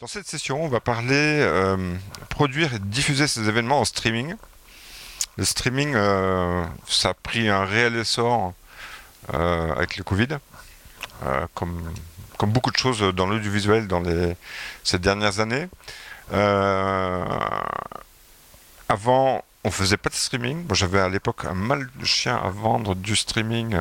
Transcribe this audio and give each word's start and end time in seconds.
Dans 0.00 0.06
cette 0.06 0.28
session, 0.28 0.62
on 0.62 0.68
va 0.68 0.78
parler 0.78 1.40
euh, 1.40 1.92
produire 2.28 2.72
et 2.72 2.78
diffuser 2.78 3.26
ces 3.26 3.48
événements 3.48 3.80
en 3.80 3.84
streaming. 3.84 4.36
Le 5.36 5.44
streaming, 5.44 5.92
euh, 5.96 6.64
ça 6.86 7.08
a 7.08 7.14
pris 7.14 7.48
un 7.48 7.64
réel 7.64 7.96
essor 7.96 8.54
euh, 9.34 9.72
avec 9.74 9.96
le 9.96 10.04
Covid, 10.04 10.38
euh, 11.24 11.44
comme, 11.52 11.92
beaucoup 12.42 12.70
de 12.70 12.76
choses 12.76 13.00
dans 13.12 13.26
l'audiovisuel 13.26 13.88
dans 13.88 14.00
ces 14.84 15.00
dernières 15.00 15.40
années. 15.40 15.66
Avant, 18.88 19.44
on 19.64 19.72
faisait 19.72 19.96
pas 19.96 20.10
de 20.10 20.14
streaming. 20.14 20.64
J'avais 20.74 21.00
à 21.00 21.08
l'époque 21.08 21.44
un 21.44 21.54
mal 21.54 21.90
de 21.96 22.04
chien 22.04 22.36
à 22.36 22.50
vendre 22.50 22.94
du 22.94 23.16
streaming 23.16 23.76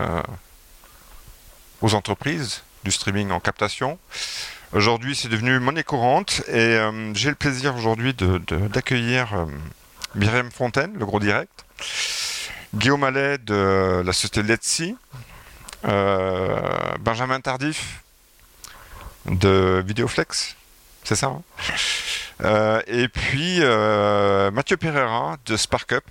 aux 1.83 1.93
entreprises, 1.93 2.63
du 2.83 2.89
streaming 2.89 3.29
en 3.29 3.39
captation. 3.39 3.99
Aujourd'hui, 4.73 5.15
c'est 5.15 5.29
devenu 5.29 5.59
monnaie 5.59 5.83
courante 5.83 6.41
et 6.49 6.53
euh, 6.75 7.13
j'ai 7.13 7.29
le 7.29 7.35
plaisir 7.35 7.75
aujourd'hui 7.75 8.13
de- 8.13 8.37
de- 8.39 8.67
d'accueillir 8.67 9.33
euh, 9.33 9.45
Myriam 10.15 10.51
Fontaine, 10.51 10.93
le 10.97 11.05
gros 11.05 11.19
direct, 11.19 11.65
Guillaume 12.75 13.03
Allais 13.05 13.37
de 13.37 14.03
la 14.05 14.11
société 14.13 14.43
Let's 14.43 14.81
euh, 15.85 16.59
Benjamin 16.99 17.39
Tardif 17.39 18.03
de 19.25 19.81
Videoflex, 19.85 20.55
c'est 21.03 21.15
ça 21.15 21.27
hein? 21.27 21.41
Euh, 22.43 22.81
Et 22.87 23.07
puis 23.07 23.59
Mathieu 24.51 24.77
Pereira 24.77 25.37
de 25.45 25.55
SparkUp. 25.57 26.03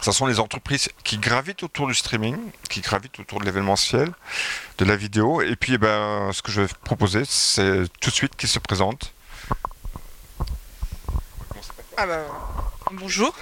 Ce 0.00 0.12
sont 0.12 0.26
les 0.26 0.40
entreprises 0.40 0.88
qui 1.04 1.18
gravitent 1.18 1.62
autour 1.62 1.86
du 1.86 1.94
streaming, 1.94 2.36
qui 2.68 2.80
gravitent 2.80 3.18
autour 3.20 3.40
de 3.40 3.44
l'événementiel, 3.44 4.10
de 4.78 4.84
la 4.84 4.96
vidéo. 4.96 5.42
Et 5.42 5.56
puis, 5.56 5.74
eh 5.74 5.78
ben, 5.78 6.30
ce 6.32 6.40
que 6.40 6.50
je 6.50 6.62
vais 6.62 6.68
proposer, 6.84 7.22
c'est 7.26 7.84
tout 8.00 8.10
de 8.10 8.14
suite 8.14 8.34
qu'ils 8.36 8.48
se 8.48 8.58
présentent. 8.58 9.12
Ah 11.98 12.06
bah, 12.06 12.24
bonjour. 12.92 13.34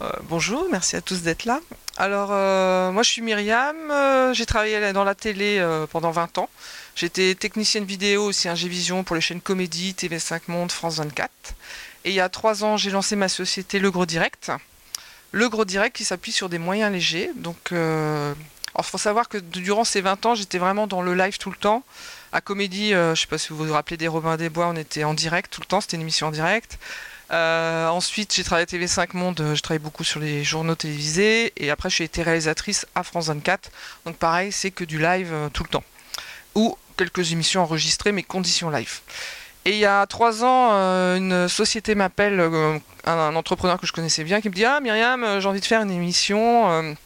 Euh, 0.00 0.10
bonjour, 0.24 0.66
merci 0.70 0.96
à 0.96 1.00
tous 1.00 1.22
d'être 1.22 1.44
là. 1.44 1.60
Alors, 1.96 2.30
euh, 2.32 2.90
moi 2.90 3.02
je 3.02 3.10
suis 3.10 3.22
Myriam, 3.22 3.76
euh, 3.90 4.34
j'ai 4.34 4.46
travaillé 4.46 4.92
dans 4.92 5.04
la 5.04 5.14
télé 5.14 5.64
pendant 5.90 6.10
20 6.10 6.38
ans. 6.38 6.48
J'étais 6.96 7.34
technicienne 7.36 7.84
vidéo 7.84 8.24
aussi 8.24 8.48
à 8.48 8.54
Vision 8.54 9.04
pour 9.04 9.14
les 9.14 9.22
chaînes 9.22 9.40
Comédie, 9.40 9.94
TV5 9.96 10.42
Monde, 10.48 10.72
France 10.72 10.96
24. 10.96 11.30
Et 12.04 12.10
il 12.10 12.14
y 12.14 12.20
a 12.20 12.28
3 12.28 12.64
ans, 12.64 12.76
j'ai 12.76 12.90
lancé 12.90 13.14
ma 13.14 13.28
société 13.28 13.78
Le 13.78 13.90
Gros 13.90 14.06
Direct. 14.06 14.50
Le 15.32 15.48
Gros 15.48 15.64
Direct 15.64 15.96
qui 15.96 16.04
s'appuie 16.04 16.30
sur 16.30 16.50
des 16.50 16.58
moyens 16.58 16.92
légers. 16.92 17.30
Donc, 17.36 17.72
euh, 17.72 18.34
faut 18.82 18.98
savoir 18.98 19.30
que 19.30 19.38
durant 19.38 19.84
ces 19.84 20.02
20 20.02 20.26
ans, 20.26 20.34
j'étais 20.34 20.58
vraiment 20.58 20.86
dans 20.86 21.00
le 21.00 21.14
live 21.14 21.38
tout 21.38 21.50
le 21.50 21.56
temps. 21.56 21.82
À 22.32 22.42
Comédie, 22.42 22.92
euh, 22.92 23.14
je 23.14 23.22
sais 23.22 23.26
pas 23.26 23.38
si 23.38 23.48
vous 23.48 23.56
vous 23.56 23.72
rappelez 23.72 23.96
des 23.96 24.08
Robins 24.08 24.36
des 24.36 24.50
Bois, 24.50 24.68
on 24.68 24.76
était 24.76 25.04
en 25.04 25.14
direct 25.14 25.50
tout 25.50 25.62
le 25.62 25.66
temps, 25.66 25.80
c'était 25.80 25.96
une 25.96 26.02
émission 26.02 26.26
en 26.26 26.30
direct. 26.30 26.78
Euh, 27.30 27.88
ensuite, 27.88 28.34
j'ai 28.34 28.44
travaillé 28.44 28.64
à 28.64 28.66
TV5 28.66 29.16
Monde, 29.16 29.52
je 29.54 29.60
travaille 29.62 29.78
beaucoup 29.78 30.04
sur 30.04 30.20
les 30.20 30.44
journaux 30.44 30.74
télévisés. 30.74 31.54
Et 31.56 31.70
après, 31.70 31.88
j'ai 31.88 32.04
été 32.04 32.22
réalisatrice 32.22 32.86
à 32.94 33.02
France 33.02 33.28
24. 33.28 33.70
Donc 34.04 34.16
pareil, 34.16 34.52
c'est 34.52 34.70
que 34.70 34.84
du 34.84 34.98
live 34.98 35.32
tout 35.54 35.62
le 35.62 35.70
temps. 35.70 35.84
Ou 36.54 36.76
quelques 36.98 37.32
émissions 37.32 37.62
enregistrées, 37.62 38.12
mais 38.12 38.22
conditions 38.22 38.68
live. 38.68 39.00
Et 39.64 39.72
il 39.72 39.78
y 39.78 39.86
a 39.86 40.06
trois 40.06 40.42
ans, 40.42 40.70
euh, 40.72 41.16
une 41.16 41.48
société 41.48 41.94
m'appelle, 41.94 42.40
euh, 42.40 42.78
un, 43.04 43.36
entrepreneur 43.36 43.78
que 43.78 43.86
je 43.86 43.92
connaissais 43.92 44.24
bien, 44.24 44.40
qui 44.40 44.48
me 44.48 44.54
dit 44.54 44.64
Ah 44.64 44.80
Myriam, 44.80 45.22
euh, 45.22 45.40
j'ai 45.40 45.48
envie 45.48 45.60
de 45.60 45.64
faire 45.64 45.82
une 45.82 45.90
émission 45.90 46.96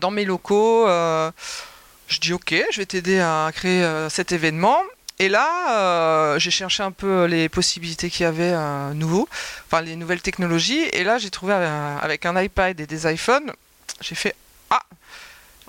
dans 0.00 0.10
mes 0.10 0.24
locaux. 0.24 0.86
je 0.86 2.20
dis 2.20 2.32
Ok, 2.32 2.54
je 2.70 2.76
vais 2.76 2.86
t'aider 2.86 3.18
à 3.18 3.50
créer 3.52 3.84
cet 4.08 4.32
événement. 4.32 4.78
Et 5.18 5.28
là, 5.28 6.38
j'ai 6.38 6.50
cherché 6.50 6.82
un 6.82 6.92
peu 6.92 7.24
les 7.24 7.48
possibilités 7.48 8.08
qu'il 8.08 8.22
y 8.22 8.26
avait 8.26 8.54
nouveau, 8.94 9.28
enfin 9.66 9.80
les 9.82 9.96
nouvelles 9.96 10.22
technologies. 10.22 10.84
Et 10.92 11.02
là, 11.02 11.18
j'ai 11.18 11.30
trouvé 11.30 11.54
avec 11.54 12.24
un 12.24 12.40
iPad 12.40 12.78
et 12.78 12.86
des 12.86 13.12
iPhones, 13.12 13.52
j'ai 14.00 14.14
fait 14.14 14.34
Ah, 14.70 14.82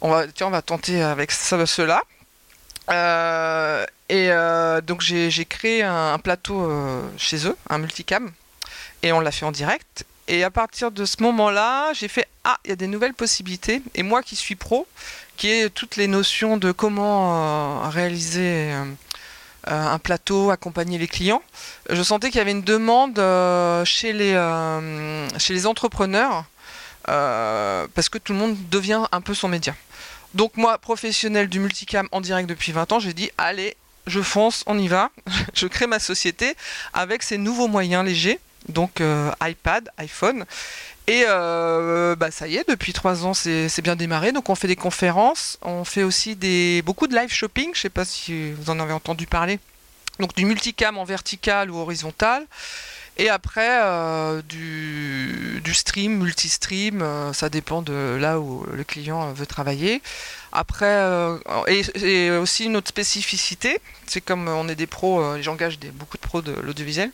on 0.01 0.09
va, 0.09 0.27
tiens, 0.27 0.47
on 0.47 0.51
va 0.51 0.61
tenter 0.61 1.01
avec 1.01 1.31
ça, 1.31 1.65
cela. 1.65 2.03
Euh, 2.89 3.85
et 4.09 4.29
euh, 4.29 4.81
donc 4.81 5.01
j'ai 5.01 5.45
créé 5.45 5.83
un, 5.83 6.17
plateau 6.19 6.61
euh, 6.63 7.01
chez 7.17 7.47
eux, 7.47 7.55
un 7.69 7.77
multicam, 7.77 8.31
et 9.03 9.11
on 9.11 9.19
l'a 9.19 9.31
fait 9.31 9.45
en 9.45 9.51
direct. 9.51 10.05
Et 10.27 10.43
à 10.43 10.51
partir 10.51 10.91
de 10.91 11.05
ce 11.05 11.21
moment-là, 11.23 11.93
j'ai 11.93 12.07
fait 12.07 12.27
Ah, 12.43 12.57
il 12.65 12.69
y 12.69 12.71
a 12.71 12.75
des 12.75 12.87
nouvelles 12.87 13.13
possibilités. 13.13 13.81
Et 13.95 14.03
moi 14.03 14.21
qui 14.23 14.35
suis 14.35 14.55
pro, 14.55 14.87
qui 15.37 15.49
ai 15.49 15.69
toutes 15.69 15.95
les 15.95 16.07
notions 16.07 16.57
de 16.57 16.71
comment 16.71 17.89
réaliser 17.89 18.71
un 19.65 19.99
plateau, 19.99 20.51
accompagner 20.51 20.97
les 20.97 21.07
clients, 21.07 21.41
je 21.89 22.01
sentais 22.01 22.29
qu'il 22.29 22.37
y 22.37 22.41
avait 22.41 22.51
une 22.51 22.63
demande 22.63 23.17
chez, 23.85 24.13
les, 24.13 24.33
chez 25.37 25.53
les 25.53 25.67
entrepreneurs 25.67 26.45
parce 27.05 28.09
que 28.09 28.17
tout 28.17 28.31
le 28.33 28.39
monde 28.39 28.55
devient 28.69 29.03
un 29.11 29.21
peu 29.21 29.33
son 29.33 29.49
média. 29.49 29.75
Donc 30.33 30.55
moi, 30.57 30.77
professionnel 30.77 31.49
du 31.49 31.59
multicam 31.59 32.07
en 32.11 32.21
direct 32.21 32.47
depuis 32.47 32.71
20 32.71 32.91
ans, 32.93 32.99
j'ai 32.99 33.13
dit 33.13 33.31
allez, 33.37 33.75
je 34.07 34.21
fonce, 34.21 34.63
on 34.65 34.77
y 34.77 34.87
va. 34.87 35.11
je 35.53 35.67
crée 35.67 35.87
ma 35.87 35.99
société 35.99 36.55
avec 36.93 37.23
ces 37.23 37.37
nouveaux 37.37 37.67
moyens 37.67 38.05
légers, 38.05 38.39
donc 38.69 39.01
euh, 39.01 39.31
iPad, 39.41 39.89
iPhone. 39.97 40.45
Et 41.07 41.23
euh, 41.27 42.15
bah, 42.15 42.31
ça 42.31 42.47
y 42.47 42.57
est, 42.57 42.69
depuis 42.69 42.93
trois 42.93 43.25
ans, 43.25 43.33
c'est 43.33 43.81
bien 43.81 43.95
démarré. 43.95 44.31
Donc 44.31 44.49
on 44.49 44.55
fait 44.55 44.67
des 44.67 44.75
conférences, 44.75 45.57
on 45.61 45.83
fait 45.83 46.03
aussi 46.03 46.35
des, 46.35 46.81
beaucoup 46.83 47.07
de 47.07 47.15
live 47.15 47.31
shopping. 47.33 47.71
Je 47.73 47.79
ne 47.79 47.81
sais 47.81 47.89
pas 47.89 48.05
si 48.05 48.51
vous 48.53 48.69
en 48.69 48.79
avez 48.79 48.93
entendu 48.93 49.27
parler. 49.27 49.59
Donc 50.19 50.35
du 50.35 50.45
multicam 50.45 50.97
en 50.97 51.03
vertical 51.03 51.71
ou 51.71 51.77
horizontal. 51.77 52.45
Et 53.17 53.29
après, 53.29 53.81
euh, 53.83 54.41
du, 54.41 55.73
stream, 55.73 56.17
multi-stream, 56.17 57.01
euh, 57.01 57.33
ça 57.33 57.49
dépend 57.49 57.81
de 57.81 58.17
là 58.19 58.39
où 58.39 58.65
le 58.71 58.83
client 58.83 59.29
euh, 59.29 59.33
veut 59.33 59.45
travailler. 59.45 60.01
Après, 60.53 61.07
et, 61.67 62.29
aussi 62.31 62.65
une 62.65 62.75
autre 62.75 62.89
spécificité, 62.89 63.79
c'est 64.05 64.19
comme 64.19 64.49
on 64.49 64.67
est 64.67 64.75
des 64.75 64.85
pros, 64.85 65.23
j'engage 65.39 65.79
beaucoup 65.93 66.17
de 66.17 66.21
pros 66.21 66.41
de 66.41 66.51
l'audiovisuel, 66.51 67.09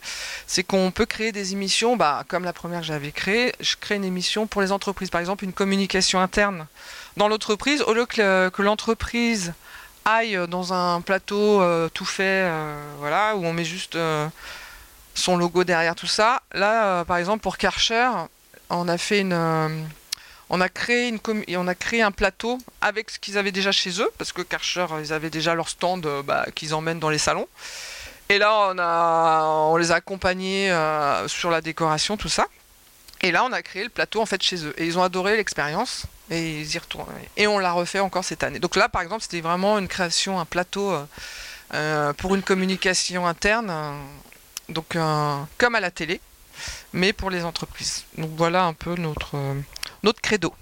c'est 0.47 0.63
qu'on 0.63 0.89
peut 0.89 1.05
créer 1.05 1.31
des 1.31 1.53
émissions, 1.53 1.97
bah, 1.97 2.23
comme 2.27 2.43
la 2.43 2.53
première 2.53 2.79
que 2.79 2.87
j'avais 2.87 3.11
créée, 3.11 3.53
je 3.59 3.75
crée 3.79 3.93
une 3.93 4.05
émission 4.05 4.47
pour 4.47 4.63
les 4.63 4.71
entreprises, 4.71 5.11
par 5.11 5.21
exemple 5.21 5.43
une 5.43 5.53
communication 5.53 6.19
interne 6.19 6.65
dans 7.15 7.27
l'entreprise, 7.27 7.83
au 7.83 7.93
lieu 7.93 8.07
que, 8.07 8.49
que 8.49 8.63
l'entreprise 8.63 9.53
aille 10.03 10.39
dans 10.49 10.73
un 10.73 11.01
plateau 11.01 11.61
tout 11.89 12.05
fait, 12.05 12.49
voilà, 12.97 13.35
où 13.35 13.45
on 13.45 13.53
met 13.53 13.65
juste 13.65 13.95
son 15.17 15.35
logo 15.35 15.63
derrière 15.63 15.95
tout 15.95 16.07
ça. 16.07 16.41
Là, 16.53 16.85
euh, 16.85 17.03
par 17.03 17.17
exemple, 17.17 17.41
pour 17.41 17.57
Karcher, 17.57 18.09
on 18.69 18.87
a 18.87 18.97
fait 18.97 19.21
une, 19.21 19.33
euh, 19.33 19.67
on 20.49 20.61
a 20.61 20.69
créé 20.69 21.09
une, 21.09 21.19
on 21.57 21.67
a 21.67 21.75
créé 21.75 22.01
un 22.01 22.11
plateau 22.11 22.59
avec 22.81 23.09
ce 23.09 23.19
qu'ils 23.19 23.37
avaient 23.37 23.51
déjà 23.51 23.71
chez 23.71 23.99
eux, 23.99 24.09
parce 24.17 24.31
que 24.31 24.41
Karcher, 24.41 24.85
ils 24.99 25.11
avaient 25.11 25.29
déjà 25.29 25.55
leur 25.55 25.69
stand 25.69 26.05
euh, 26.05 26.21
bah, 26.21 26.45
qu'ils 26.53 26.73
emmènent 26.73 26.99
dans 26.99 27.09
les 27.09 27.17
salons. 27.17 27.47
Et 28.29 28.37
là, 28.37 28.53
on 28.71 28.77
a, 28.77 29.43
on 29.71 29.77
les 29.77 29.91
a 29.91 29.95
accompagnés 29.95 30.69
sur 31.27 31.49
la 31.49 31.61
décoration, 31.61 32.17
tout 32.17 32.27
ça. 32.27 32.45
Et 33.21 33.31
là, 33.31 33.45
on 33.45 33.53
a 33.53 33.61
créé 33.61 33.85
le 33.85 33.89
plateau 33.89 34.21
en 34.21 34.25
fait 34.25 34.43
chez 34.43 34.65
eux. 34.65 34.73
Et 34.77 34.85
ils 34.85 34.99
ont 34.99 35.01
adoré 35.01 35.37
l'expérience 35.37 36.03
et 36.29 36.59
ils 36.59 36.75
y 36.75 36.77
retournent. 36.77 37.07
Et 37.37 37.47
on 37.47 37.57
l'a 37.57 37.71
refait 37.71 38.01
encore 38.01 38.25
cette 38.25 38.43
année. 38.43 38.59
Donc 38.59 38.75
là, 38.75 38.89
par 38.89 39.01
exemple, 39.01 39.21
c'était 39.21 39.39
vraiment 39.39 39.79
une 39.79 39.87
création, 39.87 40.41
un 40.41 40.45
plateau 40.45 40.93
pour 42.17 42.35
une 42.35 42.43
communication 42.43 43.25
interne. 43.25 43.71
Donc 44.69 44.97
comme 45.57 45.75
à 45.75 45.79
la 45.79 45.91
télé, 45.91 46.19
mais 46.93 47.13
pour 47.13 47.29
les 47.29 47.43
entreprises. 47.43 48.05
Donc 48.17 48.31
voilà 48.35 48.65
un 48.65 48.73
peu 48.73 48.95
notre, 48.95 49.35
euh, 49.35 49.53
notre 50.03 50.21
credo. 50.21 50.53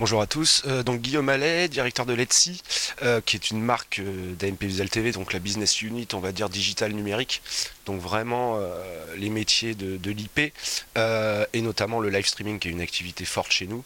Bonjour 0.00 0.20
à 0.20 0.26
tous, 0.26 0.62
Euh, 0.66 0.82
donc 0.82 1.02
Guillaume 1.02 1.28
Allais, 1.28 1.68
directeur 1.68 2.04
de 2.04 2.14
Let's 2.14 2.50
euh, 3.02 3.20
qui 3.20 3.36
est 3.36 3.50
une 3.52 3.60
marque 3.60 4.00
euh, 4.00 4.34
d'AMP 4.34 4.88
TV, 4.90 5.12
donc 5.12 5.32
la 5.32 5.38
business 5.38 5.82
unit, 5.82 6.08
on 6.14 6.18
va 6.18 6.32
dire 6.32 6.48
digital 6.48 6.90
numérique, 6.90 7.42
donc 7.86 8.00
vraiment 8.00 8.56
euh, 8.58 9.14
les 9.16 9.30
métiers 9.30 9.76
de, 9.76 10.10
l'IP 10.10 10.52
et 10.96 11.60
notamment 11.60 12.00
le 12.00 12.08
live 12.10 12.26
streaming 12.26 12.58
qui 12.58 12.68
est 12.68 12.70
une 12.72 12.80
activité 12.80 13.24
forte 13.24 13.52
chez 13.52 13.68
nous. 13.68 13.84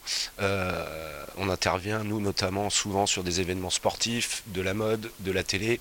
On 1.36 1.48
intervient 1.50 2.02
nous 2.04 2.20
notamment 2.20 2.70
souvent 2.70 3.06
sur 3.06 3.22
des 3.22 3.40
événements 3.40 3.70
sportifs, 3.70 4.42
de 4.46 4.62
la 4.62 4.72
mode, 4.72 5.10
de 5.20 5.32
la 5.32 5.42
télé. 5.42 5.80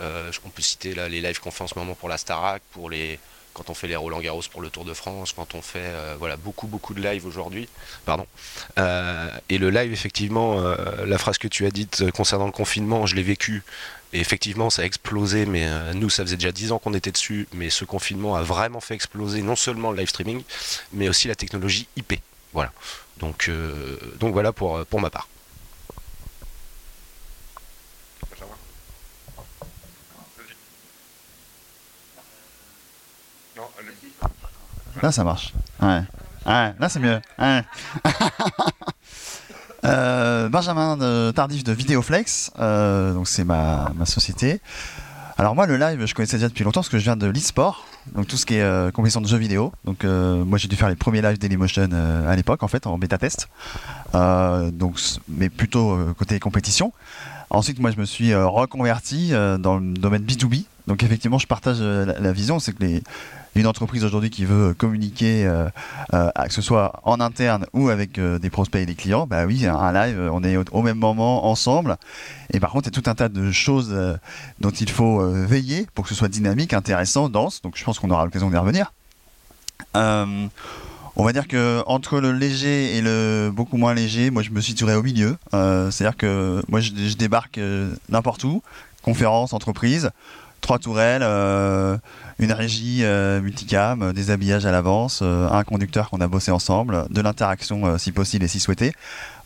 On 0.00 0.50
peut 0.54 0.62
citer 0.62 0.94
les 0.94 1.20
lives 1.20 1.40
qu'on 1.40 1.50
fait 1.50 1.64
en 1.64 1.68
ce 1.68 1.78
moment 1.78 1.94
pour 1.94 2.08
la 2.08 2.18
Starac, 2.18 2.62
pour 2.72 2.88
les 2.90 3.18
quand 3.56 3.70
on 3.70 3.74
fait 3.74 3.88
les 3.88 3.96
Roland 3.96 4.20
Garros 4.20 4.42
pour 4.52 4.60
le 4.60 4.68
Tour 4.68 4.84
de 4.84 4.92
France, 4.92 5.32
quand 5.32 5.54
on 5.54 5.62
fait 5.62 5.78
euh, 5.80 6.14
voilà 6.18 6.36
beaucoup 6.36 6.66
beaucoup 6.66 6.92
de 6.92 7.00
live 7.00 7.24
aujourd'hui. 7.24 7.68
Pardon. 8.04 8.26
Euh, 8.78 9.30
et 9.48 9.56
le 9.56 9.70
live, 9.70 9.92
effectivement, 9.94 10.60
euh, 10.60 11.06
la 11.06 11.16
phrase 11.16 11.38
que 11.38 11.48
tu 11.48 11.64
as 11.64 11.70
dite 11.70 12.10
concernant 12.10 12.44
le 12.44 12.52
confinement, 12.52 13.06
je 13.06 13.16
l'ai 13.16 13.22
vécu. 13.22 13.64
Et 14.12 14.20
effectivement, 14.20 14.68
ça 14.68 14.82
a 14.82 14.84
explosé, 14.84 15.46
mais 15.46 15.66
nous, 15.94 16.10
ça 16.10 16.22
faisait 16.22 16.36
déjà 16.36 16.52
10 16.52 16.72
ans 16.72 16.78
qu'on 16.78 16.94
était 16.94 17.10
dessus. 17.10 17.48
Mais 17.54 17.70
ce 17.70 17.84
confinement 17.84 18.36
a 18.36 18.42
vraiment 18.42 18.80
fait 18.80 18.94
exploser 18.94 19.42
non 19.42 19.56
seulement 19.56 19.90
le 19.90 19.98
live 19.98 20.08
streaming, 20.08 20.42
mais 20.92 21.08
aussi 21.08 21.26
la 21.26 21.34
technologie 21.34 21.88
IP. 21.96 22.20
Voilà. 22.52 22.72
Donc, 23.18 23.50
donc 24.20 24.32
voilà 24.32 24.52
pour, 24.52 24.84
pour 24.86 25.00
ma 25.00 25.10
part. 25.10 25.28
Là, 35.02 35.12
ça 35.12 35.24
marche. 35.24 35.52
Ouais. 35.80 36.02
Ouais, 36.46 36.74
là, 36.78 36.88
c'est 36.88 37.00
mieux. 37.00 37.20
Euh, 39.84 40.48
Benjamin 40.48 40.98
Tardif 41.32 41.62
de 41.62 41.70
Vidéoflex, 41.70 42.50
euh, 42.58 43.12
donc 43.12 43.28
c'est 43.28 43.44
ma, 43.44 43.92
société. 44.04 44.60
Alors 45.38 45.54
moi 45.54 45.66
le 45.66 45.76
live 45.76 46.06
je 46.06 46.14
connaissais 46.14 46.38
déjà 46.38 46.48
depuis 46.48 46.64
longtemps 46.64 46.80
parce 46.80 46.88
que 46.88 46.98
je 46.98 47.04
viens 47.04 47.16
de 47.16 47.26
l'e-sport, 47.26 47.86
donc 48.14 48.26
tout 48.26 48.36
ce 48.36 48.46
qui 48.46 48.54
est 48.54 48.62
euh, 48.62 48.90
compétition 48.90 49.20
de 49.20 49.28
jeux 49.28 49.36
vidéo. 49.36 49.72
Donc 49.84 50.02
moi 50.02 50.58
j'ai 50.58 50.66
dû 50.66 50.74
faire 50.74 50.88
les 50.88 50.96
premiers 50.96 51.22
lives 51.22 51.38
Dailymotion 51.38 51.88
à 52.26 52.34
l'époque 52.34 52.64
en 52.64 52.68
fait 52.68 52.86
en 52.86 52.98
bêta 52.98 53.16
test, 53.16 53.48
donc 54.12 54.98
mais 55.28 55.50
plutôt 55.50 55.96
côté 56.18 56.40
compétition. 56.40 56.92
Ensuite 57.50 57.78
moi 57.78 57.92
je 57.92 58.00
me 58.00 58.06
suis 58.06 58.34
reconverti 58.34 59.32
dans 59.60 59.76
le 59.76 59.92
domaine 59.92 60.22
B2B. 60.22 60.64
Donc 60.88 61.04
effectivement 61.04 61.38
je 61.38 61.46
partage 61.46 61.80
la 61.80 62.32
vision, 62.32 62.58
c'est 62.58 62.72
que 62.72 62.82
les, 62.82 63.02
une 63.56 63.66
entreprise 63.66 64.04
aujourd'hui 64.04 64.30
qui 64.30 64.44
veut 64.44 64.74
communiquer, 64.74 65.46
euh, 65.46 65.68
euh, 66.12 66.30
que 66.46 66.52
ce 66.52 66.62
soit 66.62 67.00
en 67.04 67.20
interne 67.20 67.66
ou 67.72 67.88
avec 67.88 68.18
euh, 68.18 68.38
des 68.38 68.50
prospects 68.50 68.82
et 68.82 68.86
des 68.86 68.94
clients, 68.94 69.26
bah 69.26 69.46
oui, 69.46 69.66
un 69.66 69.92
live, 69.92 70.30
on 70.32 70.44
est 70.44 70.56
au, 70.70 70.82
même 70.82 70.98
moment 70.98 71.46
ensemble. 71.46 71.96
Et 72.52 72.60
par 72.60 72.70
contre, 72.70 72.88
il 72.88 72.94
y 72.94 72.98
a 72.98 73.00
tout 73.00 73.10
un 73.10 73.14
tas 73.14 73.28
de 73.28 73.50
choses 73.50 73.96
dont 74.60 74.70
il 74.70 74.90
faut 74.90 75.20
veiller 75.30 75.86
pour 75.94 76.04
que 76.04 76.10
ce 76.10 76.14
soit 76.14 76.28
dynamique, 76.28 76.74
intéressant, 76.74 77.28
dense. 77.28 77.62
Donc 77.62 77.76
je 77.76 77.84
pense 77.84 77.98
qu'on 77.98 78.10
aura 78.10 78.24
l'occasion 78.24 78.50
d'y 78.50 78.56
revenir. 78.56 78.92
On 79.94 81.24
va 81.24 81.32
dire 81.32 81.48
que 81.48 81.82
entre 81.86 82.20
le 82.20 82.32
léger 82.32 82.96
et 82.96 83.00
le 83.00 83.50
beaucoup 83.52 83.78
moins 83.78 83.94
léger, 83.94 84.30
moi 84.30 84.42
je 84.42 84.50
me 84.50 84.60
situerai 84.60 84.94
au 84.94 85.02
milieu. 85.02 85.36
C'est-à-dire 85.52 86.16
que 86.16 86.62
moi 86.68 86.80
je, 86.80 86.92
je 86.94 87.16
débarque 87.16 87.58
n'importe 88.08 88.44
où, 88.44 88.62
conférence, 89.02 89.52
entreprise, 89.52 90.10
trois 90.66 90.80
tourelles, 90.80 91.22
euh, 91.22 91.96
une 92.40 92.50
régie 92.50 93.04
euh, 93.04 93.40
multicam, 93.40 94.02
euh, 94.02 94.12
des 94.12 94.32
habillages 94.32 94.66
à 94.66 94.72
l'avance, 94.72 95.22
un 95.22 95.62
conducteur 95.62 96.10
qu'on 96.10 96.20
a 96.20 96.26
bossé 96.26 96.50
ensemble, 96.50 97.06
de 97.08 97.20
l'interaction 97.20 97.96
si 97.98 98.10
possible 98.10 98.44
et 98.44 98.48
si 98.48 98.58
souhaité. 98.58 98.92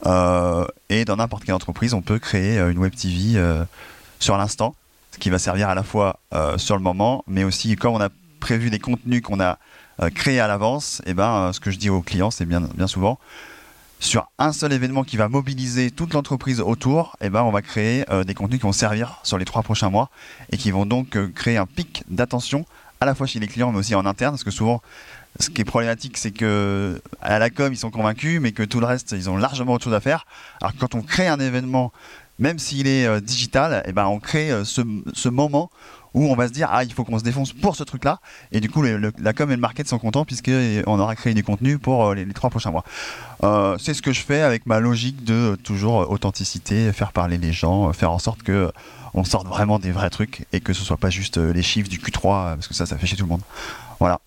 Et 0.06 1.04
dans 1.04 1.16
n'importe 1.16 1.44
quelle 1.44 1.54
entreprise, 1.54 1.92
on 1.92 2.00
peut 2.00 2.18
créer 2.18 2.58
une 2.58 2.78
web 2.78 2.94
TV 2.94 3.38
sur 4.18 4.38
l'instant, 4.38 4.74
ce 5.12 5.18
qui 5.18 5.28
va 5.28 5.38
servir 5.38 5.68
à 5.68 5.74
la 5.74 5.82
fois 5.82 6.20
sur 6.56 6.76
le 6.76 6.82
moment, 6.82 7.22
mais 7.26 7.44
aussi 7.44 7.76
comme 7.76 7.94
on 7.94 8.00
a 8.00 8.08
prévu 8.40 8.70
des 8.70 8.78
contenus 8.78 9.20
qu'on 9.20 9.40
a 9.40 9.58
créés 10.14 10.40
à 10.40 10.48
l'avance, 10.48 11.02
et 11.04 11.12
ben 11.12 11.48
euh, 11.48 11.52
ce 11.52 11.60
que 11.60 11.70
je 11.70 11.76
dis 11.78 11.90
aux 11.90 12.00
clients, 12.00 12.30
c'est 12.30 12.46
bien, 12.46 12.60
bien 12.60 12.86
souvent 12.86 13.18
sur 14.00 14.30
un 14.38 14.52
seul 14.52 14.72
événement 14.72 15.04
qui 15.04 15.18
va 15.18 15.28
mobiliser 15.28 15.90
toute 15.90 16.14
l'entreprise 16.14 16.60
autour, 16.60 17.16
et 17.20 17.28
ben 17.28 17.42
on 17.42 17.50
va 17.50 17.60
créer 17.60 18.04
euh, 18.10 18.24
des 18.24 18.34
contenus 18.34 18.58
qui 18.58 18.66
vont 18.66 18.72
servir 18.72 19.20
sur 19.22 19.36
les 19.36 19.44
trois 19.44 19.62
prochains 19.62 19.90
mois 19.90 20.10
et 20.50 20.56
qui 20.56 20.70
vont 20.70 20.86
donc 20.86 21.16
euh, 21.16 21.30
créer 21.32 21.58
un 21.58 21.66
pic 21.66 22.02
d'attention 22.08 22.64
à 23.00 23.06
la 23.06 23.14
fois 23.14 23.26
chez 23.26 23.38
les 23.38 23.46
clients 23.46 23.70
mais 23.72 23.78
aussi 23.78 23.94
en 23.94 24.06
interne. 24.06 24.32
Parce 24.32 24.44
que 24.44 24.50
souvent 24.50 24.80
ce 25.38 25.50
qui 25.50 25.60
est 25.60 25.64
problématique 25.64 26.16
c'est 26.16 26.30
que 26.32 27.00
à 27.20 27.38
la 27.38 27.50
com 27.50 27.72
ils 27.72 27.76
sont 27.76 27.90
convaincus 27.90 28.40
mais 28.40 28.52
que 28.52 28.62
tout 28.62 28.80
le 28.80 28.86
reste 28.86 29.12
ils 29.12 29.28
ont 29.28 29.36
largement 29.36 29.74
autre 29.74 29.84
chose 29.84 29.94
à 29.94 30.00
faire. 30.00 30.26
Alors 30.62 30.72
quand 30.78 30.94
on 30.94 31.02
crée 31.02 31.28
un 31.28 31.38
événement 31.38 31.92
même 32.38 32.58
s'il 32.58 32.86
est 32.86 33.06
euh, 33.06 33.20
digital 33.20 33.82
et 33.86 33.92
ben 33.92 34.06
on 34.06 34.18
crée 34.18 34.50
ce 34.64 35.28
moment 35.28 35.70
où 36.14 36.26
on 36.26 36.34
va 36.34 36.48
se 36.48 36.52
dire 36.52 36.68
ah 36.70 36.84
il 36.84 36.92
faut 36.92 37.04
qu'on 37.04 37.18
se 37.18 37.24
défonce 37.24 37.52
pour 37.52 37.76
ce 37.76 37.84
truc 37.84 38.04
là 38.04 38.20
et 38.52 38.60
du 38.60 38.68
coup 38.70 38.82
la 38.82 39.32
com 39.32 39.50
et 39.50 39.54
le 39.54 39.60
market 39.60 39.88
sont 39.88 39.98
contents 39.98 40.24
puisqu'on 40.24 40.98
aura 40.98 41.14
créé 41.16 41.34
du 41.34 41.44
contenu 41.44 41.78
pour 41.78 42.06
euh, 42.06 42.14
les, 42.14 42.26
trois 42.32 42.50
prochains 42.50 42.70
mois 42.70 42.84
Euh, 43.42 43.78
c'est 43.78 43.94
ce 43.94 44.02
que 44.02 44.12
je 44.12 44.20
fais 44.20 44.42
avec 44.42 44.66
ma 44.66 44.80
logique 44.80 45.24
de 45.24 45.56
toujours 45.64 46.10
authenticité 46.10 46.92
faire 46.92 47.12
parler 47.12 47.38
les 47.38 47.52
gens 47.52 47.92
faire 47.92 48.10
en 48.12 48.18
sorte 48.18 48.42
que 48.42 48.52
euh, 48.52 48.70
on 49.14 49.24
sorte 49.24 49.46
vraiment 49.46 49.78
des 49.78 49.92
vrais 49.92 50.10
trucs 50.10 50.46
et 50.52 50.60
que 50.60 50.72
ce 50.72 50.84
soit 50.84 50.98
pas 50.98 51.10
juste 51.10 51.38
les 51.38 51.62
chiffres 51.62 51.88
du 51.88 51.98
Q3 51.98 52.16
euh, 52.16 52.54
parce 52.56 52.68
que 52.68 52.74
ça 52.74 52.84
ça 52.86 52.98
fait 52.98 53.06
chier 53.06 53.16
tout 53.16 53.24
le 53.24 53.30
monde 53.30 53.42
voilà 53.98 54.20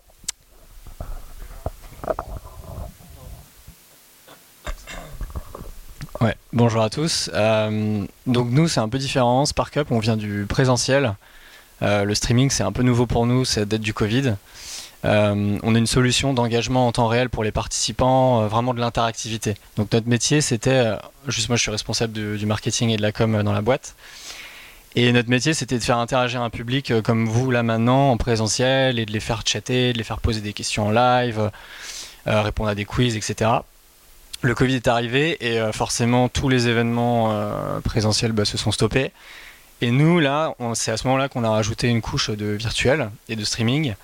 Ouais, 6.22 6.36
bonjour 6.54 6.82
à 6.82 6.90
tous. 6.90 7.30
Donc 8.28 8.50
nous, 8.50 8.68
c'est 8.70 8.80
un 8.80 8.88
peu 8.88 8.98
différent. 8.98 9.46
Spark 9.46 9.76
Up, 9.78 9.88
on 9.92 10.00
vient 10.00 10.16
du 10.16 10.46
présentiel. 10.48 11.16
Euh, 11.84 12.06
le 12.06 12.16
streaming, 12.16 12.50
c'est 12.50 12.64
un 12.64 12.72
peu 12.72 12.84
nouveau 12.84 13.06
pour 13.06 13.26
nous, 13.26 13.46
c'est 13.46 13.68
date 13.68 13.82
du 13.82 13.94
Covid. 13.94 14.36
Euh, 15.06 15.60
on 15.64 15.76
a 15.76 15.78
une 15.78 15.88
solution 15.88 16.34
d'engagement 16.34 16.88
en 16.88 16.92
temps 16.94 17.08
réel 17.08 17.30
pour 17.30 17.44
les 17.44 17.52
participants, 17.52 18.42
euh, 18.42 18.48
vraiment 18.48 18.74
de 18.74 18.80
l'interactivité. 18.80 19.56
Donc 19.76 19.92
notre 19.92 20.08
métier, 20.08 20.40
c'était, 20.40 20.96
juste 21.28 21.50
moi 21.50 21.58
je 21.58 21.62
suis 21.62 21.72
responsable 21.72 22.14
du, 22.14 22.46
marketing 22.46 22.90
et 22.90 22.98
de 22.98 23.02
la 23.02 23.12
com 23.12 23.44
dans 23.44 23.52
la 23.52 23.62
boîte. 23.62 23.96
Et 24.96 25.12
notre 25.12 25.30
métier, 25.30 25.54
c'était 25.54 25.78
de 25.78 25.84
faire 25.84 25.98
interagir 25.98 26.42
un 26.42 26.52
public 26.52 27.02
comme 27.02 27.28
vous 27.28 27.50
là 27.50 27.64
maintenant 27.64 28.12
en 28.12 28.18
présentiel 28.18 29.00
et 29.00 29.06
de 29.06 29.12
les 29.12 29.20
faire 29.20 29.42
chatter, 29.46 29.92
de 29.92 29.98
les 29.98 30.04
faire 30.04 30.20
poser 30.20 30.40
des 30.40 30.54
questions 30.54 30.88
en 30.88 30.92
live, 30.92 31.50
répondre 32.28 32.70
à 32.70 32.76
des 32.76 32.86
quiz, 32.86 33.16
etc 33.16 33.52
le 34.42 34.54
Covid 34.56 34.76
est 34.76 34.90
arrivé 34.90 35.38
et 35.40 35.72
forcément 35.72 36.28
tous 36.28 36.50
les 36.50 36.68
événements 36.68 37.34
présentiels 37.86 38.34
bah, 38.34 38.44
se 38.44 38.58
sont 38.58 38.74
stoppés. 38.74 39.14
Et 39.84 39.92
nous, 39.92 40.22
là, 40.22 40.56
c'est 40.76 40.92
à 40.92 40.96
ce 40.98 41.06
moment-là 41.08 41.28
qu'on 41.28 41.44
a 41.44 41.50
rajouté 41.50 41.90
une 41.90 42.02
couche 42.02 42.30
de 42.30 42.46
virtuel 42.46 43.10
et 43.28 43.36
de 43.36 43.44
streaming. 43.44 43.96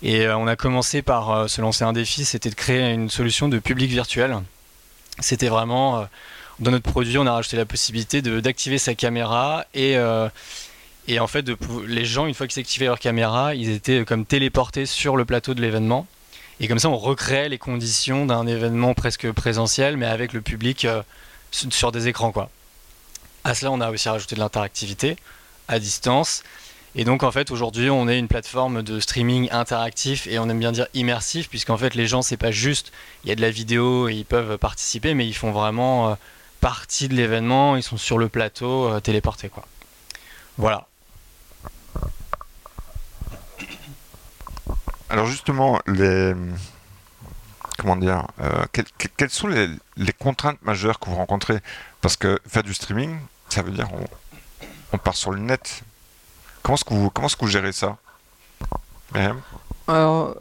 Et 0.00 0.20
euh, 0.28 0.36
on 0.36 0.46
a 0.46 0.54
commencé 0.54 1.02
par 1.02 1.30
euh, 1.30 1.48
se 1.48 1.60
lancer 1.60 1.82
un 1.82 1.92
défi, 1.92 2.24
c'était 2.24 2.50
de 2.50 2.54
créer 2.54 2.92
une 2.92 3.10
solution 3.10 3.48
de 3.48 3.58
public 3.58 3.90
virtuel. 3.90 4.38
C'était 5.18 5.48
vraiment, 5.48 5.98
euh, 5.98 6.04
dans 6.60 6.70
notre 6.70 6.88
produit, 6.88 7.18
on 7.18 7.26
a 7.26 7.32
rajouté 7.32 7.56
la 7.56 7.64
possibilité 7.64 8.22
d'activer 8.22 8.78
sa 8.78 8.94
caméra 8.94 9.64
et, 9.74 9.96
et 11.08 11.18
en 11.18 11.26
fait, 11.26 11.44
les 11.88 12.04
gens, 12.04 12.26
une 12.26 12.34
fois 12.34 12.46
qu'ils 12.46 12.60
activaient 12.60 12.86
leur 12.86 13.00
caméra, 13.00 13.56
ils 13.56 13.70
étaient 13.70 14.04
comme 14.04 14.24
téléportés 14.24 14.86
sur 14.86 15.16
le 15.16 15.24
plateau 15.24 15.52
de 15.52 15.60
l'événement. 15.60 16.06
Et 16.60 16.68
comme 16.68 16.78
ça, 16.78 16.90
on 16.90 16.96
recréait 16.96 17.48
les 17.48 17.58
conditions 17.58 18.24
d'un 18.24 18.46
événement 18.46 18.94
presque 18.94 19.32
présentiel, 19.32 19.96
mais 19.96 20.06
avec 20.06 20.32
le 20.32 20.42
public 20.42 20.86
sur 21.50 21.72
sur 21.72 21.90
des 21.90 22.06
écrans. 22.06 22.30
Quoi. 22.30 22.50
À 23.48 23.54
cela, 23.54 23.72
on 23.72 23.80
a 23.80 23.90
aussi 23.90 24.10
rajouté 24.10 24.34
de 24.34 24.40
l'interactivité 24.40 25.16
à 25.68 25.78
distance. 25.78 26.42
Et 26.94 27.04
donc, 27.04 27.22
en 27.22 27.30
fait, 27.30 27.50
aujourd'hui, 27.50 27.88
on 27.88 28.06
est 28.06 28.18
une 28.18 28.28
plateforme 28.28 28.82
de 28.82 29.00
streaming 29.00 29.48
interactif 29.50 30.26
et 30.26 30.38
on 30.38 30.50
aime 30.50 30.58
bien 30.58 30.70
dire 30.70 30.86
immersif, 30.92 31.48
puisqu'en 31.48 31.78
fait, 31.78 31.94
les 31.94 32.06
gens, 32.06 32.20
c'est 32.20 32.36
pas 32.36 32.50
juste, 32.50 32.92
il 33.24 33.30
y 33.30 33.32
a 33.32 33.34
de 33.34 33.40
la 33.40 33.50
vidéo 33.50 34.06
et 34.10 34.12
ils 34.12 34.26
peuvent 34.26 34.58
participer, 34.58 35.14
mais 35.14 35.26
ils 35.26 35.32
font 35.32 35.50
vraiment 35.50 36.10
euh, 36.10 36.14
partie 36.60 37.08
de 37.08 37.14
l'événement, 37.14 37.76
ils 37.76 37.82
sont 37.82 37.96
sur 37.96 38.18
le 38.18 38.28
plateau, 38.28 38.92
euh, 38.92 39.00
téléportés. 39.00 39.48
Quoi. 39.48 39.64
Voilà. 40.58 40.86
Alors 45.08 45.24
justement, 45.24 45.80
les 45.86 46.34
comment 47.78 47.96
dire, 47.96 48.26
euh, 48.40 48.66
quelles, 49.16 49.30
sont 49.30 49.46
les, 49.46 49.70
les 49.96 50.12
contraintes 50.12 50.60
majeures 50.62 50.98
que 50.98 51.08
vous 51.08 51.16
rencontrez? 51.16 51.60
Parce 52.02 52.16
que 52.16 52.38
faire 52.46 52.62
du 52.62 52.74
streaming, 52.74 53.18
ça 53.48 53.62
veut 53.62 53.72
dire 53.72 53.88
on, 54.92 54.98
part 54.98 55.16
sur 55.16 55.30
le 55.30 55.38
net. 55.38 55.82
Comment 56.62 56.76
est-ce 56.76 57.36
que 57.36 57.44
vous 57.44 57.48
gérez 57.48 57.72
ça 57.72 57.96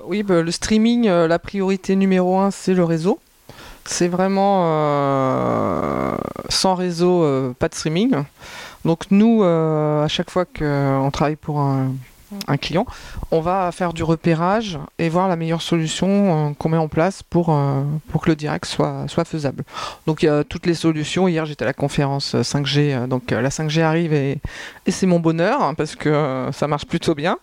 oui, 0.06 0.24
bah, 0.24 0.42
le 0.42 0.52
streaming, 0.52 1.08
euh, 1.08 1.28
la 1.28 1.40
priorité 1.40 1.96
numéro 1.96 2.38
un, 2.40 2.52
c'est 2.52 2.74
le 2.74 2.84
réseau. 2.84 3.20
C'est 3.86 4.10
vraiment 4.10 4.64
euh, 4.66 6.18
sans 6.50 6.76
réseau, 6.76 7.24
euh, 7.24 7.54
pas 7.58 7.70
de 7.70 7.76
streaming. 7.76 8.14
Donc 8.84 9.06
nous, 9.12 9.44
à 9.44 10.08
chaque 10.08 10.30
fois 10.30 10.46
qu'on 10.46 11.10
travaille 11.12 11.36
pour 11.36 11.60
un, 11.60 11.92
un 12.48 12.58
client, 12.58 12.86
on 13.32 13.42
va 13.42 13.72
faire 13.72 13.94
du 13.94 14.04
repérage 14.04 14.80
et 15.00 15.10
voir 15.10 15.28
la 15.28 15.36
meilleure 15.36 15.62
solution 15.62 16.50
euh, 16.50 16.54
qu'on 16.54 16.70
met 16.70 16.78
en 16.78 16.88
place 16.88 17.24
pour, 17.24 17.50
euh, 17.50 17.84
que 18.22 18.30
le 18.30 18.36
direct 18.36 18.66
soit, 18.66 19.08
faisable. 19.26 19.64
Donc 20.06 20.24
il 20.24 20.26
y 20.26 20.30
a 20.30 20.44
toutes 20.44 20.66
les 20.66 20.74
solutions. 20.74 21.28
Hier, 21.28 21.46
j'étais 21.46 21.64
à 21.64 21.68
la 21.68 21.74
conférence 21.74 22.36
euh, 22.36 22.42
5G, 22.42 22.94
euh, 22.94 23.08
donc 23.08 23.32
la 23.32 23.50
5G 23.50 23.82
arrive 23.82 24.14
et, 24.14 24.40
c'est 24.88 25.06
mon 25.06 25.20
bonheur 25.20 25.62
hein, 25.62 25.74
parce 25.74 25.96
que 25.96 26.50
ça 26.54 26.68
marche 26.68 26.86
plutôt 26.86 27.14
bien. 27.14 27.38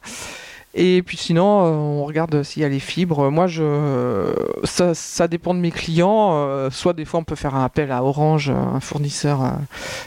Et 0.76 1.02
puis 1.02 1.16
sinon, 1.16 1.64
euh, 1.64 1.70
on 1.70 2.04
regarde 2.04 2.42
s'il 2.42 2.62
y 2.62 2.64
a 2.64 2.68
les 2.68 2.80
fibres. 2.80 3.30
Moi, 3.30 3.46
je, 3.46 4.32
ça, 4.64 5.28
dépend 5.28 5.54
de 5.54 5.60
mes 5.60 5.70
clients. 5.70 6.30
Euh, 6.32 6.68
soit 6.70 6.94
des 6.94 7.04
fois, 7.04 7.20
on 7.20 7.24
peut 7.24 7.36
faire 7.36 7.54
un 7.54 7.64
appel 7.64 7.92
à 7.92 8.02
Orange, 8.02 8.50
un 8.50 8.80
fournisseur 8.80 9.44
euh, 9.44 9.50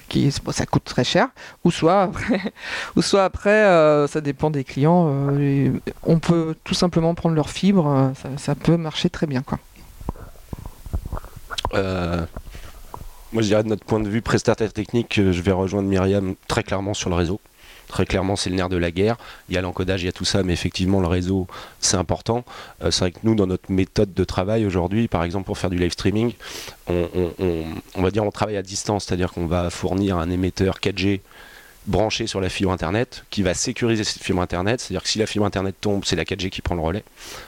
qui 0.10 0.30
ça 0.32 0.66
coûte 0.66 0.84
très 0.84 1.06
cher. 1.06 1.30
Ou 1.64 1.72
soit 1.72 2.02
après, 2.02 2.42
ou 2.98 3.02
soit 3.02 3.24
après 3.24 3.48
ça 4.08 4.20
dépend 4.20 4.50
des 4.50 4.66
clients. 4.66 5.10
on 6.04 6.20
peut 6.20 6.56
tout 6.66 6.74
simplement 6.74 7.16
prendre 7.16 7.36
leurs 7.36 7.50
fibres. 7.50 8.12
ça, 8.36 8.54
peut 8.56 8.76
marcher 8.76 9.10
très 9.10 9.26
bien, 9.26 9.42
quoi. 9.42 9.60
Moi, 13.34 13.42
je 13.42 13.48
dirais 13.48 13.64
de 13.64 13.70
notre 13.70 13.86
point 13.86 14.00
de 14.00 14.10
vue 14.10 14.22
prestataire 14.22 14.72
technique, 14.74 15.16
je 15.16 15.42
vais 15.42 15.52
rejoindre 15.52 15.88
Myriam 15.88 16.36
très 16.48 16.64
clairement 16.64 16.94
sur 16.94 17.10
le 17.10 17.16
réseau. 17.16 17.40
Très 17.88 18.06
clairement, 18.06 18.36
c'est 18.36 18.50
le 18.50 18.58
nerf 18.58 18.70
de 18.70 18.78
la 18.78 18.92
guerre. 18.92 19.18
Il 19.50 19.56
y 19.56 19.58
a 19.58 19.62
l'encodage, 19.62 20.04
il 20.04 20.06
y 20.06 20.10
a 20.10 20.12
tout 20.12 20.26
ça, 20.26 20.44
mais 20.44 20.54
effectivement, 20.54 21.00
le 21.00 21.08
réseau, 21.08 21.48
c'est 21.80 21.98
important. 21.98 22.44
Euh, 22.84 22.92
c'est 22.92 23.00
vrai 23.00 23.12
que 23.12 23.20
nous, 23.24 23.34
dans 23.34 23.48
notre 23.48 23.72
méthode 23.72 24.14
de 24.14 24.24
travail 24.24 24.66
aujourd'hui, 24.66 25.08
par 25.08 25.24
exemple, 25.24 25.46
pour 25.46 25.58
faire 25.58 25.70
du 25.70 25.78
live 25.78 25.92
streaming, 25.92 26.34
on, 26.88 28.02
va 28.02 28.12
dire 28.12 28.24
on 28.24 28.32
travaille 28.32 28.58
à 28.58 28.62
distance, 28.62 29.06
c'est-à-dire 29.06 29.32
qu'on 29.32 29.46
va 29.46 29.70
fournir 29.70 30.18
un 30.18 30.30
émetteur 30.30 30.80
4G 30.80 31.22
branché 31.88 32.28
sur 32.28 32.42
la 32.42 32.50
fibre 32.50 32.72
internet, 32.72 33.26
qui 33.30 33.42
va 33.42 33.54
sécuriser 33.54 34.04
cette 34.04 34.22
fibre 34.22 34.42
internet. 34.42 34.82
C'est-à-dire 34.82 35.04
que 35.04 35.10
si 35.10 35.20
la 35.20 35.26
fibre 35.26 35.46
internet 35.46 35.76
tombe, 35.80 36.04
c'est 36.06 36.16
la 36.16 36.26
4G 36.26 36.50
qui 36.50 36.62
prend 36.62 36.76
le 36.76 36.82
relais. 36.82 37.04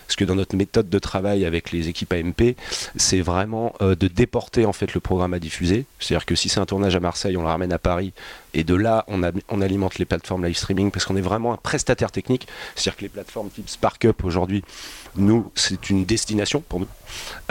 Parce 0.08 0.15
que 0.15 0.24
dans 0.24 0.36
notre 0.36 0.55
méthode 0.55 0.89
de 0.89 1.00
travail 1.00 1.46
avec 1.46 1.72
les 1.72 1.89
équipes 1.89 2.13
AMP, 2.13 2.55
c'est 2.96 3.22
vraiment 3.22 3.74
euh, 3.81 3.96
de 3.96 4.08
déporter 4.08 4.65
en 4.65 4.74
fait 4.74 4.93
le 4.93 5.00
programme 5.00 5.34
à 5.34 5.39
diffuser. 5.39 5.86
C'est-à-dire 6.00 6.25
que 6.25 6.36
si 6.36 6.50
c'est 6.50 6.60
un 6.60 6.65
tournage 6.65 6.96
à 6.96 7.00
Marseille, 7.00 7.36
on 7.38 7.41
le 7.41 7.48
ramène 7.48 7.74
à 7.74 7.79
Paris, 7.79 8.13
et 8.53 8.63
de 8.63 8.74
là 8.74 9.05
on, 9.08 9.22
alimente 9.62 10.00
les 10.00 10.05
plateformes 10.05 10.46
live 10.46 10.58
streaming 10.58 10.89
parce 10.89 11.05
qu'on 11.05 11.15
est 11.15 11.22
vraiment 11.22 11.53
un 11.53 11.58
prestataire 11.58 12.12
technique. 12.12 12.48
C'est-à-dire 12.75 12.98
que 12.98 13.01
les 13.03 13.10
plateformes 13.10 13.50
type 13.50 13.69
SparkUp 13.69 14.24
aujourd'hui, 14.24 14.63
nous, 15.15 15.51
c'est 15.55 15.89
une 15.89 16.05
destination 16.05 16.62
pour 16.62 16.79
nous. 16.79 16.88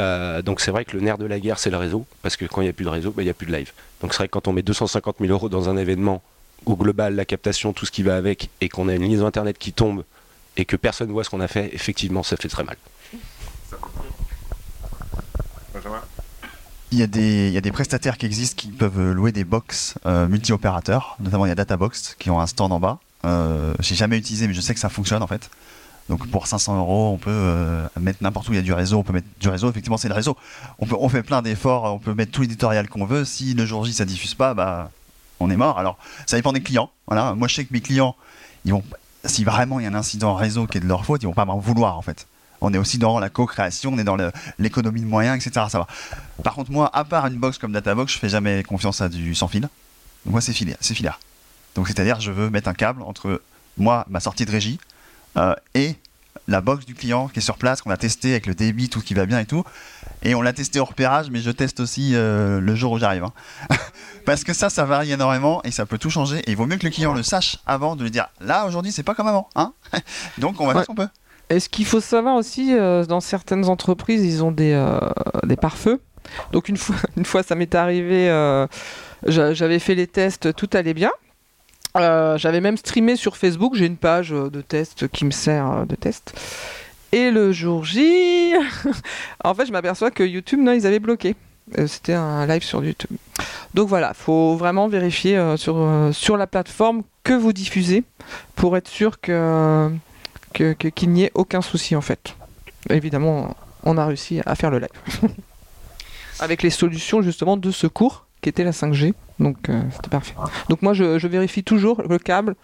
Euh, 0.00 0.42
donc 0.42 0.60
c'est 0.60 0.70
vrai 0.70 0.84
que 0.84 0.96
le 0.96 1.02
nerf 1.02 1.18
de 1.18 1.26
la 1.26 1.38
guerre, 1.38 1.58
c'est 1.58 1.70
le 1.70 1.76
réseau, 1.76 2.06
parce 2.22 2.36
que 2.36 2.46
quand 2.46 2.62
il 2.62 2.64
n'y 2.64 2.70
a 2.70 2.72
plus 2.72 2.84
de 2.84 2.90
réseau, 2.90 3.10
bah, 3.10 3.22
il 3.22 3.26
n'y 3.26 3.30
a 3.30 3.34
plus 3.34 3.46
de 3.46 3.52
live. 3.52 3.72
Donc 4.00 4.12
c'est 4.12 4.18
vrai 4.18 4.28
que 4.28 4.32
quand 4.32 4.48
on 4.48 4.52
met 4.52 4.62
250 4.62 5.16
000 5.20 5.32
euros 5.32 5.48
dans 5.48 5.68
un 5.68 5.76
événement 5.76 6.22
au 6.66 6.76
global, 6.76 7.14
la 7.14 7.24
captation, 7.24 7.72
tout 7.72 7.86
ce 7.86 7.90
qui 7.90 8.02
va 8.02 8.16
avec, 8.16 8.50
et 8.60 8.68
qu'on 8.68 8.88
a 8.88 8.94
une 8.94 9.02
liaison 9.02 9.26
internet 9.26 9.58
qui 9.58 9.72
tombe 9.72 10.04
et 10.56 10.64
que 10.64 10.76
personne 10.76 11.08
ne 11.08 11.12
voit 11.12 11.24
ce 11.24 11.30
qu'on 11.30 11.40
a 11.40 11.48
fait, 11.48 11.72
effectivement, 11.72 12.22
ça 12.22 12.36
fait 12.36 12.48
très 12.48 12.64
mal. 12.64 12.76
Il 16.90 16.98
y, 16.98 17.02
a 17.02 17.06
des, 17.06 17.48
il 17.48 17.52
y, 17.52 17.58
a 17.58 17.60
des, 17.60 17.70
prestataires 17.70 18.16
qui 18.16 18.26
existent 18.26 18.56
qui 18.56 18.68
peuvent 18.68 19.12
louer 19.12 19.30
des 19.30 19.44
box 19.44 19.94
euh, 20.06 20.26
multi-opérateurs, 20.26 21.16
notamment 21.20 21.44
il 21.44 21.50
y 21.50 21.52
a 21.52 21.54
Databox 21.54 22.16
qui 22.18 22.30
ont 22.30 22.40
un 22.40 22.46
stand 22.46 22.72
en 22.72 22.80
bas. 22.80 22.98
Euh, 23.24 23.74
J'ai 23.80 23.94
jamais 23.94 24.16
utilisé, 24.16 24.48
mais 24.48 24.54
je 24.54 24.60
sais 24.60 24.72
que 24.74 24.80
ça 24.80 24.88
fonctionne 24.88 25.22
en 25.22 25.26
fait. 25.26 25.50
Donc 26.08 26.26
pour 26.28 26.46
500 26.46 26.78
euros, 26.78 27.12
on 27.12 27.18
peut 27.18 27.30
euh, 27.30 27.86
mettre 28.00 28.22
n'importe 28.22 28.48
où 28.48 28.52
il 28.52 28.56
y 28.56 28.58
a 28.58 28.62
du 28.62 28.72
réseau, 28.72 28.98
on 28.98 29.02
peut 29.02 29.12
mettre 29.12 29.26
du 29.38 29.48
réseau. 29.48 29.68
Effectivement, 29.68 29.98
c'est 29.98 30.08
le 30.08 30.14
réseau. 30.14 30.36
On, 30.78 30.86
peut, 30.86 30.96
on 30.98 31.10
fait 31.10 31.22
plein 31.22 31.42
d'efforts, 31.42 31.84
on 31.84 31.98
peut 31.98 32.14
mettre 32.14 32.32
tout 32.32 32.40
l'éditorial 32.40 32.88
qu'on 32.88 33.04
veut. 33.04 33.26
Si 33.26 33.52
le 33.52 33.66
jour 33.66 33.84
J 33.84 33.92
ça 33.92 34.06
diffuse 34.06 34.34
pas, 34.34 34.54
bah 34.54 34.90
on 35.40 35.50
est 35.50 35.56
mort. 35.56 35.78
Alors, 35.78 35.98
ça 36.26 36.36
dépend 36.36 36.52
des 36.52 36.62
clients. 36.62 36.90
Voilà. 37.06 37.34
Moi, 37.34 37.48
je 37.48 37.54
sais 37.54 37.64
que 37.64 37.72
mes 37.72 37.80
clients, 37.80 38.16
ils 38.64 38.72
vont, 38.72 38.82
si 39.24 39.44
vraiment 39.44 39.80
il 39.80 39.84
y 39.84 39.86
a 39.86 39.90
un 39.90 39.94
incident 39.94 40.34
réseau 40.34 40.66
qui 40.66 40.78
est 40.78 40.80
de 40.80 40.86
leur 40.86 41.04
faute, 41.04 41.22
ils 41.22 41.26
vont 41.26 41.32
pas 41.32 41.44
m'en 41.44 41.58
vouloir 41.58 41.96
en 41.96 42.02
fait. 42.02 42.26
On 42.60 42.74
est 42.74 42.78
aussi 42.78 42.98
dans 42.98 43.20
la 43.20 43.30
co-création, 43.30 43.92
on 43.92 43.98
est 43.98 44.04
dans 44.04 44.16
l'économie 44.58 45.00
de 45.00 45.06
moyens, 45.06 45.36
etc. 45.36 45.66
Ça 45.68 45.78
va. 45.78 45.86
Par 46.42 46.54
contre, 46.54 46.72
moi, 46.72 46.90
à 46.92 47.04
part 47.04 47.26
une 47.26 47.36
box 47.36 47.56
comme 47.58 47.72
Databox, 47.72 48.12
je 48.12 48.18
fais 48.18 48.28
jamais 48.28 48.62
confiance 48.64 49.00
à 49.00 49.08
du 49.08 49.34
sans 49.34 49.46
fil. 49.46 49.68
Moi, 50.26 50.40
c'est 50.40 50.52
filaire. 50.52 50.76
C'est 50.80 50.94
filaire. 50.94 51.20
Donc, 51.76 51.86
c'est-à-dire, 51.86 52.20
je 52.20 52.32
veux 52.32 52.50
mettre 52.50 52.68
un 52.68 52.74
câble 52.74 53.02
entre 53.02 53.40
moi, 53.76 54.04
ma 54.08 54.18
sortie 54.18 54.44
de 54.44 54.50
régie, 54.50 54.80
euh, 55.36 55.54
et 55.74 55.94
la 56.48 56.60
box 56.60 56.84
du 56.84 56.94
client 56.94 57.28
qui 57.28 57.38
est 57.38 57.42
sur 57.42 57.58
place, 57.58 57.82
qu'on 57.82 57.90
a 57.90 57.96
testé 57.96 58.32
avec 58.32 58.46
le 58.46 58.54
débit, 58.54 58.88
tout 58.88 59.00
qui 59.00 59.14
va 59.14 59.26
bien 59.26 59.38
et 59.38 59.46
tout. 59.46 59.62
Et 60.22 60.34
on 60.34 60.42
l'a 60.42 60.52
testé 60.52 60.80
au 60.80 60.84
repérage, 60.84 61.30
mais 61.30 61.40
je 61.40 61.50
teste 61.50 61.80
aussi 61.80 62.12
euh, 62.14 62.60
le 62.60 62.74
jour 62.74 62.92
où 62.92 62.98
j'arrive. 62.98 63.24
Hein. 63.24 63.32
Parce 64.24 64.44
que 64.44 64.52
ça, 64.52 64.68
ça 64.68 64.84
varie 64.84 65.12
énormément 65.12 65.62
et 65.64 65.70
ça 65.70 65.86
peut 65.86 65.98
tout 65.98 66.10
changer. 66.10 66.38
Et 66.40 66.50
il 66.50 66.56
vaut 66.56 66.66
mieux 66.66 66.76
que 66.76 66.84
le 66.84 66.90
client 66.90 67.14
le 67.14 67.22
sache 67.22 67.58
avant 67.66 67.96
de 67.96 68.02
lui 68.02 68.10
dire 68.10 68.28
là, 68.40 68.66
aujourd'hui, 68.66 68.92
c'est 68.92 69.02
pas 69.02 69.14
comme 69.14 69.28
avant. 69.28 69.48
Hein 69.54 69.72
Donc, 70.38 70.60
on 70.60 70.66
va 70.66 70.72
faire 70.74 70.82
ce 70.82 70.86
qu'on 70.86 70.94
peut. 70.94 71.08
Et 71.50 71.60
ce 71.60 71.68
qu'il 71.68 71.86
faut 71.86 72.00
savoir 72.00 72.34
aussi, 72.34 72.74
euh, 72.74 73.04
dans 73.04 73.20
certaines 73.20 73.66
entreprises, 73.66 74.24
ils 74.24 74.44
ont 74.44 74.52
des, 74.52 74.72
euh, 74.72 74.98
des 75.44 75.56
pare-feux. 75.56 76.00
Donc, 76.52 76.68
une 76.68 76.76
fois, 76.76 76.96
une 77.16 77.24
fois 77.24 77.42
ça 77.42 77.54
m'est 77.54 77.74
arrivé, 77.74 78.26
j'avais 79.24 79.78
fait 79.78 79.94
les 79.94 80.06
tests, 80.06 80.54
tout 80.54 80.68
allait 80.72 80.94
bien. 80.94 81.12
j'avais 81.94 82.60
même 82.60 82.76
streamé 82.76 83.16
sur 83.16 83.36
Facebook, 83.36 83.76
j'ai 83.76 83.86
une 83.86 83.96
page 83.96 84.30
de 84.30 84.60
test 84.60 85.08
qui 85.08 85.24
me 85.24 85.30
sert 85.30 85.86
de 85.86 85.94
test. 85.94 86.34
Et 87.12 87.30
le 87.30 87.52
jour 87.52 87.84
J, 87.84 88.52
en 89.44 89.54
fait, 89.54 89.66
je 89.66 89.72
m'aperçois 89.72 90.10
que 90.10 90.22
YouTube, 90.22 90.60
non, 90.60 90.72
ils 90.72 90.86
avaient 90.86 90.98
bloqué. 90.98 91.36
Euh, 91.78 91.86
c'était 91.86 92.14
un 92.14 92.46
live 92.46 92.62
sur 92.62 92.84
YouTube. 92.84 93.16
Donc 93.74 93.88
voilà, 93.88 94.14
faut 94.14 94.56
vraiment 94.56 94.88
vérifier 94.88 95.36
euh, 95.36 95.56
sur, 95.56 95.76
euh, 95.76 96.12
sur 96.12 96.36
la 96.36 96.46
plateforme 96.46 97.02
que 97.24 97.32
vous 97.32 97.52
diffusez 97.52 98.04
pour 98.56 98.76
être 98.76 98.88
sûr 98.88 99.20
que 99.20 99.90
qu'il 100.54 101.10
n'y 101.10 101.24
ait 101.24 101.30
aucun 101.34 101.60
souci 101.60 101.94
en 101.94 102.00
fait. 102.00 102.34
Évidemment, 102.90 103.54
on 103.84 103.96
a 103.96 104.06
réussi 104.06 104.40
à 104.44 104.54
faire 104.54 104.70
le 104.70 104.78
live. 104.78 104.88
Avec 106.40 106.62
les 106.62 106.70
solutions 106.70 107.22
justement 107.22 107.56
de 107.56 107.70
secours 107.70 108.26
qui 108.40 108.48
était 108.48 108.64
la 108.64 108.72
5G. 108.72 109.12
Donc 109.40 109.56
c'était 109.92 110.10
parfait. 110.10 110.34
Donc 110.68 110.82
moi 110.82 110.94
je, 110.94 111.26
vérifie 111.26 111.62
toujours 111.62 112.02
le 112.08 112.18
câble 112.18 112.56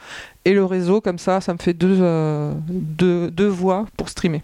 et 0.44 0.52
le 0.52 0.64
réseau, 0.64 1.00
comme 1.00 1.18
ça 1.18 1.40
ça 1.40 1.52
me 1.52 1.58
fait 1.58 1.72
deux, 1.74 2.00
deux, 2.68 3.30
deux 3.30 3.48
voies 3.48 3.86
pour 3.96 4.08
streamer. 4.08 4.42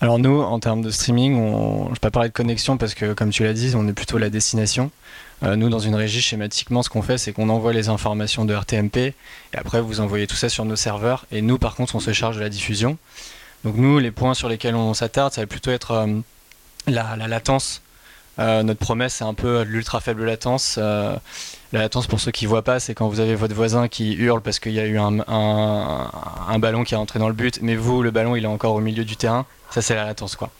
Alors 0.00 0.18
nous, 0.18 0.40
en 0.40 0.58
termes 0.58 0.82
de 0.82 0.90
streaming, 0.90 1.36
je 1.36 1.84
ne 1.84 1.88
vais 1.88 2.00
pas 2.00 2.10
parler 2.10 2.28
de 2.28 2.34
connexion 2.34 2.76
parce 2.76 2.94
que 2.94 3.12
comme 3.12 3.30
tu 3.30 3.44
l'as 3.44 3.52
dit, 3.52 3.72
on 3.76 3.86
est 3.86 3.92
plutôt 3.92 4.18
la 4.18 4.30
destination. 4.30 4.90
Euh, 5.42 5.56
nous, 5.56 5.68
dans 5.68 5.78
une 5.78 5.94
régie, 5.94 6.20
schématiquement, 6.20 6.82
ce 6.82 6.90
qu'on 6.90 7.02
fait, 7.02 7.18
c'est 7.18 7.32
qu'on 7.32 7.48
envoie 7.48 7.72
les 7.72 7.88
informations 7.88 8.44
de 8.44 8.54
RTMP 8.54 8.96
et 8.96 9.14
après, 9.54 9.80
vous 9.80 10.00
envoyez 10.00 10.26
tout 10.26 10.36
ça 10.36 10.48
sur 10.48 10.64
nos 10.64 10.76
serveurs. 10.76 11.26
Et 11.32 11.42
nous, 11.42 11.58
par 11.58 11.74
contre, 11.74 11.96
on 11.96 12.00
se 12.00 12.12
charge 12.12 12.36
de 12.36 12.40
la 12.40 12.48
diffusion. 12.48 12.96
Donc 13.64 13.76
nous, 13.76 13.98
les 13.98 14.10
points 14.10 14.34
sur 14.34 14.48
lesquels 14.48 14.74
on 14.74 14.94
s'attarde, 14.94 15.32
ça 15.32 15.40
va 15.40 15.46
plutôt 15.46 15.70
être 15.70 15.92
euh, 15.92 16.06
la, 16.86 17.16
latence. 17.16 17.82
Euh, 18.38 18.62
notre 18.62 18.80
promesse, 18.80 19.14
c'est 19.14 19.24
un 19.24 19.34
peu 19.34 19.62
l'ultra 19.62 20.00
faible 20.00 20.24
latence. 20.24 20.78
la 20.78 21.20
latence, 21.72 22.06
pour 22.06 22.20
ceux 22.20 22.30
qui 22.30 22.44
ne 22.44 22.50
voient 22.50 22.62
pas, 22.62 22.80
c'est 22.80 22.94
quand 22.94 23.08
vous 23.08 23.20
avez 23.20 23.34
votre 23.34 23.54
voisin 23.54 23.88
qui 23.88 24.14
hurle 24.14 24.40
parce 24.40 24.58
qu'il 24.58 24.72
y 24.72 24.80
a 24.80 24.86
eu 24.86 24.98
un, 24.98 26.58
ballon 26.58 26.84
qui 26.84 26.94
est 26.94 26.98
entré 26.98 27.18
dans 27.18 27.28
le 27.28 27.34
but, 27.34 27.60
mais 27.62 27.76
vous, 27.76 28.02
le 28.02 28.10
ballon, 28.10 28.36
il 28.36 28.44
est 28.44 28.48
encore 28.48 28.74
au 28.74 28.80
milieu 28.80 29.04
du 29.04 29.16
terrain. 29.16 29.46
Ça, 29.70 29.82
c'est 29.82 29.94
la 29.94 30.04
latence, 30.04 30.36
quoi. 30.36 30.50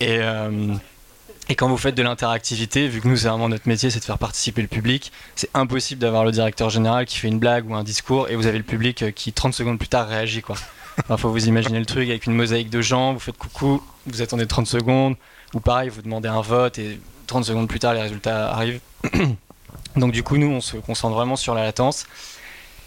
Et, 0.00 0.18
euh, 0.20 0.74
et 1.48 1.54
quand 1.54 1.68
vous 1.68 1.76
faites 1.76 1.94
de 1.94 2.02
l'interactivité, 2.02 2.88
vu 2.88 3.00
que 3.00 3.08
nous, 3.08 3.16
c'est 3.16 3.28
vraiment 3.28 3.48
notre 3.48 3.68
métier, 3.68 3.90
c'est 3.90 3.98
de 3.98 4.04
faire 4.04 4.18
participer 4.18 4.62
le 4.62 4.68
public, 4.68 5.12
c'est 5.34 5.50
impossible 5.54 6.00
d'avoir 6.00 6.24
le 6.24 6.30
directeur 6.30 6.70
général 6.70 7.04
qui 7.04 7.18
fait 7.18 7.28
une 7.28 7.38
blague 7.38 7.68
ou 7.68 7.74
un 7.74 7.82
discours 7.82 8.28
et 8.30 8.36
vous 8.36 8.46
avez 8.46 8.58
le 8.58 8.64
public 8.64 9.02
euh, 9.02 9.10
qui, 9.10 9.32
30 9.32 9.52
secondes 9.52 9.78
plus 9.78 9.88
tard, 9.88 10.08
réagit, 10.08 10.40
quoi. 10.40 10.56
Il 11.10 11.16
faut 11.16 11.30
vous 11.30 11.48
imaginer 11.48 11.78
le 11.78 11.86
truc 11.86 12.08
avec 12.08 12.26
une 12.26 12.34
mosaïque 12.34 12.70
de 12.70 12.80
gens, 12.80 13.12
vous 13.12 13.18
faites 13.18 13.36
coucou, 13.36 13.82
vous 14.06 14.22
attendez 14.22 14.46
30 14.46 14.66
secondes, 14.66 15.16
ou 15.54 15.60
pareil, 15.60 15.88
vous 15.88 16.02
demandez 16.02 16.28
un 16.28 16.40
vote 16.40 16.78
et 16.78 16.98
30 17.26 17.44
secondes 17.44 17.68
plus 17.68 17.78
tard, 17.78 17.94
les 17.94 18.02
résultats 18.02 18.52
arrivent. 18.52 18.80
Donc 19.96 20.12
du 20.12 20.22
coup, 20.22 20.36
nous, 20.36 20.48
on 20.48 20.60
se 20.60 20.76
concentre 20.76 21.14
vraiment 21.14 21.36
sur 21.36 21.54
la 21.54 21.64
latence 21.64 22.06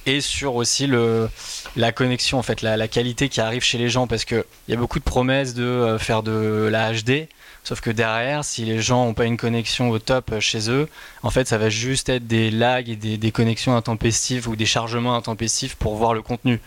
et 0.05 0.21
sur 0.21 0.55
aussi 0.55 0.87
le, 0.87 1.29
la 1.75 1.91
connexion, 1.91 2.37
en 2.37 2.43
fait, 2.43 2.61
la, 2.61 2.87
qualité 2.87 3.29
qui 3.29 3.41
arrive 3.41 3.63
chez 3.63 3.77
les 3.77 3.89
gens, 3.89 4.07
parce 4.07 4.25
qu'il 4.25 4.43
y 4.67 4.73
a 4.73 4.77
beaucoup 4.77 4.99
de 4.99 5.03
promesses 5.03 5.53
de 5.53 5.63
euh, 5.63 5.97
faire 5.97 6.21
de 6.21 6.69
la 6.71 6.93
HD, 6.93 7.27
sauf 7.63 7.81
que 7.81 7.89
derrière, 7.89 8.45
si 8.45 8.65
les 8.65 8.81
gens 8.81 9.05
n'ont 9.05 9.13
pas 9.13 9.25
une 9.25 9.37
connexion 9.37 9.89
au 9.89 9.99
top 9.99 10.31
euh, 10.31 10.39
chez 10.39 10.69
eux, 10.69 10.87
en 11.23 11.31
fait, 11.31 11.47
ça 11.47 11.57
va 11.57 11.69
juste 11.69 12.09
être 12.09 12.27
des 12.27 12.51
lags 12.51 12.89
et 12.89 12.95
des, 12.95 13.31
connexions 13.31 13.75
intempestives 13.75 14.47
ou 14.47 14.55
des 14.55 14.67
chargements 14.67 15.15
intempestifs 15.15 15.75
pour 15.75 15.95
voir 15.95 16.13
le 16.13 16.21
contenu. 16.21 16.61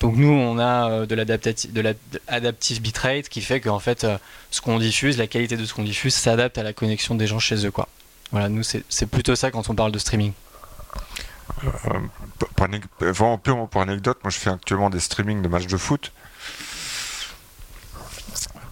Donc 0.00 0.16
nous, 0.16 0.28
on 0.28 0.58
a 0.58 0.90
euh, 0.90 1.06
de 1.06 1.14
l'adaptive 1.14 2.80
bitrate 2.80 3.28
qui 3.28 3.42
fait 3.42 3.60
qu'en 3.60 3.78
fait, 3.78 4.06
ce 4.50 4.60
qu'on 4.60 4.78
diffuse, 4.78 5.18
la 5.18 5.26
qualité 5.26 5.56
de 5.56 5.64
ce 5.64 5.74
qu'on 5.74 5.84
diffuse 5.84 6.14
s'adapte 6.14 6.58
à 6.58 6.62
la 6.62 6.72
connexion 6.72 7.14
des 7.14 7.26
gens 7.26 7.38
chez 7.38 7.66
eux. 7.66 7.70
Quoi. 7.70 7.86
Voilà, 8.32 8.48
nous, 8.48 8.62
c'est 8.62 9.06
plutôt 9.06 9.34
ça 9.34 9.50
quand 9.50 9.68
on 9.70 9.74
parle 9.74 9.92
de 9.92 9.98
streaming. 9.98 10.32
Euh, 11.64 11.68
pour, 12.38 12.68
vraiment 13.00 13.38
purement 13.38 13.66
pour 13.66 13.82
anecdote, 13.82 14.18
moi 14.22 14.30
je 14.30 14.38
fais 14.38 14.50
actuellement 14.50 14.88
des 14.88 15.00
streamings 15.00 15.42
de 15.42 15.48
matchs 15.48 15.66
de 15.66 15.76
foot. 15.76 16.12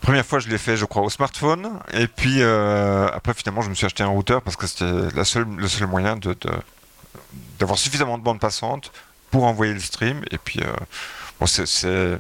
Première 0.01 0.25
fois, 0.25 0.39
je 0.39 0.49
l'ai 0.49 0.59
fait, 0.59 0.77
je 0.77 0.85
crois, 0.85 1.03
au 1.03 1.11
smartphone. 1.11 1.81
Et 1.93 2.07
puis 2.07 2.41
euh, 2.41 3.09
après, 3.13 3.35
finalement, 3.35 3.63
je 3.63 3.69
me 3.69 3.75
suis 3.75 3.85
acheté 3.85 4.03
un 4.03 4.09
routeur 4.09 4.43
parce 4.43 4.57
que 4.57 4.67
c'était 4.67 5.15
le 5.15 5.25
seul 5.25 5.87
moyen 5.87 6.19
d'avoir 7.59 7.79
suffisamment 7.79 8.17
de 8.17 8.23
bandes 8.23 8.41
passantes 8.41 8.93
pour 9.31 9.45
envoyer 9.45 9.73
le 9.73 9.81
stream. 9.81 10.23
Et 10.31 10.39
puis, 10.39 10.61
euh, 10.61 10.73
bon, 11.41 11.47
c'est, 11.47 12.19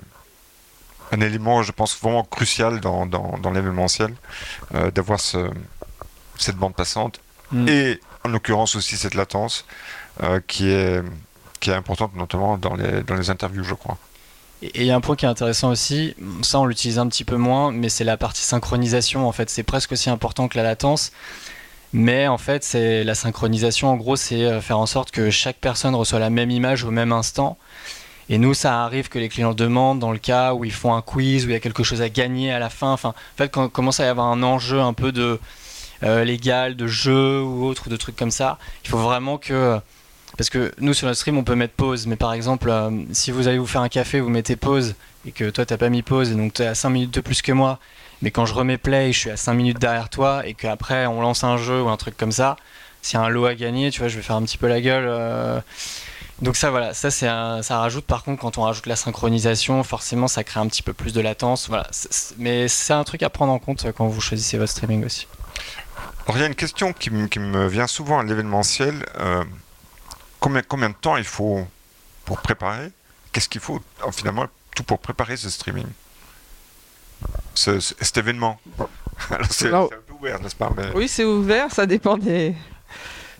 un 1.11 1.21
élément, 1.21 1.62
je 1.62 1.73
pense, 1.73 1.99
vraiment 1.99 2.23
crucial 2.23 2.81
dans, 2.81 3.07
dans, 3.07 3.38
dans 3.38 3.50
l'événementiel, 3.50 4.15
d'avoir 4.95 5.21
ce, 5.21 5.50
cette 6.37 6.57
bande 6.57 6.75
passante. 6.75 7.21
Mm. 7.50 7.69
Et 7.69 8.00
en 8.25 8.29
l'occurrence 8.29 8.77
aussi 8.77 8.99
cette 8.99 9.15
latence. 9.15 9.65
Euh, 10.25 10.41
qui, 10.49 10.69
est, 10.69 11.00
qui 11.61 11.71
est 11.71 11.75
importante 11.75 12.17
notamment 12.17 12.59
dans 12.59 12.75
les, 12.75 13.05
dans 13.05 13.15
les 13.15 13.31
interviews, 13.31 13.62
je 13.62 13.75
crois. 13.75 13.97
Et 14.62 14.81
il 14.81 14.87
y 14.87 14.91
a 14.91 14.97
un 14.97 15.00
point 15.00 15.15
qui 15.15 15.27
est 15.27 15.29
intéressant 15.29 15.71
aussi, 15.71 16.17
ça 16.43 16.59
on 16.59 16.65
l'utilise 16.65 16.99
un 16.99 17.07
petit 17.07 17.23
peu 17.23 17.37
moins, 17.37 17.71
mais 17.71 17.88
c'est 17.88 18.03
la 18.03 18.17
partie 18.17 18.43
synchronisation. 18.43 19.29
En 19.29 19.33
fait, 19.33 19.49
c'est 19.49 19.62
presque 19.62 19.93
aussi 19.93 20.11
important 20.11 20.49
que 20.49 20.57
la 20.57 20.65
latence. 20.65 21.12
Mais 21.92 22.26
en 22.26 22.38
fait, 22.38 22.64
c'est 22.64 23.04
la 23.04 23.14
synchronisation. 23.14 23.88
En 23.88 23.97
gros, 23.97 24.16
c'est 24.16 24.45
euh, 24.45 24.61
faire 24.61 24.78
en 24.78 24.87
sorte 24.87 25.11
que 25.11 25.30
chaque 25.30 25.57
personne 25.57 25.95
reçoit 25.95 26.18
la 26.18 26.30
même 26.30 26.50
image 26.50 26.85
au 26.85 26.90
même 26.90 27.12
instant. 27.12 27.57
Et 28.28 28.37
nous, 28.37 28.52
ça 28.52 28.85
arrive 28.85 29.09
que 29.09 29.18
les 29.18 29.30
clients 29.30 29.54
demandent 29.54 29.99
dans 29.99 30.12
le 30.12 30.18
cas 30.18 30.52
où 30.52 30.64
ils 30.64 30.73
font 30.73 30.95
un 30.95 31.00
quiz, 31.00 31.47
où 31.47 31.49
il 31.49 31.52
y 31.52 31.57
a 31.57 31.61
quelque 31.61 31.83
chose 31.83 32.02
à 32.02 32.11
gagner 32.11 32.52
à 32.52 32.59
la 32.59 32.68
fin. 32.68 32.92
Enfin, 32.92 33.11
en 33.11 33.37
fait, 33.37 33.49
quand 33.49 33.68
commence 33.71 34.00
à 34.00 34.04
y 34.04 34.09
avoir 34.09 34.26
un 34.26 34.42
enjeu 34.42 34.80
un 34.80 34.92
peu 34.92 35.12
de 35.12 35.40
euh, 36.02 36.25
légal, 36.25 36.76
de 36.76 36.87
jeu 36.87 37.42
ou 37.42 37.64
autre, 37.64 37.88
de 37.88 37.97
trucs 37.97 38.16
comme 38.16 38.30
ça, 38.30 38.59
il 38.85 38.90
faut 38.90 38.99
vraiment 38.99 39.38
que 39.38 39.80
parce 40.37 40.50
que 40.50 40.73
nous, 40.78 40.95
sur 40.95 41.07
notre 41.07 41.18
stream, 41.18 41.37
on 41.37 41.42
peut 41.42 41.57
mettre 41.57 41.75
pause. 41.75 42.07
Mais 42.07 42.16
par 42.16 42.33
exemple, 42.33 42.71
euh, 42.71 42.90
si 43.12 43.33
vous 43.33 43.49
allez 43.49 43.59
vous 43.59 43.66
faire 43.66 43.80
un 43.80 43.88
café, 43.88 44.21
vous 44.21 44.28
mettez 44.28 44.57
pause 44.57 44.95
et 45.26 45.33
que 45.33 45.50
toi, 45.50 45.66
t'as 45.66 45.76
pas 45.76 45.88
mis 45.88 46.02
pause 46.02 46.30
et 46.30 46.35
donc 46.35 46.54
tu 46.54 46.62
es 46.62 46.66
à 46.66 46.75
5 46.75 46.90
minutes 46.90 47.14
de 47.14 47.21
plus 47.21 47.42
que 47.42 47.52
moi. 47.52 47.78
Mais 48.22 48.30
quand 48.30 48.46
je 48.46 48.54
remets 48.54 48.78
play, 48.78 49.12
je 49.12 49.18
suis 49.18 49.30
à 49.30 49.37
5 49.37 49.54
minutes 49.54 49.78
derrière 49.78 50.08
toi 50.08 50.46
et 50.46 50.54
qu'après, 50.54 51.06
on 51.06 51.20
lance 51.20 51.44
un 51.44 51.56
jeu 51.56 51.82
ou 51.82 51.88
un 51.88 51.96
truc 51.96 52.16
comme 52.16 52.32
ça. 52.32 52.56
s'il 53.02 53.18
y 53.18 53.22
a 53.22 53.25
un 53.25 53.28
lot 53.28 53.46
à 53.46 53.54
gagner, 53.54 53.90
tu 53.90 54.00
vois, 54.00 54.08
je 54.08 54.16
vais 54.16 54.22
faire 54.22 54.37
un 54.37 54.42
petit 54.42 54.58
peu 54.58 54.66
la 54.68 54.80
gueule. 54.80 55.06
euh. 55.08 55.60
Donc 56.42 56.54
ça, 56.56 56.70
voilà, 56.70 56.94
ça 56.94 57.10
c'est 57.10 57.26
ça 57.26 57.78
rajoute. 57.80 58.04
Par 58.04 58.22
contre, 58.22 58.40
quand 58.40 58.58
on 58.58 58.62
rajoute 58.62 58.87
la 58.87 58.94
synchronisation, 58.96 59.82
forcément, 59.82 60.28
ça 60.28 60.44
crée 60.44 60.60
un 60.60 60.66
petit 60.68 60.82
peu 60.82 60.92
plus 60.92 61.12
de 61.12 61.20
latence. 61.20 61.68
Voilà, 61.68 61.88
mais 62.38 62.68
c'est 62.68 62.92
un 62.92 63.02
truc 63.04 63.22
à 63.25 63.30
prendre 63.30 63.52
en 63.52 63.58
compte 63.58 63.87
quand 63.96 64.06
vous 64.06 64.20
choisissez 64.20 64.56
votre 64.58 64.70
streaming 64.70 65.04
aussi. 65.04 65.26
Il 66.28 66.38
y 66.38 66.42
a 66.42 66.46
une 66.46 66.54
question 66.54 66.92
qui, 66.92 67.10
me- 67.10 67.66
vient 67.66 67.87
souvent 67.87 68.18
à 68.20 68.22
l'événementiel. 68.22 69.04
euh, 69.18 69.42
combien, 70.40 70.62
de 70.90 70.94
temps 70.94 71.16
il 71.16 71.25
faut 71.25 71.66
pour 72.25 72.38
préparer? 72.38 72.90
Qu'est-ce 73.32 73.48
qu'il 73.48 73.60
faut 73.60 73.80
euh, 74.06 74.12
finalement 74.12 74.46
tout 74.76 74.82
pour 74.84 74.98
préparer 75.00 75.37
ce 75.37 75.50
streaming? 75.50 75.87
Ce- 77.54 77.80
ce- 77.80 77.94
Cet 78.00 78.18
événement 78.18 78.58
c'est 79.50 79.72
un 79.75 79.87
peu 79.88 79.96
ouvert, 80.20 80.40
n'est-ce 80.40 80.54
pas 80.56 80.70
mais... 80.76 80.84
Oui, 80.94 81.08
c'est 81.08 81.25
ouvert, 81.25 81.72
ça 81.72 81.87
dépend 81.87 82.16
des, 82.16 82.54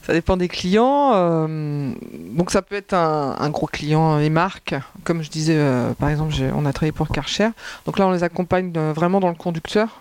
ça 0.05 0.13
dépend 0.13 0.37
des 0.37 0.49
clients. 0.49 1.13
euh, 1.15 1.93
donc 2.31 2.51
ça 2.51 2.63
peut 2.63 2.75
être 2.75 2.95
un, 2.95 3.37
un 3.39 3.51
gros 3.51 3.67
client, 3.69 4.17
les 4.19 4.31
marques. 4.31 4.75
Comme 5.05 5.23
je 5.23 5.31
disais, 5.31 5.57
euh, 5.57 5.93
par 5.95 6.09
exemple, 6.09 6.35
on 6.55 6.67
a 6.67 6.73
travaillé 6.73 6.93
pour 6.93 7.09
Karcher. 7.09 7.51
Donc 7.87 7.99
là, 7.99 8.07
on 8.09 8.11
les 8.13 8.25
accompagne 8.25 8.73
euh, 8.77 8.93
vraiment 8.95 9.21
dans 9.21 9.29
le 9.29 9.35
conducteur. 9.37 10.01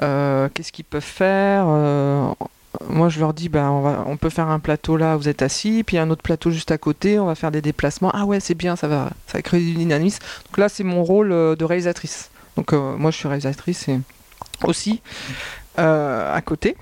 Qu'est-ce 0.00 0.72
qu'ils 0.72 0.84
peuvent 0.84 1.00
faire 1.02 1.64
Moi, 2.88 3.08
je 3.08 3.20
leur 3.20 3.32
dis, 3.32 3.48
bah, 3.48 3.70
on, 3.70 3.80
va, 3.82 4.04
on 4.06 4.16
peut 4.16 4.28
faire 4.28 4.48
un 4.48 4.58
plateau 4.58 4.96
là, 4.96 5.16
vous 5.16 5.28
êtes 5.28 5.40
assis, 5.40 5.82
puis 5.86 5.96
un 5.98 6.10
autre 6.10 6.22
plateau 6.22 6.50
juste 6.50 6.70
à 6.72 6.78
côté, 6.78 7.18
on 7.18 7.26
va 7.26 7.34
faire 7.34 7.50
des 7.50 7.62
déplacements. 7.62 8.10
Ah 8.12 8.24
ouais, 8.26 8.40
c'est 8.40 8.54
bien, 8.54 8.76
ça 8.76 8.88
va, 8.88 9.10
ça 9.26 9.38
va 9.38 9.42
créer 9.42 9.60
du 9.60 9.72
dynamisme. 9.74 10.20
Donc 10.46 10.58
là, 10.58 10.68
c'est 10.68 10.84
mon 10.84 11.02
rôle 11.04 11.30
de 11.30 11.64
réalisatrice. 11.64 12.30
Donc 12.56 12.72
euh, 12.72 12.96
moi, 12.96 13.10
je 13.10 13.16
suis 13.18 13.28
réalisatrice 13.28 13.88
et 13.88 14.00
aussi 14.64 15.00
euh, 15.78 16.34
à 16.34 16.40
côté. 16.40 16.76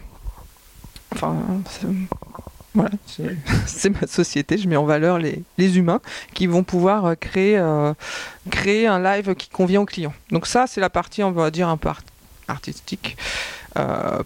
Enfin, 1.15 1.37
voilà, 2.75 2.91
c'est- 3.67 3.91
ma 3.91 4.07
société. 4.07 4.59
Je 4.59 4.69
mets 4.69 4.77
en 4.77 4.85
valeur 4.85 5.19
les, 5.19 5.43
les 5.59 5.79
humains 5.79 6.01
qui 6.33 6.47
vont 6.47 6.63
pouvoir 6.65 7.05
euh, 7.07 7.15
créer, 7.15 7.61
créer 8.51 8.87
un 8.87 9.01
live 9.03 9.35
qui 9.35 9.49
convient 9.49 9.81
au 9.81 9.87
client. 9.87 10.13
Donc 10.31 10.47
ça, 10.47 10.67
c'est 10.67 10.81
la 10.81 10.91
partie, 10.91 11.23
on 11.23 11.31
va 11.33 11.51
dire, 11.51 11.69
un 11.69 11.77
peu 11.77 11.89
art- 11.89 12.03
artistique 12.49 13.17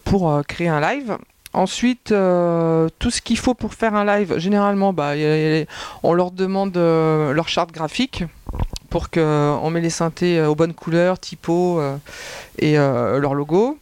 pour 0.04 0.42
créer 0.46 0.68
un 0.68 0.80
live. 0.80 1.16
Ensuite, 1.54 2.08
tout 2.08 3.10
ce 3.10 3.20
qu'il 3.22 3.38
faut 3.38 3.54
pour 3.54 3.72
faire 3.74 3.94
un 3.94 4.04
live, 4.04 4.36
généralement, 4.38 4.92
bah, 4.92 5.12
on 6.02 6.12
leur 6.12 6.30
demande 6.30 6.76
leur 6.76 7.48
charte 7.48 7.72
graphique 7.72 8.24
pour 8.90 9.10
qu'on 9.10 9.70
met 9.70 9.80
les 9.80 9.90
synthés 9.90 10.38
euh, 10.38 10.48
aux 10.48 10.54
bonnes 10.54 10.74
couleurs, 10.74 11.18
typo 11.18 11.80
euh, 11.80 11.96
et 12.58 12.78
euh, 12.78 13.18
leur 13.18 13.34
logo. 13.34 13.78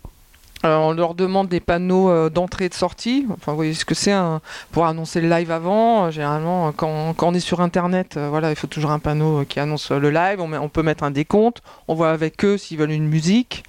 Euh, 0.65 0.77
on 0.77 0.93
leur 0.93 1.15
demande 1.15 1.49
des 1.49 1.61
panneaux 1.61 2.09
euh, 2.09 2.31
d'entrée 2.31 2.65
et 2.65 2.69
de 2.69 2.75
sortie. 2.75 3.27
Enfin, 3.31 3.53
vous 3.53 3.57
voyez 3.57 3.75
ce 3.75 3.85
que 3.85 3.95
c'est 3.95 4.13
un- 4.13 4.41
pour 4.73 4.87
annoncer 4.87 5.21
le 5.21 5.29
live 5.29 5.51
avant. 5.51 6.07
Euh, 6.07 6.11
généralement, 6.11 6.69
euh, 6.69 6.71
quand, 6.75 7.15
on 7.23 7.35
est 7.35 7.41
sur 7.41 7.61
Internet, 7.61 8.17
euh, 8.17 8.29
voilà, 8.31 8.51
il 8.51 8.57
faut 8.57 8.67
toujours 8.67 8.91
un 8.91 8.99
panneau 8.99 9.41
euh, 9.41 9.45
qui 9.45 9.61
annonce 9.61 9.91
euh, 9.91 9.99
le 9.99 10.11
live. 10.11 10.41
On, 10.41 10.69
peut 10.69 10.83
mettre 10.83 11.05
un 11.05 11.11
décompte. 11.11 11.63
On 11.89 11.95
voit 11.95 12.11
avec 12.11 12.45
eux 12.45 12.57
s'ils 12.57 12.79
veulent 12.79 12.91
une 12.91 13.09
musique. 13.09 13.65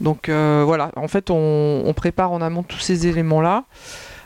Donc 0.00 0.28
euh, 0.28 0.62
voilà, 0.66 0.90
en 0.96 1.08
fait, 1.08 1.30
on, 1.30 1.92
prépare 1.96 2.32
en 2.32 2.42
amont 2.42 2.64
tous 2.64 2.80
ces 2.80 3.06
éléments-là. 3.06 3.64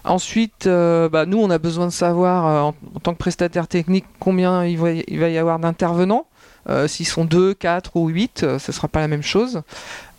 Ensuite, 0.05 0.67
euh, 0.67 1.09
bah, 1.09 1.27
nous, 1.27 1.39
on 1.39 1.51
a 1.51 1.59
besoin 1.59 1.87
de 1.87 1.93
savoir, 1.93 2.47
euh, 2.47 2.61
en, 2.61 3.01
tant 3.01 3.13
que 3.13 3.19
prestataire 3.19 3.69
technique, 3.69 4.07
combien 4.21 4.65
il 4.65 4.79
va 4.79 4.91
y 4.93 5.39
avoir 5.39 5.59
d'intervenants. 5.59 6.26
Euh, 6.69 6.89
S'ils 6.89 7.07
sont 7.07 7.25
2, 7.25 7.55
4 7.55 7.97
ou 7.97 8.09
8, 8.09 8.43
euh, 8.43 8.59
ce 8.59 8.71
ne 8.71 8.75
sera 8.75 8.89
pas 8.89 9.00
la 9.00 9.09
même 9.09 9.23
chose. 9.23 9.63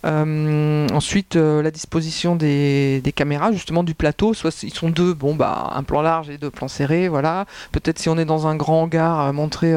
Euh, 0.06 0.88
ensuite, 0.94 1.36
la 1.36 1.72
disposition 1.72 2.36
des, 2.36 3.02
caméras, 3.16 3.52
justement 3.52 3.84
du 3.84 3.94
plateau. 3.94 4.34
Soit 4.34 4.64
ils 4.64 4.74
sont 4.74 4.90
deux, 4.90 5.14
bon 5.14 5.36
bah 5.36 5.72
un 5.76 5.84
plan 5.84 6.02
large 6.02 6.30
et 6.30 6.38
deux 6.38 6.50
plans 6.52 6.68
serrés, 6.68 7.08
voilà. 7.08 7.46
Peut-être 7.72 8.00
si 8.00 8.08
on 8.10 8.18
est 8.18 8.26
dans 8.26 8.48
un 8.48 8.56
grand 8.56 8.84
hangar, 8.84 9.34
montrer 9.34 9.74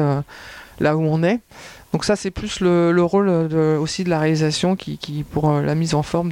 là 0.79 0.95
où 0.95 1.01
on 1.01 1.23
est. 1.23 1.39
Donc 1.91 2.05
ça, 2.05 2.15
c'est 2.15 2.31
plus 2.31 2.61
le, 2.61 2.91
le 2.93 3.03
rôle 3.03 3.27
aussi 3.27 4.03
de 4.05 4.09
la 4.09 4.19
réalisation 4.19 4.75
qui, 4.77 5.25
pour 5.29 5.51
la 5.51 5.75
mise 5.75 5.95
en 5.95 6.03
forme 6.03 6.31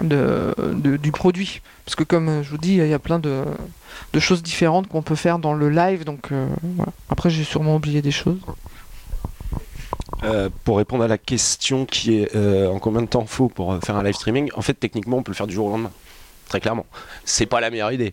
de, 0.00 0.96
du 0.96 1.12
produit. 1.12 1.60
Parce 1.84 1.94
que 1.94 2.02
comme 2.02 2.42
je 2.42 2.50
vous 2.50 2.58
dis, 2.58 2.78
il 2.78 2.88
y 2.88 2.94
a 2.94 2.98
plein 2.98 3.20
de, 3.20 3.44
choses 4.18 4.42
différentes 4.42 4.88
qu'on 4.88 5.02
peut 5.02 5.14
faire 5.14 5.38
dans 5.38 5.54
le 5.54 5.68
live. 5.68 6.04
Donc. 6.04 6.30
Après, 7.08 7.30
j'ai 7.30 7.44
sûrement 7.44 7.76
oublié 7.76 8.02
des 8.02 8.10
choses. 8.10 8.40
Euh, 10.22 10.50
pour 10.64 10.76
répondre 10.76 11.02
à 11.04 11.08
la 11.08 11.16
question 11.16 11.86
qui 11.86 12.18
est 12.18 12.34
euh, 12.36 12.68
en 12.68 12.78
combien 12.78 13.00
de 13.00 13.06
temps 13.06 13.24
faut 13.24 13.48
pour 13.48 13.72
euh, 13.72 13.80
faire 13.80 13.96
un 13.96 14.02
live 14.02 14.14
streaming, 14.14 14.50
en 14.54 14.60
fait 14.60 14.74
techniquement 14.74 15.18
on 15.18 15.22
peut 15.22 15.32
le 15.32 15.36
faire 15.36 15.46
du 15.46 15.54
jour 15.54 15.66
au 15.66 15.70
lendemain. 15.70 15.92
Très 16.48 16.60
clairement. 16.60 16.84
C'est 17.24 17.46
pas 17.46 17.60
la 17.60 17.70
meilleure 17.70 17.92
idée. 17.92 18.12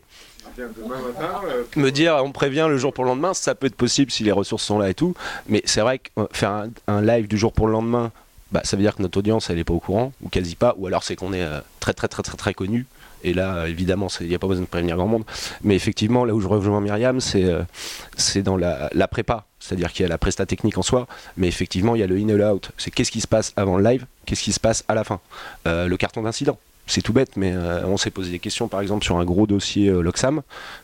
Me 1.75 1.89
dire 1.89 2.19
on 2.23 2.31
prévient 2.31 2.67
le 2.69 2.77
jour 2.77 2.93
pour 2.93 3.03
le 3.03 3.09
lendemain, 3.09 3.33
ça 3.33 3.55
peut 3.55 3.67
être 3.67 3.75
possible 3.75 4.09
si 4.09 4.23
les 4.23 4.31
ressources 4.31 4.63
sont 4.63 4.79
là 4.79 4.89
et 4.89 4.93
tout, 4.93 5.15
mais 5.49 5.61
c'est 5.65 5.81
vrai 5.81 5.99
que 5.99 6.09
faire 6.31 6.65
un, 6.87 7.01
live 7.01 7.27
du 7.27 7.37
jour 7.37 7.51
pour 7.51 7.67
le 7.67 7.73
lendemain, 7.73 8.11
bah, 8.51 8.61
ça 8.63 8.77
veut 8.77 8.83
dire 8.83 8.95
que 8.95 9.01
notre 9.01 9.19
audience 9.19 9.49
elle 9.49 9.59
est 9.59 9.63
pas 9.63 9.73
au 9.73 9.79
courant, 9.79 10.13
ou 10.23 10.29
quasi 10.29 10.55
pas, 10.55 10.75
ou 10.77 10.87
alors 10.87 11.03
c'est 11.03 11.15
qu'on 11.15 11.33
est 11.33 11.45
très 11.79 11.93
très 11.93 12.07
très 12.07 12.23
très 12.23 12.37
très 12.37 12.53
connu. 12.53 12.87
Et 13.23 13.33
là, 13.33 13.67
évidemment, 13.67 14.07
il 14.21 14.27
n'y 14.27 14.35
a 14.35 14.39
pas 14.39 14.47
besoin 14.47 14.63
de 14.63 14.69
prévenir 14.69 14.95
grand 14.95 15.07
monde. 15.07 15.23
Mais 15.63 15.75
effectivement, 15.75 16.25
là 16.25 16.33
où 16.33 16.41
je 16.41 16.47
rejoins 16.47 16.81
Myriam, 16.81 17.19
c'est 17.19 17.45
euh, 17.45 17.63
dans 18.43 18.57
la, 18.57 19.07
prépa. 19.07 19.45
C'est-à-dire 19.59 19.91
qu'il 19.91 20.03
y 20.03 20.05
a 20.05 20.09
la 20.09 20.17
presta 20.17 20.45
technique 20.45 20.77
en 20.77 20.81
soi, 20.81 21.07
mais 21.35 21.47
effectivement, 21.47 21.95
il 21.95 21.99
y 21.99 22.03
a 22.03 22.07
le 22.07 22.15
in 22.15 22.27
et 22.27 22.33
le 22.33 22.49
out. 22.49 22.71
C'est 22.77 22.91
qu'est-ce 22.91 23.11
qui 23.11 23.21
se 23.21 23.27
passe 23.27 23.53
avant 23.55 23.77
le 23.77 23.83
live, 23.83 24.05
qu'est-ce 24.25 24.43
qui 24.43 24.53
se 24.53 24.59
passe 24.59 24.83
à 24.87 24.95
la 24.95 25.03
fin. 25.03 25.19
Euh, 25.67 25.87
le 25.87 25.97
carton 25.97 26.21
d'incident. 26.21 26.57
C'est 26.85 27.01
tout 27.01 27.11
bête, 27.11 27.35
mais 27.35 27.51
euh, 27.53 27.85
on 27.85 27.97
s'est 27.97 28.11
posé 28.11 28.31
des 28.31 28.39
questions, 28.39 28.69
par 28.69 28.79
exemple, 28.79 29.03
sur 29.03 29.17
un 29.17 29.25
gros 29.25 29.45
dossier 29.45 29.89
Loxam, 29.89 30.41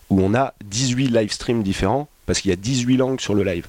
où 0.09 0.21
on 0.21 0.33
a 0.35 0.53
18 0.65 1.07
live 1.07 1.31
streams 1.31 1.63
différents, 1.63 2.09
parce 2.25 2.41
qu'il 2.41 2.49
y 2.49 2.53
a 2.53 2.57
18 2.57 2.97
langues 2.97 3.19
sur 3.19 3.33
le 3.33 3.43
live. 3.43 3.67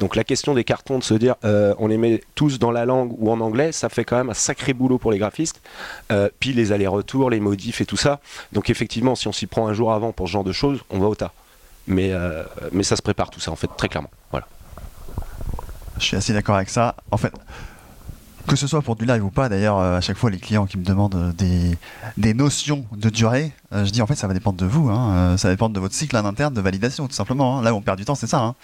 Donc 0.00 0.16
la 0.16 0.24
question 0.24 0.54
des 0.54 0.64
cartons, 0.64 0.98
de 0.98 1.04
se 1.04 1.14
dire 1.14 1.34
euh, 1.44 1.74
on 1.78 1.86
les 1.86 1.98
met 1.98 2.22
tous 2.34 2.58
dans 2.58 2.70
la 2.70 2.86
langue 2.86 3.14
ou 3.18 3.30
en 3.30 3.40
anglais, 3.40 3.72
ça 3.72 3.88
fait 3.88 4.04
quand 4.04 4.16
même 4.16 4.30
un 4.30 4.34
sacré 4.34 4.72
boulot 4.72 4.98
pour 4.98 5.12
les 5.12 5.18
graphistes. 5.18 5.60
Euh, 6.12 6.28
puis 6.40 6.52
les 6.52 6.72
allers-retours, 6.72 7.30
les 7.30 7.40
modifs 7.40 7.80
et 7.80 7.86
tout 7.86 7.96
ça. 7.96 8.20
Donc 8.52 8.70
effectivement, 8.70 9.14
si 9.14 9.28
on 9.28 9.32
s'y 9.32 9.46
prend 9.46 9.68
un 9.68 9.74
jour 9.74 9.92
avant 9.92 10.12
pour 10.12 10.28
ce 10.28 10.32
genre 10.32 10.44
de 10.44 10.52
choses, 10.52 10.80
on 10.90 10.98
va 10.98 11.06
au 11.06 11.14
tas. 11.14 11.32
Mais, 11.86 12.12
euh, 12.12 12.42
mais 12.72 12.82
ça 12.82 12.96
se 12.96 13.02
prépare 13.02 13.30
tout 13.30 13.40
ça, 13.40 13.52
en 13.52 13.56
fait, 13.56 13.70
très 13.76 13.88
clairement. 13.88 14.10
Voilà. 14.30 14.46
Je 15.98 16.04
suis 16.04 16.16
assez 16.16 16.32
d'accord 16.32 16.56
avec 16.56 16.68
ça. 16.68 16.96
En 17.10 17.16
fait, 17.16 17.32
que 18.46 18.56
ce 18.56 18.66
soit 18.66 18.82
pour 18.82 18.96
du 18.96 19.04
live 19.04 19.24
ou 19.24 19.30
pas, 19.30 19.48
d'ailleurs, 19.48 19.78
euh, 19.78 19.98
à 19.98 20.00
chaque 20.00 20.16
fois, 20.16 20.30
les 20.30 20.38
clients 20.38 20.66
qui 20.66 20.78
me 20.78 20.84
demandent 20.84 21.14
euh, 21.14 21.76
des, 22.16 22.34
notions 22.34 22.84
de 22.96 23.10
durée, 23.10 23.52
euh, 23.72 23.84
je 23.84 23.90
dis 23.90 24.02
en 24.02 24.06
fait, 24.06 24.14
ça 24.14 24.26
va 24.26 24.34
dépendre 24.34 24.58
de 24.58 24.66
vous. 24.66 24.88
hein. 24.90 25.36
Ça 25.36 25.48
va 25.48 25.54
dépendre 25.54 25.74
de 25.74 25.80
votre 25.80 25.94
cycle 25.94 26.16
en 26.16 26.24
interne 26.24 26.54
de 26.54 26.60
validation, 26.60 27.06
tout 27.08 27.14
simplement. 27.14 27.58
hein. 27.58 27.62
Là 27.62 27.74
où 27.74 27.76
on 27.76 27.82
perd 27.82 27.98
du 27.98 28.04
temps, 28.04 28.14
c'est 28.14 28.26
ça. 28.26 28.54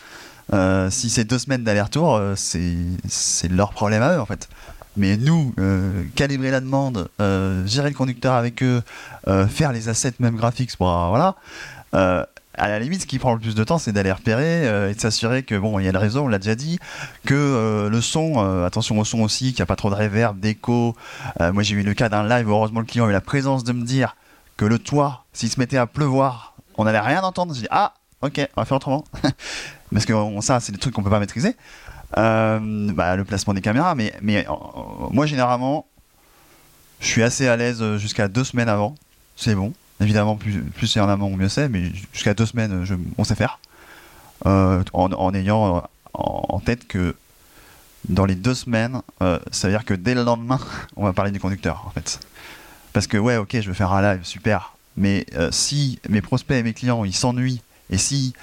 hein. 0.51 0.90
Si 0.90 1.11
c'est 1.11 1.25
deux 1.25 1.38
semaines 1.38 1.64
d'aller-retour, 1.64 2.21
c'est 2.37 3.49
leur 3.51 3.73
problème 3.73 4.03
à 4.03 4.16
eux, 4.16 4.21
en 4.21 4.27
fait. 4.27 4.49
Mais 4.97 5.16
nous, 5.16 5.55
calibrer 6.14 6.51
la 6.51 6.61
demande, 6.61 7.09
gérer 7.66 7.88
le 7.88 7.95
conducteur 7.95 8.35
avec 8.35 8.62
eux, 8.62 8.83
faire 9.49 9.73
les 9.73 9.88
assets 9.88 10.14
même 10.21 10.37
graphiques, 10.37 10.73
voilà. 10.79 11.37
À 12.55 12.69
la 12.69 12.79
limite, 12.79 13.01
ce 13.03 13.07
qui 13.07 13.19
prend 13.19 13.33
le 13.33 13.41
plus 13.41 13.55
de 13.55 13.65
temps, 13.65 13.79
c'est 13.79 13.93
d'aller 13.93 14.12
repérer 14.12 14.69
euh, 14.69 14.91
et 14.91 14.95
de 14.95 15.01
s'assurer 15.01 15.43
que 15.43 15.55
bon, 15.59 15.79
il 15.79 15.87
y 15.87 15.88
a 15.88 15.93
le 15.93 15.99
réseau, 15.99 16.23
on 16.25 16.29
l'a 16.29 16.38
déjà 16.38 16.55
dit, 16.55 16.79
que 17.25 17.33
euh, 17.35 17.88
le 17.88 18.01
son, 18.03 18.35
euh, 18.45 18.67
attention 18.67 18.99
au 18.99 19.05
son 19.07 19.21
aussi, 19.21 19.47
qu'il 19.53 19.57
n'y 19.57 19.62
a 19.62 19.67
pas 19.67 19.77
trop 19.77 19.88
de 19.88 19.95
reverb, 19.95 20.38
d'écho. 20.38 20.95
Moi, 21.41 21.62
j'ai 21.62 21.75
eu 21.77 21.83
le 21.83 21.95
cas 21.95 22.09
d'un 22.11 22.29
live, 22.29 22.49
heureusement 22.51 22.81
le 22.81 22.87
client 22.87 23.07
a 23.07 23.09
eu 23.09 23.12
la 23.12 23.23
présence 23.23 23.65
de 23.65 23.73
me 23.73 23.85
dire 23.85 24.17
que 24.59 24.67
le 24.67 24.79
toit, 24.79 25.25
s'il 25.33 25.49
se 25.51 25.59
mettait 25.59 25.79
à 25.79 25.87
pleuvoir, 25.87 26.55
on 26.77 26.85
n'allait 26.85 27.01
rien 27.01 27.23
entendre. 27.23 27.55
J'ai 27.55 27.62
dit 27.62 27.69
ah, 27.71 27.95
ok, 28.21 28.47
on 28.57 28.61
va 28.61 28.65
faire 28.67 28.77
autrement, 28.77 29.05
parce 29.93 30.05
que 30.05 30.12
on- 30.12 30.41
ça, 30.43 30.61
c'est 30.61 30.73
des 30.73 30.79
trucs 30.79 30.93
qu'on 30.95 31.03
peut 31.03 31.11
pas 31.11 31.21
maîtriser. 31.21 31.57
Bah, 32.15 32.59
le 32.61 33.25
placement 33.25 33.55
des 33.55 33.62
caméras, 33.62 33.95
mais 33.95 34.12
mais 34.21 34.47
moi 35.11 35.25
généralement, 35.25 35.87
je 37.01 37.07
suis 37.07 37.23
assez 37.23 37.49
à 37.49 37.57
l'aise 37.57 37.97
jusqu'à 37.97 38.29
deux 38.29 38.45
semaines 38.45 38.69
avant, 38.69 38.95
c'est 39.37 39.55
bon. 39.55 39.73
Évidemment, 40.03 40.37
plus, 40.37 40.87
c'est 40.87 41.01
en 41.01 41.09
amont, 41.09 41.37
mieux 41.37 41.49
c'est, 41.49 41.69
mais 41.69 41.93
jusqu'à 42.12 42.35
deux 42.35 42.47
semaines, 42.47 42.85
on 43.19 43.25
sait 43.25 43.35
faire. 43.35 43.59
Euh, 44.47 44.83
en, 44.93 45.35
ayant 45.35 45.77
euh, 45.77 45.81
en, 46.15 46.59
tête 46.59 46.88
que 46.88 47.15
dans 48.09 48.25
les 48.25 48.35
deux 48.35 48.55
semaines, 48.55 49.03
euh, 49.23 49.38
ça 49.53 49.69
veut 49.69 49.75
dire 49.75 49.85
que 49.85 49.95
dès 49.95 50.15
le 50.15 50.25
lendemain, 50.25 50.59
on 50.97 51.05
va 51.05 51.12
parler 51.12 51.31
du 51.31 51.41
conducteur, 51.41 51.85
en 51.87 51.91
fait. 51.91 52.21
Parce 52.93 53.07
que, 53.07 53.17
ouais, 53.17 53.37
ok, 53.37 53.61
je 53.61 53.69
veux 53.69 53.75
faire 53.75 53.93
un 53.93 54.03
live, 54.03 54.25
super. 54.25 54.75
Mais 54.97 55.25
si 55.51 56.01
mes 56.11 56.21
prospects 56.21 56.59
et 56.59 56.62
mes 56.62 56.75
clients, 56.75 57.05
ils 57.05 57.15
s'ennuient, 57.15 57.62
et 57.88 57.97
si. 57.97 58.35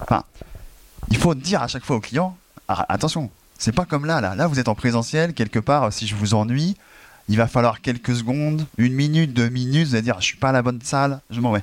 Enfin, 0.00 0.24
il 1.10 1.16
faut 1.16 1.34
dire 1.36 1.62
à 1.62 1.68
chaque 1.68 1.84
fois 1.84 1.96
aux 1.96 2.00
clients 2.00 2.36
ah, 2.68 2.84
attention, 2.88 3.30
c'est 3.58 3.72
pas 3.72 3.84
comme 3.84 4.06
là, 4.06 4.20
là. 4.20 4.34
Là, 4.34 4.48
vous 4.48 4.58
êtes 4.58 4.68
en 4.68 4.74
présentiel, 4.74 5.34
quelque 5.34 5.60
part, 5.60 5.92
si 5.92 6.06
je 6.06 6.16
vous 6.16 6.34
ennuie, 6.34 6.76
il 7.28 7.36
va 7.36 7.46
falloir 7.46 7.80
quelques 7.80 8.14
secondes, 8.14 8.66
une 8.78 8.92
minute, 8.94 9.32
deux 9.32 9.48
minutes, 9.48 9.92
allez 9.92 10.02
dire, 10.02 10.20
je 10.20 10.24
suis 10.26 10.36
pas 10.36 10.50
à 10.50 10.52
la 10.52 10.62
bonne 10.62 10.80
salle, 10.82 11.20
je 11.30 11.40
m'en 11.40 11.52
vais. 11.52 11.62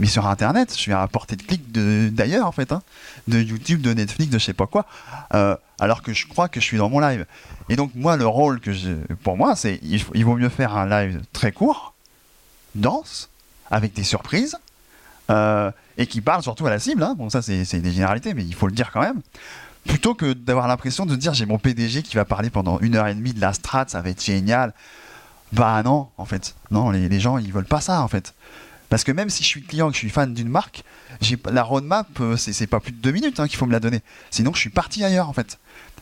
Mais 0.00 0.06
sur 0.06 0.26
Internet, 0.26 0.70
je 0.72 0.78
suis 0.78 0.92
à 0.92 1.06
portée 1.08 1.34
de 1.34 1.42
clic 1.42 1.72
de- 1.72 2.08
d'ailleurs, 2.12 2.46
en 2.46 2.52
fait, 2.52 2.70
hein, 2.72 2.82
de 3.26 3.40
YouTube, 3.40 3.80
de 3.82 3.92
Netflix, 3.92 4.30
de 4.30 4.38
je 4.38 4.44
sais 4.44 4.52
pas 4.52 4.66
quoi, 4.66 4.86
euh, 5.34 5.56
alors 5.80 6.02
que 6.02 6.12
je 6.12 6.26
crois 6.28 6.48
que 6.48 6.60
je 6.60 6.64
suis 6.64 6.78
dans 6.78 6.88
mon 6.88 7.00
live. 7.00 7.26
Et 7.68 7.76
donc, 7.76 7.90
moi, 7.94 8.16
le 8.16 8.26
rôle 8.26 8.60
que 8.60 8.70
pour 9.24 9.36
moi, 9.36 9.56
c'est 9.56 9.80
il, 9.82 10.24
vaut 10.24 10.36
mieux 10.36 10.48
faire 10.48 10.76
un 10.76 10.88
live 10.88 11.20
très 11.32 11.50
court, 11.52 11.94
dense, 12.76 13.28
avec 13.70 13.92
des 13.92 14.04
surprises, 14.04 14.56
euh, 15.30 15.70
et 15.98 16.06
qui 16.06 16.20
parle 16.20 16.42
surtout 16.42 16.66
à 16.66 16.70
la 16.70 16.78
cible. 16.78 17.02
hein. 17.02 17.14
Bon, 17.18 17.28
ça, 17.28 17.42
c'est 17.42 17.80
des 17.80 17.92
généralités, 17.92 18.34
mais 18.34 18.44
il 18.44 18.54
faut 18.54 18.68
le 18.68 18.72
dire 18.72 18.90
quand 18.92 19.00
même. 19.00 19.20
Plutôt 19.86 20.14
que 20.14 20.32
d'avoir 20.32 20.68
l'impression 20.68 21.06
de 21.06 21.16
dire 21.16 21.34
j'ai 21.34 21.46
mon 21.46 21.58
PDG 21.58 22.02
qui 22.02 22.16
va 22.16 22.24
parler 22.24 22.50
pendant 22.50 22.78
une 22.80 22.96
heure 22.96 23.06
et 23.06 23.14
demie 23.14 23.32
de 23.32 23.40
la 23.40 23.52
strat, 23.52 23.86
ça 23.88 24.00
va 24.00 24.10
être 24.10 24.24
génial. 24.24 24.74
Bah 25.52 25.82
non, 25.82 26.08
en 26.18 26.24
fait. 26.24 26.54
Non, 26.70 26.90
les, 26.90 27.20
gens, 27.20 27.38
ils 27.38 27.52
veulent 27.52 27.64
pas 27.64 27.80
ça, 27.80 28.02
en 28.02 28.08
fait. 28.08 28.34
Parce 28.90 29.04
que 29.04 29.12
même 29.12 29.30
si 29.30 29.42
je 29.42 29.48
suis 29.48 29.62
client, 29.62 29.88
que 29.88 29.94
je 29.94 29.98
suis 29.98 30.10
fan 30.10 30.32
d'une 30.34 30.48
marque, 30.48 30.82
j'ai 31.20 31.38
la 31.50 31.62
roadmap, 31.62 32.08
euh, 32.20 32.36
c'est 32.36 32.66
pas 32.66 32.80
plus 32.80 32.92
de 32.92 32.98
deux 32.98 33.12
minutes 33.12 33.38
hein, 33.40 33.48
qu'il 33.48 33.58
faut 33.58 33.66
me 33.66 33.72
la 33.72 33.80
donner. 33.80 34.00
Sinon, 34.30 34.52
je 34.54 34.60
suis 34.60 34.70
parti 34.70 35.04
ailleurs, 35.04 35.28
en 35.28 35.32
fait. 35.32 35.58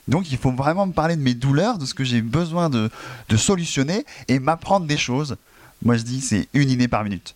Donc, 0.08 0.30
il 0.30 0.38
faut 0.38 0.52
vraiment 0.52 0.86
me 0.86 0.92
parler 0.92 1.16
de 1.16 1.22
mes 1.22 1.34
douleurs, 1.34 1.78
de 1.78 1.86
ce 1.86 1.94
que 1.94 2.04
j'ai 2.04 2.22
besoin 2.22 2.70
de, 2.70 2.90
de 3.28 3.36
solutionner 3.36 4.04
et 4.28 4.38
m'apprendre 4.38 4.86
des 4.86 4.96
choses. 4.96 5.36
Moi, 5.84 5.96
je 5.96 6.02
dis, 6.02 6.20
c'est 6.20 6.48
une 6.54 6.70
idée 6.70 6.86
par 6.86 7.02
minute. 7.02 7.34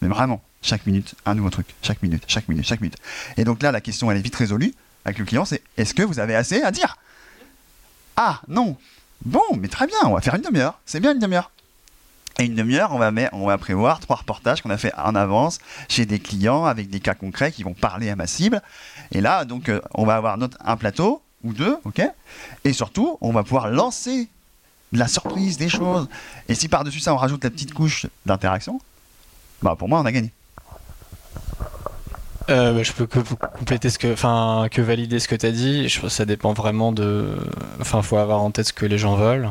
Mais 0.00 0.08
vraiment, 0.08 0.40
chaque 0.62 0.86
minute, 0.86 1.14
un 1.26 1.34
nouveau 1.34 1.50
truc. 1.50 1.66
Chaque 1.82 2.02
minute, 2.02 2.22
chaque 2.28 2.48
minute, 2.48 2.66
chaque 2.66 2.80
minute. 2.80 2.96
Et 3.36 3.44
donc 3.44 3.62
là, 3.62 3.72
la 3.72 3.80
question, 3.80 4.10
elle 4.10 4.18
est 4.18 4.22
vite 4.22 4.36
résolue 4.36 4.74
avec 5.04 5.18
le 5.18 5.24
client, 5.24 5.44
c'est 5.44 5.62
est-ce 5.76 5.94
que 5.94 6.02
vous 6.02 6.18
avez 6.18 6.34
assez 6.34 6.62
à 6.62 6.70
dire? 6.70 6.96
Ah, 8.16 8.40
non. 8.48 8.76
Bon, 9.24 9.42
mais 9.58 9.68
très 9.68 9.86
bien, 9.86 9.96
on 10.04 10.14
va 10.14 10.20
faire 10.20 10.34
une 10.34 10.42
demi-heure. 10.42 10.78
C'est 10.86 11.00
bien 11.00 11.12
une 11.12 11.18
demi-heure. 11.18 11.50
Et 12.38 12.44
une 12.44 12.54
demi-heure, 12.54 12.92
on 12.92 12.98
va, 12.98 13.12
on 13.32 13.46
va 13.46 13.58
prévoir 13.58 14.00
trois 14.00 14.16
reportages 14.16 14.60
qu'on 14.60 14.70
a 14.70 14.76
fait 14.76 14.92
en 14.96 15.14
avance 15.14 15.58
chez 15.88 16.04
des 16.04 16.18
clients 16.18 16.64
avec 16.64 16.90
des 16.90 17.00
cas 17.00 17.14
concrets 17.14 17.52
qui 17.52 17.62
vont 17.62 17.74
parler 17.74 18.10
à 18.10 18.16
ma 18.16 18.26
cible. 18.26 18.60
Et 19.12 19.20
là, 19.20 19.44
donc, 19.44 19.68
euh, 19.68 19.80
on 19.94 20.04
va 20.04 20.16
avoir 20.16 20.36
notre, 20.36 20.58
un 20.64 20.76
plateau 20.76 21.22
ou 21.44 21.52
deux, 21.52 21.76
ok? 21.84 22.02
Et 22.64 22.72
surtout, 22.72 23.18
on 23.20 23.32
va 23.32 23.44
pouvoir 23.44 23.68
lancer 23.68 24.28
de 24.92 24.98
la 24.98 25.06
surprise, 25.06 25.58
des 25.58 25.68
choses. 25.68 26.08
Et 26.48 26.54
si 26.54 26.68
par-dessus 26.68 27.00
ça, 27.00 27.14
on 27.14 27.16
rajoute 27.16 27.44
la 27.44 27.50
petite 27.50 27.72
couche 27.72 28.06
d'interaction, 28.26 28.80
bah 29.62 29.76
pour 29.78 29.88
moi, 29.88 30.00
on 30.00 30.06
a 30.06 30.12
gagné. 30.12 30.32
Euh, 32.50 32.72
bah, 32.74 32.82
je 32.82 32.92
peux 32.92 33.06
que 33.06 33.20
compléter 33.58 33.88
ce 33.90 33.98
que, 33.98 34.12
enfin, 34.12 34.66
que 34.70 34.82
valider 34.82 35.18
ce 35.18 35.28
que 35.28 35.34
tu 35.34 35.46
as 35.46 35.50
dit. 35.50 35.88
Je 35.88 36.00
pense 36.00 36.10
que 36.10 36.16
ça 36.16 36.24
dépend 36.24 36.52
vraiment 36.52 36.92
de, 36.92 37.36
enfin, 37.80 38.02
faut 38.02 38.18
avoir 38.18 38.42
en 38.42 38.50
tête 38.50 38.66
ce 38.66 38.72
que 38.72 38.86
les 38.86 38.98
gens 38.98 39.16
veulent. 39.16 39.50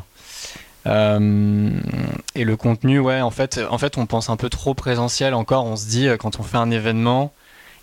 Euh, 0.86 1.72
et 2.36 2.44
le 2.44 2.58
contenu, 2.58 3.00
ouais, 3.00 3.22
en 3.22 3.32
fait, 3.32 3.60
en 3.70 3.78
fait, 3.78 3.98
on 3.98 4.06
pense 4.06 4.30
un 4.30 4.38
peu 4.38 4.50
trop 4.50 4.74
présentiel 4.74 5.34
encore. 5.34 5.66
On 5.66 5.76
se 5.76 5.88
dit 5.88 6.08
euh, 6.08 6.18
quand 6.18 6.40
on 6.40 6.44
fait 6.44 6.58
un 6.58 6.72
événement, 6.72 7.34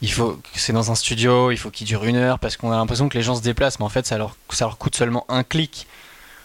il 0.02 0.12
faut 0.12 0.40
c'est 0.54 0.72
dans 0.72 0.90
un 0.90 0.94
studio, 0.94 1.50
il 1.50 1.56
faut 1.56 1.70
qu'il 1.70 1.86
dure 1.86 2.04
une 2.04 2.16
heure 2.16 2.38
parce 2.38 2.56
qu'on 2.56 2.72
a 2.72 2.76
l'impression 2.76 3.08
que 3.08 3.18
les 3.18 3.24
gens 3.24 3.34
se 3.34 3.42
déplacent, 3.42 3.80
mais 3.80 3.86
en 3.86 3.90
fait, 3.90 4.06
ça 4.06 4.18
leur, 4.18 4.36
ça 4.50 4.66
leur 4.66 4.78
coûte 4.78 4.96
seulement 4.96 5.24
un 5.28 5.42
clic. 5.42 5.86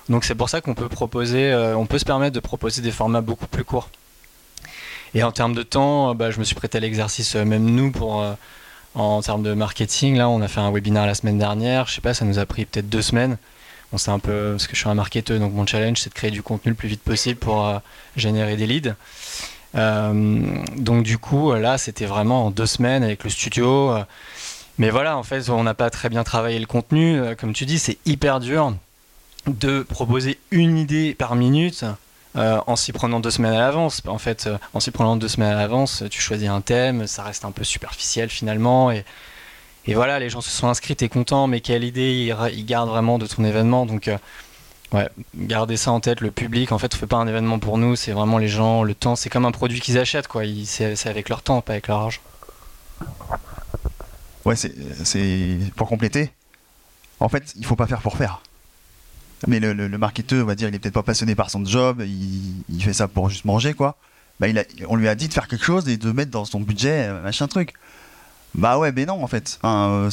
Donc 0.09 0.23
c'est 0.23 0.35
pour 0.35 0.49
ça 0.49 0.61
qu'on 0.61 0.75
peut 0.75 0.89
proposer, 0.89 1.53
on 1.75 1.87
peut 1.87 1.97
se 1.97 2.05
permettre 2.05 2.35
de 2.35 2.39
proposer 2.39 2.81
des 2.83 2.91
formats 2.91 3.21
beaucoup 3.21 3.47
plus 3.47 3.63
courts. 3.63 3.89
Et 5.15 5.23
en 5.23 5.31
termes 5.31 5.55
de 5.55 5.63
temps, 5.63 6.11
euh, 6.11 6.13
bah, 6.13 6.29
je 6.29 6.39
me 6.39 6.43
suis 6.43 6.55
prêté 6.55 6.77
à 6.77 6.81
l'exercice, 6.81 7.35
euh, 7.35 7.45
même 7.45 7.63
nous, 7.63 7.89
pour 7.89 8.21
euh, 8.21 8.33
en 8.95 9.21
termes 9.21 9.43
de 9.43 9.53
marketing. 9.53 10.17
Là, 10.17 10.27
on 10.29 10.41
a 10.41 10.49
fait 10.49 10.59
un 10.59 10.71
webinaire 10.71 11.05
la 11.05 11.15
semaine 11.15 11.37
dernière. 11.37 11.87
Je 11.87 11.95
sais 11.95 12.01
pas, 12.01 12.13
ça 12.13 12.25
nous 12.25 12.37
a 12.37 12.45
pris 12.45 12.65
peut-être 12.65 12.89
deux 12.89 13.01
semaines. 13.01 13.37
Bon, 13.91 13.97
c'est 13.97 14.11
un 14.11 14.19
peu 14.19 14.51
parce 14.51 14.67
que 14.67 14.75
je 14.75 14.81
suis 14.81 14.89
un 14.89 14.93
marketeur, 14.95 15.39
donc 15.39 15.53
mon 15.53 15.65
challenge 15.65 15.99
c'est 15.99 16.09
de 16.09 16.15
créer 16.15 16.31
du 16.31 16.41
contenu 16.41 16.71
le 16.71 16.75
plus 16.75 16.89
vite 16.89 17.01
possible 17.01 17.39
pour 17.39 17.71
générer 18.17 18.57
des 18.57 18.65
leads. 18.65 18.95
Donc 19.75 21.03
du 21.03 21.19
coup, 21.19 21.53
là, 21.53 21.77
c'était 21.77 22.07
vraiment 22.07 22.47
en 22.47 22.51
deux 22.51 22.65
semaines 22.65 23.03
avec 23.03 23.23
le 23.23 23.29
studio. 23.29 23.93
Mais 24.79 24.89
voilà, 24.89 25.17
en 25.17 25.23
fait, 25.23 25.49
on 25.49 25.63
n'a 25.63 25.75
pas 25.75 25.91
très 25.91 26.09
bien 26.09 26.23
travaillé 26.23 26.57
le 26.57 26.65
contenu. 26.65 27.21
Comme 27.39 27.53
tu 27.53 27.67
dis, 27.67 27.77
c'est 27.77 27.99
hyper 28.07 28.39
dur 28.39 28.73
de 29.45 29.83
proposer 29.83 30.39
une 30.49 30.79
idée 30.79 31.13
par 31.13 31.35
minute 31.35 31.85
euh, 32.35 32.59
en 32.67 32.75
s'y 32.75 32.91
prenant 32.91 33.19
deux 33.19 33.31
semaines 33.31 33.53
à 33.53 33.59
l'avance. 33.59 34.01
En 34.07 34.17
fait, 34.17 34.47
euh, 34.47 34.57
en 34.73 34.79
s'y 34.79 34.91
prenant 34.91 35.15
deux 35.15 35.27
semaines 35.27 35.53
à 35.53 35.55
l'avance, 35.55 36.03
tu 36.09 36.19
choisis 36.21 36.49
un 36.49 36.61
thème, 36.61 37.07
ça 37.07 37.23
reste 37.23 37.45
un 37.45 37.51
peu 37.51 37.63
superficiel 37.63 38.29
finalement. 38.29 38.91
Et, 38.91 39.05
voilà, 39.87 40.19
les 40.19 40.29
gens 40.29 40.41
se 40.41 40.49
sont 40.49 40.67
inscrits, 40.67 40.95
t'es 40.95 41.09
content, 41.09 41.47
mais 41.47 41.61
quelle 41.61 41.83
idée 41.83 42.33
ils, 42.51 42.65
gardent 42.65 42.89
vraiment 42.89 43.19
de 43.19 43.27
ton 43.27 43.43
événement 43.43 43.85
Donc, 43.85 44.07
euh, 44.07 44.17
ouais, 44.91 45.07
gardez 45.35 45.77
ça 45.77 45.91
en 45.91 45.99
tête. 45.99 46.21
Le 46.21 46.31
public, 46.31 46.71
en 46.71 46.79
fait, 46.79 46.93
on 46.93 46.97
fait 46.97 47.07
pas 47.07 47.17
un 47.17 47.27
événement 47.27 47.59
pour 47.59 47.77
nous, 47.77 47.95
c'est 47.95 48.11
vraiment 48.11 48.37
les 48.39 48.47
gens, 48.47 48.83
le 48.83 48.95
temps, 48.95 49.15
c'est 49.15 49.29
comme 49.29 49.45
un 49.45 49.51
produit 49.51 49.79
qu'ils 49.79 49.97
achètent, 49.99 50.27
quoi. 50.27 50.41
C'est 50.65 51.07
avec 51.07 51.29
leur 51.29 51.43
temps, 51.43 51.61
pas 51.61 51.73
avec 51.73 51.87
leur 51.87 51.99
argent. 51.99 52.21
Ouais, 54.43 54.55
c'est 54.55 55.59
pour 55.75 55.87
compléter. 55.87 56.31
En 57.19 57.29
fait, 57.29 57.53
il 57.55 57.65
faut 57.65 57.75
pas 57.75 57.87
faire 57.87 58.01
pour 58.01 58.17
faire. 58.17 58.41
Mais 59.47 59.59
le, 59.59 59.73
le, 59.73 59.97
marketeur, 59.97 60.43
on 60.43 60.47
va 60.47 60.55
dire, 60.55 60.69
il 60.69 60.75
est 60.75 60.79
peut-être 60.79 60.93
pas 60.93 61.03
passionné 61.03 61.35
par 61.35 61.49
son 61.49 61.63
job, 61.65 62.01
il, 62.01 62.63
il 62.69 62.83
fait 62.83 62.93
ça 62.93 63.07
pour 63.07 63.29
juste 63.29 63.45
manger, 63.45 63.73
quoi. 63.73 63.97
Bah, 64.39 64.47
il 64.47 64.59
a, 64.59 64.63
on 64.87 64.95
lui 64.95 65.07
a 65.07 65.15
dit 65.15 65.27
de 65.27 65.33
faire 65.33 65.47
quelque 65.47 65.63
chose 65.63 65.87
et 65.87 65.97
de 65.97 66.11
mettre 66.11 66.31
dans 66.31 66.45
son 66.45 66.59
budget, 66.59 67.07
euh, 67.07 67.21
machin 67.21 67.47
truc. 67.47 67.73
Bah 68.55 68.77
ouais, 68.77 68.91
mais 68.91 69.05
non, 69.05 69.23
en 69.23 69.27
fait. 69.27 69.59
Euh. 69.63 70.09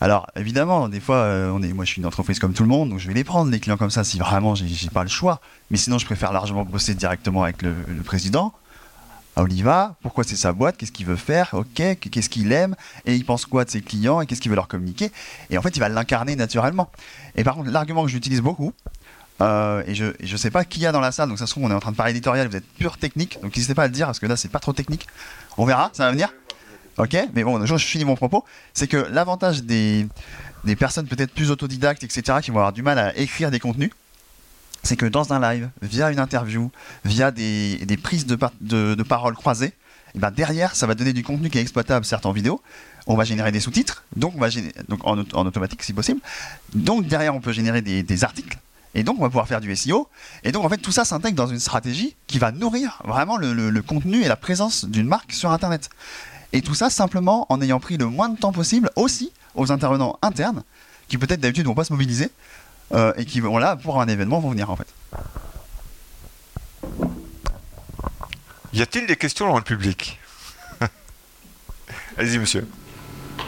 Alors, 0.00 0.26
évidemment, 0.36 0.88
des 0.88 1.00
fois, 1.00 1.16
euh, 1.16 1.50
on 1.50 1.62
est, 1.62 1.72
moi 1.72 1.86
je 1.86 1.92
suis 1.92 2.00
une 2.00 2.06
entreprise 2.06 2.38
comme 2.38 2.52
tout 2.52 2.62
le 2.62 2.68
monde, 2.68 2.90
donc 2.90 2.98
je 2.98 3.08
vais 3.08 3.14
les 3.14 3.24
prendre, 3.24 3.50
les 3.50 3.60
clients 3.60 3.78
comme 3.78 3.90
ça, 3.90 4.04
si 4.04 4.18
vraiment 4.18 4.54
j'ai, 4.54 4.68
j'ai 4.68 4.90
pas 4.90 5.02
le 5.02 5.08
choix. 5.08 5.40
Mais 5.70 5.78
sinon, 5.78 5.98
je 5.98 6.04
préfère 6.04 6.32
largement 6.32 6.64
bosser 6.64 6.94
directement 6.94 7.44
avec 7.44 7.62
le 7.62 7.74
président. 8.04 8.52
À 9.36 9.42
Oliva, 9.42 9.96
pourquoi 10.00 10.24
c'est 10.24 10.34
sa 10.34 10.52
boîte, 10.52 10.78
qu'est-ce 10.78 10.92
qu'il 10.92 11.06
veut 11.06 11.16
faire, 11.16 11.50
ok, 11.52 11.98
qu'est-ce 12.00 12.30
qu'il 12.30 12.52
aime, 12.52 12.74
et 13.04 13.14
il 13.14 13.24
pense 13.24 13.44
quoi 13.44 13.66
de 13.66 13.70
ses 13.70 13.82
clients, 13.82 14.22
et 14.22 14.26
qu'est-ce 14.26 14.40
qu'il 14.40 14.50
veut 14.50 14.56
leur 14.56 14.66
communiquer? 14.66 15.12
Et 15.50 15.58
en 15.58 15.62
fait, 15.62 15.76
il 15.76 15.80
va 15.80 15.90
l'incarner 15.90 16.36
naturellement. 16.36 16.90
Et 17.36 17.44
par 17.44 17.54
contre, 17.54 17.70
l'argument 17.70 18.02
que 18.02 18.10
j'utilise 18.10 18.40
beaucoup, 18.40 18.72
euh, 19.42 19.82
et 19.86 19.94
je 19.94 20.06
je 20.18 20.36
sais 20.38 20.50
pas 20.50 20.64
qui 20.64 20.80
y 20.80 20.86
a 20.86 20.92
dans 20.92 21.00
la 21.00 21.12
salle, 21.12 21.28
donc 21.28 21.38
ça 21.38 21.46
se 21.46 21.50
trouve, 21.50 21.64
on 21.64 21.70
est 21.70 21.74
en 21.74 21.80
train 21.80 21.92
de 21.92 21.96
parler 21.96 22.12
éditorial, 22.12 22.48
vous 22.48 22.56
êtes 22.56 22.66
pure 22.78 22.96
technique, 22.96 23.38
donc 23.42 23.54
n'hésitez 23.54 23.74
pas 23.74 23.84
à 23.84 23.86
le 23.88 23.92
dire, 23.92 24.06
parce 24.06 24.18
que 24.18 24.26
là, 24.26 24.36
c'est 24.36 24.48
pas 24.48 24.58
trop 24.58 24.72
technique. 24.72 25.06
On 25.58 25.66
verra, 25.66 25.90
ça 25.92 26.06
va 26.06 26.12
venir. 26.12 26.32
Ok, 26.96 27.14
mais 27.34 27.44
bon, 27.44 27.64
je, 27.66 27.76
finis 27.76 28.06
mon 28.06 28.16
propos. 28.16 28.42
C'est 28.72 28.86
que 28.86 28.96
l'avantage 28.96 29.64
des 29.64 30.08
personnes 30.78 31.06
peut-être 31.06 31.34
plus 31.34 31.50
autodidactes, 31.50 32.02
etc., 32.02 32.38
qui 32.40 32.50
vont 32.50 32.56
avoir 32.56 32.72
du 32.72 32.82
mal 32.82 32.98
à 32.98 33.14
écrire 33.18 33.50
des 33.50 33.60
contenus, 33.60 33.90
c'est 34.86 34.96
que 34.96 35.06
dans 35.06 35.32
un 35.32 35.40
live, 35.40 35.68
via 35.82 36.10
une 36.10 36.18
interview, 36.18 36.70
via 37.04 37.30
des, 37.30 37.98
prises 38.02 38.24
de, 38.26 38.38
de, 38.60 38.94
de 38.94 39.02
paroles 39.02 39.34
croisées, 39.34 39.72
et 40.14 40.18
ben 40.18 40.30
derrière, 40.30 40.74
ça 40.74 40.86
va 40.86 40.94
donner 40.94 41.12
du 41.12 41.22
contenu 41.22 41.50
qui 41.50 41.58
est 41.58 41.60
exploitable, 41.60 42.06
certes 42.06 42.24
en 42.24 42.32
vidéo. 42.32 42.62
On 43.08 43.14
va 43.16 43.24
générer 43.24 43.52
des 43.52 43.60
sous-titres, 43.60 44.04
donc, 44.16 44.32
on 44.36 44.40
va 44.40 44.48
donc 44.88 45.00
en, 45.04 45.18
auto- 45.18 45.36
en 45.36 45.46
automatique 45.46 45.82
si 45.82 45.92
possible. 45.92 46.20
Donc 46.74 47.06
derrière, 47.06 47.34
on 47.34 47.40
peut 47.40 47.52
générer 47.52 47.82
des, 47.82 48.24
articles. 48.24 48.58
Et 48.94 49.02
donc, 49.02 49.18
on 49.18 49.22
va 49.22 49.28
pouvoir 49.28 49.46
faire 49.46 49.60
du 49.60 49.74
SEO. 49.76 50.08
Et 50.42 50.52
donc, 50.52 50.64
en 50.64 50.68
fait, 50.70 50.78
tout 50.78 50.90
ça 50.90 51.04
s'intègre 51.04 51.36
dans 51.36 51.46
une 51.46 51.60
stratégie 51.60 52.16
qui 52.26 52.38
va 52.38 52.50
nourrir 52.50 53.02
vraiment 53.04 53.36
le, 53.36 53.52
le- 53.52 53.82
contenu 53.82 54.22
et 54.22 54.28
la 54.28 54.36
présence 54.36 54.86
d'une 54.86 55.06
marque 55.06 55.32
sur 55.32 55.50
Internet. 55.52 55.90
Et 56.54 56.62
tout 56.62 56.74
ça 56.74 56.88
simplement 56.88 57.46
en 57.50 57.60
ayant 57.60 57.78
pris 57.78 57.96
le 57.98 58.06
moins 58.06 58.28
de 58.30 58.38
temps 58.38 58.52
possible 58.52 58.90
aussi 58.96 59.32
aux 59.54 59.70
intervenants 59.70 60.18
internes, 60.22 60.62
qui 61.08 61.18
peut-être 61.18 61.40
d'habitude 61.40 61.66
vont 61.66 61.74
pas 61.74 61.84
se 61.84 61.92
mobiliser, 61.92 62.30
euh, 62.92 63.12
et 63.16 63.24
qui 63.24 63.40
vont 63.40 63.58
là, 63.58 63.76
pour 63.76 64.00
un 64.00 64.08
événement, 64.08 64.40
vont 64.40 64.50
venir 64.50 64.70
en 64.70 64.76
fait. 64.76 64.86
Y 68.72 68.82
a-t-il 68.82 69.06
des 69.06 69.16
questions 69.16 69.48
dans 69.48 69.56
le 69.56 69.62
public? 69.64 70.18
Allez-y, 72.18 72.38
monsieur. 72.38 72.66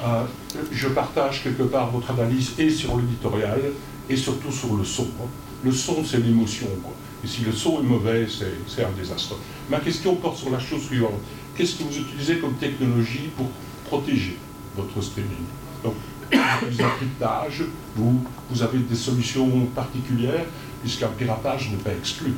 Euh, 0.05 0.25
je 0.73 0.89
partage 0.89 1.43
quelque 1.43 1.65
part 1.65 1.91
votre 1.91 2.11
analyse 2.11 2.53
et 2.59 2.71
sur 2.71 2.97
l'éditorial 2.97 3.61
et 4.09 4.17
surtout 4.17 4.53
sur 4.53 4.75
le 4.75 4.85
son. 4.85 5.09
hein. 5.21 5.27
Le 5.65 5.73
son, 5.73 6.05
c'est 6.05 6.19
l'émotion. 6.19 6.69
quoi. 6.83 6.93
Et 7.25 7.27
si 7.27 7.43
le 7.43 7.53
son 7.53 7.81
est 7.81 7.83
mauvais, 7.83 8.27
c'est 8.29 8.55
c'est 8.69 8.85
un 8.85 8.91
désastre. 8.93 9.37
Ma 9.69 9.81
question 9.81 10.15
porte 10.17 10.37
sur 10.37 10.51
la 10.51 10.61
chose 10.61 10.83
suivante. 10.85 11.21
Qu'est-ce 11.57 11.77
que 11.77 11.83
vous 11.83 11.97
utilisez 11.99 12.39
comme 12.39 12.55
technologie 12.55 13.31
pour 13.37 13.51
protéger 13.87 14.39
votre 14.77 15.03
streaming? 15.03 15.45
Donc, 15.83 15.95
les 16.33 16.85
encryptage, 16.85 17.65
vous, 17.97 18.21
vous 18.51 18.63
avez 18.63 18.79
des 18.79 18.95
solutions 18.95 19.67
particulières, 19.75 20.45
puisqu'un 20.83 21.09
piratage 21.09 21.71
n'est 21.71 21.77
pas 21.79 21.93
exclu. 21.93 22.35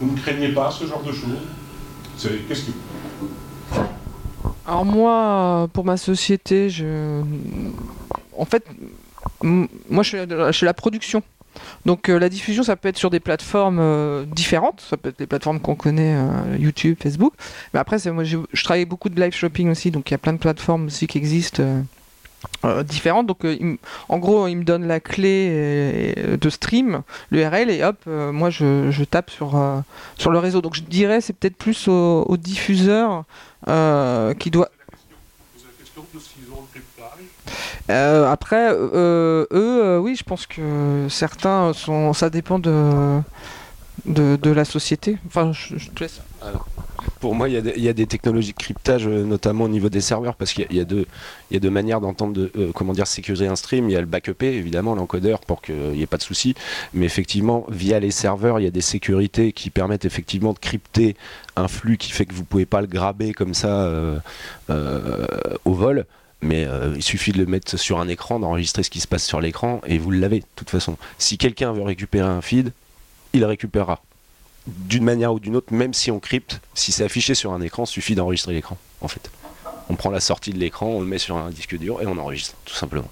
Vous 0.00 0.12
ne 0.12 0.16
craignez 0.16 0.52
pas 0.52 0.70
ce 0.70 0.86
genre 0.86 1.02
de 1.02 1.12
choses? 1.12 1.38
Qu'est-ce 2.48 2.66
que 2.66 2.72
Alors 4.66 4.84
moi, 4.84 5.68
pour 5.72 5.84
ma 5.84 5.96
société, 5.96 6.70
je... 6.70 7.22
en 8.36 8.44
fait, 8.44 8.64
moi 9.42 10.02
je 10.02 10.08
suis, 10.08 10.18
je 10.18 10.64
la 10.64 10.74
production. 10.74 11.22
Donc 11.84 12.08
euh, 12.08 12.18
la 12.18 12.28
diffusion, 12.28 12.62
ça 12.62 12.76
peut 12.76 12.88
être 12.88 12.96
sur 12.96 13.10
des 13.10 13.20
plateformes 13.20 13.78
euh, 13.80 14.24
différentes, 14.24 14.80
ça 14.88 14.96
peut 14.96 15.08
être 15.08 15.18
les 15.18 15.26
plateformes 15.26 15.60
qu'on 15.60 15.74
connaît, 15.74 16.14
euh, 16.14 16.56
YouTube, 16.58 16.96
Facebook. 17.02 17.34
Mais 17.74 17.80
après, 17.80 17.96
moi, 18.12 18.24
je 18.24 18.64
travaille 18.64 18.84
beaucoup 18.84 19.08
de 19.08 19.20
live 19.20 19.34
shopping 19.34 19.70
aussi, 19.70 19.90
donc 19.90 20.10
il 20.10 20.12
y 20.12 20.14
a 20.14 20.18
plein 20.18 20.32
de 20.32 20.38
plateformes 20.38 20.86
aussi 20.86 21.06
qui 21.06 21.18
existent. 21.18 21.62
Euh, 22.64 22.82
différentes 22.82 23.26
donc 23.26 23.44
euh, 23.44 23.56
me- 23.60 23.78
en 24.08 24.18
gros 24.18 24.46
il 24.48 24.56
me 24.56 24.64
donne 24.64 24.86
la 24.86 25.00
clé 25.00 25.48
euh, 25.50 26.36
de 26.36 26.50
stream 26.50 27.02
l'URL 27.30 27.70
et 27.70 27.82
hop 27.84 27.96
euh, 28.06 28.32
moi 28.32 28.50
je, 28.50 28.90
je 28.90 29.04
tape 29.04 29.30
sur 29.30 29.56
euh, 29.56 29.80
sur 30.16 30.30
le 30.30 30.38
réseau 30.38 30.60
donc 30.62 30.74
je 30.74 30.82
dirais 30.82 31.20
c'est 31.20 31.32
peut-être 31.34 31.56
plus 31.56 31.88
au, 31.88 32.22
au 32.28 32.36
diffuseur 32.36 33.24
euh, 33.68 34.32
qui 34.34 34.50
doit 34.50 34.70
euh, 37.90 38.30
après, 38.30 38.70
euh, 38.72 39.44
eux, 39.52 39.84
euh, 39.84 39.98
oui, 39.98 40.14
je 40.16 40.22
pense 40.22 40.46
que 40.46 41.06
certains 41.10 41.72
sont. 41.72 42.12
Ça 42.12 42.30
dépend 42.30 42.58
de, 42.58 43.20
de, 44.06 44.36
de 44.36 44.50
la 44.50 44.64
société. 44.64 45.18
Enfin, 45.26 45.52
je, 45.52 45.76
je 45.76 45.90
te 45.90 46.00
laisse. 46.04 46.20
Pour 47.20 47.34
moi, 47.34 47.48
il 47.48 47.54
y, 47.54 47.88
a 47.88 47.92
des- 47.92 48.06
technologies 48.06 48.52
de 48.52 48.58
cryptage, 48.58 49.06
euh, 49.06 49.24
notamment 49.24 49.64
au 49.64 49.68
niveau 49.68 49.88
des 49.88 50.00
serveurs, 50.00 50.34
parce 50.34 50.52
qu'il 50.52 50.66
y, 50.70 50.80
a- 50.80 50.84
deux, 50.84 51.06
manières 51.70 52.00
d'entendre, 52.00 52.32
de, 52.32 52.50
euh, 52.56 52.70
comment 52.74 52.94
sécuriser 53.04 53.46
un 53.46 53.56
stream. 53.56 53.88
Il 53.88 53.92
y 53.92 53.96
a 53.96 54.00
le 54.00 54.06
backup, 54.06 54.42
évidemment, 54.42 54.94
l'encodeur 54.94 55.40
pour 55.40 55.62
qu'il 55.62 55.74
n'y 55.74 56.02
ait 56.02 56.06
pas 56.06 56.16
de 56.16 56.22
souci. 56.22 56.54
Mais 56.94 57.06
effectivement, 57.06 57.64
via 57.68 58.00
les 58.00 58.10
serveurs, 58.10 58.60
il 58.60 58.64
y 58.64 58.66
a 58.66 58.70
des 58.70 58.80
sécurités 58.80 59.52
qui 59.52 59.70
permettent 59.70 60.04
effectivement 60.04 60.52
de 60.52 60.58
crypter 60.58 61.16
un 61.56 61.68
flux 61.68 61.96
qui 61.98 62.12
fait 62.12 62.26
que 62.26 62.34
vous 62.34 62.44
pouvez 62.44 62.66
pas 62.66 62.80
le 62.80 62.86
graber 62.86 63.32
comme 63.32 63.54
ça 63.54 63.82
euh, 63.82 64.18
euh, 64.70 65.26
au 65.64 65.74
vol. 65.74 66.06
Mais 66.42 66.64
euh, 66.64 66.94
il 66.96 67.02
suffit 67.02 67.32
de 67.32 67.38
le 67.38 67.46
mettre 67.46 67.76
sur 67.78 68.00
un 68.00 68.08
écran, 68.08 68.38
d'enregistrer 68.40 68.82
ce 68.82 68.90
qui 68.90 69.00
se 69.00 69.06
passe 69.08 69.24
sur 69.26 69.40
l'écran, 69.40 69.80
et 69.86 69.98
vous 69.98 70.10
l'avez, 70.10 70.40
de 70.40 70.46
toute 70.56 70.70
façon. 70.70 70.96
Si 71.18 71.36
quelqu'un 71.36 71.72
veut 71.72 71.82
récupérer 71.82 72.28
un 72.28 72.40
feed, 72.40 72.72
il 73.34 73.40
le 73.40 73.46
récupérera 73.46 74.02
d'une 74.70 75.04
manière 75.04 75.32
ou 75.32 75.40
d'une 75.40 75.56
autre, 75.56 75.72
même 75.72 75.94
si 75.94 76.10
on 76.10 76.20
crypte, 76.20 76.60
si 76.74 76.92
c'est 76.92 77.04
affiché 77.04 77.34
sur 77.34 77.52
un 77.52 77.60
écran, 77.60 77.86
suffit 77.86 78.14
d'enregistrer 78.14 78.52
l'écran, 78.52 78.78
en 79.00 79.08
fait. 79.08 79.30
On 79.88 79.96
prend 79.96 80.10
la 80.10 80.20
sortie 80.20 80.52
de 80.52 80.58
l'écran, 80.58 80.86
on 80.86 81.00
le 81.00 81.06
met 81.06 81.18
sur 81.18 81.36
un 81.36 81.50
disque 81.50 81.76
dur 81.76 82.00
et 82.00 82.06
on 82.06 82.16
enregistre, 82.18 82.56
tout 82.64 82.74
simplement. 82.74 83.08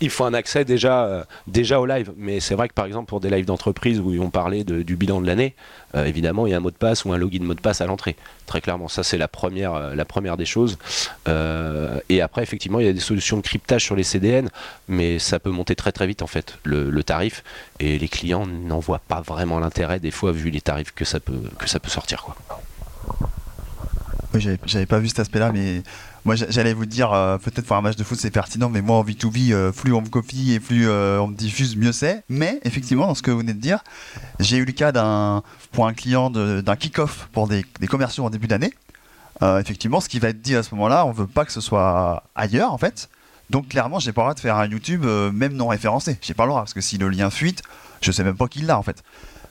Il 0.00 0.10
faut 0.10 0.24
un 0.24 0.34
accès 0.34 0.64
déjà, 0.64 1.04
euh, 1.06 1.24
déjà 1.48 1.80
au 1.80 1.86
live, 1.86 2.12
mais 2.16 2.38
c'est 2.38 2.54
vrai 2.54 2.68
que 2.68 2.74
par 2.74 2.86
exemple 2.86 3.08
pour 3.08 3.18
des 3.20 3.30
lives 3.30 3.46
d'entreprise 3.46 3.98
où 3.98 4.12
on 4.22 4.30
parlait 4.30 4.62
de- 4.62 4.82
du 4.82 4.94
bilan 4.96 5.20
de 5.20 5.26
l'année, 5.26 5.56
euh, 5.96 6.04
évidemment 6.04 6.46
il 6.46 6.50
y 6.50 6.54
a 6.54 6.56
un 6.56 6.60
mot 6.60 6.70
de 6.70 6.76
passe 6.76 7.04
ou 7.04 7.12
un 7.12 7.16
login 7.16 7.42
mot 7.42 7.54
de 7.54 7.60
passe 7.60 7.80
à 7.80 7.86
l'entrée. 7.86 8.14
Très 8.46 8.60
clairement, 8.60 8.86
ça 8.88 9.02
c'est 9.02 9.18
la 9.18 9.26
première, 9.28 9.74
euh, 9.74 10.36
des 10.36 10.44
choses. 10.46 10.78
Et 11.26 12.20
après 12.22 12.42
effectivement 12.42 12.78
il 12.80 12.86
y 12.86 12.88
a 12.88 12.92
des 12.92 13.00
solutions 13.00 13.36
de 13.38 13.42
cryptage 13.42 13.82
sur 13.84 13.96
les 13.96 14.04
CDN, 14.04 14.50
mais 14.86 15.18
ça 15.18 15.38
peut 15.40 15.50
monter 15.50 15.74
très 15.74 15.90
très 15.92 16.06
vite 16.06 16.22
en 16.22 16.26
fait 16.28 16.58
le, 16.62 16.90
le 16.90 17.02
tarif 17.02 17.42
et 17.80 17.98
les 17.98 18.08
clients 18.08 18.46
n'en 18.46 18.78
voient 18.78 19.00
pas 19.06 19.20
vraiment 19.20 19.58
l'intérêt 19.58 19.98
des 20.00 20.10
fois 20.12 20.30
vu 20.32 20.50
les 20.50 20.60
tarifs 20.60 20.92
que 20.94 21.04
ça 21.04 21.18
peut 21.18 21.40
que 21.58 21.68
ça 21.68 21.80
peut 21.80 21.90
sortir 21.90 22.22
quoi. 22.22 22.36
Oui, 24.34 24.46
j'avais- 24.66 24.86
pas 24.86 24.98
vu 24.98 25.08
cet 25.08 25.20
aspect-là, 25.20 25.52
mais 25.52 25.82
moi 26.26 26.34
j'a- 26.34 26.50
j'allais 26.50 26.74
vous 26.74 26.84
dire, 26.84 27.12
euh, 27.14 27.38
peut-être 27.38 27.64
pour 27.64 27.76
un 27.76 27.80
match 27.80 27.96
de 27.96 28.04
foot 28.04 28.18
c'est 28.20 28.30
pertinent, 28.30 28.68
mais 28.68 28.82
moi 28.82 28.98
en 28.98 29.02
V2B, 29.02 29.52
euh, 29.52 29.72
plus 29.72 29.94
on 29.94 30.02
me 30.02 30.08
copie 30.08 30.52
et 30.52 30.60
plus 30.60 30.86
euh, 30.86 31.18
on 31.18 31.28
me 31.28 31.34
diffuse, 31.34 31.76
mieux 31.76 31.92
c'est. 31.92 32.24
Mais 32.28 32.60
effectivement, 32.64 33.06
dans 33.06 33.14
ce 33.14 33.22
que 33.22 33.30
vous 33.30 33.38
venez 33.38 33.54
de 33.54 33.60
dire, 33.60 33.82
j'ai 34.38 34.58
eu 34.58 34.66
le 34.66 34.72
cas 34.72 34.92
d'un 34.92 35.42
pour 35.72 35.86
un 35.86 35.94
client 35.94 36.28
d'un 36.28 36.76
kick-off 36.76 37.28
pour 37.32 37.48
des, 37.48 37.64
des 37.80 37.86
commerciaux 37.86 38.24
en 38.24 38.30
début 38.30 38.48
d'année. 38.48 38.74
Euh, 39.42 39.60
effectivement, 39.60 40.00
ce 40.00 40.08
qui 40.10 40.18
va 40.18 40.28
être 40.28 40.42
dit 40.42 40.56
à 40.56 40.62
ce 40.62 40.74
moment-là, 40.74 41.06
on 41.06 41.12
veut 41.12 41.26
pas 41.26 41.46
que 41.46 41.52
ce 41.52 41.62
soit 41.62 42.24
ailleurs 42.34 42.72
en 42.72 42.78
fait. 42.78 43.08
Donc 43.48 43.68
clairement, 43.68 43.98
j'ai 43.98 44.12
pas 44.12 44.20
le 44.22 44.24
droit 44.26 44.34
de 44.34 44.40
faire 44.40 44.56
un 44.56 44.66
YouTube 44.66 45.06
même 45.32 45.54
non 45.54 45.68
référencé. 45.68 46.18
J'ai 46.20 46.34
pas 46.34 46.44
le 46.44 46.50
droit 46.50 46.60
parce 46.60 46.74
que 46.74 46.82
si 46.82 46.98
le 46.98 47.08
lien 47.08 47.30
fuite, 47.30 47.62
je 48.02 48.12
sais 48.12 48.24
même 48.24 48.36
pas 48.36 48.46
qui 48.46 48.60
l'a 48.60 48.78
en 48.78 48.82
fait. 48.82 49.02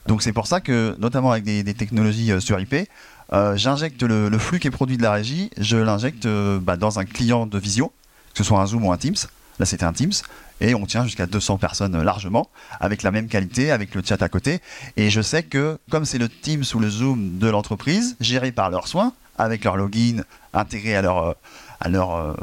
Donc 0.06 0.22
c'est 0.22 0.32
pour 0.32 0.46
ça 0.46 0.60
que, 0.60 0.94
notamment 0.98 1.32
avec 1.32 1.44
des, 1.44 1.74
technologies 1.74 2.32
sur 2.40 2.58
IP, 2.60 2.88
euh, 3.32 3.56
j'injecte 3.56 4.02
le, 4.02 4.38
flux 4.38 4.58
qui 4.58 4.68
est 4.68 4.72
produit 4.72 4.96
de 4.96 5.02
la 5.02 5.12
régie, 5.12 5.50
je 5.58 5.76
l'injecte 5.76 6.26
euh, 6.26 6.58
bah, 6.60 6.76
dans 6.76 6.98
un 6.98 7.04
client 7.04 7.46
de 7.46 7.58
visio, 7.58 7.92
que 8.32 8.38
ce 8.38 8.44
soit 8.44 8.60
un 8.60 8.66
Zoom 8.66 8.84
ou 8.84 8.92
un 8.92 8.96
Teams. 8.96 9.16
Là, 9.58 9.66
c'était 9.66 9.84
un 9.84 9.92
Teams. 9.92 10.12
Et 10.60 10.74
on 10.74 10.86
tient 10.86 11.04
jusqu'à 11.04 11.26
200 11.26 11.58
personnes 11.58 11.94
euh, 11.94 12.02
largement, 12.02 12.48
avec 12.80 13.02
la 13.02 13.10
même 13.10 13.28
qualité, 13.28 13.70
avec 13.70 13.94
le 13.94 14.02
chat 14.04 14.20
à 14.22 14.28
côté. 14.28 14.60
Et 14.96 15.10
je 15.10 15.20
sais 15.20 15.42
que, 15.42 15.78
comme 15.90 16.04
c'est 16.04 16.18
le 16.18 16.28
Teams 16.28 16.64
ou 16.74 16.78
le 16.78 16.88
Zoom 16.88 17.38
de 17.38 17.48
l'entreprise, 17.48 18.16
géré 18.20 18.50
par 18.50 18.70
leurs 18.70 18.88
soins, 18.88 19.12
avec 19.36 19.64
leur 19.64 19.76
login, 19.76 20.22
intégré 20.54 20.96
à 20.96 21.02
leur, 21.02 21.36
à 21.80 21.88
leur, 21.88 22.36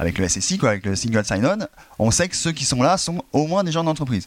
avec 0.00 0.18
le 0.18 0.28
SSI, 0.28 0.58
quoi, 0.58 0.70
avec 0.70 0.84
le 0.84 0.96
Single 0.96 1.24
Sign-On, 1.24 1.58
on 2.00 2.10
sait 2.10 2.28
que 2.28 2.34
ceux 2.34 2.50
qui 2.50 2.64
sont 2.64 2.82
là 2.82 2.96
sont 2.98 3.22
au 3.32 3.46
moins 3.46 3.62
des 3.62 3.70
gens 3.70 3.84
d'entreprise. 3.84 4.26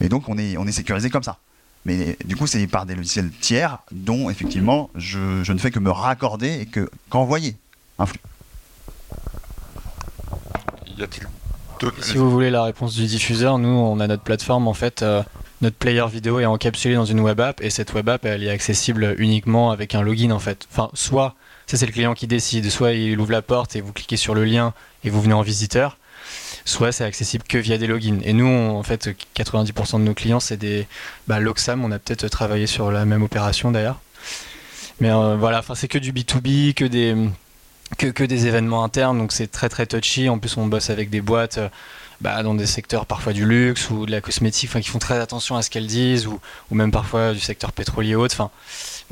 Et 0.00 0.08
donc, 0.08 0.28
on 0.28 0.38
est, 0.38 0.56
on 0.56 0.64
est 0.64 0.72
sécurisé 0.72 1.10
comme 1.10 1.24
ça. 1.24 1.38
Mais 1.84 2.16
du 2.24 2.36
coup, 2.36 2.46
c'est 2.46 2.66
par 2.66 2.86
des 2.86 2.94
logiciels 2.94 3.30
tiers 3.40 3.78
dont 3.92 4.30
effectivement 4.30 4.90
je, 4.94 5.42
je 5.42 5.52
ne 5.52 5.58
fais 5.58 5.70
que 5.70 5.78
me 5.78 5.90
raccorder 5.90 6.60
et 6.60 6.66
que 6.66 6.88
qu'envoyer 7.10 7.56
un 7.98 8.06
flux. 8.06 8.20
Y 10.96 11.02
a-t-il 11.02 11.26
d'autres 11.80 12.02
Si 12.04 12.16
vous 12.16 12.30
voulez 12.30 12.50
la 12.50 12.62
réponse 12.62 12.94
du 12.94 13.04
diffuseur, 13.04 13.58
nous 13.58 13.68
on 13.68 14.00
a 14.00 14.06
notre 14.06 14.22
plateforme 14.22 14.68
en 14.68 14.74
fait, 14.74 15.02
euh, 15.02 15.22
notre 15.60 15.76
player 15.76 16.06
vidéo 16.08 16.40
est 16.40 16.46
encapsulé 16.46 16.94
dans 16.94 17.04
une 17.04 17.20
web 17.20 17.40
app 17.40 17.60
et 17.62 17.70
cette 17.70 17.92
web 17.94 18.08
app 18.08 18.24
elle 18.24 18.42
est 18.44 18.50
accessible 18.50 19.14
uniquement 19.18 19.70
avec 19.70 19.94
un 19.94 20.02
login 20.02 20.30
en 20.30 20.38
fait. 20.38 20.66
Enfin, 20.70 20.90
soit 20.94 21.34
ça 21.66 21.76
c'est 21.76 21.86
le 21.86 21.92
client 21.92 22.14
qui 22.14 22.26
décide, 22.26 22.70
soit 22.70 22.92
il 22.92 23.18
ouvre 23.20 23.32
la 23.32 23.42
porte 23.42 23.76
et 23.76 23.80
vous 23.80 23.92
cliquez 23.92 24.16
sur 24.16 24.34
le 24.34 24.44
lien 24.44 24.72
et 25.02 25.10
vous 25.10 25.20
venez 25.20 25.34
en 25.34 25.42
visiteur, 25.42 25.98
soit 26.64 26.92
c'est 26.92 27.04
accessible 27.04 27.44
que 27.48 27.58
via 27.58 27.78
des 27.78 27.86
logins. 27.86 28.20
Et 28.24 28.32
nous 28.32 28.46
en 28.46 28.82
fait 28.82 29.08
90% 29.36 29.98
de 29.98 30.04
nos 30.04 30.14
clients 30.14 30.40
c'est 30.40 30.56
des 30.56 30.86
bah, 31.28 31.40
Loxam, 31.40 31.84
on 31.84 31.90
a 31.92 31.98
peut-être 31.98 32.28
travaillé 32.28 32.66
sur 32.66 32.90
la 32.90 33.04
même 33.04 33.22
opération 33.22 33.70
d'ailleurs. 33.70 34.00
Mais 35.00 35.10
euh, 35.10 35.36
voilà, 35.36 35.62
c'est 35.74 35.88
que 35.88 35.98
du 35.98 36.12
B2B, 36.12 36.74
que 36.74 36.84
des 36.84 37.16
que, 37.98 38.06
que 38.06 38.24
des 38.24 38.46
événements 38.46 38.84
internes, 38.84 39.18
donc 39.18 39.32
c'est 39.32 39.50
très 39.50 39.68
très 39.68 39.86
touchy. 39.86 40.28
En 40.28 40.38
plus, 40.38 40.56
on 40.56 40.66
bosse 40.66 40.90
avec 40.90 41.10
des 41.10 41.20
boîtes 41.20 41.58
euh, 41.58 41.68
bah, 42.20 42.42
dans 42.42 42.54
des 42.54 42.66
secteurs 42.66 43.04
parfois 43.06 43.32
du 43.32 43.44
luxe 43.44 43.90
ou 43.90 44.06
de 44.06 44.10
la 44.10 44.20
cosmétique, 44.20 44.70
qui 44.70 44.88
font 44.88 44.98
très 44.98 45.18
attention 45.18 45.56
à 45.56 45.62
ce 45.62 45.70
qu'elles 45.70 45.86
disent, 45.86 46.26
ou, 46.26 46.40
ou 46.70 46.74
même 46.74 46.90
parfois 46.90 47.32
du 47.34 47.40
secteur 47.40 47.72
pétrolier 47.72 48.14
haute. 48.14 48.32
Enfin, 48.32 48.50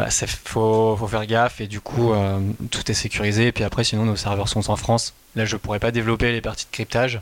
c'est- 0.09 0.27
faut, 0.45 0.97
faut 0.97 1.09
faire 1.09 1.27
gaffe 1.27 1.61
et 1.61 1.67
du 1.67 1.81
coup, 1.81 2.13
euh, 2.13 2.39
tout 2.71 2.91
est 2.91 2.95
sécurisé. 2.95 3.49
Et 3.49 3.53
puis 3.53 3.65
après, 3.65 3.85
sinon, 3.85 4.05
nos 4.05 4.17
serveurs 4.17 4.49
sont 4.49 4.71
en 4.71 4.77
France. 4.77 5.15
Là, 5.37 5.45
je 5.45 5.57
pourrais 5.57 5.81
pas 5.81 5.91
développer 5.91 6.33
les 6.33 6.41
parties 6.41 6.67
de 6.67 6.71
cryptage. 6.75 7.21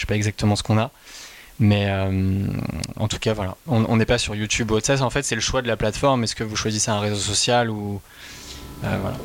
Je 0.00 0.06
sais 0.06 0.08
pas 0.08 0.16
exactement 0.16 0.56
ce 0.56 0.62
qu'on 0.62 0.78
a. 0.78 0.90
Mais 1.58 1.88
euh, 1.90 2.46
en 2.98 3.06
tout 3.06 3.18
cas, 3.18 3.34
voilà. 3.34 3.54
On 3.66 3.94
n'est 3.98 4.06
pas 4.06 4.16
sur 4.16 4.34
YouTube 4.34 4.70
ou 4.70 4.76
autre. 4.76 4.86
Ça, 4.86 5.04
en 5.04 5.10
fait, 5.10 5.22
c'est 5.24 5.34
le 5.34 5.42
choix 5.42 5.60
de 5.60 5.68
la 5.68 5.76
plateforme. 5.76 6.24
Est-ce 6.24 6.34
que 6.34 6.42
vous 6.42 6.56
choisissez 6.56 6.90
un 6.90 7.00
réseau 7.00 7.16
social 7.16 7.68
ou. 7.68 8.00
euh, 8.84 8.96
voilà. 9.02 9.18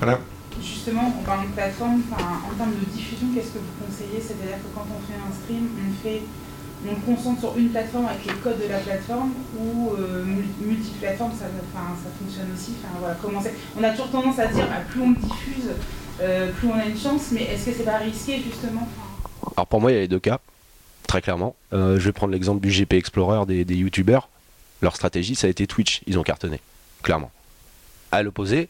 Madame 0.00 0.20
Justement, 0.58 1.14
on 1.20 1.22
parle 1.22 1.48
de 1.48 1.52
plateforme, 1.52 2.00
en 2.12 2.54
termes 2.56 2.70
de 2.80 2.84
diffusion, 2.96 3.26
qu'est-ce 3.34 3.48
que 3.48 3.58
vous 3.58 3.84
conseillez? 3.84 4.22
C'est-à-dire 4.22 4.56
que 4.56 4.68
quand 4.74 4.86
on 4.88 5.00
fait 5.06 5.18
un 5.20 5.32
stream, 5.44 5.68
on 5.76 6.02
fait, 6.02 6.22
on 6.88 6.94
se 6.94 7.00
concentre 7.16 7.40
sur 7.40 7.58
une 7.58 7.68
plateforme 7.68 8.06
avec 8.06 8.24
les 8.24 8.32
codes 8.40 8.58
de 8.62 8.68
la 8.72 8.78
plateforme 8.78 9.32
ou 9.58 9.90
euh, 9.98 10.24
mul- 10.24 10.48
multiplateforme, 10.64 11.32
ça, 11.38 11.44
enfin, 11.74 11.92
ça 12.02 12.08
fonctionne 12.18 12.48
aussi. 12.56 12.72
Enfin, 12.80 12.94
voilà, 13.00 13.16
comment 13.20 13.42
on 13.78 13.84
a 13.84 13.90
toujours 13.90 14.10
tendance 14.10 14.38
à 14.38 14.46
dire, 14.46 14.66
ah, 14.72 14.80
plus 14.88 15.02
on 15.02 15.10
diffuse, 15.10 15.68
euh, 15.68 15.74
plus 16.56 16.68
on 16.68 16.74
a 16.74 16.84
une 16.84 16.98
chance, 16.98 17.30
mais 17.32 17.42
est-ce 17.42 17.66
que 17.66 17.72
c'est 17.72 17.84
pas 17.84 17.98
risqué 17.98 18.40
justement 18.42 18.88
Alors 19.56 19.66
pour 19.66 19.80
moi, 19.80 19.92
il 19.92 19.98
y 19.98 20.02
a 20.02 20.06
deux 20.06 20.20
cas, 20.20 20.40
très 21.06 21.20
clairement. 21.20 21.56
Euh, 21.72 21.98
je 21.98 22.04
vais 22.04 22.12
prendre 22.12 22.32
l'exemple 22.32 22.60
du 22.60 22.70
GP 22.70 22.94
Explorer 22.94 23.44
des, 23.64 23.74
youtubeurs. 23.74 24.28
Leur 24.80 24.96
stratégie, 24.96 25.34
ça 25.34 25.46
a 25.46 25.50
été 25.50 25.66
Twitch. 25.66 26.00
Ils 26.06 26.18
ont 26.18 26.22
cartonné, 26.22 26.60
clairement. 27.02 27.30
À 28.10 28.22
l'opposé, 28.22 28.68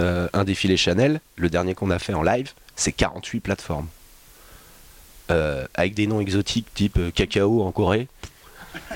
euh, 0.00 0.28
un 0.32 0.44
défilé 0.44 0.76
Chanel, 0.76 1.20
le 1.36 1.50
dernier 1.50 1.74
qu'on 1.74 1.90
a 1.90 1.98
fait 1.98 2.14
en 2.14 2.22
live, 2.22 2.52
c'est 2.76 2.92
48 2.92 3.40
plateformes. 3.40 3.88
Euh, 5.30 5.66
avec 5.74 5.94
des 5.94 6.06
noms 6.06 6.20
exotiques 6.20 6.66
type 6.74 6.98
euh, 6.98 7.10
Cacao 7.10 7.62
en 7.62 7.72
Corée. 7.72 8.08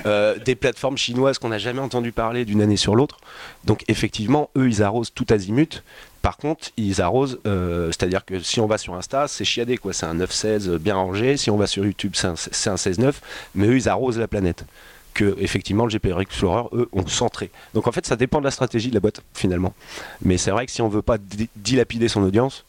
Euh, 0.05 0.37
des 0.39 0.55
plateformes 0.55 0.97
chinoises 0.97 1.37
qu'on 1.37 1.49
n'a 1.49 1.57
jamais 1.57 1.79
entendu 1.81 2.11
parler 2.11 2.45
d'une 2.45 2.61
année 2.61 2.77
sur 2.77 2.95
l'autre. 2.95 3.17
Donc 3.65 3.83
effectivement, 3.87 4.49
eux, 4.57 4.67
ils 4.67 4.81
arrosent 4.83 5.11
tout 5.13 5.25
azimut. 5.29 5.83
Par 6.21 6.37
contre, 6.37 6.69
ils 6.77 7.01
arrosent, 7.01 7.39
euh, 7.45 7.87
c'est-à-dire 7.87 8.25
que 8.25 8.39
si 8.39 8.59
on 8.59 8.67
va 8.67 8.77
sur 8.77 8.95
Insta, 8.95 9.27
c'est 9.27 9.45
chiadé, 9.45 9.77
quoi. 9.77 9.93
C'est 9.93 10.05
un 10.05 10.15
9-16 10.15 10.77
bien 10.77 10.95
rangé. 10.95 11.37
Si 11.37 11.49
on 11.51 11.57
va 11.57 11.67
sur 11.67 11.85
YouTube, 11.85 12.13
c'est 12.15 12.27
un, 12.27 12.35
c'est 12.35 12.69
un 12.69 12.75
16-9. 12.75 13.13
Mais 13.55 13.67
eux, 13.67 13.75
ils 13.77 13.87
arrosent 13.89 14.17
la 14.19 14.27
planète. 14.27 14.65
Que, 15.13 15.35
effectivement, 15.39 15.85
le 15.85 15.89
GPR 15.91 16.19
Explorer, 16.21 16.67
eux, 16.73 16.89
ont 16.93 17.07
centré. 17.07 17.49
Donc 17.73 17.87
en 17.87 17.91
fait, 17.91 18.05
ça 18.05 18.15
dépend 18.15 18.39
de 18.39 18.45
la 18.45 18.51
stratégie 18.51 18.89
de 18.89 18.93
la 18.93 18.99
boîte, 18.99 19.21
finalement. 19.33 19.73
Mais 20.21 20.37
c'est 20.37 20.51
vrai 20.51 20.65
que 20.65 20.71
si 20.71 20.81
on 20.81 20.89
veut 20.89 21.01
pas 21.01 21.17
di- 21.17 21.49
dilapider 21.55 22.07
son 22.07 22.21
audience, 22.23 22.65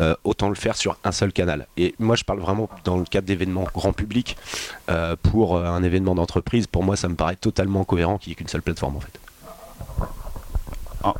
euh, 0.00 0.14
autant 0.24 0.48
le 0.48 0.54
faire 0.54 0.76
sur 0.76 0.96
un 1.04 1.12
seul 1.12 1.32
canal. 1.32 1.66
Et 1.76 1.94
moi, 1.98 2.16
je 2.16 2.24
parle 2.24 2.40
vraiment 2.40 2.68
dans 2.84 2.96
le 2.96 3.04
cadre 3.04 3.26
d'événements 3.26 3.66
grand 3.74 3.92
public. 3.92 4.36
Euh, 4.90 5.16
pour 5.22 5.56
euh, 5.56 5.64
un 5.64 5.82
événement 5.82 6.14
d'entreprise, 6.14 6.66
pour 6.66 6.84
moi, 6.84 6.96
ça 6.96 7.08
me 7.08 7.14
paraît 7.14 7.36
totalement 7.36 7.84
cohérent 7.84 8.18
qu'il 8.18 8.30
n'y 8.30 8.32
ait 8.32 8.36
qu'une 8.36 8.48
seule 8.48 8.62
plateforme, 8.62 8.96
en 8.96 9.00
fait. 9.00 9.20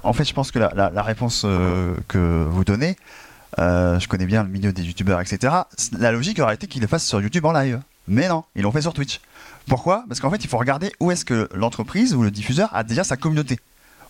En, 0.02 0.12
fait, 0.12 0.24
je 0.24 0.34
pense 0.34 0.50
que 0.50 0.58
la, 0.58 1.02
réponse 1.02 1.46
que 2.06 2.44
vous 2.50 2.64
donnez, 2.64 2.96
je 3.56 4.06
connais 4.08 4.26
bien 4.26 4.42
le 4.42 4.50
milieu 4.50 4.74
des 4.74 4.82
youtubeurs, 4.82 5.22
etc. 5.22 5.54
La 5.98 6.12
logique 6.12 6.38
aurait 6.38 6.56
été 6.56 6.66
qu'ils 6.66 6.82
le 6.82 6.86
fassent 6.86 7.06
sur 7.06 7.22
YouTube 7.22 7.46
en 7.46 7.52
live. 7.52 7.80
Mais 8.06 8.28
non, 8.28 8.44
ils 8.54 8.62
l'ont 8.62 8.72
fait 8.72 8.82
sur 8.82 8.92
Twitch. 8.92 9.20
Pourquoi? 9.66 10.04
Parce 10.08 10.20
qu'en 10.20 10.30
fait, 10.30 10.44
il 10.44 10.48
faut 10.48 10.58
regarder 10.58 10.92
où 11.00 11.10
est-ce 11.10 11.24
que 11.24 11.48
l'entreprise 11.54 12.14
ou 12.14 12.22
le 12.22 12.30
diffuseur 12.30 12.68
a 12.74 12.84
déjà 12.84 13.04
sa 13.04 13.16
communauté. 13.16 13.58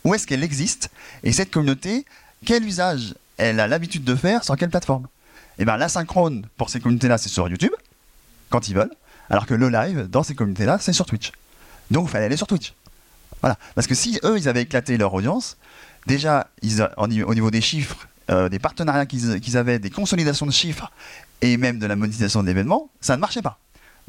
Où 0.05 0.15
est-ce 0.15 0.27
qu'elle 0.27 0.43
existe? 0.43 0.91
Et 1.23 1.33
cette 1.33 1.51
communauté, 1.51 2.05
quel 2.45 2.65
usage 2.65 3.15
elle 3.41 3.59
a 3.61 3.67
l'habitude 3.67 4.05
de 4.05 4.15
faire 4.15 4.45
sur 4.45 4.57
quelle 4.57 4.71
plateforme? 4.71 5.07
Et 5.59 5.65
bien, 5.65 5.77
l'asynchrone 5.77 6.47
pour 6.57 6.71
ces 6.71 6.81
communautés-là, 6.81 7.19
c'est 7.19 7.29
sur 7.29 7.49
YouTube, 7.49 7.73
quand 8.51 8.69
ils 8.69 8.75
veulent. 8.75 8.93
Alors 9.29 9.47
que 9.47 9.55
le 9.55 9.69
live, 9.69 10.09
dans 10.09 10.23
ces 10.23 10.35
communautés-là, 10.35 10.79
c'est 10.81 10.93
sur 10.93 11.07
Twitch. 11.07 11.33
Donc, 11.91 12.07
il 12.09 12.11
fallait 12.11 12.27
aller 12.27 12.37
sur 12.37 12.47
Twitch. 12.47 12.75
Voilà. 13.41 13.57
Parce 13.75 13.87
que 13.87 13.95
si 13.95 14.21
eux, 14.25 14.39
ils 14.39 14.49
avaient 14.49 14.63
éclaté 14.63 14.97
leur 14.97 15.15
audience, 15.15 15.57
déjà, 16.07 16.49
au 16.97 17.07
niveau 17.07 17.51
des 17.51 17.61
chiffres, 17.61 18.09
euh, 18.31 18.49
des 18.49 18.59
partenariats 18.59 19.07
qu'ils 19.07 19.41
qu'ils 19.41 19.57
avaient, 19.57 19.79
des 19.79 19.91
consolidations 19.91 20.47
de 20.47 20.53
chiffres 20.53 20.91
et 21.41 21.57
même 21.57 21.79
de 21.79 21.87
la 21.87 21.97
monétisation 21.97 22.43
de 22.43 22.47
l'événement, 22.47 22.91
ça 23.01 23.17
ne 23.17 23.21
marchait 23.21 23.43
pas. 23.43 23.59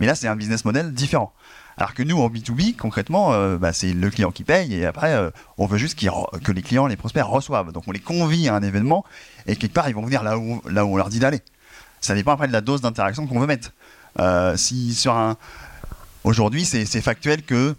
Mais 0.02 0.08
là, 0.08 0.16
c'est 0.16 0.28
un 0.28 0.36
business 0.36 0.66
model 0.66 0.94
différent. 0.96 1.32
Alors 1.78 1.94
que 1.94 2.02
nous, 2.02 2.20
en 2.20 2.28
B2B, 2.28 2.76
concrètement, 2.76 3.34
euh, 3.34 3.60
bah, 3.60 3.72
c'est 3.72 3.94
le 3.94 4.10
client 4.10 4.32
qui 4.32 4.44
paye 4.44 4.74
et 4.74 4.88
après, 4.88 5.14
euh, 5.14 5.30
on 5.60 5.68
veut 5.68 5.78
juste 5.78 5.96
que 5.98 6.52
les 6.52 6.64
clients, 6.64 6.88
les 6.88 6.96
prospects 6.96 7.24
reçoivent. 7.24 7.72
Donc 7.72 7.84
on 7.86 7.92
les 7.92 8.00
convie 8.00 8.50
à 8.50 8.56
un 8.56 8.64
événement 8.64 9.06
et 9.46 9.56
quelque 9.56 9.74
part, 9.74 9.90
ils 9.90 9.94
vont 9.94 10.02
venir 10.02 10.24
là 10.24 10.40
où, 10.40 10.60
là 10.68 10.86
où 10.86 10.94
on 10.94 10.98
leur 10.98 11.10
dit 11.10 11.20
d'aller. 11.20 11.40
Ça 12.02 12.16
dépend 12.16 12.32
après 12.32 12.48
de 12.48 12.52
la 12.52 12.62
dose 12.62 12.82
d'interaction 12.82 13.28
qu'on 13.28 13.40
veut 13.40 13.46
mettre. 13.46 13.74
Euh, 14.20 14.58
si 14.58 14.96
sur 14.96 15.14
un. 15.14 15.38
Aujourd'hui, 16.24 16.66
c'est 16.66 17.02
factuel 17.02 17.44
que. 17.44 17.76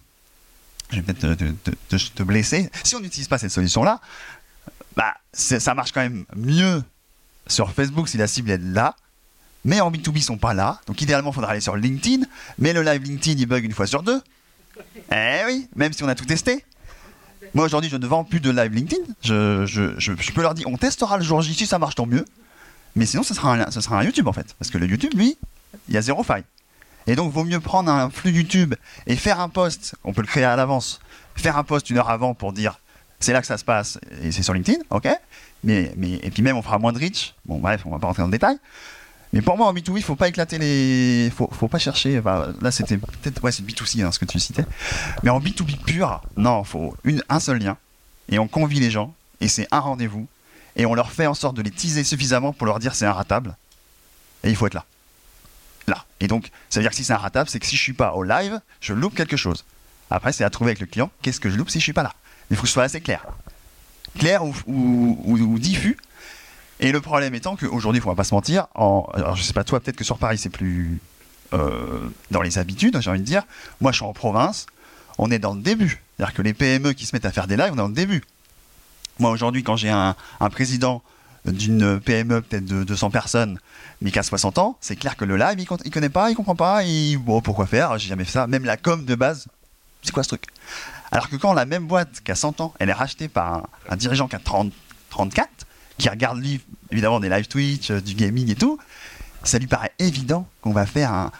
Je 0.91 1.01
vais 1.01 1.13
peut-être 1.13 2.15
te, 2.15 2.23
blesser. 2.23 2.71
Si 2.85 2.95
on 2.95 3.01
n'utilise 3.01 3.27
pas 3.27 3.39
cette 3.39 3.51
solution-là, 3.51 4.01
bah, 4.95 5.15
ça 5.33 5.75
marche 5.75 5.91
quand 5.91 6.03
même 6.03 6.25
mieux 6.37 6.85
sur 7.49 7.73
Facebook 7.73 8.09
si 8.09 8.17
la 8.17 8.29
cible 8.29 8.53
est 8.53 8.59
là 8.59 8.95
mais 9.65 9.81
en 9.81 9.91
B2B, 9.91 10.17
ils 10.17 10.23
sont 10.23 10.39
pas 10.39 10.55
là. 10.55 10.81
Donc 10.87 11.01
idéalement, 11.03 11.31
il 11.31 11.35
faudra 11.35 11.53
aller 11.53 11.61
sur 11.61 11.77
LinkedIn. 11.77 12.25
Mais 12.59 12.73
le 12.73 12.83
live 12.83 13.03
LinkedIn, 13.03 13.41
il 13.41 13.47
bug 13.47 13.65
une 13.65 13.73
fois 13.73 13.87
sur 13.87 14.03
deux. 14.03 14.21
Eh 15.13 15.45
oui, 15.47 15.69
même 15.77 15.93
si 15.93 16.03
on 16.03 16.09
a 16.09 16.15
tout 16.15 16.25
testé. 16.25 16.65
Moi 17.55 17.67
aujourd'hui, 17.67 17.91
je 17.91 17.97
ne 17.97 18.07
vends 18.07 18.25
plus 18.25 18.41
de 18.41 18.51
live 18.51 18.73
LinkedIn. 18.73 19.03
Je, 19.23 19.67
je, 19.67 19.99
je, 19.99 20.33
peux 20.33 20.43
leur 20.43 20.55
dire, 20.55 20.67
on 20.69 20.77
testera 20.77 21.19
le 21.19 21.23
jour 21.23 21.43
J 21.43 21.55
si 21.55 21.67
ça 21.67 21.79
marche 21.79 21.95
tant 21.95 22.07
mieux. 22.07 22.25
Mais 22.97 23.07
sinon, 23.07 23.23
ce 23.23 23.35
sera, 23.35 23.55
un, 23.55 23.71
ce 23.71 23.81
sera 23.81 23.99
un 23.99 24.05
YouTube 24.05 24.27
en 24.27 24.33
fait. 24.33 24.55
Parce 24.59 24.71
que 24.71 24.79
le 24.79 24.87
YouTube, 24.87 25.13
lui, 25.15 25.37
il 25.89 25.95
y 25.95 25.99
a 25.99 26.03
zéro 26.03 26.23
faille. 26.23 26.45
Et 27.07 27.17
donc, 27.17 27.33
vaut 27.33 27.45
mieux 27.45 27.61
prendre 27.61 27.91
un 27.91 28.11
flux 28.11 28.31
YouTube 28.31 28.75
et 29.07 29.17
faire 29.17 29.41
un 29.41 29.49
post. 29.49 29.95
On 30.05 30.13
peut 30.13 30.23
le 30.23 30.27
créer 30.27 30.45
à 30.45 30.57
l'avance. 30.57 31.01
Faire 31.35 31.57
un 31.57 31.65
post 31.65 31.91
une 31.91 31.99
heure 31.99 32.11
avant 32.11 32.35
pour 32.35 32.53
dire 32.53 32.79
c'est 33.23 33.33
là 33.33 33.41
que 33.41 33.47
ça 33.47 33.57
se 33.57 33.65
passe 33.65 33.99
et 34.23 34.33
c'est 34.33 34.43
sur 34.43 34.53
LinkedIn, 34.53 34.79
ok. 34.91 35.09
Mais, 35.65 35.93
mais, 35.97 36.15
et 36.23 36.31
puis 36.31 36.43
même, 36.43 36.57
on 36.57 36.63
fera 36.63 36.79
moins 36.79 36.93
de 36.93 36.99
reach. 36.99 37.35
Bon, 37.45 37.59
bref, 37.59 37.83
on 37.85 37.91
va 37.91 37.99
pas 37.99 38.09
rentrer 38.09 38.23
dans 38.23 38.27
le 38.27 38.33
détail. 38.33 38.59
Mais 39.33 39.41
pour 39.41 39.57
moi, 39.57 39.67
en 39.67 39.75
B2B, 39.75 39.97
il 39.97 40.03
faut 40.03 40.17
pas 40.17 40.29
éclater 40.29 40.59
les. 40.59 41.31
Faut, 41.35 41.49
faut 41.53 41.69
pas 41.69 41.79
chercher. 41.79 42.21
là, 42.61 42.71
c'était 42.71 42.99
peut-être. 42.99 43.43
Ouais, 43.43 43.51
c'est 43.51 43.63
B2C, 43.63 44.05
hein, 44.05 44.13
ce 44.13 44.19
que 44.19 44.27
tu 44.27 44.39
citais. 44.39 44.65
Mais 45.23 45.31
en 45.31 45.41
B2B 45.41 45.79
pur, 45.85 46.21
non, 46.37 46.63
il 46.63 46.69
faut 46.69 46.95
un 47.29 47.41
seul 47.41 47.59
lien. 47.59 47.79
Et 48.29 48.39
on 48.39 48.47
convie 48.47 48.79
les 48.79 48.91
gens. 48.91 49.15
Et 49.41 49.49
c'est 49.49 49.67
un 49.71 49.81
rendez-vous. 49.81 50.27
Et 50.77 50.85
on 50.87 50.95
leur 50.95 51.11
fait 51.11 51.27
en 51.27 51.35
sorte 51.35 51.57
de 51.57 51.63
les 51.63 51.71
teaser 51.71 52.05
suffisamment 52.05 52.53
pour 52.53 52.67
leur 52.67 52.79
dire 52.79 52.95
c'est 52.95 53.07
un 53.07 53.13
ratable. 53.13 53.57
Et 54.45 54.51
il 54.51 54.57
faut 54.57 54.67
être 54.67 54.75
là. 54.75 54.85
Là. 55.87 56.05
Et 56.21 56.29
donc, 56.29 56.51
ça 56.69 56.81
veut 56.81 56.85
dire 56.85 56.91
que 56.91 56.97
si 56.97 57.05
c'est 57.05 57.13
un 57.13 57.19
ratable, 57.19 57.49
c'est 57.49 57.59
que 57.59 57.67
si 57.67 57.77
je 57.77 57.83
suis 57.83 57.93
pas 57.93 58.13
au 58.13 58.23
live, 58.23 58.61
je 58.81 58.93
loupe 58.93 59.15
quelque 59.15 59.37
chose. 59.37 59.65
Après, 60.11 60.33
c'est 60.33 60.45
à 60.45 60.51
trouver 60.51 60.71
avec 60.71 60.81
le 60.81 60.87
client 60.87 61.11
qu'est-ce 61.23 61.41
que 61.41 61.49
je 61.49 61.57
loupe 61.57 61.71
si 61.71 61.79
je 61.79 61.85
suis 61.85 61.93
pas 61.95 62.03
là? 62.03 62.15
Il 62.51 62.57
faut 62.57 62.63
que 62.63 62.69
ce 62.69 62.75
soit 62.75 62.85
assez 62.85 63.01
clair. 63.01 63.25
Clair 64.19 64.43
ou 64.45 65.59
diffus 65.59 65.97
et 66.81 66.93
le 66.93 67.01
problème 67.01 67.35
étant 67.35 67.57
qu'aujourd'hui, 67.57 67.99
il 67.99 68.05
ne 68.05 68.11
faut 68.11 68.15
pas 68.15 68.25
se 68.25 68.35
mentir, 68.35 68.67
en, 68.75 69.07
alors 69.15 69.37
je 69.37 69.43
sais 69.43 69.53
pas 69.53 69.65
toi, 69.65 69.81
peut-être 69.81 69.97
que 69.97 70.05
sur 70.05 70.19
Paris 70.19 70.39
c'est 70.39 70.51
plus 70.51 71.01
euh, 71.53 72.09
dans 72.31 72.43
les 72.43 72.59
habitudes, 72.59 72.99
j'ai 73.01 73.11
envie 73.11 73.21
de 73.21 73.25
dire. 73.25 73.45
Moi 73.81 73.93
je 73.93 73.97
suis 73.97 74.05
en 74.05 74.13
province, 74.13 74.67
on 75.19 75.31
est 75.31 75.39
dans 75.39 75.55
le 75.55 75.61
début. 75.61 76.03
C'est-à-dire 76.17 76.35
que 76.35 76.43
les 76.43 76.55
PME 76.55 76.93
qui 76.93 77.07
se 77.07 77.15
mettent 77.15 77.27
à 77.27 77.33
faire 77.33 77.47
des 77.47 77.57
lives, 77.57 77.71
on 77.71 77.75
est 77.75 77.77
dans 77.77 77.89
le 77.89 77.95
début. 77.95 78.23
Moi 79.19 79.31
aujourd'hui, 79.31 79.63
quand 79.63 79.77
j'ai 79.77 79.91
un, 79.91 80.17
président 80.51 81.03
d'une 81.45 82.01
PME 82.01 82.41
peut-être 82.41 82.65
de 82.65 82.85
200 82.85 83.11
personnes, 83.11 83.59
mais 84.01 84.11
qui 84.11 84.19
a 84.19 84.23
60 84.23 84.59
ans, 84.59 84.77
c'est 84.81 84.97
clair 84.97 85.17
que 85.17 85.25
le 85.25 85.37
live, 85.37 85.59
il, 85.59 85.67
ne 85.71 85.91
connaît 85.91 86.09
pas, 86.09 86.31
il 86.31 86.35
comprend 86.35 86.57
pas, 86.57 86.85
il, 86.85 87.19
bon, 87.19 87.41
pourquoi 87.41 87.67
faire, 87.67 87.99
j'ai 87.99 88.09
jamais 88.09 88.25
fait 88.25 88.33
ça. 88.33 88.47
Même 88.47 88.65
la 88.65 88.77
com 88.77 89.05
de 89.05 89.15
base, 89.15 89.47
c'est 90.03 90.13
quoi 90.13 90.23
ce 90.23 90.29
truc? 90.29 90.45
Alors 91.11 91.29
que 91.29 91.37
quand 91.37 91.53
la 91.53 91.67
même 91.67 91.87
boîte 91.87 92.23
qui 92.25 92.33
a 92.33 92.35
100 92.35 92.61
ans, 92.61 92.73
elle 92.79 92.89
est 92.89 92.95
rachetée 92.95 93.29
par 93.29 93.69
un, 93.89 93.97
dirigeant 93.97 94.29
qui 94.29 94.37
a 94.37 94.39
30, 94.39 94.73
34, 95.11 95.49
qui 96.03 96.09
regarde 96.09 96.39
lui, 96.39 96.61
évidemment 96.91 97.21
des 97.21 97.29
live 97.29 97.47
Twitch, 97.47 97.93
euh, 97.93 98.01
du 98.01 98.15
gaming 98.15 98.51
et 98.51 98.57
tout, 98.57 98.77
ça 99.45 99.61
lui 99.61 99.69
paraît 99.69 99.93
évident 100.01 100.49
qu'on 100.61 100.73
va 100.73 100.85
faire 100.85 101.13
un, 101.13 101.31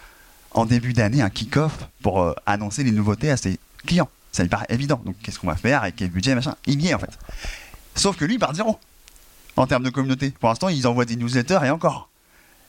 en 0.51 0.65
début 0.65 0.93
d'année 0.93 1.21
un 1.21 1.29
kick-off 1.29 1.73
pour 2.01 2.21
euh, 2.21 2.33
annoncer 2.45 2.85
les 2.85 2.91
nouveautés 2.91 3.29
à 3.29 3.35
ses 3.35 3.59
clients. 3.85 4.09
Ça 4.31 4.41
lui 4.41 4.49
paraît 4.49 4.65
évident. 4.69 5.01
Donc 5.03 5.17
qu'est-ce 5.21 5.37
qu'on 5.37 5.47
va 5.47 5.57
faire 5.57 5.81
avec 5.81 5.97
quel 5.97 6.09
budget, 6.09 6.33
machin? 6.33 6.55
Il 6.65 6.81
y 6.81 6.87
est 6.87 6.93
en 6.93 6.99
fait. 6.99 7.11
Sauf 7.93 8.15
que 8.15 8.23
lui, 8.23 8.35
il 8.35 8.39
part 8.39 8.55
zéro 8.55 8.79
en 9.57 9.67
termes 9.67 9.83
de 9.83 9.89
communauté. 9.89 10.31
Pour 10.31 10.47
l'instant, 10.47 10.69
ils 10.69 10.87
envoient 10.87 11.03
des 11.03 11.17
newsletters 11.17 11.59
et 11.65 11.69
encore. 11.69 12.07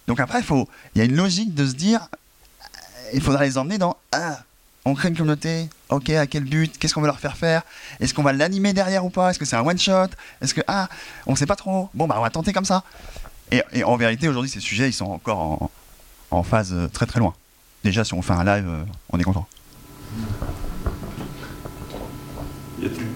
Donc 0.09 0.19
après, 0.19 0.41
il 0.41 0.99
y 0.99 1.01
a 1.01 1.05
une 1.05 1.15
logique 1.15 1.55
de 1.55 1.65
se 1.65 1.75
dire, 1.75 2.09
euh, 2.11 3.11
il 3.15 3.23
faudra 3.23 3.45
les 3.45 3.57
emmener 3.57 3.79
dans 3.79 3.97
on 4.85 4.95
crée 4.95 5.09
une 5.09 5.17
communauté, 5.17 5.69
ok, 5.89 6.11
à 6.11 6.27
quel 6.27 6.45
but, 6.45 6.79
qu'est-ce 6.79 6.95
qu'on 6.95 7.01
va 7.01 7.07
leur 7.07 7.19
faire 7.19 7.37
faire, 7.37 7.63
est-ce 8.01 8.13
qu'on 8.13 8.23
va 8.23 8.33
l'animer 8.33 8.73
derrière 8.73 9.05
ou 9.05 9.11
pas, 9.11 9.31
est-ce 9.31 9.39
que 9.39 9.45
c'est 9.45 9.57
un 9.57 9.65
one 9.65 9.79
shot, 9.79 10.09
est-ce 10.43 10.53
que, 10.53 10.61
ah, 10.67 10.89
on 11.27 11.37
sait 11.37 11.47
pas 11.47 11.57
trop, 11.57 11.89
bon 11.95 12.07
bah 12.07 12.17
on 12.19 12.23
va 12.23 12.31
tenter 12.31 12.53
comme 12.53 12.67
ça. 12.67 12.85
Et, 13.51 13.85
en 13.85 13.97
vérité, 13.97 14.29
aujourd'hui, 14.29 14.51
ces 14.51 14.61
sujets, 14.61 14.89
ils 14.89 14.93
sont 14.93 15.07
encore 15.07 15.71
en, 16.31 16.43
phase 16.43 16.73
euh, 16.73 16.89
très 16.89 17.07
très 17.07 17.21
loin. 17.21 17.35
Déjà, 17.85 18.03
si 18.05 18.13
on 18.15 18.23
fait 18.23 18.33
un 18.33 18.43
live, 18.43 18.67
euh, 18.67 18.85
on 19.11 19.19
est 19.19 19.23
content. 19.23 19.47
Y 22.81 22.87
a-t-il 22.87 23.07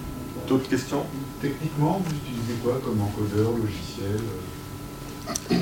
d'autres 0.47 0.69
questions? 0.69 1.05
Techniquement, 1.43 2.01
vous 2.05 2.15
utilisez 2.15 2.55
quoi 2.63 2.81
comme 2.85 3.01
encodeur, 3.01 3.51
logiciel 3.53 4.21
euh? 5.51 5.57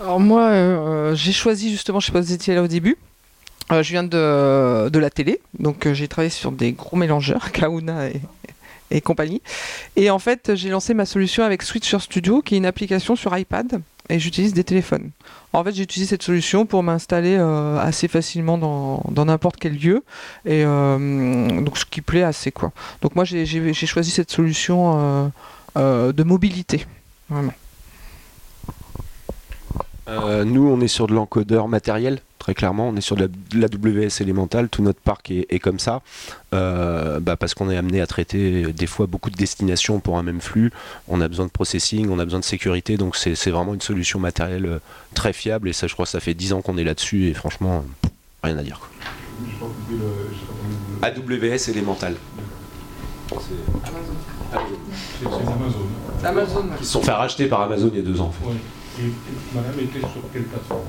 Alors 0.00 0.20
moi, 0.20 1.14
j'ai 1.14 1.32
choisi 1.32 1.70
justement, 1.70 2.00
je 2.00 2.06
sais 2.06 2.12
pas 2.12 2.22
si 2.22 2.28
vous 2.28 2.34
étiez 2.34 2.54
là 2.54 2.62
au 2.62 2.68
début, 2.68 2.96
euh, 3.72 3.82
je 3.82 3.90
viens 3.90 4.04
de, 4.04 4.88
de, 4.88 4.98
la 4.98 5.10
télé, 5.10 5.40
donc 5.58 5.86
euh, 5.86 5.92
j'ai 5.92 6.08
travaillé 6.08 6.30
sur 6.30 6.52
des 6.52 6.72
gros 6.72 6.96
mélangeurs, 6.96 7.52
Kauna 7.52 8.08
et, 8.90 9.00
compagnie. 9.02 9.42
Et 9.96 10.08
en 10.08 10.18
fait, 10.18 10.54
j'ai 10.54 10.70
lancé 10.70 10.94
ma 10.94 11.04
solution 11.04 11.44
avec 11.44 11.62
Switcher 11.62 11.98
Studio, 11.98 12.40
qui 12.40 12.54
est 12.54 12.58
une 12.58 12.66
application 12.66 13.14
sur 13.16 13.36
iPad, 13.36 13.82
et 14.08 14.18
j'utilise 14.18 14.54
des 14.54 14.64
téléphones. 14.64 15.10
En 15.52 15.62
fait, 15.62 15.74
j'utilise 15.74 16.08
cette 16.08 16.22
solution 16.22 16.64
pour 16.64 16.82
m'installer 16.82 17.36
euh, 17.36 17.78
assez 17.78 18.08
facilement 18.08 18.56
dans 18.56 19.24
n'importe 19.26 19.56
quel 19.60 19.76
lieu, 19.76 20.02
et 20.46 20.64
donc 20.64 21.76
ce 21.76 21.84
qui 21.84 22.00
plaît 22.00 22.22
assez 22.22 22.50
quoi. 22.50 22.72
Donc 23.02 23.14
moi, 23.14 23.24
j'ai 23.24 23.74
choisi 23.74 24.10
cette 24.10 24.30
solution 24.30 25.30
de 25.76 26.22
mobilité, 26.22 26.86
vraiment. 27.28 27.52
Nous, 30.44 30.68
on 30.68 30.80
est 30.80 30.88
sur 30.88 31.06
de 31.06 31.14
l'encodeur 31.14 31.68
matériel 31.68 32.20
très 32.48 32.54
clairement. 32.54 32.88
On 32.88 32.96
est 32.96 33.02
sur 33.02 33.16
de 33.16 33.30
la, 33.52 33.66
WS 33.66 34.22
élémentale, 34.22 34.70
tout 34.70 34.82
notre 34.82 35.00
parc 35.00 35.30
est, 35.30 35.58
comme 35.58 35.78
ça, 35.78 36.00
euh, 36.54 37.20
bah, 37.20 37.36
parce 37.36 37.52
qu'on 37.52 37.68
est 37.70 37.76
amené 37.76 38.00
à 38.00 38.06
traiter 38.06 38.72
des 38.72 38.86
fois 38.86 39.06
beaucoup 39.06 39.28
de 39.28 39.36
destinations 39.36 40.00
pour 40.00 40.18
un 40.18 40.22
même 40.22 40.40
flux. 40.40 40.72
On 41.08 41.20
a 41.20 41.28
besoin 41.28 41.44
de 41.44 41.50
processing, 41.50 42.08
on 42.08 42.18
a 42.18 42.24
besoin 42.24 42.40
de 42.40 42.44
sécurité, 42.44 42.96
donc 42.96 43.16
c'est 43.16 43.50
vraiment 43.50 43.74
une 43.74 43.82
solution 43.82 44.18
matérielle 44.18 44.66
euh, 44.66 44.78
très 45.14 45.34
fiable. 45.34 45.68
Et 45.68 45.74
ça, 45.74 45.86
je 45.86 45.92
crois 45.92 46.06
que 46.06 46.10
ça 46.10 46.20
fait 46.20 46.34
10 46.34 46.54
ans 46.54 46.62
qu'on 46.62 46.78
est 46.78 46.84
là-dessus, 46.84 47.26
et 47.26 47.34
franchement, 47.34 47.84
rien 48.42 48.56
à 48.56 48.62
dire. 48.62 48.80
AWS 51.02 51.68
élémental. 51.68 52.16
C'est 53.28 53.36
Amazon. 55.36 55.86
Amazon. 56.24 56.64
Ils 56.80 56.86
se 56.86 56.92
sont 56.92 57.02
fait 57.02 57.12
racheter 57.12 57.46
par 57.46 57.60
Amazon 57.60 57.90
il 57.92 57.98
y 57.98 58.02
a 58.02 58.04
deux 58.04 58.22
ans. 58.22 58.32
Madame 59.54 59.80
était 59.80 60.00
sur 60.00 60.22
quelle 60.32 60.44
plateforme? 60.44 60.84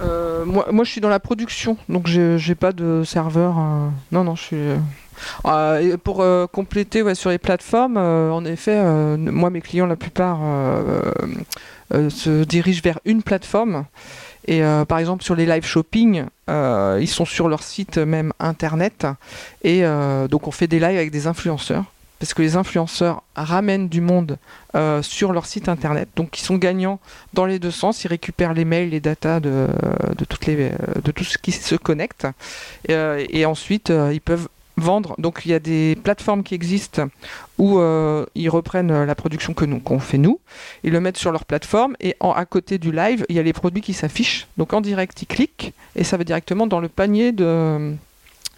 Euh, 0.00 0.44
moi, 0.44 0.84
je 0.84 0.90
suis 0.90 1.00
dans 1.00 1.08
la 1.08 1.20
production, 1.20 1.76
donc 1.88 2.06
j'ai 2.06 2.54
pas 2.54 2.72
de 2.72 3.02
serveur. 3.04 3.58
Euh, 3.58 3.88
non, 4.12 4.24
non, 4.24 4.34
je 4.36 4.42
suis. 4.42 4.56
Euh, 5.46 5.96
pour 5.96 6.24
compléter 6.52 7.14
sur 7.14 7.30
les 7.30 7.38
plateformes, 7.38 7.96
en 7.96 8.44
effet, 8.44 8.82
moi, 9.16 9.50
mes 9.50 9.60
clients, 9.60 9.86
la 9.86 9.96
plupart 9.96 10.38
se 11.92 12.44
dirigent 12.44 12.82
vers 12.82 13.00
une 13.04 13.22
plateforme. 13.22 13.84
Et 14.48 14.60
par 14.86 14.98
exemple, 14.98 15.24
sur 15.24 15.34
les 15.34 15.46
live 15.46 15.64
shopping, 15.64 16.24
ils 16.48 17.08
sont 17.08 17.24
sur 17.24 17.48
leur 17.48 17.62
site 17.62 17.98
même 17.98 18.32
internet. 18.38 19.06
Et 19.62 19.82
donc, 20.28 20.46
on 20.46 20.50
fait 20.50 20.68
des 20.68 20.78
lives 20.78 20.98
avec 20.98 21.10
des 21.10 21.26
influenceurs 21.26 21.84
parce 22.18 22.34
que 22.34 22.42
les 22.42 22.56
influenceurs 22.56 23.22
ramènent 23.34 23.88
du 23.88 24.00
monde 24.00 24.38
euh, 24.74 25.02
sur 25.02 25.32
leur 25.32 25.46
site 25.46 25.68
internet. 25.68 26.08
Donc 26.16 26.38
ils 26.38 26.42
sont 26.42 26.56
gagnants 26.56 26.98
dans 27.34 27.44
les 27.46 27.58
deux 27.58 27.70
sens. 27.70 28.04
Ils 28.04 28.08
récupèrent 28.08 28.54
les 28.54 28.64
mails, 28.64 28.90
les 28.90 29.00
datas 29.00 29.40
de, 29.40 29.68
toutes 30.28 30.46
les, 30.46 30.70
euh, 30.70 30.70
de 31.04 31.10
tout 31.10 31.24
ce 31.24 31.38
qui 31.38 31.52
se 31.52 31.74
connecte. 31.76 32.26
Euh, 32.90 33.24
et 33.28 33.44
ensuite, 33.44 33.92
ils 34.12 34.20
peuvent 34.20 34.48
vendre. 34.78 35.14
Donc 35.18 35.42
il 35.44 35.50
y 35.50 35.54
a 35.54 35.58
des 35.58 35.96
plateformes 36.02 36.42
qui 36.42 36.54
existent 36.54 37.08
où 37.58 37.80
ils 38.34 38.48
reprennent 38.50 39.04
la 39.04 39.14
production 39.14 39.54
que 39.54 39.64
nous 39.64 39.80
qu'on 39.80 39.98
fait 39.98 40.18
nous, 40.18 40.38
ils 40.84 40.92
le 40.92 41.00
mettent 41.00 41.16
sur 41.16 41.32
leur 41.32 41.46
plateforme 41.46 41.96
et 42.00 42.14
à 42.20 42.44
côté 42.44 42.76
du 42.76 42.92
live, 42.92 43.24
il 43.30 43.36
y 43.36 43.38
a 43.38 43.42
les 43.42 43.54
produits 43.54 43.80
qui 43.80 43.94
s'affichent. 43.94 44.46
Donc 44.58 44.74
en 44.74 44.82
direct, 44.82 45.22
ils 45.22 45.26
cliquent 45.26 45.72
et 45.94 46.04
ça 46.04 46.18
va 46.18 46.24
directement 46.24 46.66
dans 46.66 46.80
le 46.80 46.88
panier 46.88 47.32
de 47.32 47.94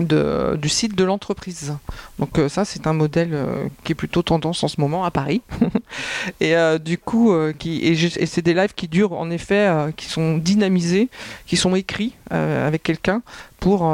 du 0.00 0.68
site 0.68 0.94
de 0.94 1.04
l'entreprise. 1.04 1.74
Donc 2.18 2.38
euh, 2.38 2.48
ça, 2.48 2.64
c'est 2.64 2.86
un 2.86 2.92
modèle 2.92 3.30
euh, 3.32 3.66
qui 3.84 3.92
est 3.92 3.94
plutôt 3.94 4.22
tendance 4.22 4.62
en 4.62 4.68
ce 4.68 4.80
moment 4.80 5.04
à 5.04 5.10
Paris. 5.10 5.42
et 6.40 6.56
euh, 6.56 6.78
du 6.78 6.98
coup, 6.98 7.34
qui, 7.58 7.84
et, 7.84 8.26
c'est 8.26 8.42
des 8.42 8.54
lives 8.54 8.74
qui 8.74 8.88
durent 8.88 9.12
en 9.12 9.30
effet, 9.30 9.70
qui 9.96 10.06
sont 10.06 10.38
dynamisés, 10.38 11.08
qui 11.46 11.56
sont 11.56 11.74
écrits 11.74 12.14
avec 12.30 12.82
quelqu'un 12.82 13.22
pour, 13.60 13.90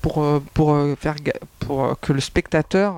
pour, 0.00 0.42
pour, 0.54 0.78
faire, 0.98 1.16
pour 1.58 1.96
que 2.00 2.12
le 2.12 2.20
spectateur 2.20 2.94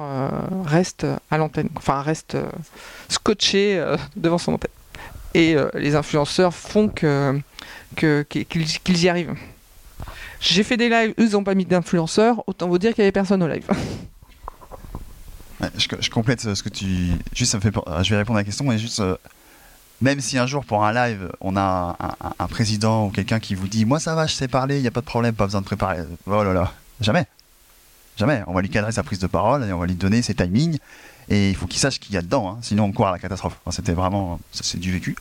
reste 0.64 1.06
à 1.30 1.38
l'antenne, 1.38 1.68
enfin 1.76 2.02
reste 2.02 2.36
scotché 3.08 3.82
devant 4.16 4.38
son 4.38 4.54
antenne. 4.54 4.70
Et 5.34 5.54
euh, 5.54 5.68
les 5.74 5.94
influenceurs 5.94 6.54
font 6.54 6.88
que, 6.88 7.40
qu'ils 7.94 9.04
y 9.04 9.08
arrivent. 9.08 9.34
J'ai 10.42 10.64
fait 10.64 10.76
des 10.76 10.88
lives, 10.88 11.14
eux, 11.18 11.28
n'ont 11.30 11.44
pas 11.44 11.54
mis 11.54 11.64
d'influenceurs, 11.64 12.42
autant 12.48 12.68
vous 12.68 12.78
dire 12.78 12.92
qu'il 12.94 13.02
n'y 13.02 13.06
avait 13.06 13.12
personne 13.12 13.42
au 13.42 13.48
live. 13.48 13.64
Je, 15.78 16.10
complète 16.10 16.40
ce 16.40 16.62
que 16.62 16.68
tu. 16.68 16.86
Juste, 17.32 17.52
ça 17.52 17.58
me 17.58 17.62
fait. 17.62 17.72
euh, 17.86 18.02
Je 18.02 18.10
vais 18.10 18.16
répondre 18.16 18.36
à 18.38 18.40
la 18.40 18.44
question, 18.44 18.64
mais 18.64 18.78
juste. 18.78 18.98
euh, 19.00 19.16
même 20.00 20.20
si 20.20 20.36
un 20.36 20.46
jour 20.48 20.64
pour 20.64 20.84
un 20.84 20.92
live, 20.92 21.30
on 21.40 21.56
a 21.56 21.96
un, 22.00 22.26
un- 22.26 22.32
un 22.40 22.46
président 22.48 23.06
ou 23.06 23.10
quelqu'un 23.10 23.38
qui 23.38 23.54
vous 23.54 23.68
dit 23.68 23.84
Moi 23.84 24.00
ça 24.00 24.16
va, 24.16 24.26
je 24.26 24.34
sais 24.34 24.48
parler, 24.48 24.78
il 24.78 24.82
n'y 24.82 24.88
a 24.88 24.90
pas 24.90 25.00
de 25.00 25.06
problème, 25.06 25.34
pas 25.36 25.44
besoin 25.44 25.60
de 25.60 25.66
préparer. 25.66 25.98
Oh 26.26 26.42
là 26.42 26.52
là, 26.52 26.72
jamais. 27.00 27.26
Jamais. 28.16 28.42
On 28.48 28.52
va 28.52 28.60
lui 28.62 28.68
cadrer 28.70 28.90
sa 28.90 29.04
prise 29.04 29.20
de 29.20 29.28
parole 29.28 29.62
et 29.64 29.72
on 29.72 29.78
va 29.78 29.86
lui 29.86 29.94
donner 29.94 30.20
ses 30.22 30.34
timings. 30.34 30.78
Et 31.28 31.50
il 31.50 31.56
faut 31.56 31.66
qu'il 31.66 31.78
sache 31.80 31.98
qu'il 32.00 32.14
y 32.14 32.18
a 32.18 32.22
dedans, 32.22 32.48
hein, 32.48 32.58
sinon 32.62 32.84
on 32.84 32.92
court 32.92 33.06
à 33.06 33.12
la 33.12 33.18
catastrophe. 33.18 33.56
C'était 33.70 33.92
vraiment. 33.92 34.40
C'est 34.50 34.78
du 34.78 34.92
vécu. 34.92 35.16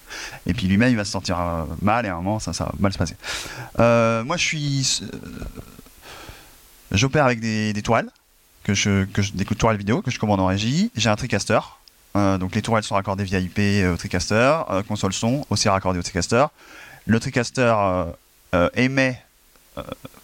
Et 0.46 0.54
puis 0.54 0.68
lui-même, 0.68 0.90
il 0.90 0.98
va 0.98 1.06
se 1.06 1.12
sentir 1.12 1.40
euh, 1.40 1.64
mal 1.82 2.06
et 2.06 2.10
à 2.10 2.14
un 2.14 2.22
moment, 2.22 2.40
ça, 2.40 2.54
ça 2.54 2.66
va 2.66 2.72
mal 2.80 2.92
se 2.92 2.98
passer. 2.98 3.16
Euh, 3.80 4.24
moi, 4.24 4.36
je 4.38 4.44
suis. 4.44 5.02
euh, 5.04 5.18
J'opère 6.92 7.26
avec 7.26 7.40
des, 7.40 7.72
des 7.72 7.82
tourelles 7.82 8.10
que 8.64 8.74
je, 8.74 9.06
que 9.06 9.22
je, 9.22 9.32
des 9.32 9.46
tourelles 9.46 9.78
vidéo 9.78 10.02
que 10.02 10.12
je 10.12 10.20
commande 10.20 10.40
en 10.42 10.48
régie. 10.48 10.92
J'ai 10.96 11.10
un 11.10 11.16
TriCaster. 11.16 11.60
Donc 12.14 12.54
les 12.56 12.62
tourelles 12.62 12.84
sont 12.84 12.96
raccordées 12.96 13.24
via 13.24 13.40
IP 13.40 13.58
au 13.90 13.96
TriCaster. 13.96 14.60
Console 14.90 15.14
son 15.14 15.46
aussi 15.50 15.70
raccordée 15.70 16.00
au 16.00 16.04
TriCaster. 16.04 16.48
Le 17.06 17.18
TriCaster 17.22 17.74
émet, 18.76 19.24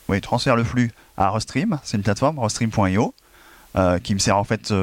oui, 0.09 0.19
transfère 0.19 0.57
le 0.57 0.65
flux 0.65 0.91
à 1.15 1.32
Restream. 1.32 1.80
C'est 1.86 1.95
une 1.95 2.03
plateforme, 2.03 2.39
restream.io, 2.39 3.13
qui 4.03 4.13
me 4.13 4.19
sert 4.19 4.38
en 4.38 4.43
fait 4.43 4.73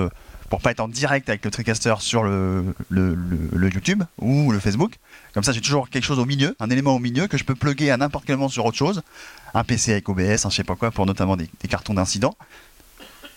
pour 0.49 0.61
pas 0.61 0.71
être 0.71 0.81
en 0.81 0.89
direct 0.89 1.29
avec 1.29 1.45
le 1.45 1.51
TriCaster 1.51 1.95
sur 2.01 2.23
le, 2.23 2.75
YouTube 2.91 4.03
ou 4.19 4.53
le 4.53 4.59
Facebook. 4.59 4.95
Comme 5.33 5.43
ça, 5.43 5.53
j'ai 5.53 5.61
toujours 5.61 5.89
quelque 5.89 6.05
chose 6.05 6.19
au 6.19 6.25
milieu, 6.25 6.57
un 6.61 6.71
élément 6.71 6.95
au 6.95 6.99
milieu 6.99 7.27
que 7.27 7.39
je 7.39 7.45
peux 7.45 7.55
plugger 7.55 7.91
à 7.91 7.97
n'importe 7.97 8.25
quel 8.27 8.37
moment 8.37 8.49
sur 8.49 8.65
autre 8.65 8.77
chose. 8.77 9.03
Un 9.55 9.65
PC 9.65 9.93
avec 9.93 10.09
OBS, 10.09 10.47
un 10.47 10.51
je 10.51 10.57
sais 10.57 10.65
pas 10.65 10.77
quoi, 10.77 10.91
pour 10.91 11.07
notamment 11.07 11.37
des, 11.37 11.49
cartons 11.69 11.95
d'incidents. 11.95 12.37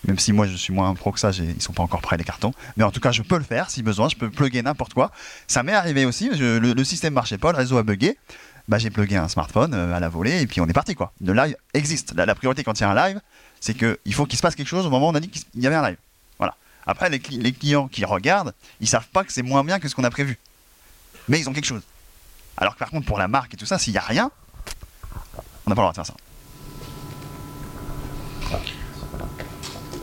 Même 0.07 0.19
si 0.19 0.31
moi 0.31 0.45
je 0.45 0.55
suis 0.55 0.73
moins 0.73 0.93
pro 0.93 1.11
que 1.11 1.19
ça, 1.19 1.31
ils 1.31 1.61
sont 1.61 1.73
pas 1.73 1.83
encore 1.83 2.01
prêts 2.01 2.17
les 2.17 2.23
cartons. 2.23 2.53
Mais 2.77 2.83
en 2.83 2.91
tout 2.91 2.99
cas, 2.99 3.11
je 3.11 3.23
peux 3.23 3.37
le 3.37 3.43
faire 3.43 3.69
si 3.69 3.83
besoin, 3.83 4.09
je 4.09 4.15
peux 4.15 4.29
plugger 4.29 4.61
n'importe 4.61 4.93
quoi. 4.93 5.11
Ça 5.47 5.63
m'est 5.63 5.73
arrivé 5.73 6.05
aussi, 6.05 6.29
le 6.29 6.83
système 6.83 7.13
marchait 7.13 7.37
pas, 7.37 7.51
le 7.51 7.57
réseau 7.57 7.77
a 7.77 7.83
bugué. 7.83 8.17
Bah, 8.67 8.77
j'ai 8.77 8.89
plugué 8.89 9.15
un 9.15 9.29
smartphone 9.29 9.73
euh, 9.73 9.95
à 9.95 10.01
la 10.01 10.09
volée 10.09 10.41
et 10.41 10.47
puis 10.47 10.59
on 10.59 10.67
est 10.67 10.73
parti 10.73 10.93
quoi. 10.93 11.13
Le 11.21 11.31
live 11.31 11.55
existe. 11.73 12.13
La, 12.15 12.25
la 12.25 12.35
priorité 12.35 12.65
quand 12.65 12.77
il 12.77 12.83
y 12.83 12.85
a 12.85 12.91
un 12.91 13.07
live, 13.07 13.21
c'est 13.61 13.73
qu'il 13.73 14.13
faut 14.13 14.25
qu'il 14.25 14.37
se 14.37 14.41
passe 14.41 14.55
quelque 14.55 14.67
chose 14.67 14.85
au 14.85 14.89
moment 14.89 15.07
où 15.07 15.11
on 15.11 15.15
a 15.15 15.21
dit 15.21 15.29
qu'il 15.29 15.43
y 15.55 15.67
avait 15.67 15.75
un 15.77 15.87
live. 15.87 15.97
Après, 16.88 17.09
les, 17.09 17.19
cli- 17.19 17.41
les 17.41 17.51
clients 17.51 17.88
qui 17.88 18.05
regardent, 18.05 18.53
ils 18.79 18.88
savent 18.88 19.07
pas 19.09 19.23
que 19.23 19.33
c'est 19.33 19.43
moins 19.43 19.63
bien 19.63 19.79
que 19.79 19.88
ce 19.89 19.95
qu'on 19.95 20.05
a 20.05 20.09
prévu. 20.09 20.38
Mais 21.27 21.39
ils 21.39 21.49
ont 21.49 21.53
quelque 21.53 21.65
chose. 21.65 21.81
Alors 22.55 22.73
que 22.75 22.79
par 22.79 22.89
contre, 22.89 23.05
pour 23.05 23.19
la 23.19 23.27
marque 23.27 23.53
et 23.53 23.57
tout 23.57 23.65
ça, 23.65 23.77
s'il 23.77 23.93
y 23.93 23.97
a 23.97 24.01
rien, 24.01 24.31
on 25.65 25.69
n'a 25.69 25.75
pas 25.75 25.81
le 25.81 25.91
droit 25.91 25.91
de 25.91 25.95
faire 25.95 26.05
ça. 26.05 26.13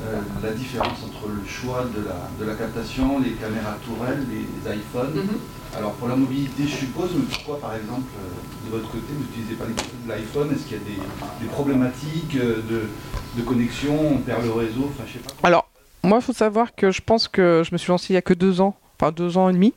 Euh, 0.06 0.20
la 0.42 0.52
différence 0.52 0.98
entre 1.02 1.28
le 1.28 1.46
choix 1.48 1.84
de 1.84 2.04
la, 2.06 2.28
de 2.38 2.44
la 2.44 2.54
captation, 2.56 3.18
les 3.18 3.32
caméras 3.32 3.76
tourelles, 3.86 4.26
les, 4.28 4.70
les 4.70 4.76
iPhones. 4.76 5.26
Alors 5.74 5.94
pour 5.94 6.08
la 6.08 6.14
mobilité, 6.16 6.68
je 6.68 6.76
suppose, 6.76 7.10
mais 7.16 7.24
pourquoi 7.24 7.60
par 7.60 7.74
exemple, 7.74 8.06
euh, 8.18 8.66
de 8.66 8.76
votre 8.76 8.90
côté, 8.92 9.06
vous 9.10 9.22
n'utilisez 9.22 9.54
pas 9.54 9.64
les- 9.64 10.08
l'iPhone? 10.14 10.52
Est-ce 10.54 10.64
qu'il 10.64 10.76
y 10.76 10.80
a 10.80 10.84
des, 10.84 11.00
des 11.40 11.48
problématiques 11.50 12.36
euh, 12.36 12.60
de, 12.68 12.88
de 13.36 13.42
connexion 13.42 13.98
On 14.16 14.18
perd 14.18 14.44
le 14.44 14.52
réseau? 14.52 14.92
Enfin, 14.94 15.04
je 15.08 15.14
sais 15.14 15.18
pas. 15.20 15.32
Alors, 15.48 15.70
moi, 16.04 16.18
il 16.20 16.24
faut 16.24 16.32
savoir 16.32 16.74
que 16.74 16.90
je 16.90 17.00
pense 17.00 17.28
que 17.28 17.62
je 17.66 17.72
me 17.72 17.78
suis 17.78 17.90
lancé 17.90 18.12
il 18.12 18.14
y 18.14 18.18
a 18.18 18.22
que 18.22 18.34
deux 18.34 18.60
ans, 18.60 18.76
enfin 18.98 19.10
deux 19.10 19.36
ans 19.36 19.48
et 19.48 19.52
demi. 19.52 19.72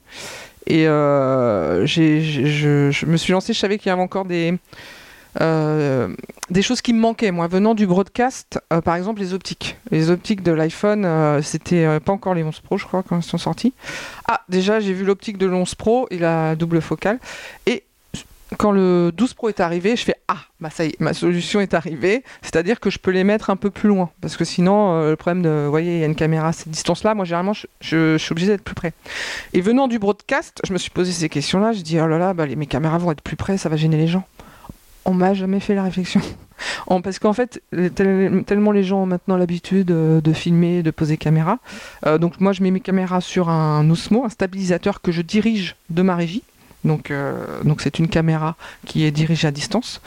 Et 0.67 0.87
euh, 0.87 1.85
je, 1.85 3.05
me 3.05 3.17
suis 3.17 3.31
lancé, 3.31 3.53
je 3.53 3.59
savais 3.59 3.77
qu'il 3.77 3.89
y 3.89 3.93
avait 3.93 4.01
encore 4.01 4.25
des, 4.25 4.57
euh, 5.39 6.13
des 6.49 6.61
choses 6.61 6.81
qui 6.81 6.91
me 6.91 6.99
manquaient. 6.99 7.31
Moi, 7.31 7.47
venant 7.47 7.73
du 7.73 7.87
broadcast, 7.87 8.59
euh, 8.73 8.81
par 8.81 8.95
exemple, 8.97 9.21
les 9.21 9.33
optiques. 9.33 9.77
Les 9.91 10.09
optiques 10.09 10.43
de 10.43 10.51
l'iPhone, 10.51 11.07
c'était 11.41 11.99
pas 12.01 12.11
encore 12.11 12.33
les 12.33 12.43
11 12.43 12.59
Pro, 12.59 12.77
je 12.77 12.85
crois, 12.85 13.01
quand 13.01 13.17
ils 13.17 13.23
sont 13.23 13.37
sortis. 13.37 13.73
Ah, 14.27 14.41
déjà, 14.49 14.81
j'ai 14.81 14.91
vu 14.91 15.05
l'optique 15.05 15.37
de 15.37 15.47
l'11 15.47 15.75
Pro 15.75 16.07
et 16.11 16.17
la 16.17 16.57
double 16.57 16.81
focale. 16.81 17.19
Et 17.65 17.83
quand 18.57 18.71
le 18.71 19.11
12 19.13 19.33
Pro 19.33 19.49
est 19.49 19.59
arrivé, 19.59 19.95
je 19.95 20.03
fais 20.05 20.15
Ah, 20.29 20.37
bah 20.61 20.69
ça 20.69 20.85
y 20.85 20.89
est, 20.89 20.99
ma 21.01 21.13
solution 21.13 21.59
est 21.59 21.73
arrivée. 21.73 22.23
C'est-à-dire 22.41 22.79
que 22.79 22.89
je 22.89 22.97
peux 22.99 23.11
les 23.11 23.23
mettre 23.23 23.49
un 23.49 23.55
peu 23.57 23.69
plus 23.69 23.89
loin. 23.89 24.09
Parce 24.21 24.37
que 24.37 24.45
sinon, 24.45 24.93
euh, 24.93 25.09
le 25.11 25.15
problème 25.17 25.41
de. 25.43 25.63
Vous 25.65 25.69
voyez, 25.71 25.95
il 25.95 25.99
y 25.99 26.03
a 26.03 26.05
une 26.05 26.15
caméra 26.15 26.47
à 26.49 26.53
cette 26.53 26.69
distance-là. 26.69 27.13
Moi, 27.13 27.25
généralement, 27.25 27.53
je, 27.53 27.65
je- 27.81 28.17
suis 28.17 28.31
obligé 28.31 28.47
d'être 28.47 28.63
plus 28.63 28.75
près. 28.75 28.93
Et 29.53 29.59
venant 29.61 29.87
du 29.87 29.99
broadcast, 29.99 30.61
je 30.65 30.71
me 30.71 30.77
suis 30.77 30.91
posé 30.91 31.11
ces 31.11 31.27
questions-là. 31.29 31.73
Je 31.73 31.81
dis 31.81 31.99
Oh 31.99 32.07
là 32.07 32.17
là, 32.17 32.33
bah, 32.33 32.45
mes 32.47 32.65
caméras 32.67 32.97
vont 32.99 33.11
être 33.11 33.21
plus 33.21 33.35
près, 33.35 33.57
ça 33.57 33.67
va 33.69 33.75
gêner 33.75 33.97
les 33.97 34.07
gens. 34.07 34.23
On 35.05 35.13
m'a 35.13 35.33
jamais 35.33 35.59
fait 35.59 35.75
la 35.75 35.83
réflexion. 35.83 36.21
Parce 37.03 37.19
qu'en 37.19 37.33
fait, 37.33 37.61
tellement 37.95 38.71
les 38.71 38.83
gens 38.83 39.03
ont 39.03 39.05
maintenant 39.05 39.37
l'habitude 39.37 39.91
euh, 39.91 40.21
de 40.21 40.33
filmer, 40.33 40.83
de 40.83 40.91
poser 40.91 41.15
caméra. 41.17 41.59
Euh, 42.05 42.17
donc, 42.17 42.39
moi, 42.41 42.51
je 42.53 42.63
mets 42.63 42.71
mes 42.71 42.79
caméras 42.79 43.21
sur 43.21 43.49
un 43.49 43.89
Osmo, 43.89 44.25
un 44.25 44.29
stabilisateur 44.29 45.01
que 45.01 45.11
je 45.11 45.21
dirige 45.21 45.75
de 45.89 46.01
ma 46.01 46.15
régie. 46.15 46.43
Donc, 46.83 47.11
euh, 47.11 47.63
donc 47.63 47.81
c'est 47.81 47.99
une 47.99 48.07
caméra 48.07 48.55
qui 48.85 49.03
est 49.03 49.11
dirigée 49.11 49.47
à 49.47 49.51
distance. 49.51 50.01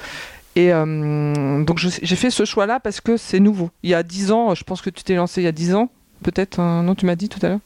Et 0.56 0.72
euh, 0.72 1.62
donc 1.64 1.78
j'ai 1.78 2.16
fait 2.16 2.30
ce 2.30 2.44
choix-là 2.44 2.80
parce 2.80 3.00
que 3.00 3.16
c'est 3.16 3.40
nouveau. 3.40 3.70
Il 3.82 3.90
y 3.90 3.94
a 3.94 4.02
10 4.02 4.32
ans, 4.32 4.54
je 4.54 4.64
pense 4.64 4.82
que 4.82 4.90
tu 4.90 5.04
t'es 5.04 5.14
lancé 5.14 5.40
il 5.40 5.44
y 5.44 5.48
a 5.48 5.52
10 5.52 5.74
ans, 5.74 5.90
peut-être, 6.22 6.58
euh, 6.58 6.82
non, 6.82 6.94
tu 6.94 7.06
m'as 7.06 7.16
dit 7.16 7.28
tout 7.28 7.38
à 7.44 7.48
l'heure 7.48 7.60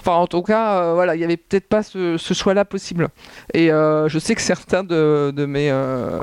Enfin, 0.00 0.12
en 0.12 0.26
tout 0.26 0.42
cas, 0.42 0.82
euh, 0.82 0.94
voilà, 0.94 1.14
il 1.14 1.18
n'y 1.18 1.24
avait 1.24 1.36
peut-être 1.36 1.68
pas 1.68 1.82
ce, 1.82 2.16
choix-là 2.16 2.64
possible. 2.64 3.08
Et 3.54 3.70
euh, 3.72 4.08
je 4.08 4.18
sais 4.18 4.34
que 4.34 4.40
certains 4.40 4.84
de, 4.84 5.32
euh, 5.36 6.22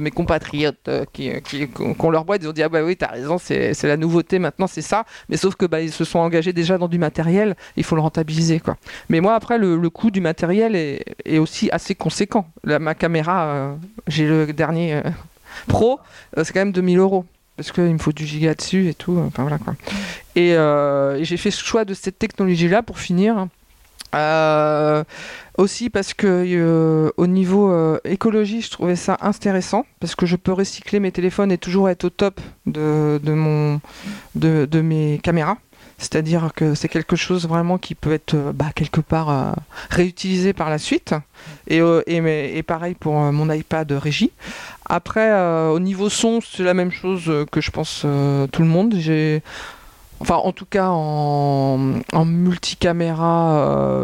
mes 0.00 0.10
compatriotes 0.10 0.90
qui, 1.12 1.30
qui, 1.42 1.68
ont 1.78 2.10
leur 2.10 2.24
boîte, 2.24 2.42
ils 2.42 2.48
ont 2.48 2.52
dit 2.52 2.62
Ah, 2.62 2.68
bah 2.68 2.82
oui, 2.82 2.96
t'as 2.96 3.08
raison, 3.08 3.38
c'est 3.38 3.82
la 3.82 3.96
nouveauté 3.96 4.38
maintenant, 4.38 4.66
c'est 4.66 4.82
ça. 4.82 5.04
Mais 5.28 5.36
sauf 5.36 5.54
que 5.56 5.66
bah, 5.66 5.80
ils 5.80 5.92
se 5.92 6.04
sont 6.04 6.18
engagés 6.18 6.52
déjà 6.52 6.78
dans 6.78 6.88
du 6.88 6.98
matériel, 6.98 7.56
il 7.76 7.84
faut 7.84 7.96
le 7.96 8.02
rentabiliser. 8.02 8.60
Quoi. 8.60 8.76
Mais 9.08 9.20
moi, 9.20 9.34
après, 9.34 9.58
le, 9.58 9.90
coût 9.90 10.10
du 10.10 10.20
matériel 10.20 10.74
est, 10.74 11.38
aussi 11.38 11.68
assez 11.70 11.94
conséquent. 11.94 12.46
Ma 12.64 12.94
caméra, 12.94 13.76
j'ai 14.06 14.26
le 14.26 14.52
dernier 14.52 15.02
Pro, 15.68 16.00
c'est 16.36 16.52
quand 16.52 16.60
même 16.60 16.72
2000 16.72 16.98
euros. 16.98 17.26
Parce 17.62 17.70
qu'il 17.70 17.84
me 17.84 17.98
faut 17.98 18.10
du 18.10 18.26
giga 18.26 18.54
dessus 18.54 18.88
et 18.88 18.94
tout. 18.94 19.16
Enfin 19.24 19.42
voilà 19.42 19.58
quoi. 19.58 19.76
Et, 20.34 20.56
euh, 20.56 21.22
j'ai 21.22 21.36
fait 21.36 21.52
ce 21.52 21.62
choix 21.62 21.84
de 21.84 21.94
cette 21.94 22.18
technologie-là 22.18 22.82
pour 22.82 22.98
finir. 22.98 23.46
Euh, 24.16 25.04
aussi 25.56 25.88
parce 25.88 26.12
que 26.12 26.26
euh, 26.26 27.10
au 27.16 27.28
niveau 27.28 27.72
écologie, 28.04 28.62
je 28.62 28.70
trouvais 28.72 28.96
ça 28.96 29.16
intéressant 29.20 29.86
parce 30.00 30.16
que 30.16 30.26
je 30.26 30.34
peux 30.34 30.52
recycler 30.52 30.98
mes 30.98 31.12
téléphones 31.12 31.52
et 31.52 31.58
toujours 31.58 31.88
être 31.88 32.02
au 32.02 32.10
top 32.10 32.40
de, 32.66 33.20
de 33.22 33.32
mon, 33.32 33.80
de 34.34 34.80
mes 34.80 35.20
caméras. 35.22 35.58
C'est-à-dire 35.98 36.50
que 36.54 36.74
c'est 36.74 36.88
quelque 36.88 37.16
chose 37.16 37.46
vraiment 37.46 37.78
qui 37.78 37.94
peut 37.94 38.12
être 38.12 38.34
euh, 38.34 38.52
bah, 38.52 38.70
quelque 38.74 39.00
part 39.00 39.30
euh, 39.30 39.52
réutilisé 39.90 40.52
par 40.52 40.68
la 40.70 40.78
suite. 40.78 41.14
Et, 41.68 41.80
euh, 41.80 42.02
et, 42.06 42.62
pareil 42.62 42.94
pour 42.94 43.14
mon 43.14 43.50
iPad 43.50 43.90
régie. 43.92 44.30
Après, 44.86 45.32
au 45.68 45.78
niveau 45.78 46.08
son, 46.08 46.40
c'est 46.40 46.62
la 46.62 46.74
même 46.74 46.90
chose 46.92 47.30
que 47.50 47.60
je 47.60 47.70
pense 47.70 48.00
tout 48.52 48.62
le 48.62 48.68
monde. 48.68 48.94
J'ai, 48.98 49.42
enfin, 50.20 50.36
en 50.36 50.52
tout 50.52 50.66
cas, 50.66 50.88
en, 50.88 52.02
multicaméra, 52.24 54.00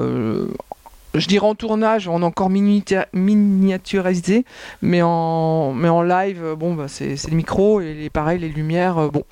je 1.19 1.29
dirais 1.29 1.47
en 1.47 1.55
tournage, 1.55 2.09
on 2.09 2.23
a 2.23 2.27
encore 2.27 2.51
miniatur- 2.51 3.07
miniaturisé, 3.13 4.45
mais 4.83 5.03
en, 5.03 5.73
live, 6.03 6.43
euh, 6.43 6.57
bon, 6.57 6.75
bah, 6.75 6.87
c'est, 6.89 7.15
le 7.29 7.37
micro 7.37 7.81
et 7.81 7.95
les, 7.95 8.11
pareil, 8.11 8.39
les 8.39 8.49
lumières. 8.49 8.99
euh, 8.99 9.09
bon, 9.09 9.25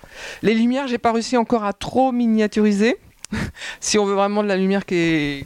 les 0.42 0.54
lumières, 0.54 0.88
j'ai 0.88 0.98
pas 0.98 1.12
réussi 1.12 1.36
encore 1.36 1.64
à 1.64 1.72
trop 1.72 2.12
miniaturiser. 2.12 2.96
si 3.80 3.98
on 3.98 4.04
veut 4.04 4.14
vraiment 4.14 4.44
de 4.44 4.48
la 4.48 4.56
lumière 4.56 4.86
qui, 4.86 5.44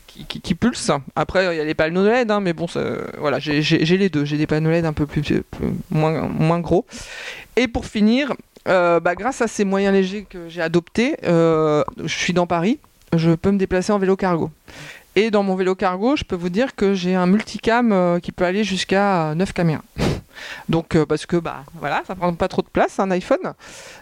pulse. 0.58 0.90
Après, 1.16 1.54
il 1.54 1.56
y 1.56 1.60
a 1.60 1.64
les 1.64 1.74
panneaux 1.74 2.04
LED, 2.04 2.30
hein, 2.30 2.40
mais 2.40 2.52
bon, 2.52 2.66
voilà, 3.18 3.38
j'ai 3.38 3.62
les 3.62 4.08
deux. 4.10 4.26
J'ai 4.26 4.36
des 4.36 4.46
panneaux 4.46 4.70
LED 4.70 4.84
un 4.84 4.92
peu 4.92 5.06
plus, 5.06 5.42
moins, 5.90 6.60
gros. 6.60 6.84
Et 7.56 7.68
pour 7.68 7.86
finir, 7.86 8.34
euh, 8.68 9.00
bah, 9.00 9.14
grâce 9.14 9.40
à 9.40 9.48
ces 9.48 9.64
moyens 9.64 9.94
légers 9.94 10.26
que 10.28 10.50
j'ai 10.50 10.60
adoptés, 10.60 11.16
je 11.22 11.84
suis 12.06 12.34
dans 12.34 12.46
Paris, 12.46 12.78
je 13.16 13.30
peux 13.32 13.50
me 13.50 13.58
déplacer 13.58 13.92
en 13.92 13.98
vélo 13.98 14.14
cargo. 14.14 14.50
Et 15.16 15.30
dans 15.30 15.42
mon 15.42 15.56
vélo 15.56 15.74
cargo, 15.74 16.14
je 16.14 16.24
peux 16.24 16.36
vous 16.36 16.50
dire 16.50 16.76
que 16.76 16.94
j'ai 16.94 17.16
un 17.16 17.26
multicam 17.26 17.90
euh, 17.92 18.20
qui 18.20 18.30
peut 18.30 18.44
aller 18.44 18.62
jusqu'à 18.62 19.34
9 19.34 19.52
caméras. 19.52 19.82
Donc, 20.68 20.94
euh, 20.94 21.04
parce 21.04 21.26
que 21.26 21.36
bah 21.36 21.64
voilà, 21.74 22.02
ça 22.06 22.14
prend 22.14 22.32
pas 22.34 22.46
trop 22.46 22.62
de 22.62 22.68
place, 22.68 23.00
un 23.00 23.10
iPhone. 23.10 23.54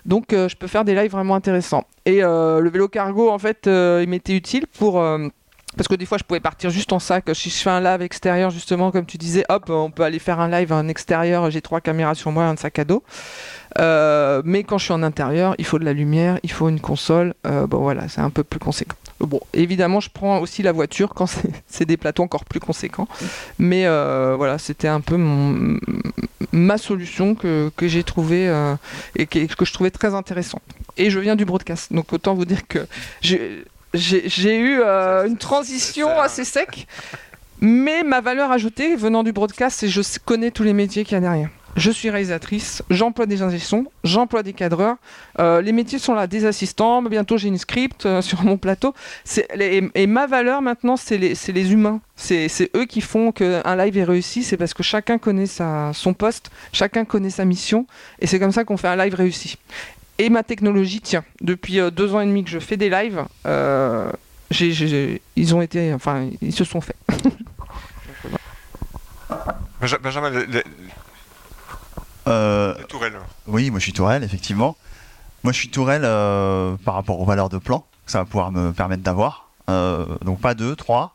Donc, 0.04 0.32
euh, 0.32 0.48
je 0.48 0.56
peux 0.56 0.66
faire 0.66 0.84
des 0.84 0.94
lives 0.94 1.10
vraiment 1.10 1.34
intéressants. 1.34 1.84
Et 2.04 2.20
le 2.20 2.68
vélo 2.70 2.88
cargo, 2.88 3.30
en 3.30 3.38
fait, 3.38 3.66
il 3.66 4.08
m'était 4.08 4.34
utile 4.34 4.66
pour 4.78 5.02
Parce 5.78 5.86
que 5.86 5.94
des 5.94 6.06
fois, 6.06 6.18
je 6.18 6.24
pouvais 6.24 6.40
partir 6.40 6.70
juste 6.70 6.92
en 6.92 6.98
sac. 6.98 7.24
Si 7.34 7.50
je 7.50 7.56
fais 7.56 7.70
un 7.70 7.80
live 7.80 8.02
extérieur, 8.02 8.50
justement, 8.50 8.90
comme 8.90 9.06
tu 9.06 9.16
disais, 9.16 9.44
hop, 9.48 9.70
on 9.70 9.92
peut 9.92 10.02
aller 10.02 10.18
faire 10.18 10.40
un 10.40 10.50
live 10.50 10.72
en 10.72 10.88
extérieur. 10.88 11.48
J'ai 11.52 11.62
trois 11.62 11.80
caméras 11.80 12.16
sur 12.16 12.32
moi, 12.32 12.46
un 12.46 12.56
sac 12.56 12.80
à 12.80 12.84
dos. 12.84 13.04
Euh, 13.78 14.42
mais 14.44 14.64
quand 14.64 14.76
je 14.78 14.86
suis 14.86 14.92
en 14.92 15.04
intérieur, 15.04 15.54
il 15.56 15.64
faut 15.64 15.78
de 15.78 15.84
la 15.84 15.92
lumière, 15.92 16.40
il 16.42 16.50
faut 16.50 16.68
une 16.68 16.80
console. 16.80 17.32
Euh, 17.46 17.68
bon, 17.68 17.78
voilà, 17.78 18.08
c'est 18.08 18.20
un 18.20 18.30
peu 18.30 18.42
plus 18.42 18.58
conséquent. 18.58 18.96
Bon, 19.20 19.38
évidemment, 19.54 20.00
je 20.00 20.10
prends 20.12 20.40
aussi 20.40 20.64
la 20.64 20.72
voiture 20.72 21.14
quand 21.14 21.30
c'est 21.68 21.84
des 21.86 21.96
plateaux 21.96 22.24
encore 22.24 22.44
plus 22.44 22.58
conséquents. 22.58 23.06
Mais 23.60 23.86
euh, 23.86 24.34
voilà, 24.36 24.58
c'était 24.58 24.88
un 24.88 25.00
peu 25.00 25.16
ma 26.50 26.78
solution 26.78 27.36
que, 27.36 27.70
que 27.76 27.86
j'ai 27.86 28.02
trouvée 28.02 28.52
et 29.14 29.26
que, 29.26 29.46
que 29.54 29.64
je 29.64 29.72
trouvais 29.72 29.92
très 29.92 30.12
intéressante. 30.12 30.62
Et 30.96 31.08
je 31.08 31.20
viens 31.20 31.36
du 31.36 31.44
broadcast. 31.44 31.92
Donc, 31.92 32.12
autant 32.12 32.34
vous 32.34 32.46
dire 32.46 32.66
que 32.66 32.84
j'ai 33.94 34.58
eu 34.58 34.80
euh, 34.80 35.26
une 35.26 35.36
transition 35.36 36.18
assez 36.20 36.44
sec, 36.44 36.86
mais 37.60 38.02
ma 38.02 38.20
valeur 38.20 38.50
ajoutée 38.52 38.96
venant 38.96 39.22
du 39.22 39.32
broadcast, 39.32 39.80
c'est 39.80 39.86
que 39.86 39.92
je 39.92 40.02
connais 40.24 40.50
tous 40.50 40.62
les 40.62 40.72
métiers 40.72 41.04
qu'il 41.04 41.14
y 41.14 41.16
a 41.16 41.20
derrière. 41.20 41.48
Je 41.76 41.92
suis 41.92 42.10
réalisatrice, 42.10 42.82
j'emploie 42.90 43.26
des 43.26 43.40
ingénieurs, 43.42 43.84
j'emploie 44.02 44.42
des 44.42 44.52
cadreurs. 44.52 44.96
Euh, 45.38 45.60
les 45.60 45.70
métiers 45.70 46.00
sont 46.00 46.12
là, 46.12 46.26
des 46.26 46.44
assistants. 46.44 47.02
Bientôt, 47.02 47.36
j'ai 47.36 47.48
une 47.48 47.58
script 47.58 48.04
euh, 48.04 48.20
sur 48.28 48.42
mon 48.42 48.56
plateau. 48.56 48.94
Et, 49.54 49.84
et, 49.94 50.06
ma 50.08 50.26
valeur 50.26 50.60
maintenant, 50.60 50.96
c'est 50.96 51.18
les, 51.18 51.34
les, 51.48 51.72
humains. 51.72 52.00
C'est 52.16 52.48
eux 52.74 52.84
qui 52.84 53.00
font 53.00 53.30
qu'un 53.30 53.76
live 53.76 53.96
est 53.96 54.04
réussi. 54.04 54.42
C'est 54.42 54.56
parce 54.56 54.74
que 54.74 54.82
chacun 54.82 55.18
connaît 55.18 55.46
sa, 55.46 55.92
son 55.94 56.14
poste, 56.14 56.50
chacun 56.72 57.04
connaît 57.04 57.30
sa 57.30 57.44
mission. 57.44 57.86
Et 58.18 58.26
c'est 58.26 58.40
comme 58.40 58.52
ça 58.52 58.64
qu'on 58.64 58.76
fait 58.76 58.88
un 58.88 58.96
live 58.96 59.14
réussi. 59.14 59.56
Et 60.18 60.30
ma 60.30 60.42
technologie 60.42 61.00
tient. 61.00 61.24
Depuis 61.40 61.78
euh, 61.78 61.90
deux 61.90 62.14
ans 62.14 62.20
et 62.20 62.26
demi 62.26 62.42
que 62.42 62.50
je 62.50 62.58
fais 62.58 62.76
des 62.76 62.90
lives, 62.90 63.24
euh, 63.46 64.10
ils 65.36 65.54
ont 65.54 65.62
été, 65.62 65.94
enfin, 65.94 66.28
ils 66.42 66.52
se 66.52 66.64
sont 66.64 66.80
faits. 66.80 66.96
Benjamin, 70.02 70.30
les, 70.30 70.64
euh, 72.26 72.74
tourelles. 72.88 73.16
Oui, 73.46 73.70
moi 73.70 73.78
je 73.78 73.84
suis 73.84 73.92
tourelle, 73.92 74.24
effectivement. 74.24 74.76
Moi 75.44 75.52
je 75.52 75.58
suis 75.58 75.70
tourelle 75.70 76.02
par 76.84 76.94
rapport 76.94 77.20
aux 77.20 77.24
valeurs 77.24 77.48
de 77.48 77.58
plan 77.58 77.86
que 78.04 78.10
ça 78.10 78.18
va 78.18 78.24
pouvoir 78.24 78.50
me 78.50 78.72
permettre 78.72 79.04
d'avoir. 79.04 79.50
donc 79.68 80.40
pas 80.40 80.54
deux, 80.54 80.74
trois. 80.74 81.14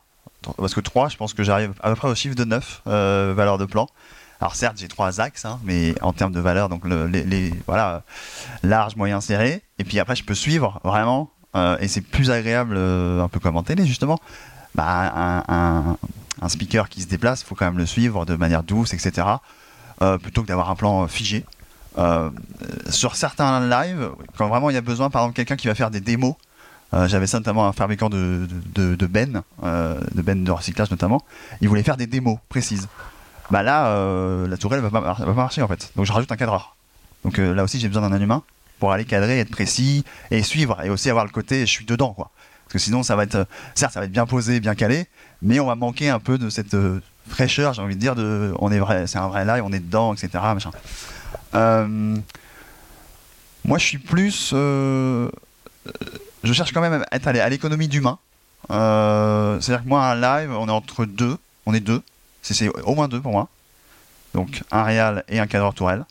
Parce 0.58 0.74
que 0.74 0.80
trois, 0.80 1.10
je 1.10 1.18
pense 1.18 1.34
que 1.34 1.43
j'arrive 1.43 1.74
à 1.82 1.89
peu 1.89 1.95
près 1.95 2.08
au 2.08 2.16
chiffre 2.16 2.36
de 2.36 2.45
neuf 2.45 2.82
valeurs 2.86 3.58
de 3.58 3.66
plan. 3.66 3.89
Alors 4.40 4.56
certes, 4.56 4.78
j'ai 4.78 4.88
trois 4.88 5.22
axes, 5.22 5.46
hein, 5.46 5.60
mais 5.64 5.96
en 6.02 6.14
termes 6.14 6.34
de 6.34 6.40
valeur, 6.40 6.70
donc 6.70 6.84
les, 6.86 7.54
voilà, 7.66 8.04
large, 8.62 8.96
moyen, 8.96 9.22
serré. 9.22 9.64
Et 9.80 9.84
puis 9.84 10.00
après, 10.00 10.16
je 10.16 10.24
peux 10.24 10.36
suivre 10.36 10.82
vraiment, 10.84 11.32
euh, 11.56 11.78
et 11.80 11.88
c'est 11.88 12.02
plus 12.02 12.32
agréable, 12.32 12.76
euh, 12.78 13.24
un 13.24 13.28
peu 13.28 13.40
comme 13.40 13.58
en 13.58 13.64
télé 13.64 13.86
justement. 13.86 14.20
Bah, 14.76 15.44
un, 15.48 15.98
speaker 16.50 16.90
qui 16.90 17.02
se 17.02 17.08
déplace, 17.08 17.42
il 17.42 17.46
faut 17.46 17.56
quand 17.56 17.66
même 17.66 17.78
le 17.78 17.86
suivre 17.86 18.26
de 18.26 18.36
manière 18.36 18.64
douce, 18.64 18.94
etc. 18.94 19.28
Euh, 20.02 20.18
plutôt 20.18 20.42
que 20.42 20.48
d'avoir 20.48 20.70
un 20.70 20.76
plan 20.76 21.08
figé. 21.08 21.46
sur 22.90 23.16
certains 23.16 23.66
lives, 23.66 24.10
quand 24.38 24.50
vraiment 24.50 24.70
il 24.70 24.74
y 24.74 24.78
a 24.78 24.82
besoin, 24.82 25.10
par 25.10 25.22
exemple, 25.22 25.38
quelqu'un 25.38 25.56
qui 25.56 25.68
va 25.68 25.76
faire 25.76 25.92
des 25.92 26.02
démos. 26.02 26.36
J'avais 27.08 27.26
ça 27.26 27.40
notamment 27.40 27.66
un 27.66 27.72
fabricant 27.72 28.10
de, 28.10 28.48
de, 28.76 28.94
de 28.94 29.06
bennes, 29.08 29.42
de 29.64 30.22
bennes 30.22 30.44
de 30.44 30.52
recyclage 30.52 30.92
notamment. 30.92 31.22
Il 31.62 31.70
voulait 31.70 31.82
faire 31.82 31.98
des 31.98 32.08
démos 32.08 32.38
précises 32.50 32.88
bah 33.52 33.64
là, 33.64 33.88
euh, 33.88 34.48
la 34.48 34.58
tourelle 34.58 34.80
va 34.80 34.89
pas, 34.89 35.02
va 35.02 35.14
pas 35.14 35.34
marcher 35.34 35.62
en 35.62 35.68
fait. 35.68 35.91
Donc 35.96 36.06
je 36.06 36.12
rajoute 36.12 36.32
un 36.32 36.38
cadreur. 36.38 36.76
Donc 37.24 37.39
euh, 37.39 37.54
là 37.54 37.64
aussi, 37.64 37.80
j'ai 37.80 37.88
besoin 37.88 38.10
d'un 38.10 38.22
humain 38.22 38.44
pour 38.80 38.91
aller 38.91 39.06
cadrer, 39.06 39.39
être 39.39 39.52
précis 39.52 40.04
et 40.32 40.44
suivre 40.44 40.82
et 40.84 40.89
aussi 40.89 41.10
avoir 41.10 41.26
le 41.26 41.32
côté 41.32 41.62
je 41.62 41.72
suis 41.72 41.86
dedans 41.86 42.14
quoi. 42.14 42.32
Parce 42.66 42.74
que 42.74 42.80
sinon, 42.80 43.04
ça 43.04 43.16
va 43.16 43.24
être, 43.24 43.48
certes, 43.76 43.94
ça 43.94 44.00
va 44.00 44.06
être 44.06 44.12
bien 44.12 44.26
posé, 44.26 44.60
bien 44.60 44.74
calé, 44.74 45.08
mais 45.41 45.60
on 45.60 45.68
va 45.68 45.76
manquer 45.76 46.10
un 46.10 46.20
peu 46.20 46.38
de 46.38 46.50
cette 46.50 46.74
euh, 46.74 47.02
fraîcheur, 47.28 47.74
j'ai 47.74 47.82
envie 47.82 47.96
de 47.96 48.00
dire, 48.00 48.16
de, 48.16 48.54
on 48.60 48.72
est 48.72 48.80
vrai, 48.80 49.06
c'est 49.06 49.20
un 49.20 49.28
vrai 49.28 49.46
live, 49.46 49.64
on 49.66 49.72
est 49.72 49.80
dedans, 49.80 50.14
etc. 50.14 50.44
Moi, 53.66 53.78
je 53.78 53.86
suis 53.86 53.98
plus, 53.98 54.50
je 54.52 55.30
cherche 56.52 56.74
quand 56.74 56.82
même 56.82 57.06
à 57.10 57.16
être 57.16 57.28
à 57.28 57.50
l'économie 57.50 57.88
d'humain. 57.88 58.18
C'est-à-dire 58.70 59.84
que 59.84 59.88
moi, 59.88 60.04
un 60.06 60.16
live, 60.16 60.52
on 60.52 60.68
est 60.68 60.72
entre 60.72 61.06
deux, 61.06 61.38
on 61.66 61.74
est 61.74 61.80
deux. 61.80 62.02
C'est 62.44 62.70
au 62.84 62.94
moins 62.94 63.08
deux 63.08 63.22
pour 63.22 63.32
moi. 63.32 63.48
Donc 64.34 64.64
un 64.72 64.84
réal 64.84 65.24
et 65.30 65.39
un 65.39 65.48
cadreur 65.48 65.74
tourelle. 65.74 66.06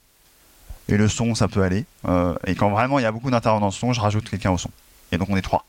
Et 0.89 0.97
le 0.97 1.09
son, 1.09 1.35
ça 1.35 1.49
peut 1.49 1.63
aller. 1.63 1.85
Euh, 2.09 2.35
et 2.47 2.55
quand 2.55 2.71
vraiment 2.71 2.99
il 2.99 3.03
y 3.03 3.07
a 3.07 3.13
beaucoup 3.13 3.31
d'intervenants 3.31 3.67
dans 3.67 3.71
son, 3.71 3.93
je 3.93 4.01
rajoute 4.01 4.29
quelqu'un 4.29 4.51
au 4.51 4.59
son. 4.59 4.71
Et 5.13 5.19
donc 5.19 5.29
on 5.31 5.37
est 5.37 5.43
trois. 5.43 5.65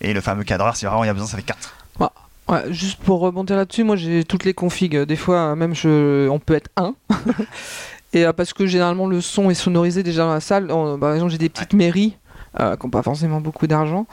Et 0.00 0.14
le 0.14 0.20
fameux 0.20 0.44
cadreur, 0.44 0.76
si 0.76 0.86
vraiment 0.86 1.04
il 1.04 1.08
y 1.08 1.10
a 1.10 1.12
besoin, 1.12 1.28
ça 1.28 1.36
fait 1.36 1.42
quatre. 1.42 1.74
Bah, 1.98 2.64
juste 2.70 2.98
pour 2.98 3.20
rebondir 3.20 3.54
là-dessus, 3.54 3.84
moi 3.84 3.94
j'ai 3.94 4.24
toutes 4.24 4.44
les 4.44 4.54
configs. 4.54 4.96
Des 4.96 5.14
fois, 5.14 5.54
même 5.54 5.72
je, 5.72 6.28
on 6.28 6.40
peut 6.40 6.54
être 6.54 6.68
un. 6.76 6.94
et 8.12 8.26
euh, 8.26 8.32
parce 8.32 8.52
que 8.52 8.66
généralement 8.66 9.06
le 9.06 9.20
son 9.20 9.50
est 9.50 9.54
sonorisé 9.54 10.02
déjà 10.02 10.24
dans 10.24 10.32
la 10.32 10.40
salle. 10.40 10.66
par 10.66 11.14
exemple, 11.14 11.30
j'ai 11.30 11.38
des 11.38 11.48
petites 11.48 11.74
mairies 11.74 12.16
euh, 12.58 12.76
qui 12.76 12.84
n'ont 12.84 12.90
pas 12.90 13.02
forcément 13.02 13.40
beaucoup 13.40 13.68
d'argent. 13.68 14.06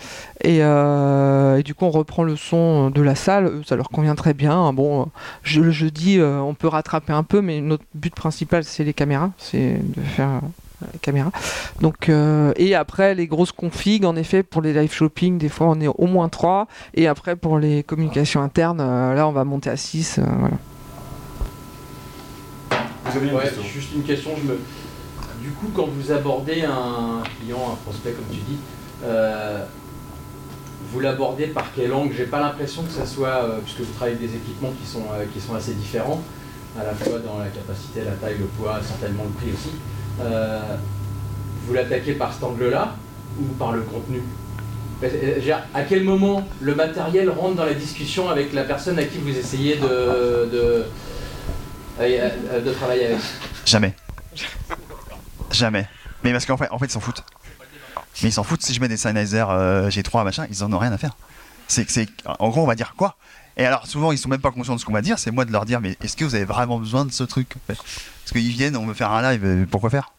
Euh, 0.46 1.58
et, 1.58 1.64
du 1.64 1.74
coup, 1.74 1.86
on 1.86 1.90
reprend 1.90 2.24
le 2.24 2.36
son 2.36 2.92
de 2.92 3.02
la 3.02 3.16
salle, 3.16 3.64
ça 3.66 3.76
leur 3.76 3.90
convient 3.90 4.14
très 4.14 4.36
bien. 4.36 4.72
Bon, 4.74 5.08
je, 5.42 5.60
le 5.62 5.72
jeudi, 5.72 6.20
euh, 6.20 6.40
on 6.40 6.54
peut 6.54 6.68
rattraper 6.68 7.14
un 7.14 7.24
peu, 7.24 7.42
mais 7.42 7.62
notre 7.62 7.84
but 7.96 8.14
principal, 8.14 8.64
c'est 8.64 8.84
les 8.84 8.94
caméras, 8.94 9.32
c'est 9.40 9.80
de 9.82 10.02
faire 10.02 10.42
les 10.94 11.00
caméras. 11.00 11.32
Donc, 11.82 12.12
et 12.58 12.76
après, 12.76 13.16
les 13.16 13.26
grosses 13.26 13.52
configs, 13.52 14.06
en 14.06 14.16
effet, 14.16 14.44
pour 14.44 14.62
les 14.62 14.72
live 14.74 14.94
shopping, 14.94 15.40
des 15.40 15.50
fois, 15.50 15.68
on 15.70 15.82
est 15.82 15.88
au 15.88 16.06
moins 16.06 16.30
3. 16.30 16.68
Et 16.94 17.08
après, 17.08 17.36
pour 17.36 17.58
les 17.58 17.82
communications 17.82 18.44
internes, 18.44 18.78
là, 18.78 19.28
on 19.28 19.32
va 19.32 19.46
monter 19.46 19.72
à 19.72 19.78
6. 19.78 20.20
voilà. 20.20 20.58
Vous 23.06 23.18
avez 23.18 23.30
une 23.30 23.40
question 23.40 23.64
Juste 23.64 23.94
une 23.96 24.04
question, 24.04 24.32
je 24.38 24.52
me 24.52 24.60
du 25.48 25.54
coup, 25.54 25.68
quand 25.74 25.88
vous 25.88 26.12
abordez 26.12 26.64
un 26.64 27.24
client, 27.40 27.72
un 27.72 27.76
prospect, 27.86 28.12
comme 28.12 28.26
tu 28.30 28.42
dis, 28.42 28.58
euh, 29.06 29.64
vous 30.92 31.00
l'abordez 31.00 31.48
par 31.48 31.72
quel 31.74 31.94
angle? 31.94 32.14
J'ai 32.18 32.26
pas 32.26 32.42
l'impression 32.42 32.84
que 32.84 32.92
ça 32.92 33.06
soit, 33.06 33.30
euh, 33.30 33.60
puisque 33.64 33.80
vous 33.80 33.94
travaillez 33.94 34.18
avec 34.18 34.30
des 34.30 34.36
équipements 34.36 34.74
qui 34.78 34.86
sont, 34.86 35.06
euh, 35.14 35.24
qui 35.34 35.40
sont 35.40 35.56
assez 35.56 35.74
différents, 35.74 36.22
à 36.78 36.84
la 36.84 36.94
fois 36.94 37.20
dans 37.20 37.40
la 37.40 37.48
capacité, 37.48 38.02
la 38.04 38.12
taille, 38.12 38.38
le 38.40 38.46
poids, 38.46 38.82
certainement 38.86 39.24
le 39.24 39.30
prix 39.30 39.52
aussi. 39.54 39.72
vous 41.66 41.74
l'attaquez 41.74 42.14
par 42.14 42.34
cet 42.34 42.44
angle-là 42.44 42.96
ou 43.40 43.46
par 43.58 43.72
le 43.72 43.82
contenu? 43.82 44.22
À 45.74 45.84
quel 45.84 46.04
moment 46.04 46.46
le 46.60 46.76
matériel 46.76 47.30
rentre 47.30 47.56
dans 47.56 47.66
la 47.66 47.74
discussion 47.74 48.30
avec 48.30 48.52
la 48.52 48.64
personne 48.64 49.00
à 49.00 49.04
qui 49.04 49.20
vous 49.20 49.38
essayez 49.38 49.76
de, 49.78 50.50
de, 50.52 50.86
de 52.00 52.72
travailler 52.74 53.06
avec? 53.06 53.20
Jamais. 53.66 53.94
Jamais. 55.52 55.88
Mais 56.24 56.32
parce 56.32 56.46
qu'en 56.46 56.58
fait, 56.58 56.70
en 56.72 56.80
fait, 56.80 56.88
ils 56.88 56.92
s'en 56.92 57.00
foutent. 57.00 57.24
Mais 58.22 58.30
ils 58.30 58.34
s'en 58.34 58.44
foutent 58.44 58.64
si 58.64 58.74
je 58.74 58.82
mets 58.82 58.88
des 58.88 58.98
Sennheiser 58.98 59.46
euh, 59.50 59.90
G3 59.90 60.24
machin, 60.24 60.48
ils 60.50 60.64
en 60.64 60.72
ont 60.74 60.80
rien 60.80 60.92
à 60.92 60.98
faire. 60.98 61.16
C'est, 61.68 61.90
c'est, 61.90 62.08
en 62.26 62.50
gros, 62.50 62.64
on 62.64 62.68
va 62.68 62.76
dire 62.76 62.94
quoi? 62.98 63.18
Et 63.58 63.66
alors, 63.66 63.88
souvent, 63.88 64.12
ils 64.12 64.18
sont 64.18 64.30
même 64.30 64.42
pas 64.42 64.52
conscients 64.52 64.76
de 64.76 64.80
ce 64.80 64.86
qu'on 64.86 64.94
va 64.94 65.02
dire. 65.02 65.20
C'est 65.20 65.32
moi 65.32 65.46
de 65.46 65.52
leur 65.52 65.66
dire, 65.66 65.82
mais 65.82 65.98
est-ce 66.02 66.16
que 66.16 66.26
vous 66.26 66.36
avez 66.36 66.46
vraiment 66.46 66.80
besoin 66.80 67.06
de 67.06 67.12
ce 67.12 67.24
truc? 67.24 67.56
Parce 67.68 67.82
qu'ils 68.32 68.50
viennent, 68.50 68.78
on 68.78 68.86
veut 68.86 68.94
faire 68.94 69.12
un 69.12 69.22
live, 69.32 69.44
euh, 69.46 69.66
pourquoi 69.70 69.90
faire? 69.90 70.12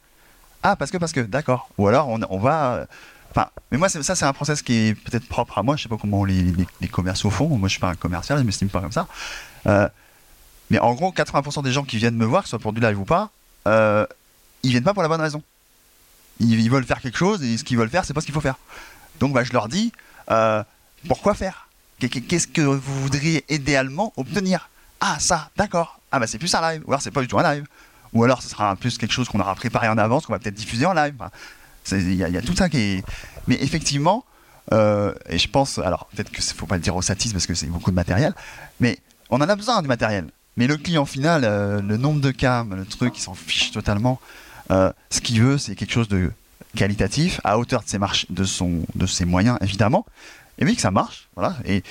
Ah, 0.62 0.76
parce 0.76 0.90
que, 0.90 0.98
parce 0.98 1.12
que, 1.12 1.20
d'accord. 1.20 1.68
Ou 1.78 1.86
alors, 1.86 2.08
on, 2.08 2.20
on 2.30 2.38
va. 2.38 2.74
Euh, 2.74 2.86
enfin, 3.30 3.48
mais 3.70 3.78
moi, 3.78 3.88
ça, 3.88 4.02
c'est 4.02 4.24
un 4.24 4.32
process 4.32 4.60
qui 4.62 4.74
est 4.74 4.94
peut-être 4.94 5.28
propre 5.28 5.58
à 5.58 5.62
moi. 5.62 5.76
Je 5.76 5.84
sais 5.84 5.88
pas 5.88 5.98
comment 5.98 6.24
les, 6.24 6.52
les, 6.80 6.88
commerciaux 6.88 7.30
font. 7.30 7.48
Moi, 7.48 7.68
je 7.68 7.72
suis 7.72 7.80
pas 7.80 7.90
un 7.90 7.94
commercial, 7.94 8.38
je 8.38 8.44
m'estime 8.44 8.68
pas 8.68 8.80
comme 8.80 8.92
ça. 8.92 9.06
mais 10.70 10.78
en 10.80 10.94
gros, 10.94 11.12
80% 11.12 11.62
des 11.62 11.72
gens 11.72 11.84
qui 11.84 11.96
viennent 11.96 12.16
me 12.16 12.26
voir, 12.26 12.42
que 12.42 12.48
ce 12.48 12.50
soit 12.50 12.58
pour 12.58 12.72
du 12.72 12.80
live 12.80 12.98
ou 12.98 13.04
pas, 13.04 13.30
ils 14.68 14.72
viennent 14.72 14.84
pas 14.84 14.92
pour 14.92 15.02
la 15.02 15.08
bonne 15.08 15.20
raison. 15.20 15.42
Ils, 16.40 16.70
veulent 16.70 16.84
faire 16.84 17.00
quelque 17.00 17.16
chose 17.16 17.42
et 17.42 17.56
ce 17.56 17.64
qu'ils 17.64 17.78
veulent 17.78 17.88
faire, 17.88 18.04
c'est 18.04 18.12
pas 18.12 18.20
ce 18.20 18.26
qu'il 18.26 18.34
faut 18.34 18.40
faire. 18.40 18.58
Donc 19.18 19.32
bah, 19.32 19.42
je 19.42 19.52
leur 19.52 19.68
dis 19.68 19.92
euh, 20.30 20.62
pourquoi 21.08 21.34
faire? 21.34 21.68
Qu'est-ce 21.98 22.46
que 22.46 22.60
vous 22.60 23.02
voudriez 23.02 23.44
idéalement 23.48 24.12
obtenir? 24.16 24.68
Ah, 25.00 25.16
ça, 25.18 25.50
d'accord. 25.56 26.00
Ah, 26.12 26.20
bah 26.20 26.26
c'est 26.26 26.38
plus 26.38 26.54
un 26.54 26.60
live. 26.60 26.82
Ou 26.86 26.92
alors 26.92 27.02
c'est 27.02 27.10
pas 27.10 27.22
du 27.22 27.28
tout 27.28 27.38
un 27.38 27.54
live. 27.54 27.64
Ou 28.12 28.22
alors 28.22 28.42
ce 28.42 28.48
sera 28.48 28.76
plus 28.76 28.98
quelque 28.98 29.12
chose 29.12 29.28
qu'on 29.28 29.40
aura 29.40 29.54
préparé 29.54 29.88
en 29.88 29.98
avance, 29.98 30.26
qu'on 30.26 30.32
va 30.32 30.38
peut-être 30.38 30.54
diffuser 30.54 30.86
en 30.86 30.92
live. 30.92 31.14
Il 31.90 32.14
y, 32.14 32.36
a 32.36 32.42
tout 32.42 32.54
ça 32.54 32.68
qui 32.68 32.78
est. 32.78 33.04
Mais 33.46 33.56
effectivement, 33.62 34.24
euh, 34.72 35.14
et 35.28 35.38
je 35.38 35.48
pense, 35.48 35.78
alors 35.78 36.06
peut-être 36.14 36.30
que 36.30 36.42
faut 36.42 36.66
pas 36.66 36.76
le 36.76 36.82
dire 36.82 36.94
au 36.94 37.02
satis 37.02 37.32
parce 37.32 37.46
que 37.46 37.54
c'est 37.54 37.66
beaucoup 37.66 37.90
de 37.90 37.96
matériel, 37.96 38.34
mais 38.78 38.98
on 39.30 39.40
en 39.40 39.48
a 39.48 39.56
besoin 39.56 39.80
du 39.80 39.88
matériel. 39.88 40.26
Mais 40.58 40.66
le 40.66 40.76
client 40.76 41.06
final, 41.06 41.42
euh, 41.44 41.80
le 41.80 41.96
nombre 41.96 42.20
de 42.20 42.30
cams, 42.30 42.74
le 42.74 42.84
truc, 42.84 43.16
il 43.16 43.22
s'en 43.22 43.34
fiche 43.34 43.70
totalement. 43.70 44.20
Euh, 44.70 44.92
ce 45.10 45.20
qu'il 45.20 45.42
veut, 45.42 45.58
c'est 45.58 45.74
quelque 45.74 45.92
chose 45.92 46.08
de 46.08 46.30
qualitatif, 46.76 47.40
à 47.44 47.58
hauteur 47.58 47.82
de 47.82 47.88
ses, 48.44 48.64
de 48.94 49.06
ses 49.06 49.24
moyens, 49.24 49.58
évidemment. 49.60 50.06
Et 50.58 50.64
oui, 50.64 50.74
que 50.74 50.82
ça 50.82 50.90
marche, 50.90 51.28
voilà. 51.36 51.56
Et, 51.64 51.82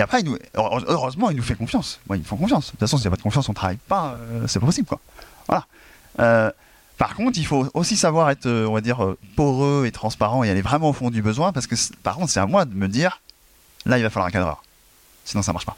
après, 0.00 0.22
nous, 0.22 0.38
heureusement, 0.54 1.30
il 1.30 1.36
nous 1.36 1.42
fait 1.42 1.54
confiance. 1.54 2.00
Moi, 2.08 2.16
ils 2.16 2.24
font 2.24 2.36
confiance. 2.36 2.66
De 2.66 2.70
toute 2.72 2.80
façon, 2.80 2.96
s'il 2.96 3.04
n'y 3.04 3.08
a 3.08 3.10
pas 3.10 3.18
de 3.18 3.22
confiance, 3.22 3.48
on 3.48 3.52
ne 3.52 3.56
travaille 3.56 3.76
pas. 3.76 4.16
Euh, 4.18 4.46
c'est 4.46 4.58
pas 4.58 4.66
possible, 4.66 4.88
quoi. 4.88 5.00
Voilà. 5.46 5.66
Euh, 6.20 6.50
par 6.96 7.14
contre, 7.14 7.38
il 7.38 7.46
faut 7.46 7.68
aussi 7.74 7.96
savoir 7.96 8.30
être, 8.30 8.48
on 8.48 8.72
va 8.72 8.80
dire, 8.80 9.14
poreux 9.36 9.84
et 9.86 9.92
transparent 9.92 10.44
et 10.44 10.50
aller 10.50 10.62
vraiment 10.62 10.88
au 10.88 10.92
fond 10.94 11.10
du 11.10 11.20
besoin, 11.20 11.52
parce 11.52 11.66
que 11.66 11.74
par 12.02 12.16
contre, 12.16 12.30
c'est 12.30 12.40
à 12.40 12.46
moi 12.46 12.64
de 12.64 12.74
me 12.74 12.88
dire, 12.88 13.20
là, 13.84 13.98
il 13.98 14.02
va 14.02 14.08
falloir 14.08 14.28
un 14.28 14.30
cadreur. 14.30 14.62
sinon 15.26 15.42
ça 15.42 15.52
marche 15.52 15.66
pas. 15.66 15.76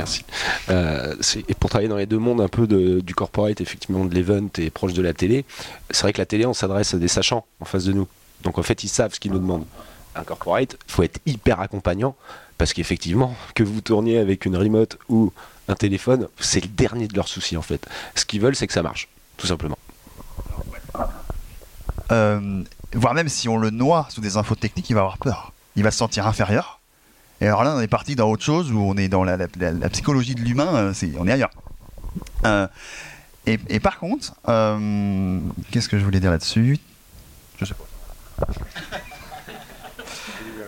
Merci. 0.00 0.24
Euh, 0.70 1.14
et 1.46 1.54
pour 1.54 1.68
travailler 1.68 1.88
dans 1.88 1.96
les 1.96 2.06
deux 2.06 2.18
mondes, 2.18 2.40
un 2.40 2.48
peu 2.48 2.66
du 2.66 3.14
corporate, 3.14 3.60
effectivement, 3.60 4.04
de 4.06 4.14
l'event 4.14 4.48
et 4.56 4.70
proche 4.70 4.94
de 4.94 5.02
la 5.02 5.12
télé, 5.12 5.44
c'est 5.90 6.02
vrai 6.02 6.12
que 6.14 6.18
la 6.18 6.26
télé, 6.26 6.46
on 6.46 6.54
s'adresse 6.54 6.94
à 6.94 6.98
des 6.98 7.08
sachants 7.08 7.44
en 7.60 7.66
face 7.66 7.84
de 7.84 7.92
nous. 7.92 8.08
Donc 8.42 8.58
en 8.58 8.62
fait, 8.62 8.82
ils 8.82 8.88
savent 8.88 9.12
ce 9.12 9.20
qu'ils 9.20 9.32
nous 9.32 9.38
demandent. 9.38 9.66
Un 10.14 10.24
corporate, 10.24 10.76
il 10.88 10.92
faut 10.92 11.02
être 11.02 11.20
hyper 11.26 11.60
accompagnant 11.60 12.16
parce 12.56 12.72
qu'effectivement, 12.72 13.34
que 13.54 13.62
vous 13.62 13.80
tourniez 13.82 14.18
avec 14.18 14.46
une 14.46 14.56
remote 14.56 14.98
ou 15.08 15.32
un 15.68 15.74
téléphone, 15.74 16.28
c'est 16.38 16.62
le 16.62 16.68
dernier 16.68 17.06
de 17.06 17.14
leurs 17.14 17.28
soucis 17.28 17.56
en 17.56 17.62
fait. 17.62 17.86
Ce 18.14 18.24
qu'ils 18.24 18.40
veulent, 18.40 18.56
c'est 18.56 18.66
que 18.66 18.72
ça 18.72 18.82
marche, 18.82 19.08
tout 19.36 19.46
simplement. 19.46 19.78
Euh, 22.10 22.62
voire 22.94 23.14
même 23.14 23.28
si 23.28 23.48
on 23.48 23.58
le 23.58 23.70
noie 23.70 24.08
sous 24.10 24.20
des 24.20 24.36
infos 24.36 24.56
techniques, 24.56 24.90
il 24.90 24.94
va 24.94 25.00
avoir 25.00 25.18
peur. 25.18 25.52
Il 25.76 25.84
va 25.84 25.90
se 25.90 25.98
sentir 25.98 26.26
inférieur. 26.26 26.79
Et 27.40 27.46
alors 27.46 27.64
là, 27.64 27.74
on 27.76 27.80
est 27.80 27.88
parti 27.88 28.16
dans 28.16 28.30
autre 28.30 28.44
chose 28.44 28.70
où 28.70 28.78
on 28.78 28.96
est 28.96 29.08
dans 29.08 29.24
la, 29.24 29.38
psychologie 29.90 30.34
de 30.34 30.42
l'humain, 30.42 30.74
euh, 30.74 30.92
on 31.18 31.26
est 31.26 31.32
ailleurs. 31.32 31.50
Euh, 32.44 32.66
et, 33.46 33.58
et 33.68 33.80
par 33.80 33.98
contre, 33.98 34.34
euh, 34.48 35.38
qu'est-ce 35.70 35.88
que 35.88 35.98
je 35.98 36.04
voulais 36.04 36.20
dire 36.20 36.30
là-dessus? 36.30 36.78
Je 37.58 37.64
sais 37.64 37.74
pas. 37.74 38.46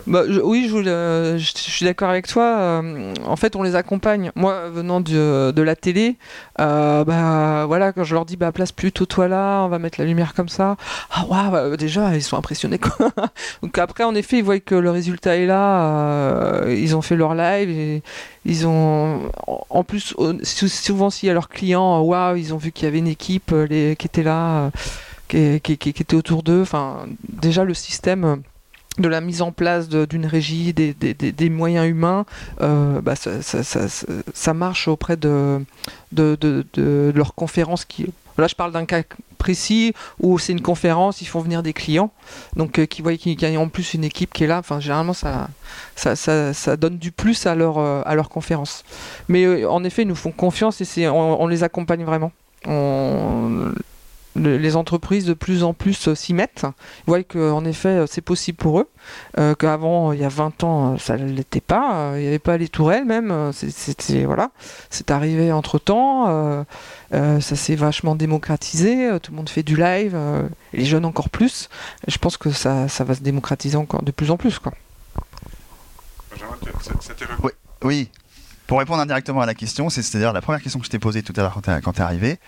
Bah, 0.07 0.23
oui, 0.43 0.69
euh, 0.75 1.39
je- 1.39 1.53
suis 1.57 1.85
d'accord 1.85 2.11
avec 2.11 2.27
toi. 2.27 2.43
euh, 2.43 3.15
en 3.25 3.37
fait, 3.37 3.55
on 3.57 3.63
les 3.63 3.77
accompagne. 3.77 4.33
Moi, 4.35 4.69
venant 4.71 5.01
de, 5.01 5.53
la 5.63 5.77
télé, 5.77 6.17
euh, 6.61 7.05
bah 7.05 7.67
voilà, 7.67 7.93
quand 7.93 8.03
je 8.03 8.15
leur 8.15 8.25
dis 8.25 8.37
bah 8.37 8.51
place 8.53 8.73
plutôt 8.73 9.07
toi 9.07 9.29
là, 9.29 9.63
on 9.65 9.69
va 9.69 9.79
mettre 9.79 10.01
la 10.01 10.07
lumière 10.07 10.35
comme 10.35 10.49
ça. 10.49 10.77
Ah 11.13 11.25
waouh, 11.29 11.77
déjà 11.77 12.15
ils 12.17 12.23
sont 12.23 12.37
impressionnés 12.37 12.79
après, 13.79 14.03
en 14.05 14.15
effet, 14.15 14.39
ils 14.39 14.45
voient 14.45 14.59
que 14.61 14.75
le 14.75 14.91
résultat 14.91 15.37
est 15.37 15.47
là. 15.47 16.65
ils 16.69 16.97
ont 16.97 17.03
fait 17.03 17.17
leur 17.17 17.35
live 17.35 17.71
ils 18.45 18.67
ont 18.67 19.31
en- 19.47 19.85
plus 19.85 20.15
souvent 20.67 21.11
s'il 21.11 21.29
y 21.29 21.31
a 21.31 21.35
leurs 21.35 21.49
clients, 21.49 22.01
waouh, 22.01 22.37
ils 22.37 22.53
ont 22.55 22.57
vu 22.59 22.73
qu'il 22.73 22.85
y 22.87 22.89
avait 22.89 22.99
une 22.99 23.07
équipe 23.07 23.55
qui 23.69 24.07
était 24.07 24.23
là, 24.25 24.71
qui- 25.29 25.61
qui 25.61 25.89
était 25.91 26.15
autour 26.17 26.43
d'eux. 26.43 26.63
Enfin, 26.63 27.07
déjà 27.29 27.63
le 27.65 27.75
système. 27.75 28.43
De 28.99 29.09
la 29.09 29.21
mise 29.21 29.43
en 29.43 29.53
place 29.53 29.89
d'une 29.89 30.27
régie, 30.27 30.73
des, 30.73 31.51
moyens 31.51 31.89
humains, 31.89 32.27
euh, 32.61 33.01
bah, 33.01 33.15
ça, 33.17 34.55
marche 34.55 34.89
auprès 34.89 35.17
de, 35.17 35.65
de, 36.13 36.37
de- 36.41 37.13
leurs 37.15 37.35
conférences. 37.35 37.87
Là, 38.39 38.47
je 38.47 38.55
parle 38.55 38.73
d'un 38.73 38.85
cas 38.85 39.03
précis 39.39 39.93
où 40.21 40.39
c'est 40.39 40.53
une 40.53 40.63
conférence, 40.63 41.21
ils 41.21 41.27
font 41.27 41.41
venir 41.41 41.63
des 41.63 41.73
clients, 41.73 42.11
donc 42.57 42.79
euh, 42.79 42.87
qui 42.87 43.03
voient 43.03 43.17
qu'il 43.17 43.41
y 43.41 43.57
a 43.57 43.61
en 43.61 43.69
plus 43.69 43.95
une 43.95 44.05
équipe 44.05 44.33
qui 44.33 44.45
est 44.45 44.47
là. 44.47 44.63
Généralement, 44.79 45.15
ça, 45.15 46.77
donne 46.77 46.99
du 46.99 47.13
plus 47.13 47.47
à 47.47 47.55
leur, 47.55 47.79
euh, 47.79 48.03
à 48.05 48.15
leur 48.15 48.29
conférence. 48.29 48.85
Mais 49.29 49.65
en 49.65 49.85
effet, 49.85 50.03
ils 50.03 50.09
nous 50.09 50.15
font 50.15 50.33
confiance 50.33 50.81
et 50.81 51.09
on, 51.09 51.47
les 51.47 51.65
accompagne 51.65 52.05
vraiment. 52.05 52.33
Le- 54.35 54.57
les 54.57 54.77
entreprises 54.77 55.25
de 55.27 55.35
plus 55.35 55.63
en 55.63 55.75
plus 55.75 56.09
euh, 56.09 56.15
s'y 56.15 56.33
mettent. 56.35 56.65
Ils 56.65 57.11
voient 57.11 57.23
qu'en 57.23 57.65
effet, 57.65 57.89
euh, 57.89 58.07
c'est 58.09 58.21
possible 58.23 58.57
pour 58.59 58.81
eux. 58.81 58.89
Euh, 59.39 59.55
Qu'avant, 59.55 60.13
il 60.13 60.21
y 60.21 60.25
a 60.25 60.29
20 60.29 60.65
ans, 60.65 60.97
ça 60.99 61.17
ne 61.17 61.31
l'était 61.31 61.61
pas. 61.61 62.13
Il 62.17 62.21
n'y 62.23 62.27
avait 62.29 62.39
pas 62.39 62.57
les 62.57 62.69
tourelles 62.69 63.05
même. 63.05 63.51
C'est- 63.53 63.71
C'était 63.71 64.25
voilà, 64.25 64.51
c'est 64.91 65.11
arrivé 65.11 65.53
entre 65.53 65.79
temps. 65.79 66.65
ça 67.13 67.41
s'est 67.57 67.75
vachement 67.77 68.15
démocratisé. 68.15 69.11
Tout 69.23 69.33
le 69.33 69.37
monde 69.37 69.49
fait 69.49 69.63
du 69.63 69.77
live. 69.77 70.13
euh, 70.15 70.49
et 70.73 70.79
les 70.79 70.85
jeunes 70.87 71.05
encore 71.05 71.29
plus. 71.29 71.69
Je 72.09 72.17
pense 72.19 72.37
que 72.37 72.51
ça, 72.51 72.89
ça 72.89 73.05
va 73.05 73.15
se 73.15 73.21
démocratiser 73.21 73.77
encore 73.77 74.03
de 74.03 74.11
plus 74.13 74.31
en 74.31 74.37
plus. 74.37 74.59
Quoi. 74.59 74.73
Tu- 77.17 77.25
Oui, 77.43 77.51
oui. 77.83 78.09
Pour 78.67 78.79
répondre 78.79 79.01
indirectement 79.03 79.43
à 79.43 79.47
la 79.47 79.55
question, 79.55 79.91
c'est- 79.91 80.03
c'est-à-dire 80.03 80.33
la 80.33 80.41
première 80.41 80.63
question 80.63 80.81
que 80.81 80.87
je 80.87 80.91
t'ai 80.91 80.99
posée 80.99 81.23
tout 81.23 81.35
à 81.37 81.43
l'heure 81.43 81.53
quand 81.63 81.81
quand 81.83 81.93
t'es 81.93 82.01
arrivé, 82.01 82.39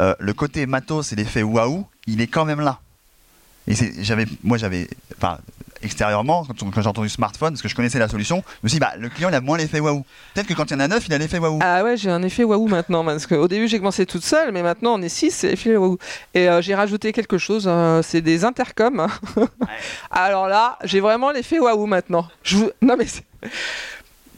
euh, 0.00 0.14
le 0.18 0.32
côté 0.32 0.66
matos 0.66 1.12
et 1.12 1.16
l'effet 1.16 1.42
waouh, 1.42 1.86
il 2.06 2.20
est 2.20 2.26
quand 2.26 2.44
même 2.44 2.60
là. 2.60 2.78
Et 3.66 3.74
c'est- 3.74 3.92
j'avais, 4.02 4.24
moi 4.42 4.56
j'avais, 4.56 4.88
enfin, 5.16 5.38
extérieurement, 5.82 6.44
quand, 6.58 6.80
j'ai 6.80 6.88
entendu 6.88 7.08
smartphone, 7.08 7.52
parce 7.52 7.62
que 7.62 7.68
je 7.68 7.74
connaissais 7.74 7.98
la 7.98 8.08
solution, 8.08 8.42
je 8.46 8.58
me 8.64 8.68
suis 8.68 8.76
dit, 8.76 8.80
bah, 8.80 8.94
le 8.98 9.08
client 9.10 9.28
il 9.28 9.34
a 9.34 9.40
moins 9.40 9.58
l'effet 9.58 9.78
waouh. 9.78 10.04
Peut-être 10.34 10.46
que 10.46 10.54
quand 10.54 10.64
il 10.70 10.72
y 10.72 10.76
en 10.76 10.80
a 10.80 10.88
neuf, 10.88 11.06
il 11.06 11.12
a 11.14 11.18
l'effet 11.18 11.38
waouh. 11.38 11.58
Ah 11.62 11.84
ouais, 11.84 11.96
j'ai 11.96 12.10
un 12.10 12.22
effet 12.22 12.42
waouh 12.44 12.66
maintenant, 12.66 13.04
parce 13.04 13.26
qu'au 13.26 13.46
début 13.46 13.68
j'ai 13.68 13.78
commencé 13.78 14.06
toute 14.06 14.24
seule, 14.24 14.52
mais 14.52 14.62
maintenant 14.62 14.94
on 14.98 15.02
est 15.02 15.08
6, 15.10 15.30
c'est 15.32 15.50
l'effet 15.50 15.76
waouh. 15.76 15.98
Et 16.34 16.48
euh, 16.48 16.62
j'ai 16.62 16.74
rajouté 16.74 17.12
quelque 17.12 17.38
chose, 17.38 17.64
euh, 17.68 18.00
c'est 18.02 18.22
des 18.22 18.44
intercoms. 18.44 19.06
Alors 20.10 20.48
là, 20.48 20.78
j'ai 20.84 21.00
vraiment 21.00 21.30
l'effet 21.30 21.58
waouh 21.58 21.86
maintenant. 21.86 22.26
Je 22.42 22.56
vous... 22.56 22.70
Non 22.82 22.96
mais 22.98 23.06
c'est- 23.06 23.24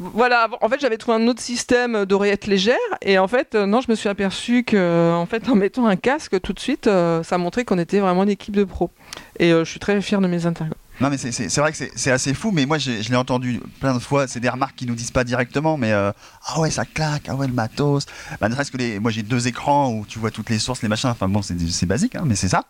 Voilà, 0.03 0.49
en 0.63 0.69
fait 0.71 0.81
j'avais 0.81 0.97
trouvé 0.97 1.23
un 1.23 1.29
autre 1.29 1.43
système 1.43 2.07
d'oreillettes 2.07 2.47
légères, 2.47 2.77
et 3.03 3.19
en 3.19 3.29
fait, 3.29 3.55
euh, 3.55 3.67
non, 3.67 3.83
je 3.83 3.91
me 3.91 3.95
suis 3.95 4.09
aperçu 4.09 4.65
que 4.65 5.13
en, 5.15 5.27
fait, 5.27 5.47
en 5.49 5.55
mettant 5.55 5.87
un 5.87 5.97
casque 5.97 6.41
tout 6.41 6.55
de 6.55 6.59
suite, 6.61 6.87
euh, 6.87 7.23
ça 7.23 7.37
montrait 7.37 7.65
qu'on 7.67 7.79
était 7.79 8.01
vraiment 8.01 8.23
une 8.23 8.31
équipe 8.31 8.57
de 8.57 8.65
pros. 8.65 8.91
Et 9.39 9.53
euh, 9.53 9.63
je 9.65 9.71
suis 9.71 9.79
très 9.81 10.01
fier 10.01 10.21
de 10.23 10.27
mes 10.27 10.47
intercoms. 10.47 10.75
Non 11.03 11.09
mais 11.11 11.17
c'est- 11.19 11.49
vrai 11.61 11.73
que 11.73 11.79
c'est- 11.79 12.11
assez 12.11 12.35
fou, 12.35 12.51
mais 12.51 12.65
moi 12.67 12.77
je 12.79 12.91
l'ai 13.09 13.17
entendu 13.17 13.61
plein 13.81 13.95
de 13.95 13.99
fois, 13.99 14.27
c'est 14.27 14.41
des 14.41 14.49
remarques 14.51 14.75
qui 14.77 14.87
nous 14.87 14.95
disent 14.95 15.11
pas 15.11 15.25
directement, 15.25 15.77
mais 15.79 15.93
euh, 15.93 16.13
ah 16.47 16.61
ouais 16.61 16.71
ça 16.71 16.85
claque, 16.85 17.25
ah 17.29 17.35
ouais 17.35 17.47
le 17.47 17.53
matos, 17.55 18.05
bah, 18.41 18.49
ne 18.51 18.55
serait-ce 18.55 18.99
moi 18.99 19.11
j'ai 19.11 19.23
deux 19.23 19.49
écrans 19.49 19.91
où 19.93 20.05
tu 20.07 20.19
vois 20.19 20.31
toutes 20.31 20.51
les 20.51 20.59
sources, 20.59 20.83
les 20.83 20.89
machins, 20.89 21.09
enfin 21.11 21.27
bon 21.29 21.41
c'est 21.41 21.59
c'est 21.71 21.87
basique, 21.87 22.17
hein, 22.17 22.25
mais 22.27 22.37
c'est 22.37 22.49
ça. 22.49 22.65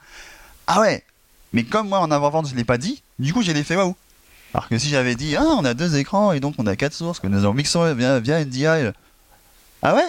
Ah 0.68 0.80
ouais, 0.80 1.02
mais 1.52 1.64
comme 1.64 1.88
moi 1.88 1.98
en 1.98 2.10
avant-vente 2.12 2.48
je 2.48 2.54
l'ai 2.54 2.62
pas 2.64 2.78
dit, 2.78 3.02
du 3.18 3.32
coup 3.32 3.42
j'ai 3.42 3.52
l'effet 3.52 3.74
waouh. 3.76 3.96
Alors 4.54 4.68
que 4.68 4.78
si 4.78 4.88
j'avais 4.88 5.14
dit 5.14 5.36
ah 5.36 5.44
on 5.58 5.64
a 5.64 5.74
deux 5.74 5.96
écrans 5.96 6.32
et 6.32 6.40
donc 6.40 6.54
on 6.58 6.66
a 6.66 6.76
quatre 6.76 6.92
sources, 6.94 7.20
que 7.20 7.26
nous 7.26 7.44
avons 7.44 7.54
mixé 7.54 7.78
via, 7.94 8.18
via 8.20 8.44
NDI, 8.44 8.66
euh, 8.66 8.92
ah 9.82 9.94
ouais, 9.94 10.08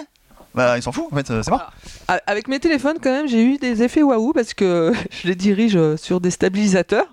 bah 0.54 0.76
ils 0.76 0.82
s'en 0.82 0.92
foutent 0.92 1.12
en 1.12 1.16
fait, 1.16 1.30
euh, 1.30 1.42
c'est 1.42 1.50
bon. 1.50 1.60
A- 2.08 2.20
Avec 2.26 2.48
mes 2.48 2.58
téléphones, 2.58 2.96
quand 3.02 3.10
même, 3.10 3.28
j'ai 3.28 3.42
eu 3.44 3.58
des 3.58 3.82
effets 3.82 4.02
waouh 4.02 4.32
parce 4.32 4.52
que 4.54 4.92
je 5.22 5.28
les 5.28 5.34
dirige 5.36 5.76
euh, 5.76 5.96
sur 5.96 6.20
des 6.20 6.30
stabilisateurs. 6.30 7.06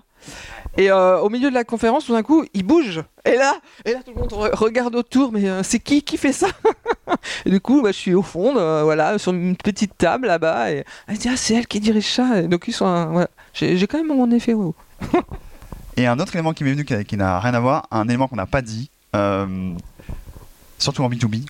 Et 0.76 0.92
au 0.92 1.28
milieu 1.30 1.50
de 1.50 1.54
la 1.54 1.64
conférence, 1.64 2.04
tout 2.06 2.12
d'un 2.12 2.22
coup, 2.22 2.44
ils 2.54 2.62
bougent. 2.62 3.02
Et 3.24 3.34
là, 3.34 3.54
et 3.84 3.92
là 3.92 3.98
tout 4.04 4.12
le 4.14 4.20
monde 4.20 4.30
re- 4.30 4.54
regarde 4.54 4.94
autour, 4.94 5.32
mais 5.32 5.44
c'est 5.64 5.80
qui 5.80 6.02
qui 6.02 6.16
fait 6.16 6.32
ça 6.32 6.46
Et 7.44 7.50
du 7.50 7.60
coup, 7.60 7.82
bah, 7.82 7.90
je 7.90 7.96
suis 7.98 8.14
au 8.14 8.22
fond, 8.22 8.52
voilà, 8.84 9.18
sur 9.18 9.32
une 9.32 9.56
petite 9.56 9.98
table 9.98 10.28
là-bas. 10.28 10.70
Et 10.70 10.84
elle 11.08 11.18
dit, 11.18 11.28
ah, 11.28 11.36
c'est 11.36 11.54
elle 11.54 11.66
qui 11.66 11.80
dirige 11.80 12.06
ça. 12.14 12.42
Donc, 12.42 12.64
ils 12.68 12.72
sont, 12.72 13.26
j'ai 13.52 13.84
quand 13.88 13.98
même 13.98 14.16
mon 14.16 14.30
effet 14.30 14.54
waouh. 14.54 14.74
Et 15.96 16.06
un 16.06 16.18
autre 16.18 16.34
élément 16.34 16.52
qui 16.52 16.64
m'est 16.64 16.72
venu 16.72 16.84
qui, 16.84 17.16
n'a 17.16 17.40
rien 17.40 17.54
à 17.54 17.60
voir, 17.60 17.86
un 17.90 18.08
élément 18.08 18.28
qu'on 18.28 18.36
n'a 18.36 18.46
pas 18.46 18.62
dit, 18.62 18.90
euh, 19.14 19.74
surtout 20.78 21.02
en 21.02 21.10
B2B, 21.10 21.44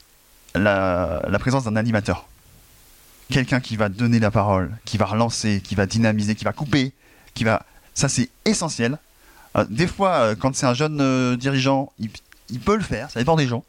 la, 0.54 1.38
présence 1.38 1.64
d'un 1.64 1.76
animateur. 1.76 2.26
Quelqu'un 3.30 3.60
qui 3.60 3.76
va 3.76 3.88
donner 3.88 4.18
la 4.18 4.30
parole, 4.30 4.70
qui 4.84 4.98
va 4.98 5.04
relancer, 5.04 5.60
qui 5.62 5.74
va 5.74 5.86
dynamiser, 5.86 6.34
qui 6.34 6.44
va 6.44 6.52
couper, 6.52 6.92
qui 7.34 7.44
va. 7.44 7.64
Ça, 7.94 8.08
c'est 8.08 8.28
essentiel. 8.44 8.98
Euh, 9.56 9.64
des 9.68 9.86
fois, 9.86 10.12
euh, 10.14 10.34
quand 10.34 10.54
c'est 10.54 10.66
un 10.66 10.74
jeune 10.74 11.36
dirigeant, 11.36 11.92
il, 11.98 12.10
peut 12.60 12.76
le 12.76 12.82
faire, 12.82 13.10
ça 13.10 13.20
dépend 13.20 13.36
des 13.36 13.46
gens, 13.46 13.64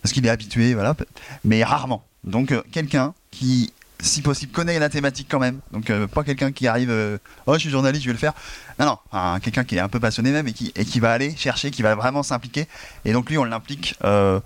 parce 0.00 0.12
qu'il 0.12 0.24
est 0.24 0.30
habitué, 0.30 0.72
voilà, 0.74 0.96
mais 1.44 1.62
rarement. 1.62 2.04
Donc, 2.24 2.54
quelqu'un 2.70 3.12
qui, 3.30 3.72
si 4.00 4.22
possible, 4.22 4.52
connaît 4.52 4.78
la 4.78 4.88
thématique 4.88 5.26
quand 5.28 5.40
même. 5.40 5.58
Donc, 5.72 5.92
pas 6.06 6.24
quelqu'un 6.24 6.52
qui 6.52 6.66
arrive, 6.66 7.18
oh, 7.46 7.54
je 7.54 7.58
suis 7.58 7.70
journaliste, 7.70 8.04
je 8.04 8.08
vais 8.08 8.14
le 8.14 8.18
faire. 8.18 8.34
Non, 8.84 8.98
non, 9.12 9.38
quelqu'un 9.40 9.64
qui 9.64 9.76
est 9.76 9.80
un 9.80 9.88
peu 9.88 10.00
passionné 10.00 10.32
même 10.32 10.48
et 10.48 10.52
qui, 10.52 10.72
et 10.74 10.84
qui 10.84 10.98
va 11.00 11.12
aller 11.12 11.36
chercher, 11.36 11.70
qui 11.70 11.82
va 11.82 11.94
vraiment 11.94 12.22
s'impliquer. 12.22 12.66
Et 13.04 13.12
donc, 13.12 13.30
lui, 13.30 13.38
on 13.38 13.44
l'implique. 13.44 13.94
euh, 14.04 14.40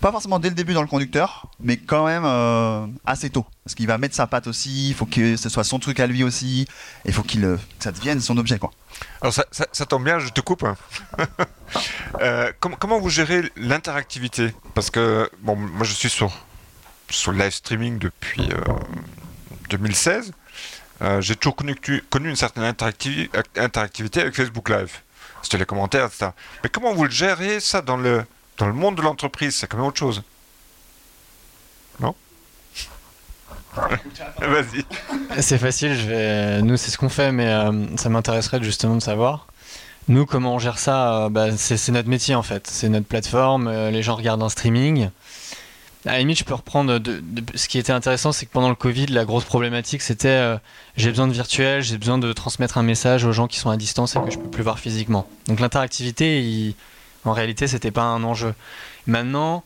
pas 0.00 0.12
forcément 0.12 0.38
dès 0.38 0.48
le 0.48 0.54
début 0.54 0.74
dans 0.74 0.80
le 0.82 0.86
conducteur, 0.86 1.46
mais 1.58 1.76
quand 1.76 2.06
même 2.06 2.22
euh, 2.24 2.86
assez 3.04 3.30
tôt. 3.30 3.44
Parce 3.64 3.74
qu'il 3.74 3.88
va 3.88 3.98
mettre 3.98 4.14
sa 4.14 4.28
patte 4.28 4.46
aussi, 4.46 4.90
il 4.90 4.94
faut 4.94 5.06
que 5.06 5.36
ce 5.36 5.48
soit 5.48 5.64
son 5.64 5.80
truc 5.80 5.98
à 5.98 6.06
lui 6.06 6.22
aussi, 6.22 6.62
et 7.04 7.08
il 7.08 7.12
faut 7.12 7.24
qu'il, 7.24 7.44
euh, 7.44 7.56
que 7.56 7.82
ça 7.84 7.90
devienne 7.90 8.20
son 8.20 8.38
objet. 8.38 8.60
Quoi. 8.60 8.70
Alors 9.20 9.34
ça, 9.34 9.44
ça- 9.50 9.66
ça 9.72 9.86
tombe 9.86 10.04
bien, 10.04 10.20
je 10.20 10.28
te 10.28 10.40
coupe. 10.40 10.64
Euh, 12.22 12.50
com- 12.60 12.74
comment 12.78 12.98
vous 12.98 13.10
gérez 13.10 13.42
l'interactivité? 13.56 14.54
Parce 14.74 14.90
que 14.90 15.28
bon, 15.42 15.54
moi 15.56 15.84
je 15.84 15.92
suis 15.92 16.08
sur, 16.08 16.32
sur 17.10 17.32
le 17.32 17.38
live 17.38 17.52
streaming 17.52 17.98
depuis 17.98 18.48
euh, 18.50 18.72
2016. 19.70 20.32
Euh, 21.02 21.20
J'ai 21.20 21.36
toujours 21.36 21.56
connu, 21.56 21.76
connu 22.10 22.28
une 22.28 22.36
certaine 22.36 22.64
interactivi- 22.64 23.28
interactivité 23.56 24.20
avec 24.22 24.34
Facebook 24.34 24.68
Live. 24.68 24.98
C'était 25.42 25.58
les 25.58 25.66
commentaires, 25.66 26.06
etc. 26.06 26.30
Mais 26.64 26.70
comment 26.70 26.92
vous 26.92 27.04
le 27.04 27.10
gérez 27.10 27.60
ça 27.60 27.80
dans 27.82 27.96
le, 27.96 28.24
dans 28.56 28.66
le 28.66 28.72
monde 28.72 28.96
de 28.96 29.02
l'entreprise? 29.02 29.54
C'est 29.56 29.66
quand 29.68 29.76
même 29.76 29.86
autre 29.86 29.98
chose. 29.98 30.22
Non? 32.00 32.14
Vas-y. 34.40 34.84
C'est 35.40 35.58
facile, 35.58 35.94
je 35.94 36.06
vais... 36.08 36.62
nous 36.62 36.76
c'est 36.76 36.90
ce 36.90 36.98
qu'on 36.98 37.08
fait, 37.08 37.30
mais 37.32 37.46
euh, 37.46 37.96
ça 37.96 38.08
m'intéresserait 38.08 38.62
justement 38.62 38.96
de 38.96 39.00
savoir. 39.02 39.46
Nous, 40.08 40.24
comment 40.26 40.54
on 40.54 40.58
gère 40.58 40.78
ça? 40.78 41.24
Euh, 41.26 41.28
bah, 41.28 41.56
c'est, 41.56 41.92
notre 41.92 42.08
métier 42.08 42.34
en 42.34 42.42
fait, 42.42 42.66
c'est 42.66 42.88
notre 42.88 43.06
plateforme, 43.06 43.68
euh, 43.68 43.90
les 43.90 44.02
gens 44.02 44.16
regardent 44.16 44.42
un 44.42 44.48
streaming. 44.48 45.10
À 46.06 46.12
la 46.12 46.18
limite, 46.20 46.38
je 46.38 46.44
peux 46.44 46.54
reprendre. 46.54 47.00
Ce 47.54 47.68
qui 47.68 47.78
était 47.78 47.92
intéressant, 47.92 48.30
c'est 48.32 48.46
que 48.46 48.52
pendant 48.52 48.68
le 48.68 48.76
Covid, 48.76 49.06
la 49.06 49.24
grosse 49.24 49.44
problématique, 49.44 50.00
c'était 50.00 50.28
euh, 50.28 50.56
j'ai 50.96 51.10
besoin 51.10 51.26
de 51.26 51.32
virtuel, 51.32 51.82
j'ai 51.82 51.98
besoin 51.98 52.18
de 52.18 52.32
transmettre 52.32 52.78
un 52.78 52.82
message 52.82 53.24
aux 53.24 53.32
gens 53.32 53.48
qui 53.48 53.58
sont 53.58 53.70
à 53.70 53.76
distance 53.76 54.14
et 54.14 54.20
que 54.20 54.30
je 54.30 54.38
peux 54.38 54.48
plus 54.48 54.62
voir 54.62 54.78
physiquement. 54.78 55.28
Donc 55.48 55.58
l'interactivité, 55.60 56.74
en 57.24 57.32
réalité, 57.32 57.66
c'était 57.66 57.90
pas 57.90 58.04
un 58.04 58.22
enjeu. 58.22 58.54
Maintenant, 59.06 59.64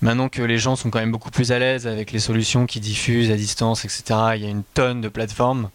maintenant 0.00 0.28
que 0.28 0.42
les 0.42 0.58
gens 0.58 0.76
sont 0.76 0.90
quand 0.90 1.00
même 1.00 1.12
beaucoup 1.12 1.30
plus 1.30 1.50
à 1.50 1.58
l'aise 1.58 1.88
avec 1.88 2.12
les 2.12 2.20
solutions 2.20 2.66
qui 2.66 2.78
diffusent 2.78 3.30
à 3.30 3.36
distance, 3.36 3.84
etc., 3.84 4.04
il 4.36 4.42
y 4.42 4.46
a 4.46 4.50
une 4.50 4.64
tonne 4.74 5.00
de 5.00 5.08
plateformes. 5.08 5.70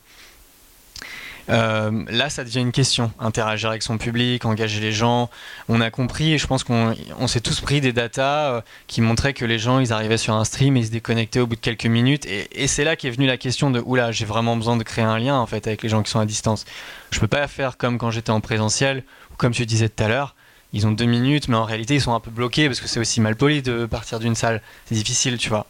Euh, 1.50 2.06
là, 2.10 2.30
ça 2.30 2.43
devient 2.43 2.60
une 2.60 2.72
question. 2.72 3.12
Interagir 3.20 3.70
avec 3.70 3.84
son 3.84 3.97
public, 3.97 4.45
engager 4.45 4.80
les 4.80 4.91
gens. 4.91 5.30
On 5.68 5.82
a 5.82 5.89
compris, 5.89 6.34
et 6.34 6.38
je 6.38 6.47
pense 6.47 6.64
qu'on 6.64 6.95
s'est 7.28 7.41
tous 7.41 7.60
pris 7.62 7.82
des 7.82 7.93
datas 7.93 8.52
euh, 8.52 8.62
qui 8.88 9.02
montraient 9.02 9.34
que 9.34 9.45
les 9.45 9.60
gens, 9.60 9.80
ils 9.80 9.91
arrivaient 9.91 10.18
sur 10.18 10.36
un 10.36 10.45
stream 10.45 10.78
et 10.78 10.82
ils 10.82 10.86
se 10.88 10.91
déconnectaient 10.91 11.39
au 11.39 11.47
bout 11.47 11.56
de 11.56 11.62
quelques 11.62 11.86
minutes. 11.86 12.26
Et, 12.26 12.68
c'est 12.68 12.84
là 12.84 12.95
qu'est 12.95 13.10
venue 13.10 13.26
la 13.26 13.38
question 13.38 13.72
de 13.72 13.82
oula, 13.84 14.12
j'ai 14.12 14.26
vraiment 14.26 14.56
besoin 14.56 14.78
de 14.78 14.84
créer 14.84 15.04
un 15.04 15.18
lien 15.18 15.36
en 15.36 15.47
fait 15.47 15.66
avec 15.66 15.82
les 15.82 15.89
gens 15.89 16.04
qui 16.04 16.12
sont 16.12 16.20
à 16.20 16.26
distance. 16.26 16.66
Je 17.12 17.20
peux 17.20 17.28
pas 17.28 17.47
faire 17.47 17.78
comme 17.78 17.97
quand 17.97 18.12
j'étais 18.12 18.30
en 18.30 18.41
présentiel 18.41 19.04
ou 19.32 19.36
comme 19.38 19.54
tu 19.54 19.66
disais 19.66 19.89
tout 19.89 20.04
à 20.04 20.08
l'heure. 20.08 20.36
Ils 20.72 20.86
ont 20.86 20.91
deux 20.91 21.06
minutes, 21.06 21.47
mais 21.47 21.56
en 21.56 21.64
réalité, 21.64 21.95
ils 21.95 22.02
sont 22.02 22.14
un 22.14 22.20
peu 22.20 22.30
bloqués 22.30 22.68
parce 22.68 22.80
que 22.80 22.88
c'est 22.88 23.00
aussi 23.00 23.22
mal 23.22 23.36
poli 23.36 23.64
de 23.64 23.88
partir 23.88 24.20
d'une 24.20 24.36
salle. 24.36 24.62
C'est 24.86 24.93
difficile, 24.93 25.39
tu 25.39 25.50
vois. 25.50 25.66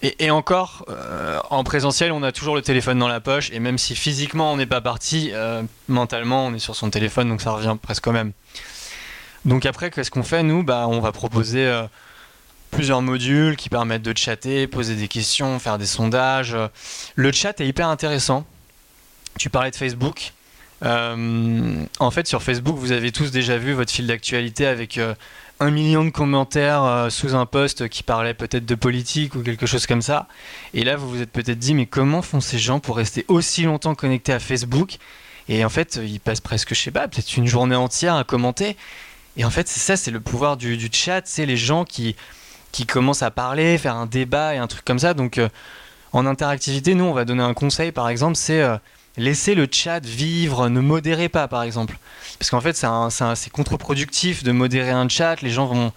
Et, 0.00 0.30
encore, 0.30 0.84
euh, 0.88 1.40
en 1.50 1.64
présentiel, 1.64 2.12
on 2.12 2.22
a 2.22 2.30
toujours 2.30 2.54
le 2.54 2.62
téléphone 2.62 3.00
dans 3.00 3.08
la 3.08 3.18
poche, 3.18 3.50
et 3.52 3.58
même 3.58 3.78
si 3.78 3.96
physiquement 3.96 4.52
on 4.52 4.56
n'est 4.56 4.66
pas 4.66 4.80
parti, 4.80 5.30
euh, 5.32 5.62
mentalement 5.88 6.46
on 6.46 6.54
est 6.54 6.60
sur 6.60 6.76
son 6.76 6.88
téléphone, 6.88 7.28
donc 7.28 7.40
ça 7.40 7.50
revient 7.50 7.76
presque 7.80 8.04
quand 8.04 8.12
même. 8.12 8.30
Donc 9.44 9.66
après, 9.66 9.90
qu'est-ce 9.90 10.12
qu'on 10.12 10.22
fait 10.22 10.44
Nous, 10.44 10.62
bah, 10.62 10.86
on 10.88 11.00
va 11.00 11.10
proposer 11.10 11.66
euh, 11.66 11.82
plusieurs 12.70 13.02
modules 13.02 13.56
qui 13.56 13.68
permettent 13.68 14.02
de 14.02 14.16
chatter, 14.16 14.68
poser 14.68 14.94
des 14.94 15.08
questions, 15.08 15.58
faire 15.58 15.78
des 15.78 15.86
sondages. 15.86 16.56
Le 17.16 17.32
chat 17.32 17.60
est 17.60 17.66
hyper 17.66 17.88
intéressant. 17.88 18.46
Tu 19.36 19.50
parlais 19.50 19.72
de 19.72 19.76
Facebook. 19.76 20.32
en 20.80 22.10
fait, 22.12 22.28
sur 22.28 22.42
Facebook, 22.44 22.76
vous 22.76 22.92
avez 22.92 23.10
tous 23.10 23.32
déjà 23.32 23.58
vu 23.58 23.72
votre 23.72 23.90
fil 23.90 24.06
d'actualité 24.06 24.66
avec 24.66 25.00
un 25.60 25.70
million 25.70 26.04
de 26.04 26.10
commentaires 26.10 26.84
euh, 26.84 27.10
sous 27.10 27.34
un 27.34 27.46
post 27.46 27.88
qui 27.88 28.02
parlait 28.02 28.34
peut-être 28.34 28.64
de 28.64 28.74
politique 28.74 29.34
ou 29.34 29.42
quelque 29.42 29.66
chose 29.66 29.86
comme 29.86 30.02
ça. 30.02 30.28
Et 30.74 30.84
là, 30.84 30.96
vous 30.96 31.08
vous 31.08 31.22
êtes 31.22 31.32
peut-être 31.32 31.58
dit, 31.58 31.74
mais 31.74 31.86
comment 31.86 32.22
font 32.22 32.40
ces 32.40 32.58
gens 32.58 32.80
pour 32.80 32.96
rester 32.96 33.24
aussi 33.28 33.62
longtemps 33.62 33.94
connectés 33.94 34.32
à 34.32 34.38
Facebook? 34.38 34.98
Et 35.48 35.64
en 35.64 35.68
fait, 35.68 35.98
ils 36.02 36.20
passent 36.20 36.40
presque, 36.40 36.74
je 36.74 36.80
sais 36.80 36.90
pas, 36.90 37.08
peut-être 37.08 37.36
une 37.36 37.46
journée 37.46 37.74
entière 37.76 38.14
à 38.14 38.24
commenter. 38.24 38.76
Et 39.36 39.44
en 39.44 39.50
fait, 39.50 39.68
c'est 39.68 39.80
ça, 39.80 39.96
c'est 39.96 40.10
le 40.10 40.20
pouvoir 40.20 40.56
du, 40.56 40.78
chat, 40.92 41.22
c'est 41.24 41.46
les 41.46 41.56
gens 41.56 41.84
qui, 41.84 42.16
qui 42.70 42.86
commencent 42.86 43.22
à 43.22 43.30
parler, 43.30 43.78
faire 43.78 43.96
un 43.96 44.06
débat 44.06 44.54
et 44.54 44.58
un 44.58 44.66
truc 44.66 44.84
comme 44.84 44.98
ça. 44.98 45.14
Donc, 45.14 45.38
euh, 45.38 45.48
en 46.12 46.26
interactivité, 46.26 46.94
nous, 46.94 47.04
on 47.04 47.12
va 47.12 47.24
donner 47.24 47.42
un 47.42 47.54
conseil, 47.54 47.92
par 47.92 48.08
exemple, 48.08 48.36
c'est 48.36 48.60
euh, 48.60 48.76
laisser 49.18 49.54
le 49.54 49.68
chat 49.70 50.04
vivre, 50.04 50.68
ne 50.68 50.80
modérez 50.80 51.28
pas, 51.28 51.48
par 51.48 51.62
exemple. 51.62 51.98
Parce 52.38 52.50
qu'en 52.50 52.60
fait, 52.60 52.74
c'est 53.34 53.50
contre-productif 53.50 54.42
de 54.44 54.52
modérer 54.52 54.90
un 54.90 55.08
chat, 55.08 55.42
les 55.42 55.50
gens 55.50 55.66
vont, 55.66 55.92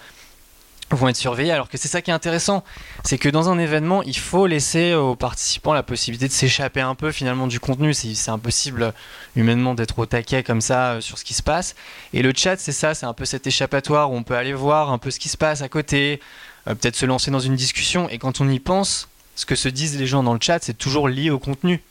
vont 0.89 1.07
être 1.07 1.15
surveillés, 1.15 1.51
alors 1.51 1.69
que 1.69 1.77
c'est 1.77 1.87
ça 1.87 2.01
qui 2.01 2.09
est 2.09 2.13
intéressant. 2.13 2.63
C'est 3.03 3.17
que 3.17 3.29
dans 3.29 3.49
un 3.49 3.59
événement, 3.59 4.01
il 4.03 4.17
faut 4.17 4.47
laisser 4.47 4.95
aux 4.95 5.15
participants 5.15 5.73
la 5.73 5.83
possibilité 5.83 6.27
de 6.27 6.33
s'échapper 6.33 6.81
un 6.81 6.95
peu 6.95 7.11
finalement 7.11 7.47
du 7.47 7.59
contenu. 7.59 7.93
C'est 7.93 8.31
impossible 8.31 8.93
humainement 9.35 9.75
d'être 9.75 9.99
au 9.99 10.05
taquet 10.05 10.43
comme 10.43 10.61
ça 10.61 10.93
euh, 10.93 11.01
sur 11.01 11.17
ce 11.17 11.23
qui 11.23 11.33
se 11.33 11.43
passe. 11.43 11.75
Et 12.13 12.21
le 12.21 12.33
chat, 12.35 12.57
c'est 12.57 12.71
ça, 12.71 12.93
c'est 12.93 13.05
un 13.05 13.13
peu 13.13 13.25
cet 13.25 13.47
échappatoire 13.47 14.11
où 14.11 14.15
on 14.15 14.23
peut 14.23 14.35
aller 14.35 14.53
voir 14.53 14.91
un 14.91 14.97
peu 14.97 15.11
ce 15.11 15.19
qui 15.19 15.29
se 15.29 15.37
passe 15.37 15.61
à 15.61 15.69
côté, 15.69 16.19
euh, 16.67 16.75
peut-être 16.75 16.95
se 16.95 17.05
lancer 17.05 17.31
dans 17.31 17.39
une 17.39 17.55
discussion. 17.55 18.09
Et 18.09 18.17
quand 18.17 18.41
on 18.41 18.49
y 18.49 18.59
pense, 18.59 19.07
ce 19.35 19.45
que 19.45 19.55
se 19.55 19.69
disent 19.69 19.97
les 19.97 20.07
gens 20.07 20.23
dans 20.23 20.33
le 20.33 20.39
chat, 20.41 20.59
c'est 20.61 20.77
toujours 20.77 21.07
lié 21.07 21.29
au 21.29 21.39
contenu. 21.39 21.81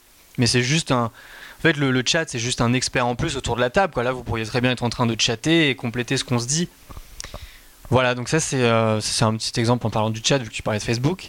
Mais 0.40 0.46
c'est 0.46 0.62
juste 0.62 0.90
un, 0.90 1.04
en 1.04 1.60
fait, 1.60 1.76
le, 1.76 2.02
chat, 2.06 2.26
c'est 2.26 2.38
juste 2.38 2.62
un 2.62 2.72
expert 2.72 3.06
en 3.06 3.14
plus 3.14 3.36
autour 3.36 3.54
de 3.54 3.60
la 3.60 3.68
table. 3.68 4.00
Là, 4.00 4.12
vous 4.12 4.24
pourriez 4.24 4.46
très 4.46 4.62
bien 4.62 4.70
être 4.70 4.82
en 4.82 4.88
train 4.88 5.04
de 5.04 5.14
chatter 5.20 5.68
et 5.68 5.76
compléter 5.76 6.16
ce 6.16 6.24
qu'on 6.24 6.38
se 6.38 6.46
dit. 6.46 6.70
Voilà, 7.90 8.14
donc 8.14 8.30
ça, 8.30 8.40
c'est 8.40 8.62
euh, 8.62 8.98
un 9.20 9.36
petit 9.36 9.60
exemple 9.60 9.86
en 9.86 9.90
parlant 9.90 10.08
du 10.08 10.22
chat, 10.24 10.38
vu 10.38 10.48
que 10.48 10.54
tu 10.54 10.62
parlais 10.62 10.78
de 10.78 10.84
Facebook. 10.84 11.28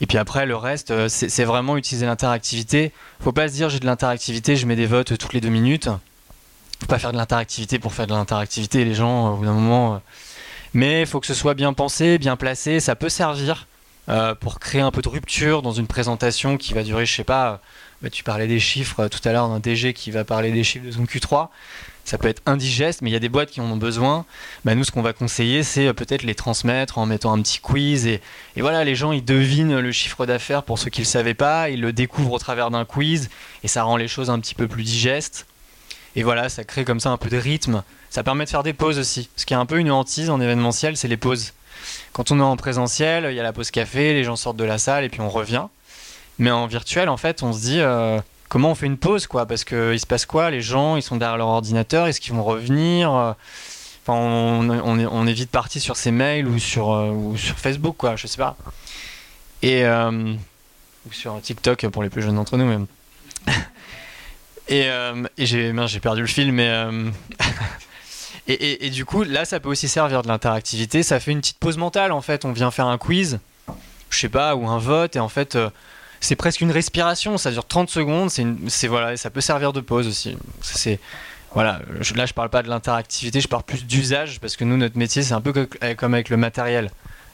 Et 0.00 0.06
puis 0.06 0.16
après, 0.16 0.46
le 0.46 0.56
reste, 0.56 0.90
euh, 0.90 1.10
c'est 1.10 1.44
vraiment 1.44 1.76
utiliser 1.76 2.06
l'interactivité. 2.06 2.92
Faut 3.20 3.32
pas 3.32 3.48
se 3.48 3.52
dire 3.52 3.68
j'ai 3.68 3.80
de 3.80 3.84
l'interactivité, 3.84 4.56
je 4.56 4.64
mets 4.64 4.76
des 4.76 4.86
votes 4.86 5.18
toutes 5.18 5.34
les 5.34 5.42
deux 5.42 5.50
minutes. 5.50 5.90
Faut 6.80 6.86
pas 6.86 6.98
faire 6.98 7.12
de 7.12 7.18
l'interactivité 7.18 7.78
pour 7.78 7.92
faire 7.92 8.06
de 8.06 8.14
l'interactivité, 8.14 8.86
les 8.86 8.94
gens, 8.94 9.26
euh, 9.26 9.30
au 9.32 9.36
bout 9.36 9.44
d'un 9.44 9.52
moment. 9.52 10.00
Mais 10.72 11.02
il 11.02 11.06
faut 11.06 11.20
que 11.20 11.26
ce 11.26 11.34
soit 11.34 11.52
bien 11.52 11.74
pensé, 11.74 12.16
bien 12.16 12.36
placé. 12.36 12.80
Ça 12.80 12.96
peut 12.96 13.10
servir 13.10 13.66
pour 14.40 14.58
créer 14.60 14.80
un 14.80 14.90
peu 14.90 15.02
de 15.02 15.08
rupture 15.08 15.62
dans 15.62 15.72
une 15.72 15.86
présentation 15.86 16.56
qui 16.56 16.74
va 16.74 16.82
durer, 16.82 17.06
je 17.06 17.14
sais 17.14 17.24
pas, 17.24 17.60
bah, 18.02 18.08
tu 18.08 18.24
parlais 18.24 18.46
des 18.46 18.60
chiffres 18.60 19.00
euh, 19.00 19.08
tout 19.08 19.20
à 19.28 19.32
l'heure 19.32 19.48
d'un 19.48 19.60
DG 19.60 19.92
qui 19.92 20.10
va 20.10 20.24
parler 20.24 20.52
des 20.52 20.64
chiffres 20.64 20.86
de 20.86 20.90
son 20.90 21.04
Q3. 21.04 21.48
Ça 22.04 22.16
peut 22.16 22.28
être 22.28 22.40
indigeste, 22.46 23.02
mais 23.02 23.10
il 23.10 23.12
y 23.12 23.16
a 23.16 23.20
des 23.20 23.28
boîtes 23.28 23.50
qui 23.50 23.60
en 23.60 23.70
ont 23.70 23.76
besoin. 23.76 24.24
Bah, 24.64 24.74
nous, 24.74 24.84
ce 24.84 24.90
qu'on 24.90 25.02
va 25.02 25.12
conseiller, 25.12 25.62
c'est 25.62 25.88
euh, 25.88 25.92
peut-être 25.92 26.22
les 26.22 26.34
transmettre 26.34 26.96
en 26.96 27.04
mettant 27.04 27.32
un 27.32 27.42
petit 27.42 27.58
quiz. 27.58 28.06
Et, 28.06 28.22
voilà, 28.56 28.84
les 28.84 28.94
gens, 28.94 29.12
ils 29.12 29.24
devinent 29.24 29.78
le 29.78 29.92
chiffre 29.92 30.24
d'affaires 30.24 30.62
pour 30.62 30.78
ceux 30.78 30.88
qui 30.88 31.00
ne 31.00 31.04
le 31.04 31.10
savaient 31.10 31.34
pas. 31.34 31.68
Ils 31.68 31.80
le 31.80 31.92
découvrent 31.92 32.32
au 32.32 32.38
travers 32.38 32.70
d'un 32.70 32.86
quiz. 32.86 33.28
Et 33.64 33.68
ça 33.68 33.82
rend 33.82 33.98
les 33.98 34.08
choses 34.08 34.30
un 34.30 34.40
petit 34.40 34.54
peu 34.54 34.66
plus 34.66 34.82
digestes. 34.82 35.46
Et 36.16 36.22
voilà, 36.22 36.48
ça 36.48 36.64
crée 36.64 36.86
comme 36.86 37.00
ça 37.00 37.10
un 37.10 37.18
peu 37.18 37.28
de 37.28 37.36
rythme. 37.36 37.82
Ça 38.08 38.22
permet 38.22 38.46
de 38.46 38.50
faire 38.50 38.62
des 38.62 38.72
pauses 38.72 38.98
aussi. 38.98 39.28
Ce 39.36 39.44
qui 39.44 39.52
est 39.52 39.58
un 39.58 39.66
peu 39.66 39.78
une 39.78 39.90
hantise 39.90 40.30
en 40.30 40.40
événementiel, 40.40 40.96
c'est 40.96 41.06
les 41.06 41.18
pauses. 41.18 41.52
Quand 42.12 42.30
on 42.30 42.38
est 42.40 42.42
en 42.42 42.56
présentiel, 42.56 43.26
il 43.30 43.34
y 43.34 43.40
a 43.40 43.42
la 43.42 43.52
pause 43.52 43.70
café, 43.70 44.12
les 44.12 44.24
gens 44.24 44.36
sortent 44.36 44.56
de 44.56 44.64
la 44.64 44.78
salle 44.78 45.04
et 45.04 45.08
puis 45.08 45.20
on 45.20 45.28
revient. 45.28 45.66
Mais 46.38 46.50
en 46.50 46.66
virtuel, 46.66 47.08
en 47.08 47.16
fait, 47.16 47.42
on 47.42 47.52
se 47.52 47.60
dit 47.60 47.80
euh, 47.80 48.20
comment 48.48 48.70
on 48.70 48.74
fait 48.74 48.86
une 48.86 48.96
pause, 48.96 49.26
quoi? 49.26 49.46
Parce 49.46 49.64
qu'il 49.64 50.00
se 50.00 50.06
passe 50.06 50.26
quoi? 50.26 50.50
Les 50.50 50.60
gens, 50.60 50.96
ils 50.96 51.02
sont 51.02 51.16
derrière 51.16 51.36
leur 51.36 51.48
ordinateur, 51.48 52.06
est-ce 52.06 52.20
qu'ils 52.20 52.32
vont 52.32 52.42
revenir? 52.42 53.10
Enfin, 53.10 54.14
on, 54.14 54.98
est, 54.98 55.06
on, 55.06 55.26
est, 55.26 55.32
vite 55.32 55.50
parti 55.50 55.78
sur 55.78 55.96
ses 55.96 56.10
mails 56.10 56.48
ou 56.48 56.58
sur, 56.58 56.92
euh, 56.92 57.36
sur 57.36 57.58
Facebook, 57.58 57.96
quoi, 57.96 58.16
je 58.16 58.26
sais 58.26 58.38
pas. 58.38 58.56
Et. 59.62 59.84
Euh, 59.84 60.34
ou 61.08 61.12
sur 61.12 61.40
TikTok 61.40 61.86
pour 61.88 62.02
les 62.02 62.10
plus 62.10 62.22
jeunes 62.22 62.34
d'entre 62.34 62.56
nous, 62.56 62.66
même. 62.66 62.86
et, 64.68 64.88
et 65.38 65.46
j'ai 65.46 66.00
perdu 66.00 66.22
le 66.22 66.26
fil, 66.26 66.52
mais. 66.52 66.70
et, 68.54 68.90
du 68.90 69.04
coup, 69.04 69.22
là, 69.22 69.44
ça 69.44 69.60
peut 69.60 69.68
aussi 69.68 69.88
servir 69.88 70.22
de 70.22 70.28
l'interactivité. 70.28 71.02
Ça 71.02 71.20
fait 71.20 71.32
une 71.32 71.40
petite 71.40 71.58
pause 71.58 71.76
mentale, 71.76 72.12
en 72.12 72.20
fait. 72.20 72.44
On 72.44 72.52
vient 72.52 72.70
faire 72.70 72.86
un 72.86 72.98
quiz, 72.98 73.38
je 74.10 74.18
sais 74.18 74.28
pas, 74.28 74.56
ou 74.56 74.66
un 74.68 74.78
vote, 74.78 75.16
et 75.16 75.20
en 75.20 75.28
fait 75.28 75.56
c'est 76.20 76.36
presque 76.36 76.60
une 76.60 76.70
respiration, 76.70 77.38
ça 77.38 77.50
dure 77.50 77.66
30 77.66 77.88
secondes, 77.88 78.30
c'est 78.30 78.86
voilà, 78.86 79.16
ça 79.16 79.30
peut 79.30 79.40
servir 79.40 79.72
de 79.72 79.80
pause 79.80 80.06
aussi. 80.06 80.36
C'est 80.60 81.00
voilà, 81.52 81.80
là 82.14 82.26
je 82.26 82.34
parle 82.34 82.50
pas 82.50 82.62
de 82.62 82.68
l'interactivité, 82.68 83.40
je 83.40 83.48
parle 83.48 83.64
plus 83.64 83.84
d'usage 83.84 84.38
parce 84.38 84.56
que 84.56 84.64
nous 84.64 84.76
notre 84.76 84.98
métier 84.98 85.22
c'est 85.22 85.34
un 85.34 85.40
peu 85.40 85.66
comme 85.96 86.14
avec 86.14 86.28
le 86.28 86.36
matériel. 86.36 86.90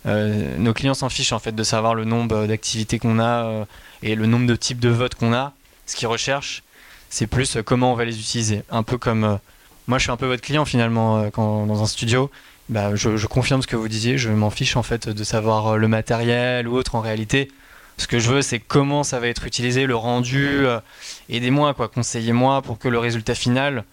Euh, 0.07 0.57
nos 0.59 0.73
clients 0.73 0.95
s'en 0.95 1.09
fichent 1.09 1.33
en 1.33 1.41
fait 1.41 1.53
de 1.53 1.63
savoir 1.65 1.97
le 1.97 2.05
nombre 2.05 2.47
d'activités 2.47 3.01
qu'on 3.01 3.19
a 3.19 3.45
euh, 3.45 3.65
et 4.03 4.15
le 4.15 4.27
nombre 4.27 4.47
de 4.47 4.55
types 4.55 4.79
de 4.79 4.89
votes 4.89 5.17
qu'on 5.17 5.35
a. 5.35 5.53
Ce 5.87 5.97
qu'ils 5.97 6.07
recherchent, 6.07 6.63
c'est 7.11 7.27
plus 7.27 7.57
euh, 7.57 7.63
comment 7.63 7.93
on 7.93 7.97
va 7.97 8.05
les 8.05 8.19
utiliser. 8.19 8.63
Un 8.71 8.85
peu 8.85 8.99
comme 8.99 9.41
moi 9.87 9.99
je 9.99 10.05
suis 10.05 10.13
un 10.13 10.17
peu 10.17 10.27
votre 10.27 10.43
client 10.43 10.65
finalement 10.65 11.31
quand, 11.31 11.67
dans 11.67 11.83
un 11.83 11.87
studio. 11.87 12.31
Bah, 12.69 12.97
je, 12.97 13.27
confirme 13.27 13.63
ce 13.63 13.69
que 13.69 13.77
vous 13.77 13.87
disiez, 13.87 14.19
je 14.19 14.29
m'en 14.31 14.51
fiche 14.51 14.77
en 14.77 14.83
fait 14.83 15.09
de 15.09 15.25
savoir 15.25 15.79
le 15.79 15.87
matériel 15.87 16.67
ou 16.67 16.75
autre 16.75 16.97
en 16.97 17.01
réalité. 17.01 17.49
Ce 17.99 18.07
que 18.07 18.19
je 18.19 18.31
veux, 18.31 18.43
c'est 18.43 18.59
comment 18.59 19.05
ça 19.05 19.21
va 19.21 19.29
être 19.29 19.47
utilisé, 19.47 19.87
le 19.87 19.97
rendu. 19.97 20.67
Euh, 20.67 20.81
aidez-moi, 21.29 21.73
quoi, 21.75 21.89
conseillez-moi 21.89 22.61
pour 22.63 22.79
que 22.79 22.89
le 22.89 22.99
résultat 22.99 23.35
final. 23.35 23.85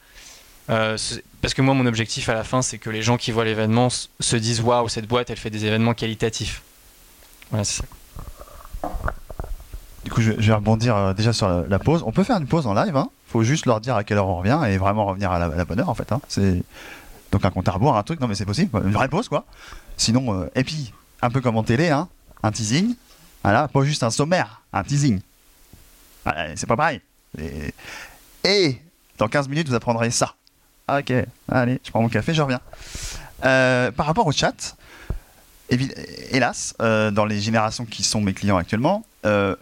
Euh, 0.69 0.97
parce 1.41 1.53
que 1.53 1.61
moi, 1.61 1.73
mon 1.73 1.85
objectif 1.85 2.29
à 2.29 2.33
la 2.33 2.43
fin, 2.43 2.61
c'est 2.61 2.77
que 2.77 2.89
les 2.89 3.01
gens 3.01 3.17
qui 3.17 3.31
voient 3.31 3.45
l'événement 3.45 3.89
se 3.89 4.35
disent 4.35 4.61
waouh, 4.61 4.89
cette 4.89 5.07
boîte, 5.07 5.29
elle 5.29 5.37
fait 5.37 5.49
des 5.49 5.65
événements 5.65 5.93
qualitatifs. 5.93 6.61
Voilà, 7.49 7.63
c'est 7.63 7.81
ça. 7.81 8.89
Du 10.03 10.11
coup, 10.11 10.21
je, 10.21 10.31
vais 10.31 10.53
rebondir 10.53 10.95
euh, 10.97 11.13
déjà 11.13 11.31
sur 11.31 11.47
la, 11.47 11.79
pause. 11.79 12.03
On 12.05 12.11
peut 12.11 12.23
faire 12.23 12.37
une 12.37 12.47
pause 12.47 12.67
en 12.67 12.73
live. 12.73 12.95
Hein? 12.97 13.09
Faut 13.33 13.43
juste 13.43 13.65
leur 13.65 13.81
dire 13.81 13.95
à 13.95 14.03
quelle 14.03 14.17
heure 14.17 14.27
on 14.27 14.37
revient 14.37 14.61
et 14.67 14.77
vraiment 14.77 15.05
revenir 15.05 15.31
à 15.31 15.39
la, 15.39 15.65
bonne 15.65 15.79
heure 15.79 15.89
en 15.89 15.95
fait. 15.95 16.11
Hein. 16.11 16.21
C'est 16.29 16.63
donc 17.31 17.43
un 17.43 17.49
compte 17.49 17.67
à 17.67 17.71
rebours, 17.71 17.97
un 17.97 18.03
truc. 18.03 18.21
Non 18.21 18.27
mais 18.27 18.35
c'est 18.35 18.45
possible. 18.45 18.79
Une 18.85 18.91
vraie 18.91 19.09
pause 19.09 19.27
quoi. 19.27 19.45
Sinon, 19.97 20.47
et 20.55 20.63
puis 20.63 20.93
un 21.21 21.29
peu 21.29 21.41
comme 21.41 21.57
en 21.57 21.63
télé, 21.63 21.89
hein, 21.89 22.07
un 22.43 22.51
teasing. 22.51 22.95
Voilà, 23.43 23.67
pas 23.67 23.83
juste 23.83 24.03
un 24.03 24.09
sommaire, 24.09 24.61
un 24.71 24.83
teasing. 24.83 25.19
C'est 26.55 26.67
pas 26.67 26.77
pareil. 26.77 27.01
Et, 28.43 28.79
dans 29.17 29.27
15 29.27 29.49
minutes, 29.49 29.67
vous 29.67 29.75
apprendrez 29.75 30.11
ça. 30.11 30.35
Ok, 30.89 31.13
allez, 31.49 31.79
je 31.83 31.89
prends 31.89 32.01
mon 32.01 32.09
café, 32.09 32.33
je 32.33 32.41
reviens. 32.41 32.61
Euh, 33.45 33.91
par 33.91 34.05
rapport 34.05 34.27
au 34.27 34.31
chat, 34.31 34.75
hélas, 35.69 36.75
euh, 36.81 37.11
dans 37.11 37.25
les 37.25 37.39
générations 37.39 37.85
qui 37.85 38.03
sont 38.03 38.21
mes 38.21 38.33
clients 38.33 38.57
actuellement, 38.57 39.05
euh, 39.25 39.55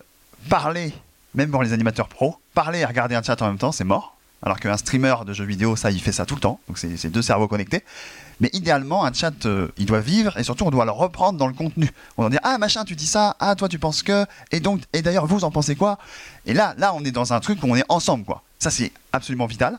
parler, 0.49 0.93
même 1.33 1.51
pour 1.51 1.63
les 1.63 1.73
animateurs 1.73 2.07
pros, 2.07 2.37
parler 2.53 2.79
et 2.79 2.85
regarder 2.85 3.15
un 3.15 3.23
chat 3.23 3.41
en 3.41 3.47
même 3.47 3.57
temps, 3.57 3.71
c'est 3.71 3.83
mort. 3.83 4.15
alors 4.43 4.59
qu'un 4.59 4.77
streamer 4.77 5.15
de 5.25 5.33
jeux 5.33 5.45
vidéo, 5.45 5.75
ça, 5.75 5.91
il 5.91 6.01
fait 6.01 6.11
ça 6.11 6.25
tout 6.25 6.35
le 6.35 6.41
temps. 6.41 6.59
Donc 6.67 6.77
c'est 6.77 7.09
deux 7.09 7.21
cerveaux 7.21 7.47
connectés. 7.47 7.83
Mais 8.39 8.49
idéalement, 8.53 9.05
un 9.05 9.13
chat, 9.13 9.45
euh, 9.45 9.67
il 9.77 9.85
doit 9.85 9.99
vivre 9.99 10.35
et 10.37 10.43
surtout, 10.43 10.65
on 10.65 10.71
doit 10.71 10.85
le 10.85 10.91
reprendre 10.91 11.37
dans 11.37 11.47
le 11.47 11.53
contenu. 11.53 11.91
On 12.17 12.23
doit 12.23 12.31
dire 12.31 12.39
ah 12.43 12.57
machin, 12.57 12.83
tu 12.83 12.95
dis 12.95 13.05
ça, 13.05 13.35
ah 13.39 13.55
toi 13.55 13.69
tu 13.69 13.77
penses 13.77 14.01
que, 14.01 14.25
et 14.51 14.59
donc 14.59 14.81
et 14.93 15.03
d'ailleurs 15.03 15.27
vous 15.27 15.43
en 15.43 15.51
pensez 15.51 15.75
quoi? 15.75 15.99
Et 16.47 16.53
là, 16.53 16.73
là, 16.77 16.93
on 16.95 17.03
est 17.05 17.11
dans 17.11 17.33
un 17.33 17.39
truc 17.39 17.61
où 17.63 17.67
on 17.67 17.75
est 17.75 17.85
ensemble 17.87 18.25
quoi. 18.25 18.41
Ça 18.57 18.71
c'est 18.71 18.91
absolument 19.13 19.45
vital. 19.45 19.77